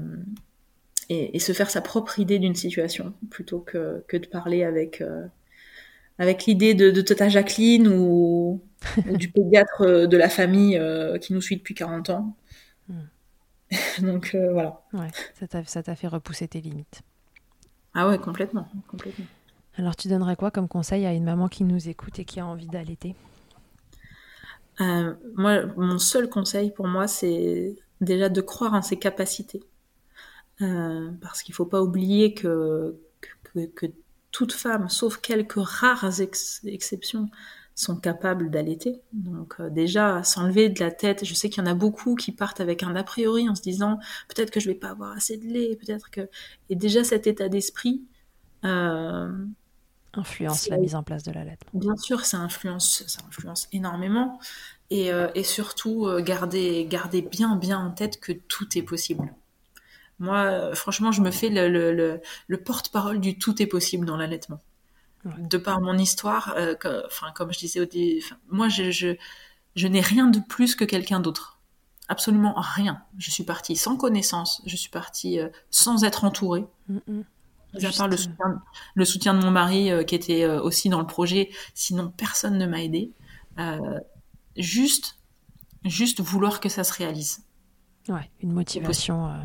et, 1.09 1.37
et 1.37 1.39
se 1.39 1.53
faire 1.53 1.71
sa 1.71 1.81
propre 1.81 2.19
idée 2.19 2.39
d'une 2.39 2.55
situation 2.55 3.15
plutôt 3.31 3.61
que, 3.61 4.05
que 4.09 4.17
de 4.17 4.27
parler 4.27 4.65
avec, 4.65 5.01
euh, 5.01 5.27
avec 6.19 6.47
l'idée 6.47 6.75
de, 6.75 6.91
de 6.91 7.01
Tata 7.03 7.29
Jacqueline 7.29 7.89
ou, 7.89 8.63
ou 9.09 9.17
du 9.17 9.31
pédiatre 9.31 9.83
euh, 9.83 10.07
de 10.07 10.17
la 10.17 10.29
famille 10.31 10.79
euh, 10.79 11.19
qui 11.19 11.33
nous 11.35 11.41
suit 11.43 11.57
depuis 11.57 11.75
40 11.75 12.11
ans. 12.11 12.37
Donc 14.01 14.35
euh, 14.35 14.53
voilà. 14.53 14.83
Ouais, 14.93 15.11
ça 15.39 15.47
t'a, 15.49 15.65
ça 15.65 15.83
t'a 15.83 15.97
fait 15.97 16.09
repousser 16.09 16.49
tes 16.49 16.61
limites. 16.61 17.03
Ah 17.95 18.09
ouais, 18.09 18.19
complètement. 18.19 18.69
complètement. 18.89 19.27
Alors 19.77 19.97
tu 19.97 20.09
donnerais 20.09 20.37
quoi 20.37 20.51
comme 20.51 20.69
conseil 20.69 21.07
à 21.07 21.13
une 21.13 21.25
maman 21.25 21.49
qui 21.49 21.65
nous 21.65 21.89
écoute 21.89 22.19
et 22.19 22.25
qui 22.25 22.41
a 22.41 22.47
envie 22.47 22.69
d'allaiter? 22.69 23.15
Euh, 24.81 25.15
moi, 25.35 25.67
mon 25.77 25.99
seul 25.99 26.29
conseil 26.29 26.73
pour 26.73 26.87
moi, 26.87 27.07
c'est 27.07 27.77
déjà 28.01 28.29
de 28.29 28.41
croire 28.41 28.75
en 28.75 28.83
ses 28.83 28.99
capacités. 28.99 29.63
Euh, 30.63 31.11
parce 31.21 31.43
qu'il 31.43 31.55
faut 31.55 31.67
pas 31.67 31.83
oublier 31.83 32.35
que, 32.35 32.97
que, 33.21 33.67
que 33.67 33.87
toute 34.31 34.53
femme, 34.53 34.89
sauf 34.89 35.17
quelques 35.19 35.55
rares 35.57 36.21
ex- 36.21 36.61
exceptions, 36.65 37.29
sont 37.75 37.97
capables 37.97 38.51
d'allaiter. 38.51 39.01
Donc 39.13 39.57
euh, 39.59 39.69
déjà, 39.69 40.23
s'enlever 40.23 40.69
de 40.69 40.79
la 40.79 40.93
tête, 40.93 41.25
je 41.25 41.35
sais 41.35 41.49
qu'il 41.51 41.63
y 41.63 41.67
en 41.67 41.71
a 41.71 41.75
beaucoup 41.75 42.15
qui 42.15 42.31
partent 42.31 42.61
avec 42.61 42.85
un 42.85 42.95
a 42.95 43.03
priori 43.03 43.49
en 43.49 43.57
se 43.57 43.63
disant 43.63 43.99
peut-être 44.29 44.53
que 44.53 44.61
je 44.61 44.69
vais 44.69 44.77
pas 44.77 44.91
avoir 44.91 45.13
assez 45.13 45.37
de 45.37 45.47
lait, 45.47 45.77
peut-être 45.77 46.11
que... 46.11 46.29
Et 46.71 46.77
déjà 46.77 47.03
cet 47.03 47.27
état 47.27 47.49
d'esprit, 47.49 48.05
Influence 50.17 50.69
la 50.69 50.77
mise 50.77 50.95
en 50.95 51.03
place 51.03 51.23
de 51.23 51.33
l'allaitement. 51.33 51.71
Bien 51.75 51.97
sûr, 51.97 52.25
ça 52.25 52.39
influence, 52.39 53.05
ça 53.07 53.21
influence 53.29 53.69
énormément. 53.73 54.41
Et, 54.91 55.13
euh, 55.13 55.29
et 55.35 55.43
surtout, 55.43 56.07
euh, 56.07 56.21
garder, 56.23 56.87
garder 56.89 57.23
bien, 57.23 57.57
bien 57.57 57.79
en 57.79 57.91
tête 57.91 58.21
que 58.21 58.33
tout 58.33 58.79
est 58.79 58.83
possible. 58.83 59.33
Moi, 60.21 60.75
franchement, 60.75 61.11
je 61.11 61.21
me 61.21 61.31
fais 61.31 61.49
le, 61.49 61.69
le, 61.69 62.21
le, 62.47 62.63
porte-parole 62.63 63.21
du 63.21 63.37
tout 63.37 63.61
est 63.61 63.67
possible 63.67 64.07
dans 64.07 64.17
l'allaitement. 64.17 64.61
De 65.25 65.57
par 65.57 65.81
mon 65.81 65.99
histoire, 65.99 66.55
enfin, 67.07 67.33
comme 67.35 67.53
je 67.53 67.59
disais 67.59 67.81
au 67.81 67.87
début, 67.87 68.23
moi, 68.49 68.69
je, 68.69 68.91
je, 68.91 69.17
je 69.75 69.89
n'ai 69.89 70.03
rien 70.03 70.29
de 70.29 70.39
plus 70.39 70.77
que 70.77 70.85
quelqu'un 70.85 71.19
d'autre. 71.19 71.59
Absolument 72.09 72.55
rien. 72.57 73.03
Je 73.19 73.31
suis 73.31 73.43
partie 73.43 73.75
sans 73.75 73.97
connaissance, 73.97 74.63
je 74.67 74.77
suis 74.77 74.91
partie 74.91 75.41
sans 75.71 76.05
être 76.05 76.25
entourée. 76.25 76.67
Mm, 76.89 76.99
mm. 77.09 77.23
À 77.83 77.91
part 77.97 78.09
le 78.09 78.17
soutien, 78.17 78.63
le 78.95 79.05
soutien, 79.05 79.35
de 79.35 79.43
mon 79.43 79.51
mari 79.51 79.91
qui 80.07 80.15
était 80.15 80.47
aussi 80.47 80.89
dans 80.89 81.01
le 81.01 81.07
projet, 81.07 81.51
sinon 81.75 82.13
personne 82.17 82.59
ne 82.59 82.67
m'a 82.67 82.83
aidé. 82.83 83.13
juste, 84.57 85.19
juste 85.85 86.21
vouloir 86.21 86.61
que 86.61 86.69
ça 86.69 86.85
se 86.85 86.93
réalise. 86.93 87.45
Ouais, 88.09 88.31
une 88.41 88.53
motivation. 88.53 89.27
Euh. 89.27 89.39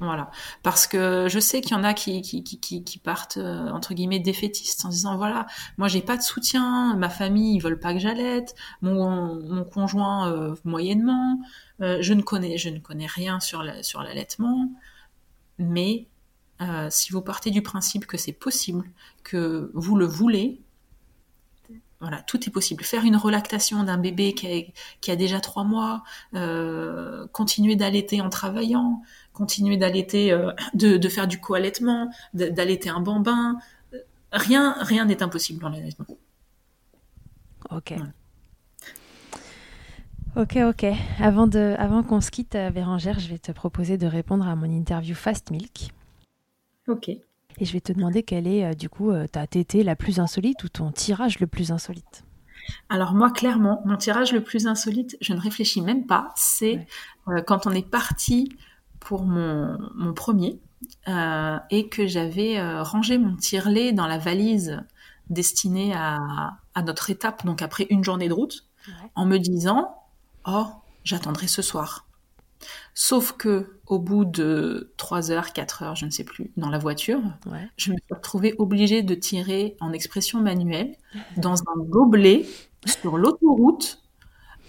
Voilà, 0.00 0.30
parce 0.62 0.86
que 0.86 1.26
je 1.28 1.40
sais 1.40 1.60
qu'il 1.60 1.72
y 1.72 1.74
en 1.74 1.82
a 1.82 1.92
qui, 1.92 2.22
qui, 2.22 2.44
qui, 2.44 2.84
qui 2.84 2.98
partent 3.00 3.38
euh, 3.38 3.68
entre 3.70 3.94
guillemets 3.94 4.20
défaitistes 4.20 4.84
en 4.84 4.90
disant 4.90 5.16
voilà, 5.16 5.46
moi 5.76 5.88
j'ai 5.88 6.02
pas 6.02 6.16
de 6.16 6.22
soutien, 6.22 6.94
ma 6.96 7.08
famille 7.08 7.56
ils 7.56 7.58
veulent 7.58 7.80
pas 7.80 7.94
que 7.94 7.98
j'allaite, 7.98 8.54
mon, 8.80 9.42
mon 9.42 9.64
conjoint 9.64 10.30
euh, 10.30 10.54
moyennement, 10.62 11.40
je 11.80 12.12
ne 12.12 12.22
connais 12.22 12.58
je 12.58 12.68
ne 12.68 12.78
connais 12.78 13.06
rien 13.06 13.40
sur 13.40 13.64
la, 13.64 13.82
sur 13.82 14.00
l'allaitement, 14.04 14.70
mais 15.58 16.06
si 16.90 17.12
vous 17.12 17.22
partez 17.22 17.50
du 17.50 17.62
principe 17.62 18.06
que 18.06 18.16
c'est 18.16 18.32
possible, 18.32 18.84
que 19.22 19.70
vous 19.74 19.96
le 19.96 20.06
voulez, 20.06 20.60
voilà, 22.00 22.22
tout 22.22 22.48
est 22.48 22.52
possible. 22.52 22.84
Faire 22.84 23.04
une 23.04 23.16
relactation 23.16 23.82
d'un 23.82 23.98
bébé 23.98 24.32
qui 24.32 25.10
a, 25.10 25.16
déjà 25.16 25.40
trois 25.40 25.64
mois, 25.64 26.04
euh, 26.34 27.26
continuer 27.32 27.74
d'allaiter 27.74 28.20
en 28.20 28.30
travaillant, 28.30 29.02
continuer 29.32 29.76
d'allaiter, 29.76 30.30
euh, 30.32 30.52
de, 30.74 31.08
faire 31.08 31.26
du 31.26 31.40
co-allaitement, 31.40 32.10
d'allaiter 32.34 32.88
un 32.88 33.00
bambin. 33.00 33.58
Rien, 34.30 34.76
rien 34.80 35.06
n'est 35.06 35.22
impossible 35.22 35.60
dans 35.60 35.70
l'allaitement. 35.70 36.06
Ok. 37.70 37.94
Ok, 40.36 40.56
ok. 40.56 40.86
Avant, 41.18 41.48
de, 41.48 41.74
avant 41.78 42.04
qu'on 42.04 42.20
se 42.20 42.30
quitte, 42.30 42.54
euh, 42.54 42.70
Bérangère, 42.70 43.18
je 43.18 43.28
vais 43.28 43.38
te 43.38 43.50
proposer 43.50 43.98
de 43.98 44.06
répondre 44.06 44.46
à 44.46 44.54
mon 44.54 44.70
interview 44.70 45.16
Fast 45.16 45.50
Milk. 45.50 45.90
Ok. 46.88 47.08
Et 47.60 47.64
je 47.64 47.72
vais 47.72 47.80
te 47.80 47.92
demander 47.92 48.22
quelle 48.22 48.46
est 48.46 48.64
euh, 48.64 48.74
du 48.74 48.88
coup 48.88 49.10
euh, 49.10 49.26
ta 49.26 49.46
tétée 49.46 49.82
la 49.82 49.96
plus 49.96 50.20
insolite 50.20 50.62
ou 50.64 50.68
ton 50.68 50.90
tirage 50.90 51.38
le 51.40 51.46
plus 51.46 51.72
insolite. 51.72 52.24
Alors 52.88 53.14
moi, 53.14 53.30
clairement, 53.30 53.80
mon 53.86 53.96
tirage 53.96 54.32
le 54.32 54.42
plus 54.42 54.66
insolite, 54.66 55.16
je 55.20 55.32
ne 55.32 55.40
réfléchis 55.40 55.80
même 55.80 56.06
pas, 56.06 56.32
c'est 56.36 56.86
euh, 57.28 57.40
quand 57.42 57.66
on 57.66 57.70
est 57.70 57.88
parti 57.88 58.56
pour 59.00 59.22
mon, 59.22 59.78
mon 59.94 60.12
premier 60.12 60.60
et 61.70 61.88
que 61.88 62.06
j'avais 62.06 62.60
rangé 62.82 63.18
mon 63.18 63.34
tirelet 63.34 63.92
dans 63.92 64.06
la 64.06 64.16
valise 64.16 64.80
destinée 65.28 65.92
à, 65.94 66.56
à, 66.74 66.82
notre 66.82 67.10
étape, 67.10 67.44
donc 67.44 67.62
après 67.62 67.86
une 67.90 68.04
journée 68.04 68.28
de 68.28 68.32
route, 68.32 68.68
en 69.16 69.26
me 69.26 69.38
disant, 69.38 70.02
oh, 70.46 70.66
j'attendrai 71.04 71.48
ce 71.48 71.62
soir. 71.62 72.06
Sauf 72.94 73.32
que 73.32 73.77
au 73.88 73.98
bout 73.98 74.24
de 74.24 74.92
3 74.98 75.30
heures, 75.32 75.52
4 75.52 75.82
heures, 75.82 75.96
je 75.96 76.04
ne 76.04 76.10
sais 76.10 76.24
plus, 76.24 76.50
dans 76.56 76.68
la 76.68 76.78
voiture, 76.78 77.20
je 77.76 77.90
me 77.90 77.96
suis 77.96 78.14
retrouvée 78.14 78.54
obligée 78.58 79.02
de 79.02 79.14
tirer 79.14 79.76
en 79.80 79.92
expression 79.92 80.40
manuelle 80.40 80.94
dans 81.36 81.54
un 81.54 81.78
gobelet 81.78 82.46
sur 82.84 83.16
l'autoroute 83.16 84.02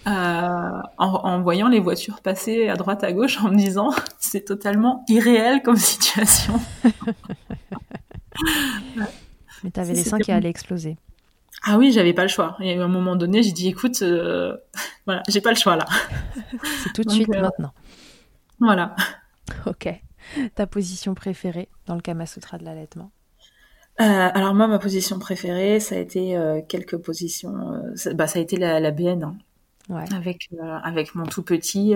euh, 0.06 0.80
en, 0.96 1.42
voyant 1.42 1.68
les 1.68 1.80
voitures 1.80 2.22
passer 2.22 2.68
à 2.68 2.76
droite 2.76 3.04
à 3.04 3.12
gauche 3.12 3.38
en 3.38 3.50
me 3.50 3.56
disant 3.56 3.90
c'est 4.18 4.46
totalement 4.46 5.04
irréel 5.08 5.60
comme 5.62 5.76
situation. 5.76 6.58
Mais 9.62 9.70
tu 9.70 9.78
avais 9.78 9.92
les 9.92 10.02
seins 10.02 10.18
qui 10.18 10.32
allaient 10.32 10.48
exploser. 10.48 10.96
Ah 11.64 11.76
oui, 11.76 11.92
j'avais 11.92 12.14
pas 12.14 12.22
le 12.22 12.28
choix. 12.28 12.56
Et 12.60 12.80
à 12.80 12.82
un 12.82 12.88
moment 12.88 13.14
donné, 13.14 13.42
j'ai 13.42 13.52
dit 13.52 13.68
écoute, 13.68 14.00
euh, 14.00 14.56
voilà, 15.06 15.22
j'ai 15.28 15.42
pas 15.42 15.50
le 15.50 15.56
choix 15.56 15.76
là. 15.76 15.84
c'est 16.82 16.94
tout 16.94 17.02
de 17.02 17.10
suite 17.10 17.28
euh, 17.34 17.42
maintenant. 17.42 17.74
Voilà. 18.60 18.94
Ok. 19.66 19.88
Ta 20.54 20.66
position 20.66 21.14
préférée 21.14 21.68
dans 21.86 21.94
le 21.94 22.00
Kama 22.00 22.26
Sutra 22.26 22.58
de 22.58 22.64
l'allaitement 22.64 23.10
euh, 24.00 24.30
alors 24.32 24.54
moi, 24.54 24.66
ma 24.66 24.78
position 24.78 25.18
préférée, 25.18 25.78
ça 25.78 25.94
a 25.94 25.98
été 25.98 26.34
euh, 26.34 26.62
quelques 26.66 26.96
positions. 26.96 27.72
Euh, 27.72 27.96
ça, 27.96 28.14
bah, 28.14 28.26
ça 28.26 28.38
a 28.38 28.42
été 28.42 28.56
la, 28.56 28.80
la 28.80 28.92
BN, 28.92 29.22
hein. 29.22 29.36
ouais. 29.90 30.04
avec 30.14 30.48
avec 30.82 31.14
mon 31.14 31.26
tout 31.26 31.42
petit 31.42 31.94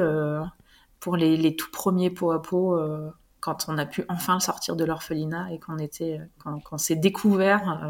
pour 1.01 1.17
les, 1.17 1.39
les, 1.39 1.57
tout 1.57 1.71
premiers 1.71 2.11
pot 2.11 2.33
à 2.33 2.43
pot 2.43 2.79
quand 3.41 3.67
on 3.69 3.79
a 3.79 3.87
pu 3.87 4.05
enfin 4.11 4.39
sortir 4.39 4.77
de 4.77 4.85
l'orphelinat 4.85 5.51
et 5.53 5.59
qu'on 5.59 5.79
était 5.79 6.21
quand, 6.43 6.77
s'est 6.77 6.97
découvert, 6.97 7.81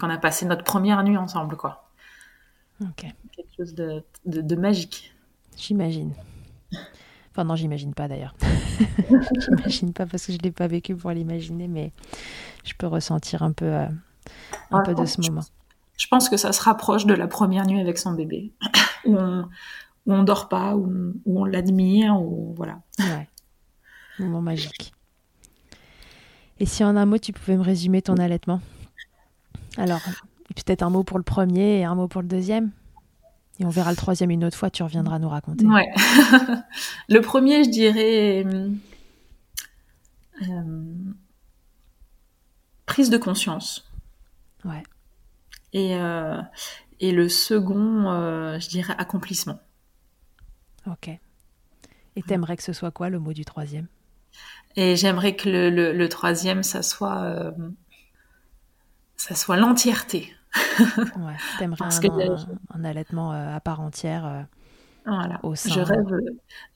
qu'on 0.00 0.10
a 0.10 0.18
passé 0.18 0.46
notre 0.46 0.64
première 0.64 1.02
nuit 1.02 1.16
ensemble, 1.16 1.56
quoi. 1.56 1.88
Ok. 2.80 3.06
Quelque 3.34 3.56
chose 3.56 3.74
de, 3.74 4.04
de, 4.24 4.40
de 4.40 4.56
magique. 4.56 5.12
J'imagine. 5.56 6.12
Enfin 7.32 7.44
non, 7.44 7.56
j'imagine 7.56 7.94
pas 7.94 8.08
d'ailleurs. 8.08 8.34
j'imagine 9.38 9.94
pas 9.94 10.04
parce 10.04 10.26
que 10.26 10.32
je 10.34 10.38
l'ai 10.38 10.50
pas 10.50 10.66
vécu 10.66 10.94
pour 10.94 11.10
l'imaginer, 11.12 11.66
mais 11.66 11.92
je 12.62 12.74
peux 12.76 12.86
ressentir 12.86 13.42
un 13.42 13.52
peu, 13.52 13.64
euh, 13.64 13.88
un 14.70 14.82
peu 14.82 14.94
de 14.94 15.06
ce 15.06 15.22
moment. 15.22 15.40
Je 15.96 16.06
pense 16.08 16.28
que 16.28 16.36
ça 16.36 16.52
se 16.52 16.60
rapproche 16.60 17.06
de 17.06 17.14
la 17.14 17.26
première 17.26 17.66
nuit 17.66 17.80
avec 17.80 17.96
son 17.96 18.12
bébé, 18.12 18.52
où 19.06 19.16
on, 19.16 19.48
où 20.04 20.12
on 20.12 20.24
dort 20.24 20.50
pas, 20.50 20.76
où 20.76 21.14
on, 21.24 21.44
l'admire, 21.46 22.20
ou 22.20 22.52
voilà. 22.54 22.80
Ouais. 22.98 23.28
Moment 24.18 24.42
magique. 24.42 24.92
Et 26.60 26.66
si 26.66 26.84
en 26.84 26.96
un 26.96 27.06
mot 27.06 27.16
tu 27.16 27.32
pouvais 27.32 27.56
me 27.56 27.62
résumer 27.62 28.02
ton 28.02 28.18
allaitement? 28.18 28.60
Alors, 29.78 30.02
peut-être 30.54 30.82
un 30.82 30.90
mot 30.90 31.02
pour 31.02 31.16
le 31.16 31.24
premier 31.24 31.78
et 31.78 31.84
un 31.84 31.94
mot 31.94 32.08
pour 32.08 32.20
le 32.20 32.28
deuxième? 32.28 32.72
Et 33.62 33.64
on 33.64 33.70
verra 33.70 33.90
le 33.90 33.96
troisième 33.96 34.30
une 34.30 34.44
autre 34.44 34.56
fois, 34.56 34.70
tu 34.70 34.82
reviendras 34.82 35.20
nous 35.20 35.28
raconter. 35.28 35.64
Ouais. 35.64 35.88
le 37.08 37.20
premier, 37.20 37.62
je 37.62 37.70
dirais 37.70 38.44
euh, 40.42 40.74
prise 42.86 43.08
de 43.08 43.18
conscience. 43.18 43.88
Ouais. 44.64 44.82
Et, 45.72 45.94
euh, 45.94 46.42
et 46.98 47.12
le 47.12 47.28
second, 47.28 48.10
euh, 48.10 48.58
je 48.58 48.68
dirais 48.68 48.94
accomplissement. 48.98 49.60
Ok. 50.86 51.08
Et 52.16 52.22
t'aimerais 52.22 52.56
que 52.56 52.64
ce 52.64 52.72
soit 52.72 52.90
quoi 52.90 53.10
le 53.10 53.20
mot 53.20 53.32
du 53.32 53.44
troisième? 53.44 53.86
Et 54.74 54.96
j'aimerais 54.96 55.36
que 55.36 55.48
le, 55.48 55.92
le, 55.92 56.08
troisième, 56.08 56.64
ça 56.64 56.82
soit, 56.82 57.54
ça 59.16 59.36
soit 59.36 59.56
l'entièreté 59.56 60.34
ouais, 60.78 61.36
t'aimerais 61.58 61.84
un, 61.84 62.36
un, 62.74 62.84
allaitement 62.84 63.32
euh, 63.32 63.56
à 63.56 63.60
part 63.60 63.80
entière 63.80 64.26
euh, 64.26 64.42
voilà. 65.06 65.40
au 65.42 65.54
sein. 65.54 65.70
Je 65.70 65.80
rêve, 65.80 66.20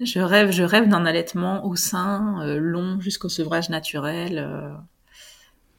je 0.00 0.20
rêve, 0.20 0.50
je 0.50 0.62
rêve 0.62 0.88
d'un 0.88 1.04
allaitement 1.04 1.64
au 1.66 1.76
sein, 1.76 2.40
euh, 2.42 2.58
long 2.58 3.00
jusqu'au 3.00 3.28
sevrage 3.28 3.68
naturel. 3.68 4.78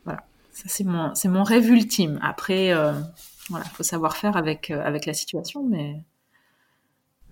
voilà, 0.05 0.23
ça 0.51 0.65
c'est 0.67 0.83
mon, 0.83 1.13
c'est 1.15 1.29
mon 1.29 1.43
rêve 1.43 1.69
ultime. 1.69 2.19
Après, 2.21 2.73
voilà, 3.49 3.65
faut 3.65 3.83
savoir 3.83 4.17
faire 4.17 4.37
avec 4.37 4.71
avec 4.71 5.05
la 5.05 5.13
situation, 5.13 5.63
mais. 5.63 6.03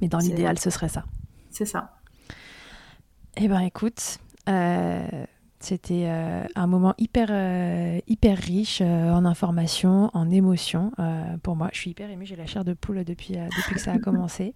Mais 0.01 0.09
dans 0.09 0.19
l'idéal, 0.19 0.59
ce 0.59 0.69
serait 0.69 0.89
ça. 0.89 1.05
C'est 1.51 1.65
ça. 1.65 1.93
Eh 3.37 3.47
ben, 3.47 3.59
écoute. 3.59 4.19
C'était 5.65 6.03
euh, 6.05 6.43
un 6.53 6.67
moment 6.67 6.93
hyper, 6.99 7.29
euh, 7.31 7.99
hyper 8.05 8.37
riche 8.37 8.81
euh, 8.83 9.11
en 9.11 9.25
informations, 9.25 10.11
en 10.13 10.29
émotions. 10.29 10.91
pour 11.41 11.55
moi, 11.55 11.69
je 11.73 11.79
suis 11.79 11.89
hyper 11.89 12.07
émue, 12.11 12.23
j'ai 12.23 12.35
la 12.35 12.45
chair 12.45 12.63
de 12.63 12.73
poule 12.73 13.03
depuis, 13.03 13.33
depuis 13.33 13.73
que 13.73 13.81
ça 13.81 13.93
a 13.93 13.97
commencé. 13.99 14.53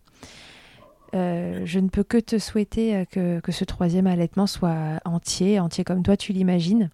je 1.14 1.80
ne 1.80 1.90
peux 1.90 2.04
que 2.04 2.20
te 2.20 2.38
souhaiter 2.38 3.08
que, 3.10 3.40
que, 3.40 3.52
ce 3.52 3.66
troisième 3.66 4.06
allaitement 4.06 4.46
soit 4.46 5.00
entier, 5.04 5.60
entier 5.60 5.84
comme 5.84 6.04
toi 6.04 6.16
tu 6.16 6.32
l'imagines, 6.32 6.92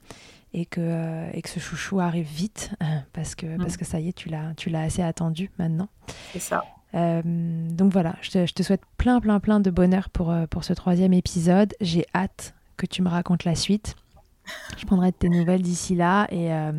et 0.54 0.66
que, 0.66 1.26
et 1.34 1.42
que 1.42 1.50
ce 1.50 1.60
chouchou 1.60 2.00
arrive 2.00 2.28
vite, 2.28 2.72
parce 3.12 3.36
que, 3.36 3.58
parce 3.58 3.74
mm. 3.74 3.78
que 3.78 3.86
ça 3.86 4.00
y 4.00 4.08
est, 4.08 4.14
tu 4.14 4.30
l'as, 4.30 4.54
tu 4.56 4.70
l'as 4.70 4.84
assez 4.84 5.02
attendu 5.02 5.52
maintenant. 5.60 5.90
C'est 6.32 6.40
ça. 6.40 6.64
donc 6.94 7.92
voilà, 7.92 8.16
je 8.22 8.32
te, 8.32 8.46
je 8.46 8.54
te, 8.54 8.64
souhaite 8.64 8.84
plein, 8.98 9.20
plein, 9.20 9.42
plein 9.42 9.60
de 9.60 9.72
bonheur 9.72 10.10
pour, 10.10 10.34
pour 10.50 10.64
ce 10.64 10.72
troisième 10.72 11.12
épisode. 11.12 11.74
J'ai 11.82 12.06
hâte 12.16 12.54
que 12.78 12.86
tu 12.86 13.02
me 13.02 13.10
racontes 13.10 13.44
la 13.44 13.56
suite. 13.56 13.98
Je 14.78 14.86
prendrai 14.86 15.12
de 15.12 15.18
tes 15.18 15.30
nouvelles 15.30 15.62
d'ici 15.62 15.96
là. 15.96 16.28
Et, 16.32 16.54
euh, 16.54 16.72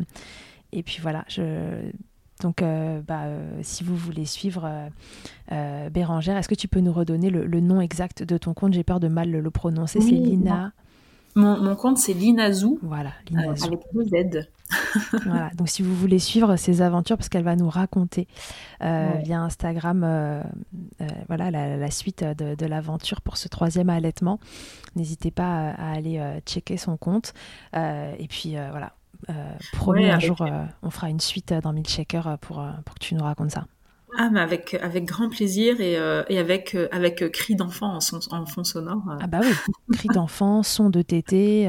et 0.71 0.83
puis 0.83 0.99
voilà, 1.01 1.23
je, 1.27 1.91
donc, 2.41 2.61
euh, 2.61 3.01
bah, 3.01 3.23
euh, 3.23 3.59
si 3.63 3.83
vous 3.83 3.95
voulez 3.95 4.25
suivre 4.25 4.69
Bérangère, 5.49 6.37
est-ce 6.37 6.49
que 6.49 6.55
tu 6.55 6.67
peux 6.67 6.81
nous 6.81 6.93
redonner 6.93 7.29
le, 7.29 7.59
nom 7.59 7.81
exact 7.81 8.23
de 8.23 8.37
ton 8.37 8.53
compte? 8.53 8.73
J'ai 8.73 8.83
peur 8.83 8.99
de 8.99 9.07
mal 9.07 9.31
le, 9.31 9.51
prononcer. 9.51 10.01
C'est 10.01 10.11
Lina. 10.11 10.71
Mon, 11.37 11.75
compte, 11.75 11.97
c'est 11.97 12.13
Linazou. 12.13 12.79
Voilà, 12.81 13.11
Linazou. 13.29 13.67
avec 13.67 13.79
deux 13.93 14.03
Z. 14.05 14.49
voilà, 15.25 15.49
donc 15.55 15.69
si 15.69 15.81
vous 15.81 15.95
voulez 15.95 16.19
suivre 16.19 16.57
ses 16.57 16.81
aventures, 16.81 17.15
parce 17.15 17.29
qu'elle 17.29 17.43
va 17.43 17.55
nous 17.55 17.69
raconter 17.69 18.27
via 18.81 19.39
Instagram 19.39 20.43
voilà, 21.27 21.51
la, 21.51 21.91
suite 21.91 22.23
de, 22.23 22.65
l'aventure 22.65 23.21
pour 23.21 23.37
ce 23.37 23.47
troisième 23.47 23.89
allaitement, 23.89 24.39
n'hésitez 24.97 25.31
pas 25.31 25.69
à, 25.69 25.93
aller 25.93 26.21
checker 26.45 26.75
son 26.75 26.97
compte. 26.97 27.33
et 27.73 28.27
puis 28.29 28.55
voilà, 28.71 28.93
promis, 29.71 30.09
un 30.09 30.19
jour, 30.19 30.45
on 30.83 30.89
fera 30.89 31.09
une 31.09 31.21
suite 31.21 31.53
dans 31.53 31.71
Milkshaker 31.71 32.37
pour, 32.41 32.65
pour 32.83 32.95
que 32.95 32.99
tu 32.99 33.15
nous 33.15 33.23
racontes 33.23 33.51
ça. 33.51 33.67
Ah, 34.15 34.29
mais 34.29 34.39
avec, 34.39 34.73
avec 34.75 35.03
grand 35.03 35.29
plaisir 35.29 35.81
et, 35.81 35.97
euh, 35.97 36.23
et 36.29 36.39
avec, 36.39 36.75
euh, 36.75 36.87
avec 36.91 37.21
euh, 37.21 37.29
cri 37.29 37.55
d'enfant 37.55 37.97
en, 37.97 37.99
en, 38.31 38.45
fond 38.45 38.63
sonore. 38.63 39.03
Ah 39.19 39.27
bah 39.27 39.41
oui, 39.43 39.51
cri 39.93 40.07
d'enfant, 40.07 40.63
son 40.63 40.89
de 40.89 41.01
tété. 41.01 41.67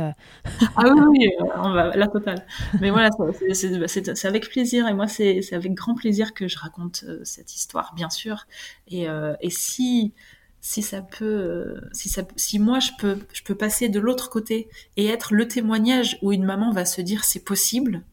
ah 0.77 0.85
oui, 0.85 1.01
oui 1.11 1.31
on 1.57 1.73
va, 1.73 1.97
la 1.97 2.07
totale. 2.07 2.47
Mais 2.81 2.91
voilà, 2.91 3.11
c'est 3.53 4.25
avec 4.25 4.49
plaisir 4.49 4.87
et 4.87 4.95
moi, 4.95 5.09
c'est 5.09 5.53
avec 5.53 5.75
grand 5.75 5.97
plaisir 5.97 6.33
que 6.33 6.47
je 6.47 6.59
raconte 6.59 7.05
cette 7.25 7.57
histoire, 7.57 7.93
bien 7.97 8.09
sûr. 8.09 8.47
Et, 8.87 9.07
et 9.41 9.51
si, 9.51 10.15
si 10.61 10.81
ça 10.83 11.03
peut, 11.03 11.75
si, 11.93 12.09
ça, 12.09 12.23
si 12.37 12.61
moi, 12.61 12.79
je 12.79 12.93
peux, 12.99 13.19
je 13.33 13.43
peux 13.43 13.57
passer 13.57 13.89
de 13.89 13.99
l'autre 13.99 14.31
côté 14.31 14.69
et 14.97 15.07
être 15.07 15.35
le 15.35 15.49
témoignage 15.49 16.19
où 16.23 16.33
une 16.33 16.45
maman 16.45 16.71
va 16.71 16.85
se 16.85 17.01
dire 17.01 17.25
c'est 17.25 17.45
possible, 17.45 18.05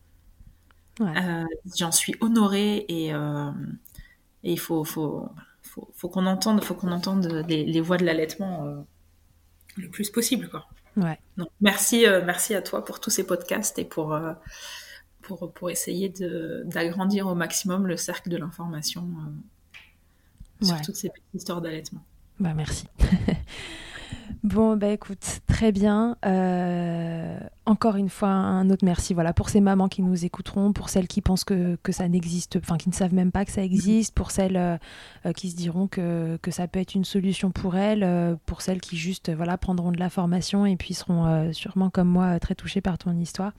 j'en 1.78 1.92
suis 1.92 2.16
honorée 2.22 2.86
et 2.90 3.14
et 4.46 4.52
il 4.52 4.60
faut, 4.60 4.84
faut, 4.84 5.30
faut, 5.64 6.08
qu'on 6.08 6.28
entende, 6.28 6.64
faut 6.64 6.76
qu'on 6.76 6.92
entende 6.92 7.44
les, 7.50 7.82
voix 7.82 7.98
de 7.98 8.06
l'allaitement 8.06 8.66
euh, 8.66 8.76
le 9.76 9.90
plus 9.90 10.10
possible, 10.12 10.48
quoi. 10.50 10.68
Ouais. 10.96 11.20
Donc, 11.36 11.50
merci, 11.60 12.06
euh, 12.06 12.22
merci 12.24 12.56
à 12.56 12.62
toi 12.62 12.86
pour 12.86 13.02
tous 13.02 13.10
ces 13.10 13.26
podcasts 13.26 13.78
et 13.80 13.84
pour, 13.84 14.14
euh, 14.14 14.34
pour, 15.22 15.52
pour 15.52 15.70
essayer 15.72 16.14
d'agrandir 16.66 17.28
au 17.28 17.36
maximum 17.36 17.88
le 17.88 17.98
cercle 17.98 18.30
de 18.30 18.38
l'information 18.38 19.10
sur 20.62 20.80
toutes 20.82 20.96
ces 20.96 21.10
petites 21.10 21.34
histoires 21.34 21.62
d'allaitement. 21.62 22.06
Bah, 22.40 22.54
merci. 22.54 22.86
Bon, 24.46 24.78
bah 24.78 24.90
écoute, 24.90 25.40
très 25.48 25.72
bien. 25.72 26.18
Euh, 26.24 27.40
encore 27.66 27.96
une 27.96 28.10
fois, 28.10 28.30
un 28.30 28.70
autre 28.70 28.86
merci 28.86 29.16
voilà, 29.16 29.34
pour 29.34 29.50
ces 29.50 29.60
mamans 29.60 29.88
qui 29.88 30.04
nous 30.04 30.24
écouteront, 30.24 30.72
pour 30.72 30.90
celles 30.90 31.08
qui 31.08 31.22
pensent 31.22 31.44
que, 31.44 31.80
ça 31.90 32.08
n'existe, 32.08 32.58
enfin 32.58 32.78
qui 32.78 32.90
ne 32.90 32.94
savent 32.94 33.16
même 33.16 33.32
pas 33.32 33.44
que 33.44 33.52
ça 33.52 33.64
existe, 33.64 34.14
pour 34.14 34.30
celles 34.30 34.56
euh, 34.56 34.78
euh, 35.26 35.34
qui 35.34 35.50
se 35.50 35.56
diront 35.56 35.88
que, 35.88 36.38
ça 36.52 36.68
peut 36.68 36.80
être 36.80 36.94
une 36.94 37.06
solution 37.06 37.50
pour 37.50 37.76
elles, 37.76 38.38
pour 38.46 38.62
celles 38.62 38.82
qui 38.82 38.98
juste 38.98 39.34
voilà, 39.34 39.58
prendront 39.58 39.92
de 39.92 40.00
la 40.00 40.12
formation 40.12 40.68
et 40.68 40.76
puis 40.76 40.94
seront 40.94 41.52
sûrement 41.52 41.90
comme 41.90 42.10
moi 42.10 42.40
très 42.40 42.54
touchées 42.54 42.82
par 42.82 43.00
ton 43.00 43.18
histoire. 43.20 43.52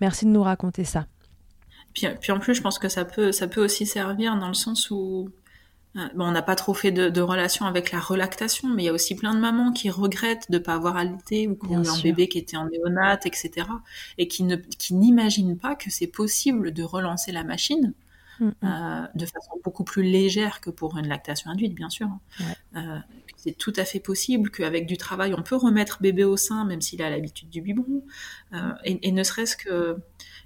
Merci 0.00 0.26
de 0.26 0.30
nous 0.30 0.44
raconter 0.44 0.84
ça. 0.84 1.06
Puis, 1.92 2.06
puis 2.20 2.30
en 2.30 2.38
plus, 2.38 2.54
je 2.54 2.62
pense 2.62 2.78
que 2.78 2.88
ça 2.88 3.04
peut, 3.04 3.32
ça 3.32 3.48
peut 3.48 3.64
aussi 3.64 3.84
servir 3.84 4.38
dans 4.38 4.46
le 4.46 4.54
sens 4.54 4.92
où 4.92 5.28
Bon, 5.94 6.26
on 6.26 6.30
n'a 6.30 6.42
pas 6.42 6.54
trop 6.54 6.72
fait 6.72 6.92
de, 6.92 7.08
de, 7.08 7.20
relation 7.20 7.66
avec 7.66 7.90
la 7.90 7.98
relactation, 7.98 8.68
mais 8.68 8.84
il 8.84 8.86
y 8.86 8.88
a 8.88 8.92
aussi 8.92 9.16
plein 9.16 9.34
de 9.34 9.40
mamans 9.40 9.72
qui 9.72 9.90
regrettent 9.90 10.48
de 10.48 10.58
ne 10.58 10.62
pas 10.62 10.74
avoir 10.74 10.96
allaité 10.96 11.48
ou 11.48 11.56
qui 11.56 11.66
ont 11.66 11.82
eu 11.82 11.88
un 11.88 12.00
bébé 12.00 12.28
qui 12.28 12.38
était 12.38 12.56
en 12.56 12.68
néonate, 12.68 13.26
etc. 13.26 13.66
Et 14.16 14.28
qui 14.28 14.44
ne 14.44 14.54
qui 14.54 14.94
n'imaginent 14.94 15.58
pas 15.58 15.74
que 15.74 15.90
c'est 15.90 16.06
possible 16.06 16.72
de 16.72 16.84
relancer 16.84 17.32
la 17.32 17.42
machine 17.42 17.92
mm, 18.38 18.46
mm. 18.46 18.52
euh, 18.62 19.06
de 19.16 19.26
façon 19.26 19.50
beaucoup 19.64 19.82
plus 19.82 20.04
légère 20.04 20.60
que 20.60 20.70
pour 20.70 20.96
une 20.96 21.08
lactation 21.08 21.50
induite, 21.50 21.74
bien 21.74 21.90
sûr. 21.90 22.08
Euh, 22.76 22.98
c'est 23.36 23.58
tout 23.58 23.72
à 23.74 23.84
fait 23.84 24.00
possible 24.00 24.50
qu'avec 24.50 24.86
du 24.86 24.96
travail, 24.96 25.34
on 25.36 25.42
peut 25.42 25.56
remettre 25.56 26.00
bébé 26.00 26.22
au 26.22 26.36
sein, 26.36 26.64
même 26.64 26.82
s'il 26.82 27.02
a 27.02 27.10
l'habitude 27.10 27.50
du 27.50 27.62
biberon. 27.62 28.04
Euh, 28.52 28.72
et, 28.84 29.08
et, 29.08 29.12
ne 29.12 29.24
serait-ce 29.24 29.56
que 29.56 29.96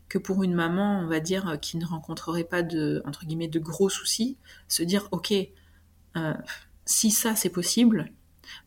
que 0.08 0.18
pour 0.18 0.42
une 0.42 0.54
maman, 0.54 1.00
on 1.00 1.06
va 1.06 1.20
dire, 1.20 1.48
euh, 1.48 1.56
qui 1.56 1.76
ne 1.76 1.84
rencontrerait 1.84 2.44
pas 2.44 2.62
de, 2.62 3.02
entre 3.06 3.24
guillemets, 3.24 3.48
de 3.48 3.58
gros 3.58 3.88
soucis, 3.88 4.36
se 4.68 4.82
dire, 4.82 5.08
ok, 5.10 5.32
euh, 6.16 6.34
si 6.84 7.10
ça 7.10 7.34
c'est 7.34 7.50
possible, 7.50 8.10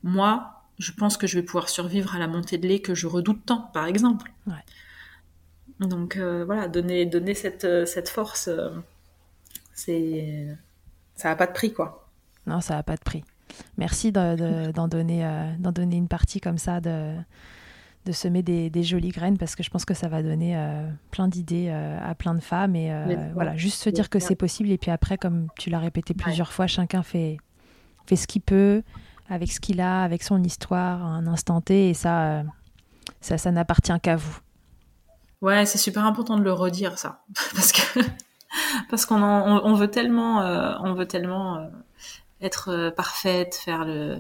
moi, 0.04 0.64
je 0.80 0.92
pense 0.92 1.18
que 1.18 1.28
je 1.28 1.38
vais 1.38 1.44
pouvoir 1.44 1.70
survivre 1.70 2.16
à 2.16 2.20
la 2.20 2.28
montée 2.28 2.58
de 2.58 2.68
lait 2.68 2.82
que 2.82 2.96
je 2.96 3.08
redoute 3.08 3.46
tant, 3.46 3.62
par 3.74 3.86
exemple. 3.86 4.32
Donc 5.80 6.18
euh, 6.18 6.44
voilà, 6.46 6.68
donner, 6.68 7.06
donner 7.06 7.36
cette, 7.36 7.68
cette 7.86 8.10
force, 8.10 8.50
c'est, 9.74 10.58
ça 11.16 11.30
n'a 11.30 11.36
pas 11.36 11.48
de 11.48 11.54
prix, 11.54 11.74
quoi. 11.74 12.10
Non, 12.48 12.62
ça 12.62 12.76
n'a 12.76 12.84
pas 12.84 12.96
de 12.96 13.04
prix. 13.04 13.24
Merci 13.78 14.12
d'en 14.12 14.36
donner, 14.88 15.56
d'en 15.60 15.72
donner 15.72 15.96
une 15.96 16.08
partie 16.08 16.40
comme 16.40 16.58
ça 16.58 16.80
de 16.82 17.16
de 18.08 18.14
semer 18.14 18.42
des, 18.42 18.84
jolies 18.84 19.10
graines 19.10 19.38
parce 19.38 19.56
que 19.56 19.64
je 19.64 19.70
pense 19.70 19.84
que 19.84 19.94
ça 19.94 20.08
va 20.08 20.24
donner 20.24 20.58
euh, 20.58 20.90
plein 21.12 21.28
d'idées 21.28 21.68
euh, 21.70 22.00
à 22.02 22.16
plein 22.16 22.34
de 22.34 22.40
femmes 22.40 22.76
et 22.76 22.92
euh, 22.92 23.16
voilà 23.34 23.56
juste 23.58 23.84
se 23.84 23.90
dire 23.90 24.10
que 24.10 24.20
c'est 24.20 24.36
possible 24.36 24.72
et 24.72 24.78
puis 24.78 24.92
après 24.92 25.18
comme 25.18 25.48
tu 25.58 25.70
l'as 25.70 25.80
répété 25.80 26.14
plusieurs 26.14 26.54
fois 26.54 26.68
chacun 26.68 27.04
fait 27.04 27.38
fait 28.06 28.16
ce 28.16 28.26
qu'il 28.26 28.42
peut 28.42 28.84
avec 29.30 29.52
ce 29.52 29.60
qu'il 29.60 29.82
a 29.82 30.04
avec 30.04 30.24
son 30.24 30.42
histoire 30.42 31.04
un 31.06 31.28
instant 31.28 31.60
T 31.60 31.90
et 31.90 31.94
ça 31.94 32.44
ça, 33.20 33.38
ça 33.38 33.52
n'appartient 33.52 34.00
qu'à 34.02 34.16
vous. 34.16 34.40
Ouais 35.42 35.66
c'est 35.66 35.78
super 35.78 36.06
important 36.06 36.38
de 36.38 36.44
le 36.44 36.54
redire 36.54 36.98
ça. 36.98 37.24
Parce 37.56 37.72
que 37.74 38.00
parce 38.90 39.06
qu'on 39.06 39.22
on, 39.22 39.74
veut 39.74 39.92
tellement 39.92 40.38
on 40.82 40.94
veut 40.94 41.06
tellement 41.06 41.70
être 42.42 42.94
parfaite 42.96 43.56
faire 43.56 43.84
le 43.84 44.20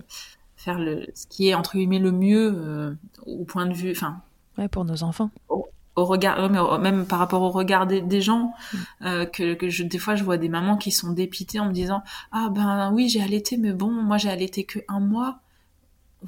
faire 0.67 0.79
le, 0.79 1.07
ce 1.15 1.25
qui 1.27 1.47
est 1.47 1.53
entre 1.53 1.77
guillemets 1.77 1.99
le 1.99 2.11
mieux 2.11 2.53
euh, 2.53 2.93
au 3.25 3.45
point 3.45 3.65
de 3.65 3.73
vue, 3.73 3.91
enfin. 3.91 4.21
Ouais, 4.57 4.67
pour 4.67 4.83
nos 4.83 5.01
enfants. 5.03 5.29
Au, 5.47 6.05
regard, 6.05 6.49
même 6.79 7.07
par 7.07 7.19
rapport 7.19 7.41
au 7.41 7.49
regard 7.49 7.87
des, 7.87 8.21
gens, 8.21 8.53
mm. 8.73 8.77
euh, 9.03 9.25
que, 9.25 9.53
que 9.53 9.69
je, 9.69 9.83
des 9.83 9.97
fois 9.97 10.15
je 10.15 10.23
vois 10.23 10.37
des 10.37 10.49
mamans 10.49 10.77
qui 10.77 10.91
sont 10.91 11.11
dépitées 11.11 11.59
en 11.59 11.67
me 11.67 11.71
disant 11.71 12.03
ah 12.31 12.49
ben 12.51 12.91
oui 12.93 13.09
j'ai 13.09 13.21
allaité 13.21 13.57
mais 13.57 13.71
bon 13.71 13.89
moi 13.89 14.17
j'ai 14.17 14.29
allaité 14.29 14.63
que 14.63 14.79
un 14.89 14.99
mois. 14.99 15.39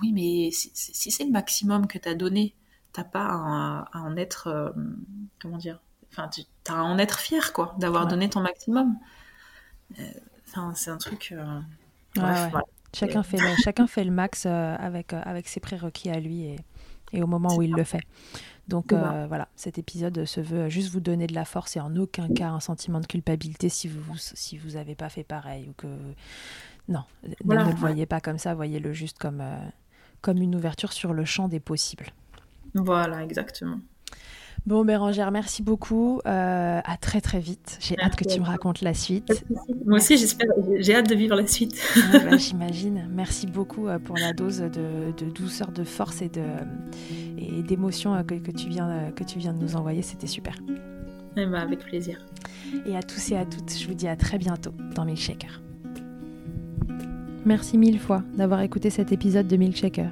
Oui 0.02 0.12
mais 0.14 0.50
si, 0.52 0.72
c'est 1.12 1.26
le 1.26 1.32
maximum 1.32 1.86
que 1.86 2.00
t'as 2.00 2.16
donné, 2.16 2.56
t'as 2.94 3.04
pas 3.04 3.26
à, 3.26 3.90
en 3.94 4.16
être 4.16 4.48
euh, 4.48 4.70
comment 5.42 5.58
dire, 5.58 5.80
enfin 6.12 6.30
t'as 6.64 6.76
à 6.76 6.82
en 6.82 6.98
être 6.98 7.20
fier 7.20 7.52
quoi 7.54 7.76
d'avoir 7.78 8.08
donné 8.08 8.30
ton 8.30 8.40
maximum. 8.40 8.96
Enfin 10.48 10.72
c'est 10.76 10.92
un 10.92 10.98
truc. 10.98 11.36
Bref, 12.16 12.54
Chacun 12.94 13.24
fait, 13.24 13.38
le, 13.38 13.56
chacun 13.64 13.88
fait 13.88 14.04
le 14.04 14.12
max 14.12 14.46
euh, 14.46 14.76
avec, 14.78 15.14
euh, 15.14 15.22
avec 15.24 15.48
ses 15.48 15.60
prérequis 15.60 16.10
à 16.10 16.20
lui 16.20 16.44
et, 16.44 16.56
et 17.14 17.22
au 17.22 17.28
moment 17.28 17.56
où 17.56 17.62
il 17.62 17.72
le 17.72 17.84
fait. 17.84 18.02
Donc 18.68 18.94
euh, 18.94 19.26
voilà, 19.28 19.48
cet 19.56 19.78
épisode 19.78 20.26
se 20.26 20.42
veut 20.42 20.70
juste 20.70 20.92
vous 20.92 21.00
donner 21.00 21.26
de 21.26 21.34
la 21.34 21.46
force 21.46 21.76
et 21.76 21.80
en 21.80 21.96
aucun 21.96 22.28
cas 22.28 22.50
un 22.50 22.60
sentiment 22.60 23.00
de 23.00 23.08
culpabilité 23.08 23.68
si 23.68 23.88
vous 23.88 24.16
si 24.16 24.58
vous 24.60 24.76
avez 24.76 24.94
pas 24.94 25.10
fait 25.10 25.24
pareil 25.24 25.68
ou 25.70 25.74
que 25.74 25.88
non, 26.88 27.04
ne, 27.24 27.56
le 27.56 27.76
voyez 27.76 28.06
pas 28.06 28.22
comme 28.22 28.38
ça, 28.38 28.54
voyez-le 28.54 28.94
juste 28.94 29.18
comme 29.18 29.44
comme 30.22 30.38
une 30.38 30.56
ouverture 30.56 30.94
sur 30.94 31.14
le 31.14 31.26
champ 31.26 31.48
des 31.48 31.60
possibles. 31.60 32.08
Voilà, 32.76 33.24
exactement. 33.24 33.80
Bon, 34.66 34.86
Bérangère, 34.86 35.32
merci 35.32 35.64
beaucoup. 35.64 36.22
Euh, 36.26 36.82
à 36.84 36.98
très 36.98 37.22
très 37.22 37.40
vite. 37.40 37.78
J'ai 37.80 38.00
hâte 38.00 38.16
que 38.16 38.24
tu 38.24 38.40
me 38.40 38.46
racontes 38.46 38.82
la 38.82 38.94
suite. 38.94 39.46
Moi 39.86 39.98
aussi, 39.98 40.18
j'espère. 40.18 40.48
J'ai 40.80 40.96
hâte 40.96 41.10
de 41.10 41.16
vivre 41.16 41.36
la 41.36 41.48
suite. 41.48 41.82
Bah, 42.12 42.38
j'imagine. 42.38 43.08
Merci 43.12 43.48
beaucoup 43.48 43.88
euh, 43.88 44.00
pour 44.00 44.18
la 44.18 44.34
dose 44.34 44.60
de, 44.60 45.30
douceur, 45.30 45.72
de 45.72 45.84
force 45.84 46.22
et 46.22 46.30
de 46.30 46.44
et 47.38 47.64
d'émotion 47.64 48.14
euh, 48.14 48.24
que, 48.24 48.52
tu 48.52 48.70
viens 48.70 49.12
que 49.16 49.24
tu 49.24 49.40
viens 49.40 49.54
de 49.54 49.60
nous 49.60 49.76
envoyer. 49.76 50.02
C'était 50.02 50.28
super. 50.28 50.56
Eh 51.38 51.46
ben, 51.46 51.54
avec 51.56 51.80
plaisir. 51.80 52.20
Et 52.86 52.96
à 52.96 53.02
tous 53.02 53.32
et 53.32 53.38
à 53.38 53.46
toutes, 53.46 53.76
je 53.78 53.88
vous 53.88 53.94
dis 53.94 54.08
à 54.08 54.16
très 54.16 54.38
bientôt 54.38 54.74
dans 54.94 55.06
Milkshaker. 55.06 55.62
Merci 57.46 57.78
mille 57.78 58.00
fois 58.00 58.24
d'avoir 58.36 58.62
écouté 58.62 58.90
cet 58.90 59.12
épisode 59.12 59.48
de 59.48 59.56
Milkshaker. 59.56 60.12